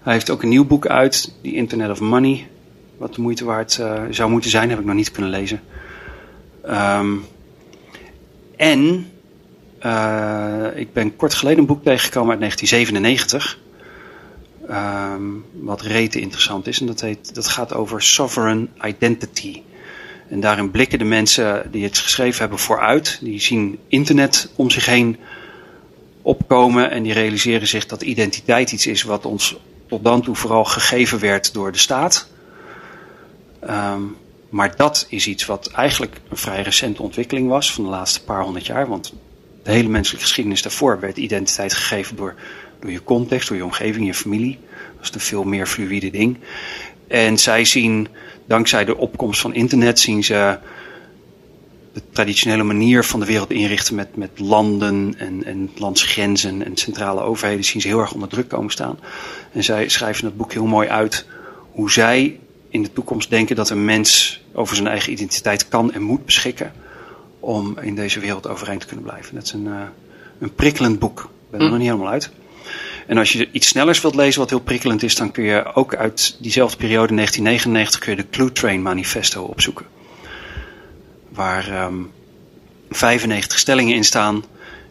Hij 0.01 0.13
heeft 0.13 0.29
ook 0.29 0.43
een 0.43 0.49
nieuw 0.49 0.65
boek 0.65 0.87
uit, 0.87 1.33
The 1.41 1.53
Internet 1.53 1.89
of 1.89 1.99
Money. 1.99 2.47
Wat 2.97 3.15
de 3.15 3.21
moeite 3.21 3.45
waard 3.45 3.77
uh, 3.81 4.01
zou 4.09 4.29
moeten 4.29 4.49
zijn, 4.49 4.69
heb 4.69 4.79
ik 4.79 4.85
nog 4.85 4.95
niet 4.95 5.11
kunnen 5.11 5.31
lezen. 5.31 5.61
Um, 6.69 7.25
en 8.57 9.07
ik 10.75 10.93
ben 10.93 11.15
kort 11.15 11.33
geleden 11.33 11.59
een 11.59 11.65
boek 11.65 11.83
tegengekomen 11.83 12.29
uit 12.29 12.39
1997. 12.39 13.59
Um, 14.69 15.45
wat 15.53 15.81
rete 15.81 16.19
interessant 16.19 16.67
is. 16.67 16.79
En 16.79 16.85
dat, 16.85 17.01
heet, 17.01 17.35
dat 17.35 17.47
gaat 17.47 17.73
over 17.73 18.01
sovereign 18.01 18.69
identity. 18.81 19.61
En 20.29 20.39
daarin 20.39 20.71
blikken 20.71 20.99
de 20.99 21.05
mensen 21.05 21.71
die 21.71 21.83
het 21.83 21.97
geschreven 21.97 22.39
hebben 22.39 22.59
vooruit. 22.59 23.19
Die 23.21 23.41
zien 23.41 23.79
internet 23.87 24.49
om 24.55 24.69
zich 24.69 24.85
heen 24.85 25.17
opkomen. 26.21 26.91
En 26.91 27.03
die 27.03 27.13
realiseren 27.13 27.67
zich 27.67 27.85
dat 27.85 28.01
identiteit 28.01 28.71
iets 28.71 28.87
is 28.87 29.03
wat 29.03 29.25
ons 29.25 29.55
tot 29.87 30.03
dan 30.03 30.21
toe 30.21 30.35
vooral 30.35 30.65
gegeven 30.65 31.19
werd 31.19 31.53
door 31.53 31.71
de 31.71 31.77
staat. 31.77 32.27
Um, 33.69 34.17
maar 34.49 34.75
dat 34.75 35.05
is 35.09 35.27
iets 35.27 35.45
wat 35.45 35.67
eigenlijk 35.67 36.21
een 36.29 36.37
vrij 36.37 36.61
recente 36.61 37.01
ontwikkeling 37.01 37.47
was 37.49 37.73
van 37.73 37.83
de 37.83 37.89
laatste 37.89 38.23
paar 38.23 38.43
honderd 38.43 38.65
jaar. 38.65 38.87
Want 38.87 39.13
de 39.63 39.71
hele 39.71 39.89
menselijke 39.89 40.25
geschiedenis 40.25 40.61
daarvoor 40.61 40.99
werd 40.99 41.17
identiteit 41.17 41.73
gegeven 41.73 42.15
door 42.15 42.35
door 42.83 42.91
je 42.91 43.03
context, 43.03 43.47
door 43.47 43.57
je 43.57 43.63
omgeving, 43.63 44.05
je 44.05 44.13
familie. 44.13 44.59
Dat 44.97 45.03
is 45.07 45.13
een 45.13 45.19
veel 45.19 45.43
meer 45.43 45.67
fluïde 45.67 46.11
ding. 46.11 46.37
En 47.07 47.37
zij 47.37 47.65
zien, 47.65 48.07
dankzij 48.45 48.85
de 48.85 48.97
opkomst 48.97 49.41
van 49.41 49.53
internet, 49.53 49.99
zien 49.99 50.23
ze 50.23 50.57
de 51.93 52.01
traditionele 52.11 52.63
manier 52.63 53.03
van 53.03 53.19
de 53.19 53.25
wereld 53.25 53.51
inrichten 53.51 53.95
met, 53.95 54.15
met 54.15 54.39
landen 54.39 55.15
en, 55.17 55.43
en 55.43 55.69
landsgrenzen 55.75 56.65
en 56.65 56.77
centrale 56.77 57.21
overheden, 57.21 57.65
zien 57.65 57.81
ze 57.81 57.87
heel 57.87 57.99
erg 57.99 58.13
onder 58.13 58.29
druk 58.29 58.47
komen 58.47 58.71
staan. 58.71 58.99
En 59.51 59.63
zij 59.63 59.89
schrijven 59.89 60.21
in 60.21 60.27
het 60.27 60.37
boek 60.37 60.53
heel 60.53 60.65
mooi 60.65 60.87
uit 60.87 61.25
hoe 61.71 61.91
zij 61.91 62.39
in 62.69 62.83
de 62.83 62.93
toekomst 62.93 63.29
denken 63.29 63.55
dat 63.55 63.69
een 63.69 63.85
mens 63.85 64.41
over 64.53 64.75
zijn 64.75 64.87
eigen 64.87 65.11
identiteit 65.11 65.67
kan 65.67 65.93
en 65.93 66.01
moet 66.01 66.25
beschikken 66.25 66.73
om 67.39 67.77
in 67.79 67.95
deze 67.95 68.19
wereld 68.19 68.47
overeind 68.47 68.81
te 68.81 68.87
kunnen 68.87 69.05
blijven. 69.05 69.35
Dat 69.35 69.43
is 69.43 69.51
een, 69.51 69.65
uh, 69.65 69.81
een 70.39 70.53
prikkelend 70.53 70.99
boek. 70.99 71.19
Ik 71.19 71.49
ben 71.49 71.59
er 71.59 71.65
hm. 71.65 71.71
nog 71.71 71.81
niet 71.81 71.89
helemaal 71.89 72.11
uit. 72.11 72.31
En 73.07 73.17
als 73.17 73.31
je 73.31 73.49
iets 73.51 73.67
snellers 73.67 74.01
wilt 74.01 74.15
lezen 74.15 74.39
wat 74.39 74.49
heel 74.49 74.59
prikkelend 74.59 75.03
is, 75.03 75.15
dan 75.15 75.31
kun 75.31 75.43
je 75.43 75.73
ook 75.73 75.95
uit 75.95 76.37
diezelfde 76.39 76.77
periode 76.77 77.15
1999 77.15 77.99
kun 77.99 78.15
je 78.15 78.21
de 78.21 78.29
Clue 78.29 78.51
Train 78.51 78.81
Manifesto 78.81 79.43
opzoeken. 79.43 79.85
Waar 81.29 81.85
um, 81.85 82.11
95 82.89 83.59
stellingen 83.59 83.95
in 83.95 84.03
staan, 84.03 84.43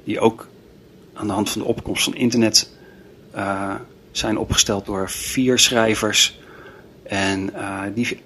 die 0.05 0.21
ook 0.21 0.49
aan 1.15 1.27
de 1.27 1.33
hand 1.33 1.51
van 1.51 1.61
de 1.61 1.67
opkomst 1.67 2.05
van 2.05 2.15
internet 2.15 2.71
uh, 3.37 3.75
zijn 4.11 4.39
opgesteld 4.39 4.87
door 4.87 5.11
vier 5.11 5.59
schrijvers. 5.59 6.39
En 7.03 7.51
uh, 7.57 7.81
die 7.95 8.21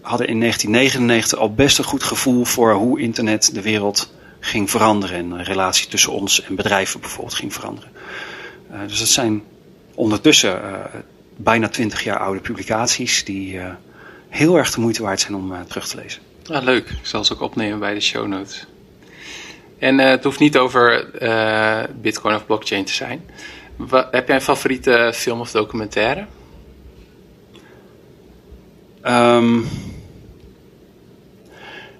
hadden 0.00 0.28
in 0.28 0.40
1999 0.40 1.38
al 1.38 1.54
best 1.54 1.78
een 1.78 1.84
goed 1.84 2.02
gevoel 2.02 2.44
voor 2.44 2.72
hoe 2.72 3.00
internet 3.00 3.54
de 3.54 3.62
wereld 3.62 4.12
ging 4.40 4.70
veranderen. 4.70 5.16
En 5.16 5.28
de 5.28 5.42
relatie 5.42 5.88
tussen 5.88 6.12
ons 6.12 6.42
en 6.42 6.54
bedrijven 6.54 7.00
bijvoorbeeld 7.00 7.34
ging 7.34 7.52
veranderen. 7.52 7.90
Uh, 8.72 8.80
dus 8.86 8.98
dat 8.98 9.08
zijn 9.08 9.42
ondertussen 9.94 10.60
uh, 10.64 10.84
bijna 11.36 11.68
twintig 11.68 12.04
jaar 12.04 12.18
oude 12.18 12.40
publicaties 12.40 13.24
die 13.24 13.54
uh, 13.54 13.72
heel 14.28 14.56
erg 14.56 14.70
de 14.70 14.80
moeite 14.80 15.02
waard 15.02 15.20
zijn 15.20 15.34
om 15.34 15.54
terug 15.68 15.88
te 15.88 15.96
lezen. 15.96 16.22
Ah, 16.46 16.62
leuk. 16.62 16.88
Ik 16.90 17.06
zal 17.06 17.24
ze 17.24 17.32
ook 17.32 17.40
opnemen 17.40 17.78
bij 17.78 17.94
de 17.94 18.00
show 18.00 18.26
notes. 18.26 18.66
En 19.78 19.98
het 19.98 20.24
hoeft 20.24 20.38
niet 20.38 20.56
over 20.56 21.10
Bitcoin 22.00 22.34
of 22.34 22.46
blockchain 22.46 22.84
te 22.84 22.92
zijn. 22.92 23.22
Wat, 23.76 24.08
heb 24.10 24.26
jij 24.26 24.36
een 24.36 24.42
favoriete 24.42 25.12
film 25.14 25.40
of 25.40 25.50
documentaire? 25.50 26.26
Um, 29.04 29.60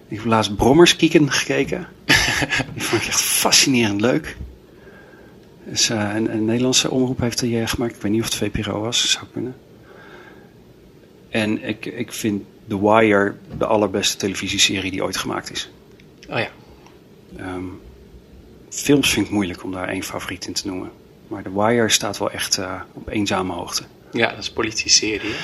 ik 0.09 0.17
heb 0.17 0.25
laatst 0.25 0.57
Brommers 0.57 0.97
Kieken 0.97 1.33
gekeken. 1.33 1.89
Die 2.75 2.83
vond 2.83 3.03
ik 3.03 3.09
echt 3.09 3.21
fascinerend 3.21 4.01
leuk. 4.01 4.37
Dus, 5.65 5.89
een, 5.89 6.33
een, 6.33 6.45
Nederlandse 6.45 6.91
omroep 6.91 7.21
heeft 7.21 7.41
er 7.41 7.69
gemaakt. 7.69 7.95
Ik 7.95 8.03
weet 8.03 8.13
niet 8.13 8.21
of 8.23 8.27
het 8.27 8.35
VPRO 8.35 8.81
was, 8.81 9.11
zou 9.11 9.25
kunnen. 9.33 9.57
En 11.29 11.69
ik, 11.69 11.87
ik 11.87 12.13
vind 12.13 12.43
The 12.69 12.81
Wire 12.81 13.35
de 13.59 13.67
allerbeste 13.67 14.17
televisieserie 14.17 14.91
die 14.91 15.05
ooit 15.05 15.17
gemaakt 15.17 15.51
is. 15.51 15.71
Oh 16.29 16.39
ja. 16.39 16.51
Um, 17.39 17.81
films 18.71 19.11
vind 19.11 19.27
ik 19.27 19.33
moeilijk 19.33 19.65
om 19.65 19.73
daar 19.73 19.89
één 19.89 20.03
favoriet 20.03 20.47
in 20.47 20.53
te 20.53 20.67
noemen. 20.67 20.91
Maar 21.29 21.43
The 21.43 21.55
Wire 21.55 21.89
staat 21.89 22.19
wel 22.19 22.31
echt 22.31 22.59
uh, 22.59 22.81
op 22.93 23.09
eenzame 23.09 23.53
hoogte. 23.53 23.83
Ja, 24.13 24.31
dat 24.31 24.39
is 24.39 24.49
een 24.49 24.55
politieserie. 24.55 25.35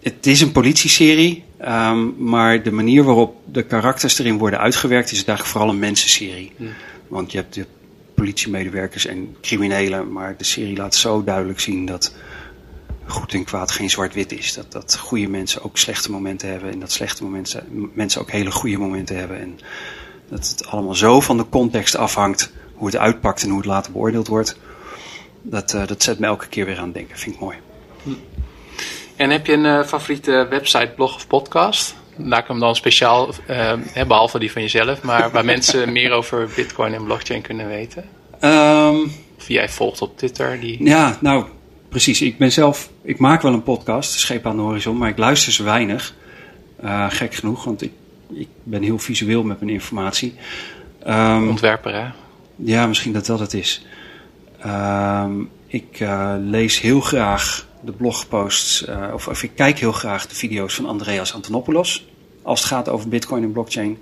Het 0.00 0.26
is 0.26 0.40
een 0.40 0.52
politieserie, 0.52 1.44
um, 1.64 2.14
maar 2.18 2.62
de 2.62 2.72
manier 2.72 3.04
waarop 3.04 3.36
de 3.44 3.62
karakters 3.62 4.18
erin 4.18 4.38
worden 4.38 4.58
uitgewerkt 4.58 5.12
is 5.12 5.18
het 5.18 5.28
eigenlijk 5.28 5.56
vooral 5.56 5.74
een 5.74 5.80
mensenserie. 5.80 6.52
Hm. 6.56 6.64
Want 7.08 7.32
je 7.32 7.38
hebt, 7.38 7.54
je 7.54 7.60
hebt 7.60 7.72
politiemedewerkers 8.20 9.06
en 9.06 9.36
criminelen. 9.40 10.12
Maar 10.12 10.36
de 10.36 10.44
serie 10.44 10.76
laat 10.76 10.94
zo 10.94 11.24
duidelijk 11.24 11.60
zien 11.60 11.86
dat 11.86 12.14
goed 13.06 13.34
en 13.34 13.44
kwaad 13.44 13.70
geen 13.70 13.90
zwart-wit 13.90 14.32
is. 14.32 14.54
Dat, 14.54 14.72
dat 14.72 14.98
goede 14.98 15.28
mensen 15.28 15.62
ook 15.62 15.78
slechte 15.78 16.10
momenten 16.10 16.48
hebben. 16.48 16.70
En 16.70 16.80
dat 16.80 16.92
slechte 16.92 17.24
mensen 17.94 18.20
ook 18.20 18.30
hele 18.30 18.50
goede 18.50 18.78
momenten 18.78 19.16
hebben. 19.16 19.40
En 19.40 19.58
dat 20.28 20.48
het 20.48 20.66
allemaal 20.66 20.94
zo 20.94 21.20
van 21.20 21.36
de 21.36 21.48
context 21.48 21.96
afhangt. 21.96 22.52
Hoe 22.74 22.86
het 22.86 22.96
uitpakt 22.96 23.42
en 23.42 23.48
hoe 23.48 23.58
het 23.58 23.66
later 23.66 23.92
beoordeeld 23.92 24.28
wordt. 24.28 24.56
Dat, 25.42 25.74
uh, 25.74 25.86
dat 25.86 26.02
zet 26.02 26.18
me 26.18 26.26
elke 26.26 26.48
keer 26.48 26.66
weer 26.66 26.78
aan 26.78 26.84
het 26.84 26.94
denken. 26.94 27.18
Vind 27.18 27.34
ik 27.34 27.40
mooi. 27.40 27.56
En 29.16 29.30
heb 29.30 29.46
je 29.46 29.52
een 29.52 29.64
uh, 29.64 29.84
favoriete 29.84 30.46
website, 30.50 30.92
blog 30.96 31.14
of 31.14 31.26
podcast? 31.26 31.94
Laat 32.16 32.40
ik 32.40 32.48
hem 32.48 32.60
dan 32.60 32.76
speciaal, 32.76 33.34
uh, 33.50 33.72
behalve 34.06 34.38
die 34.38 34.52
van 34.52 34.62
jezelf, 34.62 35.02
maar 35.02 35.30
waar 35.30 35.44
mensen 35.54 35.92
meer 35.92 36.10
over 36.10 36.48
Bitcoin 36.56 36.94
en 36.94 37.04
blockchain 37.04 37.42
kunnen 37.42 37.68
weten? 37.68 38.04
Um, 38.40 39.12
of 39.38 39.48
jij 39.48 39.68
volgt 39.68 40.02
op 40.02 40.18
Twitter? 40.18 40.60
Die... 40.60 40.84
Ja, 40.84 41.18
nou, 41.20 41.44
precies. 41.88 42.22
Ik 42.22 42.38
ben 42.38 42.52
zelf, 42.52 42.90
ik 43.02 43.18
maak 43.18 43.42
wel 43.42 43.52
een 43.52 43.62
podcast, 43.62 44.12
Scheep 44.12 44.46
aan 44.46 44.56
de 44.56 44.62
Horizon, 44.62 44.98
maar 44.98 45.08
ik 45.08 45.18
luister 45.18 45.52
ze 45.52 45.62
weinig. 45.62 46.14
Uh, 46.84 47.06
gek 47.10 47.34
genoeg, 47.34 47.64
want 47.64 47.82
ik, 47.82 47.92
ik 48.32 48.48
ben 48.62 48.82
heel 48.82 48.98
visueel 48.98 49.42
met 49.42 49.60
mijn 49.60 49.72
informatie. 49.72 50.34
Um, 51.06 51.48
Ontwerper, 51.48 51.94
hè? 51.94 52.06
Ja, 52.56 52.86
misschien 52.86 53.12
dat 53.12 53.26
dat 53.26 53.40
het 53.40 53.54
is. 53.54 53.84
Um, 54.66 55.50
ik 55.66 56.00
uh, 56.00 56.34
lees 56.38 56.80
heel 56.80 57.00
graag 57.00 57.66
de 57.80 57.92
blogposts, 57.92 58.88
uh, 58.88 59.10
of, 59.14 59.42
ik 59.42 59.50
kijk 59.54 59.78
heel 59.78 59.92
graag 59.92 60.26
de 60.26 60.34
video's 60.34 60.74
van 60.74 60.86
Andreas 60.86 61.34
Antonopoulos. 61.34 62.06
Als 62.42 62.60
het 62.60 62.68
gaat 62.68 62.88
over 62.88 63.08
Bitcoin 63.08 63.42
en 63.42 63.52
blockchain. 63.52 63.98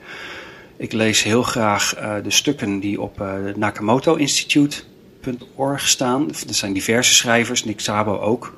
Ik 0.76 0.92
lees 0.92 1.22
heel 1.22 1.42
graag 1.42 1.98
uh, 1.98 2.14
de 2.22 2.30
stukken 2.30 2.80
die 2.80 3.00
op 3.00 3.20
uh, 3.20 3.54
Nakamoto 3.56 4.14
Institute.org 4.14 5.88
staan. 5.88 6.28
Er 6.28 6.54
zijn 6.54 6.72
diverse 6.72 7.14
schrijvers, 7.14 7.64
Nick 7.64 7.80
Szabo 7.80 8.18
ook. 8.18 8.54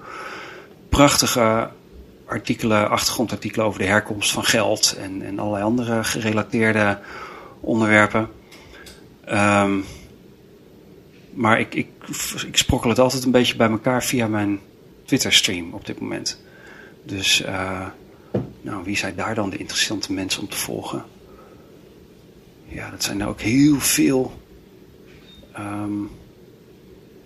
Prachtige 0.88 1.70
artikelen, 2.26 2.90
achtergrondartikelen 2.90 3.66
over 3.66 3.80
de 3.80 3.86
herkomst 3.86 4.32
van 4.32 4.44
geld 4.44 4.96
en, 4.98 5.22
en 5.22 5.38
allerlei 5.38 5.64
andere 5.64 6.04
gerelateerde 6.04 6.98
onderwerpen. 7.60 8.28
Ehm, 9.24 9.78
maar 11.32 11.60
ik, 11.60 11.74
ik, 11.74 11.88
ik 12.46 12.56
sprokkel 12.56 12.90
het 12.90 12.98
altijd 12.98 13.24
een 13.24 13.30
beetje 13.30 13.56
bij 13.56 13.70
elkaar 13.70 14.04
via 14.04 14.26
mijn 14.26 14.60
Twitter-stream 15.10 15.72
op 15.72 15.86
dit 15.86 16.00
moment. 16.00 16.40
Dus 17.02 17.42
uh, 17.42 17.86
nou, 18.60 18.84
wie 18.84 18.96
zijn 18.96 19.14
daar 19.16 19.34
dan 19.34 19.50
de 19.50 19.56
interessante 19.56 20.12
mensen 20.12 20.42
om 20.42 20.48
te 20.48 20.56
volgen? 20.56 21.04
Ja, 22.64 22.90
dat 22.90 23.02
zijn 23.02 23.20
er 23.20 23.28
ook 23.28 23.40
heel 23.40 23.80
veel. 23.80 24.32
Um, 25.58 26.10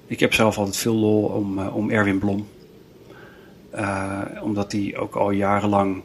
ik 0.07 0.21
heb 0.21 0.35
zelf 0.35 0.59
altijd 0.59 0.77
veel 0.77 0.95
lol 0.95 1.23
om, 1.25 1.59
uh, 1.59 1.77
om 1.77 1.91
Erwin 1.91 2.19
Blom. 2.19 2.49
Uh, 3.75 4.21
omdat 4.43 4.73
hij 4.73 4.97
ook 4.97 5.15
al 5.15 5.31
jarenlang 5.31 6.03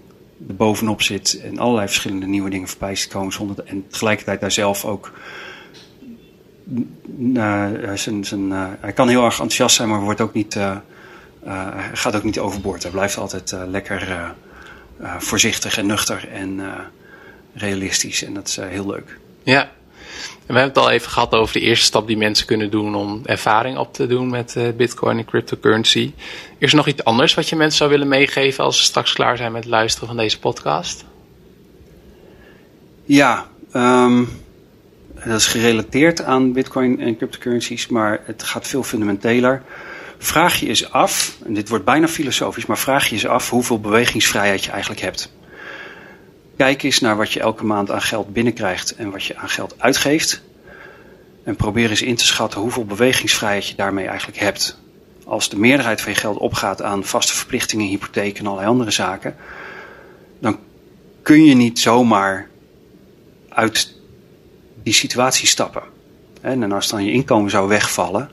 er 0.48 0.56
bovenop 0.56 1.02
zit 1.02 1.42
en 1.42 1.60
allerlei 1.60 1.88
verschillende 1.88 2.28
nieuwe 2.28 2.50
dingen 2.50 2.68
voorbij 2.68 3.06
komen. 3.10 3.34
Zonder, 3.34 3.66
en 3.66 3.88
tegelijkertijd 3.88 4.40
daar 4.42 4.52
zelf 4.52 4.86
ook. 4.86 5.14
Uh, 7.20 7.94
zijn, 7.94 8.26
zijn, 8.26 8.52
hij 8.80 8.94
kan 8.94 9.08
heel 9.08 9.24
erg 9.24 9.34
enthousiast 9.34 9.76
zijn, 9.76 9.90
maar 9.90 10.02
wordt 10.02 10.22
ook 10.22 10.34
niet, 10.34 10.58
gaat 11.94 12.16
ook 12.16 12.24
niet 12.24 12.40
overboord. 12.40 12.84
Hij 12.84 12.92
blijft 12.92 13.18
altijd 13.18 13.56
lekker 13.68 14.34
voorzichtig 15.18 15.78
en 15.78 15.86
nuchter 15.86 16.30
en 16.32 16.62
realistisch. 17.54 18.24
En 18.24 18.34
dat 18.34 18.48
is 18.48 18.56
heel 18.56 18.88
leuk. 18.88 19.18
Ja, 19.44 19.70
we 20.50 20.56
hebben 20.56 20.64
het 20.64 20.78
al 20.78 20.90
even 20.90 21.12
gehad 21.12 21.34
over 21.34 21.54
de 21.54 21.60
eerste 21.60 21.86
stap 21.86 22.08
die 22.08 22.18
mensen 22.18 22.46
kunnen 22.46 22.72
doen 22.72 22.96
om 22.96 23.22
ervaring 23.26 23.78
op 23.78 23.94
te 23.94 24.08
doen 24.08 24.30
met 24.30 24.56
uh, 24.58 24.68
Bitcoin 24.78 25.18
en 25.18 25.26
cryptocurrency. 25.26 26.14
Is 26.58 26.70
er 26.72 26.78
nog 26.78 26.88
iets 26.88 27.04
anders 27.04 27.34
wat 27.34 27.50
je 27.50 27.56
mensen 27.56 27.78
zou 27.78 27.90
willen 27.90 28.08
meegeven 28.08 28.64
als 28.64 28.78
ze 28.78 28.84
straks 28.84 29.14
klaar 29.14 29.38
zijn 29.38 29.52
met 29.52 29.64
het 29.64 29.72
luisteren 29.72 30.08
van 30.08 30.18
deze 30.18 30.40
podcast? 30.40 31.06
Ja, 33.06 33.48
um, 33.74 34.30
dat 35.26 35.40
is 35.40 35.48
gerelateerd 35.48 36.24
aan 36.24 36.54
Bitcoin 36.54 37.00
en 37.00 37.18
cryptocurrencies, 37.18 37.88
maar 37.88 38.22
het 38.24 38.44
gaat 38.44 38.68
veel 38.68 38.84
fundamenteler. 38.84 39.62
Vraag 40.22 40.60
je 40.60 40.68
eens 40.68 40.92
af, 40.92 41.38
en 41.46 41.54
dit 41.54 41.70
wordt 41.70 41.86
bijna 41.86 42.08
filosofisch, 42.08 42.66
maar 42.66 42.78
vraag 42.78 43.08
je 43.08 43.14
eens 43.14 43.28
af 43.28 43.50
hoeveel 43.50 43.80
bewegingsvrijheid 43.80 44.64
je 44.64 44.72
eigenlijk 44.72 45.02
hebt. 45.02 45.32
Kijk 46.58 46.84
eens 46.84 47.00
naar 47.00 47.18
wat 47.18 47.32
je 47.32 47.40
elke 47.40 47.66
maand 47.66 47.92
aan 47.92 48.02
geld 48.02 48.34
binnenkrijgt 48.34 48.96
en 48.96 49.12
wat 49.12 49.24
je 49.24 49.38
aan 49.38 49.50
geld 49.50 49.76
uitgeeft. 49.78 50.42
En 51.44 51.56
probeer 51.56 51.90
eens 51.90 52.02
in 52.02 52.16
te 52.16 52.26
schatten 52.26 52.62
hoeveel 52.62 52.86
bewegingsvrijheid 52.86 53.68
je 53.68 53.76
daarmee 53.76 54.08
eigenlijk 54.08 54.40
hebt. 54.40 54.80
Als 55.26 55.50
de 55.50 55.58
meerderheid 55.58 56.02
van 56.02 56.12
je 56.12 56.18
geld 56.18 56.38
opgaat 56.38 56.82
aan 56.82 57.06
vaste 57.06 57.36
verplichtingen, 57.36 57.88
hypotheek 57.88 58.40
en 58.40 58.46
allerlei 58.46 58.70
andere 58.70 58.92
zaken, 58.92 59.36
dan 60.40 60.60
kun 61.22 61.46
je 61.46 61.56
niet 61.56 61.80
zomaar 61.80 62.50
uit 63.50 63.96
die 64.84 64.94
situatie 64.94 65.48
stappen. 65.48 65.84
En 66.42 66.72
als 66.72 66.88
dan 66.88 67.06
je 67.06 67.12
inkomen 67.12 67.52
zou 67.52 67.68
wegvallen, 67.68 68.30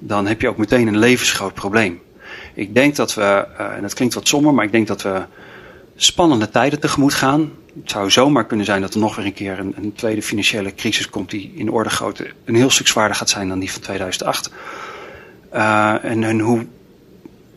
dan 0.00 0.26
heb 0.26 0.40
je 0.40 0.48
ook 0.48 0.56
meteen 0.56 0.86
een 0.86 0.98
levensgroot 0.98 1.54
probleem. 1.54 2.00
Ik 2.54 2.74
denk 2.74 2.96
dat 2.96 3.14
we, 3.14 3.46
eh, 3.56 3.74
en 3.74 3.82
dat 3.82 3.94
klinkt 3.94 4.14
wat 4.14 4.28
somber, 4.28 4.54
maar 4.54 4.64
ik 4.64 4.72
denk 4.72 4.86
dat 4.86 5.02
we 5.02 5.22
spannende 5.96 6.50
tijden 6.50 6.80
tegemoet 6.80 7.14
gaan. 7.14 7.52
Het 7.80 7.90
zou 7.90 8.10
zomaar 8.10 8.46
kunnen 8.46 8.66
zijn 8.66 8.80
dat 8.80 8.94
er 8.94 9.00
nog 9.00 9.16
weer 9.16 9.26
een 9.26 9.32
keer 9.32 9.58
een, 9.58 9.74
een 9.76 9.92
tweede 9.92 10.22
financiële 10.22 10.74
crisis 10.74 11.10
komt 11.10 11.30
die 11.30 11.52
in 11.54 11.70
orde 11.70 11.90
grootte 11.90 12.30
een 12.44 12.54
heel 12.54 12.70
stuk 12.70 12.86
zwaarder 12.86 13.16
gaat 13.16 13.30
zijn 13.30 13.48
dan 13.48 13.58
die 13.58 13.72
van 13.72 13.80
2008. 13.80 14.50
Uh, 15.54 16.04
en, 16.04 16.24
en, 16.24 16.40
hoe 16.40 16.66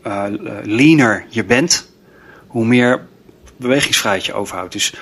uh, 0.06 0.24
leaner 0.62 1.26
je 1.28 1.44
bent, 1.44 1.90
hoe 2.46 2.64
meer 2.64 3.06
bewegingsvrijheid 3.56 4.24
je 4.24 4.32
overhoudt. 4.32 4.72
Dus 4.72 4.94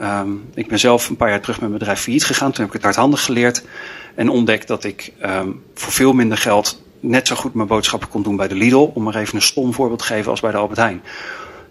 um, 0.00 0.44
ik 0.54 0.68
ben 0.68 0.78
zelf 0.78 1.08
een 1.08 1.16
paar 1.16 1.28
jaar 1.28 1.40
terug 1.40 1.60
met 1.60 1.68
mijn 1.68 1.78
bedrijf 1.78 2.00
failliet 2.00 2.24
gegaan. 2.24 2.52
Toen 2.52 2.64
heb 2.64 2.66
ik 2.66 2.72
het 2.72 2.82
hardhandig 2.82 3.24
geleerd 3.24 3.64
en 4.14 4.28
ontdekt 4.28 4.68
dat 4.68 4.84
ik 4.84 5.12
um, 5.24 5.62
voor 5.74 5.92
veel 5.92 6.12
minder 6.12 6.38
geld 6.38 6.82
net 7.04 7.26
zo 7.26 7.36
goed 7.36 7.54
mijn 7.54 7.68
boodschappen 7.68 8.08
kon 8.08 8.22
doen 8.22 8.36
bij 8.36 8.48
de 8.48 8.54
Lidl. 8.54 8.90
Om 8.94 9.02
maar 9.02 9.14
even 9.14 9.34
een 9.34 9.42
stom 9.42 9.74
voorbeeld 9.74 9.98
te 9.98 10.04
geven 10.04 10.30
als 10.30 10.40
bij 10.40 10.50
de 10.50 10.56
Albert 10.56 10.78
Heijn. 10.78 11.02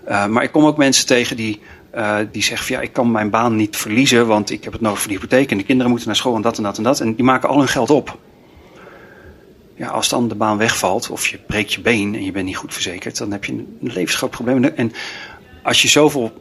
Uh, 0.10 0.26
maar 0.26 0.44
ik 0.44 0.52
kom 0.52 0.66
ook 0.66 0.78
mensen 0.78 1.06
tegen 1.06 1.36
die, 1.36 1.62
uh, 1.96 2.18
die 2.32 2.44
zeggen 2.44 2.68
van 2.68 2.76
ja, 2.76 2.82
ik 2.82 2.94
kan 2.94 3.12
mijn 3.12 3.30
baan 3.30 3.56
niet 3.56 3.78
verliezen, 3.78 4.28
want 4.28 4.50
ik 4.50 4.64
heb 4.64 4.74
het 4.74 4.82
nodig 4.82 5.00
voor 5.00 5.08
de 5.08 5.14
hypotheek 5.14 5.52
en 5.52 5.58
de 5.58 5.64
kinderen 5.64 5.90
moeten 5.90 6.08
naar 6.08 6.18
school 6.18 6.36
en 6.36 6.42
dat 6.42 6.58
en 6.58 6.64
dat 6.64 6.78
en 6.78 6.84
dat. 6.84 7.00
En 7.00 7.16
die 7.16 7.26
maken 7.26 7.50
al 7.50 7.58
hun 7.58 7.68
geld 7.68 7.90
op. 7.90 8.18
Ja, 9.76 9.88
als 9.88 10.10
dan 10.10 10.28
de 10.28 10.36
baan 10.36 10.58
wegvalt 10.58 11.10
of 11.10 11.28
je 11.28 11.38
breekt 11.38 11.74
je 11.74 11.82
been 11.82 12.16
en 12.16 12.24
je 12.24 12.32
bent 12.32 12.46
niet 12.46 12.58
goed 12.58 12.74
verzekerd, 12.74 13.18
dan 13.18 13.32
heb 13.32 13.46
je 13.46 13.52
een, 13.52 13.78
levensgroot 13.80 14.30
probleem. 14.30 14.64
En 14.64 14.92
als 15.64 15.82
je 15.82 15.88
zoveel, 15.88 16.32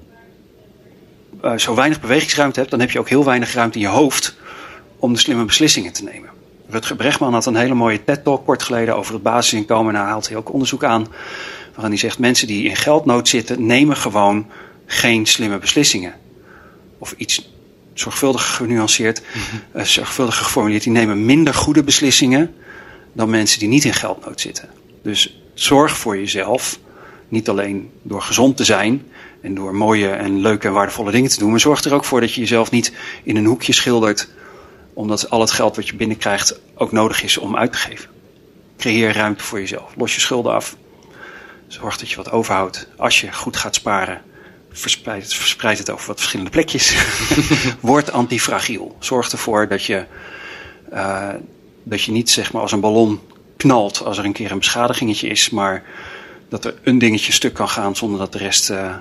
uh, 1.45 1.57
zo 1.57 1.75
weinig 1.75 2.01
bewegingsruimte 2.01 2.59
hebt, 2.59 2.71
dan 2.71 2.81
heb 2.81 2.91
je 2.91 2.99
ook 2.99 3.09
heel 3.09 3.25
weinig 3.25 3.55
ruimte 3.55 3.79
in 3.79 3.85
je 3.85 3.91
hoofd 3.91 4.37
om 4.97 5.13
de 5.13 5.19
slimme 5.19 5.45
beslissingen 5.45 5.93
te 5.93 6.05
nemen. 6.05 6.31
Rutger 6.73 6.97
Brechtman 6.97 7.33
had 7.33 7.47
een 7.47 7.57
hele 7.57 7.75
mooie 7.75 8.05
TED-talk 8.05 8.45
kort 8.45 8.63
geleden 8.63 8.97
over 8.97 9.13
het 9.15 9.23
basisinkomen. 9.23 9.95
En 9.95 10.01
daar 10.01 10.09
haalt 10.09 10.29
hij 10.29 10.37
ook 10.37 10.53
onderzoek 10.53 10.85
aan 10.85 11.07
waarin 11.75 11.91
hij 11.91 11.97
zegt: 11.97 12.19
mensen 12.19 12.47
die 12.47 12.69
in 12.69 12.77
geldnood 12.77 13.29
zitten, 13.29 13.67
nemen 13.67 13.97
gewoon 13.97 14.47
geen 14.87 15.27
slimme 15.27 15.59
beslissingen. 15.59 16.15
Of 16.99 17.15
iets 17.17 17.51
zorgvuldig 17.95 18.55
genuanceerd, 18.57 19.21
mm 19.21 19.43
-hmm. 19.51 19.81
uh, 19.81 19.87
zorgvuldig 19.87 20.37
geformuleerd, 20.37 20.83
die 20.83 20.93
nemen 20.93 21.25
minder 21.25 21.55
goede 21.55 21.83
beslissingen 21.83 22.55
dan 23.13 23.31
mensen 23.31 23.59
die 23.59 23.69
niet 23.69 23.85
in 23.85 23.95
geldnood 23.95 24.41
zitten. 24.41 24.69
Dus 25.03 25.43
zorg 25.55 25.97
voor 25.97 26.19
jezelf, 26.19 26.79
niet 27.29 27.49
alleen 27.49 27.91
door 28.03 28.23
gezond 28.23 28.57
te 28.57 28.65
zijn 28.65 29.03
en 29.41 29.55
door 29.55 29.75
mooie 29.75 30.09
en 30.09 30.41
leuke 30.41 30.67
en 30.67 30.73
waardevolle 30.73 31.11
dingen 31.11 31.31
te 31.31 31.39
doen, 31.39 31.51
maar 31.51 31.61
zorg 31.61 31.85
er 31.85 31.95
ook 31.95 32.05
voor 32.05 32.21
dat 32.21 32.35
je 32.35 32.41
jezelf 32.41 32.71
niet 32.71 32.93
in 33.23 33.37
een 33.37 33.45
hoekje 33.45 33.73
schildert, 33.73 34.29
omdat 34.95 35.31
al 35.31 35.41
het 35.41 35.51
geld 35.51 35.77
wat 35.77 35.89
je 35.89 35.97
binnenkrijgt 35.97 36.61
ook 36.75 36.93
nodig 36.93 37.23
is 37.23 37.39
om 37.39 37.57
uit 37.57 37.73
te 37.73 37.79
geven. 37.79 38.11
Creëer 38.77 39.13
ruimte 39.13 39.45
voor 39.45 39.61
jezelf. 39.61 39.93
Los 39.97 40.15
je 40.15 40.21
schulden 40.21 40.53
af. 40.53 40.77
Zorg 41.67 41.97
dat 41.97 42.11
je 42.11 42.17
wat 42.17 42.31
overhoudt. 42.31 42.89
Als 42.97 43.21
je 43.21 43.33
goed 43.33 43.57
gaat 43.57 43.75
sparen, 43.75 44.23
verspreid 44.73 45.23
het, 45.23 45.35
verspreid 45.35 45.79
het 45.79 45.91
over 45.91 46.07
wat 46.07 46.17
verschillende 46.17 46.51
plekjes. 46.51 46.97
Word 47.81 48.13
antifragiel. 48.13 48.97
Zorg 48.99 49.33
ervoor 49.33 49.69
dat 49.69 49.85
je, 49.85 50.05
uh, 50.93 51.29
dat 51.83 52.03
je 52.03 52.13
niet 52.13 52.31
zeg 52.31 52.53
maar 52.53 52.63
als 52.63 52.73
een 52.73 52.81
ballon 52.81 53.21
knalt 53.57 54.05
als 54.05 54.19
er 54.19 54.25
een 54.25 54.33
keer 54.33 54.51
een 54.51 54.59
beschadigingetje 54.59 55.29
is, 55.29 55.51
maar 55.51 55.85
dat 56.49 56.65
er 56.65 56.75
een 56.83 56.99
dingetje 56.99 57.33
stuk 57.33 57.55
kan 57.55 57.69
gaan 57.69 57.97
zonder 57.97 58.19
dat 58.19 58.33
de 58.33 58.39
rest 58.39 58.71
uh, 58.71 58.95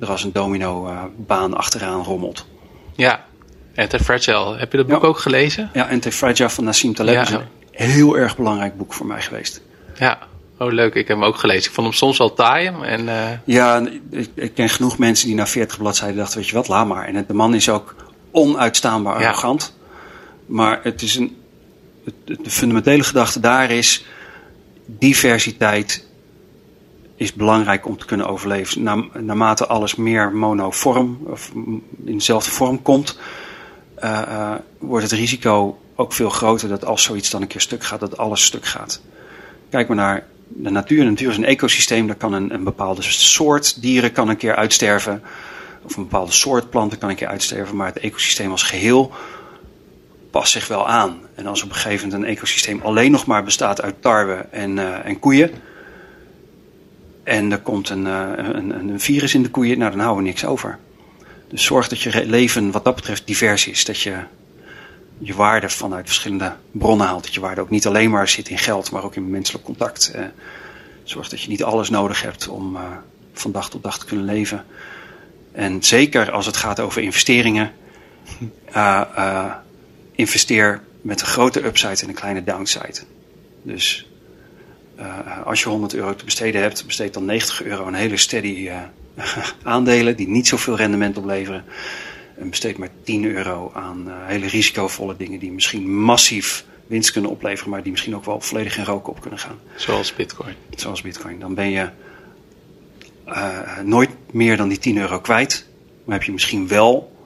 er 0.00 0.10
als 0.10 0.24
een 0.24 0.32
domino 0.32 0.88
uh, 0.88 1.02
baan 1.16 1.54
achteraan 1.54 2.02
rommelt. 2.02 2.46
Ja, 2.94 3.24
Anti-Fragile. 3.76 4.56
Heb 4.56 4.70
je 4.70 4.76
dat 4.76 4.86
boek 4.86 5.02
ja. 5.02 5.08
ook 5.08 5.18
gelezen? 5.18 5.70
Ja, 5.72 5.88
Anti-Fragile 5.90 6.50
van 6.50 6.64
Nassim 6.64 6.94
Taleb 6.94 7.14
ja. 7.14 7.22
is 7.22 7.30
een 7.30 7.46
heel 7.72 8.18
erg 8.18 8.36
belangrijk 8.36 8.76
boek 8.76 8.92
voor 8.92 9.06
mij 9.06 9.22
geweest. 9.22 9.60
Ja, 9.98 10.18
Oh, 10.58 10.72
leuk. 10.72 10.94
Ik 10.94 11.08
heb 11.08 11.16
hem 11.16 11.26
ook 11.26 11.36
gelezen. 11.36 11.68
Ik 11.68 11.74
vond 11.74 11.86
hem 11.86 11.96
soms 11.96 12.18
wel 12.18 12.34
taai. 12.34 12.66
En, 12.66 13.00
uh... 13.00 13.28
Ja, 13.44 13.86
ik, 14.10 14.28
ik, 14.34 14.54
ken 14.54 14.68
genoeg 14.68 14.98
mensen 14.98 15.26
die 15.26 15.36
na 15.36 15.46
40 15.46 15.78
bladzijden 15.78 16.16
dachten, 16.16 16.38
weet 16.38 16.48
je 16.48 16.54
wat, 16.54 16.68
laat 16.68 16.86
maar. 16.86 17.06
En 17.06 17.14
het, 17.14 17.28
de 17.28 17.34
man 17.34 17.54
is 17.54 17.68
ook 17.68 17.94
onuitstaanbaar 18.30 19.20
ja. 19.20 19.26
arrogant. 19.26 19.76
Maar 20.46 20.80
het 20.82 21.02
is 21.02 21.14
een, 21.14 21.36
het, 22.04 22.44
de 22.44 22.50
fundamentele 22.50 23.04
gedachte 23.04 23.40
daar 23.40 23.70
is, 23.70 24.04
diversiteit 24.86 26.06
is 27.16 27.32
belangrijk 27.32 27.86
om 27.86 27.98
te 27.98 28.06
kunnen 28.06 28.26
overleven. 28.26 28.82
Na, 28.82 29.04
naarmate 29.12 29.66
alles 29.66 29.94
meer 29.94 30.32
monovorm, 30.32 31.18
of 31.24 31.52
in 32.04 32.14
dezelfde 32.14 32.50
vorm 32.50 32.82
komt, 32.82 33.18
uh, 34.04 34.22
uh, 34.28 34.54
wordt 34.78 35.10
het 35.10 35.18
risico 35.18 35.78
ook 35.94 36.12
veel 36.12 36.30
groter 36.30 36.68
dat 36.68 36.84
als 36.84 37.02
zoiets 37.02 37.30
dan 37.30 37.42
een 37.42 37.48
keer 37.48 37.60
stuk 37.60 37.84
gaat, 37.84 38.00
dat 38.00 38.18
alles 38.18 38.44
stuk 38.44 38.66
gaat. 38.66 39.00
Kijk 39.70 39.88
maar 39.88 39.96
naar 39.96 40.26
de 40.48 40.70
natuur. 40.70 41.04
De 41.04 41.10
natuur 41.10 41.30
is 41.30 41.36
een 41.36 41.44
ecosysteem. 41.44 42.06
Daar 42.06 42.16
kan 42.16 42.32
een, 42.32 42.54
een 42.54 42.64
bepaalde 42.64 43.02
soort 43.02 43.82
dieren 43.82 44.12
kan 44.12 44.28
een 44.28 44.36
keer 44.36 44.56
uitsterven. 44.56 45.22
Of 45.82 45.96
een 45.96 46.02
bepaalde 46.02 46.32
soort 46.32 46.70
planten 46.70 46.98
kan 46.98 47.08
een 47.08 47.16
keer 47.16 47.28
uitsterven. 47.28 47.76
Maar 47.76 47.86
het 47.86 47.98
ecosysteem 47.98 48.50
als 48.50 48.62
geheel 48.62 49.12
past 50.30 50.52
zich 50.52 50.68
wel 50.68 50.88
aan. 50.88 51.20
En 51.34 51.46
als 51.46 51.62
op 51.62 51.68
een 51.68 51.74
gegeven 51.74 52.08
moment 52.08 52.24
een 52.24 52.36
ecosysteem 52.36 52.80
alleen 52.82 53.10
nog 53.10 53.26
maar 53.26 53.44
bestaat 53.44 53.82
uit 53.82 54.02
tarwe 54.02 54.46
en, 54.50 54.76
uh, 54.76 55.06
en 55.06 55.18
koeien. 55.18 55.50
En 57.22 57.52
er 57.52 57.60
komt 57.60 57.88
een, 57.88 58.04
een, 58.04 58.70
een, 58.70 59.00
virus 59.00 59.34
in 59.34 59.42
de 59.42 59.50
koeien. 59.50 59.78
Nou, 59.78 59.90
dan 59.90 60.00
houden 60.00 60.22
we 60.22 60.28
niks 60.28 60.44
over. 60.44 60.78
Dus 61.48 61.64
zorg 61.64 61.88
dat 61.88 62.00
je 62.00 62.26
leven 62.26 62.70
wat 62.70 62.84
dat 62.84 62.94
betreft 62.94 63.26
divers 63.26 63.66
is. 63.66 63.84
Dat 63.84 64.00
je 64.00 64.16
je 65.18 65.34
waarde 65.34 65.68
vanuit 65.68 66.06
verschillende 66.06 66.56
bronnen 66.70 67.06
haalt. 67.06 67.24
Dat 67.24 67.34
je 67.34 67.40
waarde 67.40 67.60
ook 67.60 67.70
niet 67.70 67.86
alleen 67.86 68.10
maar 68.10 68.28
zit 68.28 68.48
in 68.48 68.58
geld, 68.58 68.90
maar 68.90 69.04
ook 69.04 69.16
in 69.16 69.30
menselijk 69.30 69.64
contact. 69.64 70.12
Uh, 70.16 70.24
zorg 71.02 71.28
dat 71.28 71.40
je 71.40 71.48
niet 71.48 71.62
alles 71.62 71.90
nodig 71.90 72.22
hebt 72.22 72.48
om 72.48 72.76
uh, 72.76 72.82
van 73.32 73.52
dag 73.52 73.70
tot 73.70 73.82
dag 73.82 73.98
te 73.98 74.06
kunnen 74.06 74.24
leven. 74.24 74.64
En 75.52 75.82
zeker 75.82 76.30
als 76.30 76.46
het 76.46 76.56
gaat 76.56 76.80
over 76.80 77.02
investeringen, 77.02 77.72
uh, 78.74 79.54
investeer 80.12 80.82
met 81.00 81.20
een 81.20 81.26
grote 81.26 81.64
upside 81.64 82.02
en 82.02 82.08
een 82.08 82.14
kleine 82.14 82.44
downside. 82.44 83.00
Dus 83.62 84.06
als 85.44 85.62
je 85.62 85.68
100 85.68 85.94
euro 85.94 86.14
te 86.14 86.24
besteden 86.24 86.60
hebt, 86.60 86.86
besteed 86.86 87.14
dan 87.14 87.24
90 87.24 87.62
euro 87.62 87.86
aan 87.86 87.94
hele 87.94 88.16
steady 88.16 88.70
aandelen 89.62 90.16
die 90.16 90.28
niet 90.28 90.48
zoveel 90.48 90.76
rendement 90.76 91.16
opleveren. 91.16 91.64
En 92.38 92.50
besteedt 92.50 92.78
maar 92.78 92.88
10 93.04 93.24
euro 93.24 93.70
aan 93.74 94.06
hele 94.08 94.46
risicovolle 94.46 95.16
dingen 95.16 95.38
die 95.38 95.52
misschien 95.52 95.94
massief 96.00 96.64
winst 96.86 97.12
kunnen 97.12 97.30
opleveren, 97.30 97.70
maar 97.70 97.82
die 97.82 97.92
misschien 97.92 98.16
ook 98.16 98.24
wel 98.24 98.40
volledig 98.40 98.78
in 98.78 98.84
rook 98.84 99.08
op 99.08 99.20
kunnen 99.20 99.38
gaan. 99.38 99.58
Zoals 99.76 100.14
Bitcoin. 100.14 100.54
Zoals 100.74 101.02
Bitcoin. 101.02 101.38
Dan 101.38 101.54
ben 101.54 101.70
je 101.70 101.88
nooit 103.84 104.10
meer 104.30 104.56
dan 104.56 104.68
die 104.68 104.78
10 104.78 104.98
euro 104.98 105.20
kwijt. 105.20 105.66
Maar 106.04 106.16
heb 106.16 106.24
je 106.24 106.32
misschien 106.32 106.68
wel 106.68 107.16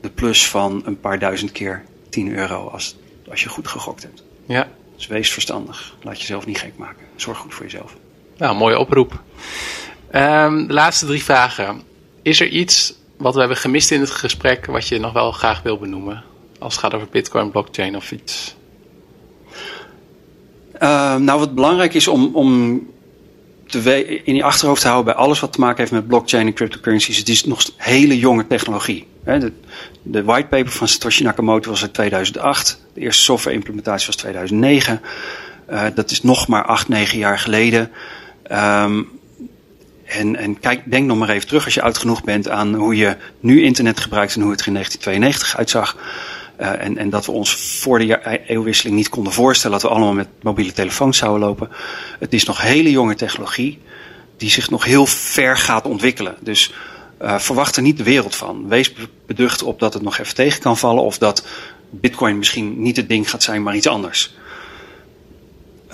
de 0.00 0.10
plus 0.10 0.48
van 0.48 0.82
een 0.84 1.00
paar 1.00 1.18
duizend 1.18 1.52
keer 1.52 1.84
10 2.08 2.34
euro 2.36 2.68
als, 2.68 2.96
als 3.28 3.42
je 3.42 3.48
goed 3.48 3.68
gegokt 3.68 4.02
hebt. 4.02 4.24
Ja. 4.46 4.68
Dus 4.96 5.06
wees 5.06 5.32
verstandig. 5.32 5.96
Laat 6.02 6.20
jezelf 6.20 6.46
niet 6.46 6.58
gek 6.58 6.76
maken. 6.76 7.06
Zorg 7.16 7.38
goed 7.38 7.54
voor 7.54 7.64
jezelf. 7.64 7.96
Nou, 8.36 8.56
mooie 8.56 8.78
oproep. 8.78 9.22
Um, 10.14 10.66
de 10.66 10.72
laatste 10.72 11.06
drie 11.06 11.22
vragen. 11.22 11.82
Is 12.22 12.40
er 12.40 12.48
iets 12.48 12.94
wat 13.16 13.34
we 13.34 13.40
hebben 13.40 13.56
gemist 13.56 13.90
in 13.90 14.00
het 14.00 14.10
gesprek 14.10 14.66
wat 14.66 14.88
je 14.88 14.98
nog 14.98 15.12
wel 15.12 15.32
graag 15.32 15.62
wil 15.62 15.78
benoemen? 15.78 16.22
Als 16.58 16.72
het 16.72 16.82
gaat 16.82 16.94
over 16.94 17.08
Bitcoin, 17.10 17.50
blockchain 17.50 17.96
of 17.96 18.12
iets? 18.12 18.54
Uh, 20.82 21.16
nou, 21.16 21.38
wat 21.38 21.54
belangrijk 21.54 21.94
is 21.94 22.08
om, 22.08 22.34
om 22.34 22.80
te 23.66 24.22
in 24.24 24.34
je 24.34 24.42
achterhoofd 24.42 24.80
te 24.80 24.88
houden 24.88 25.14
bij 25.14 25.22
alles 25.22 25.40
wat 25.40 25.52
te 25.52 25.60
maken 25.60 25.78
heeft 25.78 25.92
met 25.92 26.06
blockchain 26.06 26.46
en 26.46 26.54
cryptocurrencies. 26.54 27.18
Het 27.18 27.28
is 27.28 27.44
nog 27.44 27.70
hele 27.76 28.18
jonge 28.18 28.46
technologie. 28.46 29.06
De, 29.24 29.52
de 30.02 30.24
whitepaper 30.24 30.72
van 30.72 30.88
Satoshi 30.88 31.22
Nakamoto 31.22 31.70
was 31.70 31.82
uit 31.82 31.94
2008. 31.94 32.80
De 32.94 33.00
eerste 33.00 33.22
software 33.22 33.56
implementatie 33.56 34.06
was 34.06 34.16
2009. 34.16 35.00
Uh, 35.70 35.84
dat 35.94 36.10
is 36.10 36.22
nog 36.22 36.48
maar 36.48 36.64
8, 36.64 36.88
9 36.88 37.18
jaar 37.18 37.38
geleden. 37.38 37.90
Um, 38.52 39.20
en, 40.12 40.36
en 40.36 40.60
kijk, 40.60 40.90
denk 40.90 41.06
nog 41.06 41.18
maar 41.18 41.28
even 41.28 41.46
terug 41.46 41.64
als 41.64 41.74
je 41.74 41.82
oud 41.82 41.98
genoeg 41.98 42.24
bent 42.24 42.48
aan 42.48 42.74
hoe 42.74 42.96
je 42.96 43.16
nu 43.40 43.62
internet 43.62 44.00
gebruikt 44.00 44.34
en 44.34 44.40
hoe 44.40 44.50
het 44.50 44.60
er 44.60 44.66
in 44.66 44.72
1992 44.72 45.58
uitzag. 45.58 45.96
Uh, 46.60 46.84
en, 46.84 46.98
en, 46.98 47.10
dat 47.10 47.26
we 47.26 47.32
ons 47.32 47.56
voor 47.80 47.98
de 47.98 48.40
eeuwwisseling 48.46 48.96
niet 48.96 49.08
konden 49.08 49.32
voorstellen 49.32 49.80
dat 49.80 49.90
we 49.90 49.94
allemaal 49.96 50.12
met 50.12 50.28
mobiele 50.42 50.72
telefoons 50.72 51.18
zouden 51.18 51.48
lopen. 51.48 51.68
Het 52.18 52.32
is 52.32 52.44
nog 52.44 52.60
hele 52.60 52.90
jonge 52.90 53.14
technologie 53.14 53.78
die 54.36 54.50
zich 54.50 54.70
nog 54.70 54.84
heel 54.84 55.06
ver 55.06 55.56
gaat 55.56 55.84
ontwikkelen. 55.84 56.36
Dus 56.40 56.72
uh, 57.22 57.38
verwacht 57.38 57.76
er 57.76 57.82
niet 57.82 57.96
de 57.96 58.02
wereld 58.02 58.34
van. 58.34 58.68
Wees 58.68 58.92
beducht 59.26 59.62
op 59.62 59.78
dat 59.78 59.94
het 59.94 60.02
nog 60.02 60.18
even 60.18 60.34
tegen 60.34 60.60
kan 60.60 60.76
vallen 60.76 61.02
of 61.02 61.18
dat 61.18 61.46
Bitcoin 61.90 62.38
misschien 62.38 62.82
niet 62.82 62.96
het 62.96 63.08
ding 63.08 63.30
gaat 63.30 63.42
zijn, 63.42 63.62
maar 63.62 63.76
iets 63.76 63.86
anders. 63.86 64.34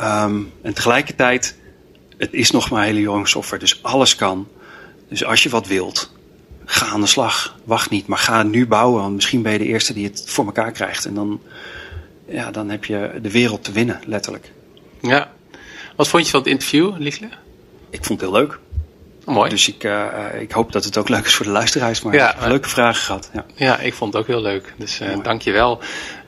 Um, 0.01 0.53
en 0.63 0.75
tegelijkertijd, 0.75 1.57
het 2.19 2.33
is 2.33 2.51
nog 2.51 2.71
maar 2.71 2.85
hele 2.85 3.01
jonge 3.01 3.27
software, 3.27 3.61
dus 3.61 3.83
alles 3.83 4.17
kan. 4.17 4.49
Dus 5.09 5.25
als 5.25 5.43
je 5.43 5.49
wat 5.49 5.67
wilt, 5.67 6.13
ga 6.65 6.87
aan 6.87 7.01
de 7.01 7.07
slag. 7.07 7.57
Wacht 7.65 7.91
niet, 7.91 8.07
maar 8.07 8.19
ga 8.19 8.43
nu 8.43 8.67
bouwen. 8.67 9.03
Want 9.03 9.15
misschien 9.15 9.43
ben 9.43 9.53
je 9.53 9.59
de 9.59 9.65
eerste 9.65 9.93
die 9.95 10.05
het 10.05 10.23
voor 10.27 10.45
elkaar 10.45 10.73
krijgt. 10.73 11.05
En 11.05 11.15
dan, 11.15 11.41
ja, 12.29 12.51
dan 12.51 12.71
heb 12.71 12.85
je 12.85 13.19
de 13.23 13.31
wereld 13.31 13.65
te 13.65 13.73
winnen, 13.73 14.01
letterlijk. 14.07 14.53
Ja. 15.01 15.31
Wat 15.97 16.09
vond 16.09 16.25
je 16.25 16.31
van 16.31 16.41
het 16.41 16.49
interview, 16.49 16.99
Liesle? 16.99 17.29
Ik 17.91 18.05
vond 18.05 18.21
het 18.21 18.31
heel 18.31 18.39
leuk. 18.39 18.59
Oh, 19.25 19.35
mooi. 19.35 19.51
Dus 19.51 19.69
ik, 19.69 19.85
uh, 19.85 20.07
ik 20.41 20.51
hoop 20.51 20.73
dat 20.73 20.85
het 20.85 20.99
ook 20.99 21.09
leuk 21.09 21.25
is 21.25 21.35
voor 21.35 21.47
de 21.47 21.53
luisteraars. 21.53 22.03
Maar 22.03 22.15
ja, 22.15 22.35
ik 22.35 22.41
heb 22.41 22.49
leuke 22.49 22.69
vragen 22.69 23.03
gehad. 23.03 23.31
Ja. 23.33 23.45
ja, 23.55 23.79
ik 23.79 23.95
vond 23.95 24.13
het 24.13 24.23
ook 24.23 24.29
heel 24.29 24.43
leuk. 24.43 24.75
Dus 24.77 25.01
uh, 25.01 25.23
dank 25.23 25.43
je 25.43 25.53
wel. 25.53 25.81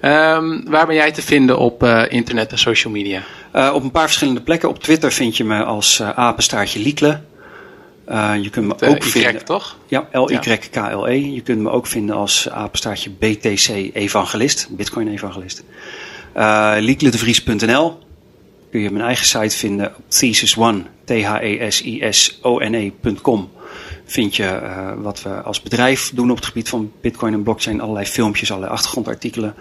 Um, 0.02 0.70
waar 0.70 0.86
ben 0.86 0.94
jij 0.94 1.12
te 1.12 1.22
vinden 1.22 1.58
op 1.58 1.82
uh, 1.82 2.04
internet 2.08 2.52
en 2.52 2.58
social 2.58 2.92
media? 2.92 3.22
Op 3.52 3.82
een 3.82 3.90
paar 3.90 4.06
verschillende 4.06 4.40
plekken. 4.40 4.68
Op 4.68 4.82
Twitter 4.82 5.12
vind 5.12 5.36
je 5.36 5.44
me 5.44 5.64
als 5.64 6.02
apenstaartje 6.02 6.80
Liekle. 6.80 7.20
Uh, 8.10 8.32
je 8.42 8.50
kunt 8.50 8.66
me 8.66 8.74
Met, 8.80 8.88
ook 8.88 9.04
y, 9.04 9.08
vinden. 9.08 9.44
toch? 9.44 9.76
Ja, 9.86 10.08
L-Y-K-L-E. 10.12 11.12
Je 11.12 11.40
kunt 11.40 11.60
me 11.60 11.70
ook 11.70 11.86
vinden 11.86 12.16
als 12.16 12.50
apenstaartje 12.50 13.10
BTC 13.10 13.68
Evangelist, 13.94 14.68
Bitcoin 14.70 15.08
Evangelist. 15.08 15.62
Uh, 16.36 16.74
Liekledevries.nl 16.78 17.98
kun 18.70 18.80
je 18.80 18.90
mijn 18.90 19.04
eigen 19.04 19.26
site 19.26 19.56
vinden 19.56 19.86
op 19.86 20.02
Thesis 20.08 20.56
One, 20.56 20.82
T-H-E-S-I-S-O-N-E.com. 21.04 23.50
Vind 24.04 24.36
je 24.36 24.60
uh, 24.62 24.92
wat 24.96 25.22
we 25.22 25.42
als 25.42 25.62
bedrijf 25.62 26.10
doen 26.14 26.30
op 26.30 26.36
het 26.36 26.46
gebied 26.46 26.68
van 26.68 26.92
Bitcoin 27.00 27.32
en 27.32 27.42
blockchain, 27.42 27.80
allerlei 27.80 28.06
filmpjes, 28.06 28.50
allerlei 28.50 28.72
achtergrondartikelen. 28.72 29.54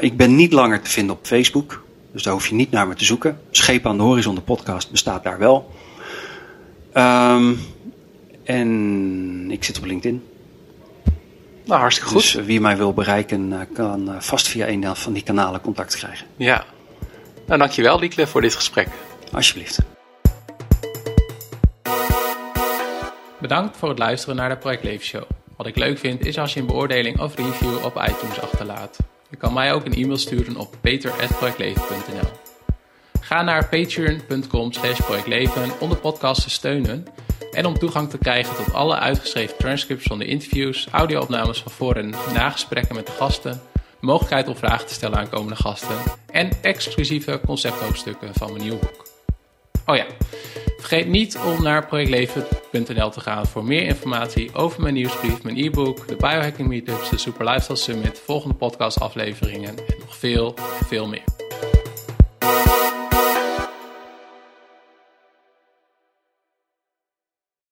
Ik 0.00 0.16
ben 0.16 0.36
niet 0.36 0.52
langer 0.52 0.82
te 0.82 0.90
vinden 0.90 1.16
op 1.16 1.26
Facebook, 1.26 1.81
dus 2.12 2.22
daar 2.22 2.32
hoef 2.32 2.48
je 2.48 2.54
niet 2.54 2.70
naar 2.70 2.88
me 2.88 2.94
te 2.94 3.04
zoeken. 3.04 3.40
Scheep 3.50 3.86
aan 3.86 3.96
de 3.96 4.02
horizon, 4.02 4.34
de 4.34 4.40
podcast 4.40 4.90
bestaat 4.90 5.24
daar 5.24 5.38
wel. 5.38 5.70
Um, 6.94 7.58
en 8.44 9.50
ik 9.50 9.64
zit 9.64 9.78
op 9.78 9.84
LinkedIn. 9.84 10.22
Nou, 11.64 11.80
hartstikke 11.80 12.10
goed. 12.10 12.22
Dus 12.22 12.34
wie 12.34 12.60
mij 12.60 12.76
wil 12.76 12.92
bereiken, 12.92 13.68
kan 13.72 14.16
vast 14.18 14.48
via 14.48 14.68
een 14.68 14.96
van 14.96 15.12
die 15.12 15.22
kanalen 15.22 15.60
contact 15.60 15.96
krijgen. 15.96 16.26
Ja. 16.36 16.64
Nou, 17.46 17.58
dankjewel 17.58 17.98
Liekle 17.98 18.26
voor 18.26 18.40
dit 18.40 18.54
gesprek. 18.54 18.88
Alsjeblieft. 19.32 19.78
Bedankt 23.40 23.76
voor 23.76 23.88
het 23.88 23.98
luisteren 23.98 24.36
naar 24.36 24.48
de 24.48 24.56
Project 24.56 24.84
Leven 24.84 25.06
Show. 25.06 25.22
Wat 25.56 25.66
ik 25.66 25.76
leuk 25.76 25.98
vind 25.98 26.26
is 26.26 26.38
als 26.38 26.54
je 26.54 26.60
een 26.60 26.66
beoordeling 26.66 27.20
of 27.20 27.36
review 27.36 27.84
op 27.84 27.96
iTunes 28.08 28.40
achterlaat. 28.40 28.98
Je 29.32 29.38
kan 29.38 29.52
mij 29.52 29.72
ook 29.72 29.84
een 29.84 29.94
e-mail 29.94 30.16
sturen 30.16 30.56
op 30.56 30.76
peter.projectleven.nl 30.80 32.28
Ga 33.20 33.42
naar 33.42 33.68
patreon.com 33.68 34.72
slash 34.72 35.00
projectleven 35.00 35.80
om 35.80 35.88
de 35.88 35.96
podcast 35.96 36.42
te 36.42 36.50
steunen 36.50 37.06
en 37.50 37.66
om 37.66 37.78
toegang 37.78 38.10
te 38.10 38.18
krijgen 38.18 38.56
tot 38.56 38.74
alle 38.74 38.96
uitgeschreven 38.98 39.56
transcripts 39.56 40.06
van 40.06 40.18
de 40.18 40.24
interviews, 40.24 40.88
audio-opnames 40.90 41.62
van 41.62 41.72
voor- 41.72 41.96
en 41.96 42.14
nagesprekken 42.34 42.94
met 42.94 43.06
de 43.06 43.12
gasten, 43.12 43.60
mogelijkheid 44.00 44.48
om 44.48 44.56
vragen 44.56 44.86
te 44.86 44.94
stellen 44.94 45.18
aan 45.18 45.28
komende 45.28 45.56
gasten 45.56 45.96
en 46.26 46.50
exclusieve 46.62 47.40
concepthoofdstukken 47.46 48.34
van 48.34 48.52
mijn 48.52 48.64
nieuw 48.64 48.78
boek. 48.78 49.11
Oh 49.86 49.96
ja, 49.96 50.06
vergeet 50.78 51.06
niet 51.06 51.38
om 51.38 51.62
naar 51.62 51.86
projectleven.nl 51.86 53.10
te 53.10 53.20
gaan 53.20 53.46
voor 53.46 53.64
meer 53.64 53.82
informatie 53.82 54.54
over 54.54 54.82
mijn 54.82 54.94
nieuwsbrief, 54.94 55.42
mijn 55.42 55.58
e-book, 55.58 56.08
de 56.08 56.16
biohacking 56.16 56.68
meetups, 56.68 57.10
de 57.10 57.18
Super 57.18 57.44
Lifestyle 57.44 57.76
Summit, 57.76 58.22
volgende 58.24 58.54
podcastafleveringen 58.54 59.68
en 59.68 59.84
nog 59.98 60.16
veel, 60.16 60.54
veel 60.84 61.08
meer. 61.08 61.24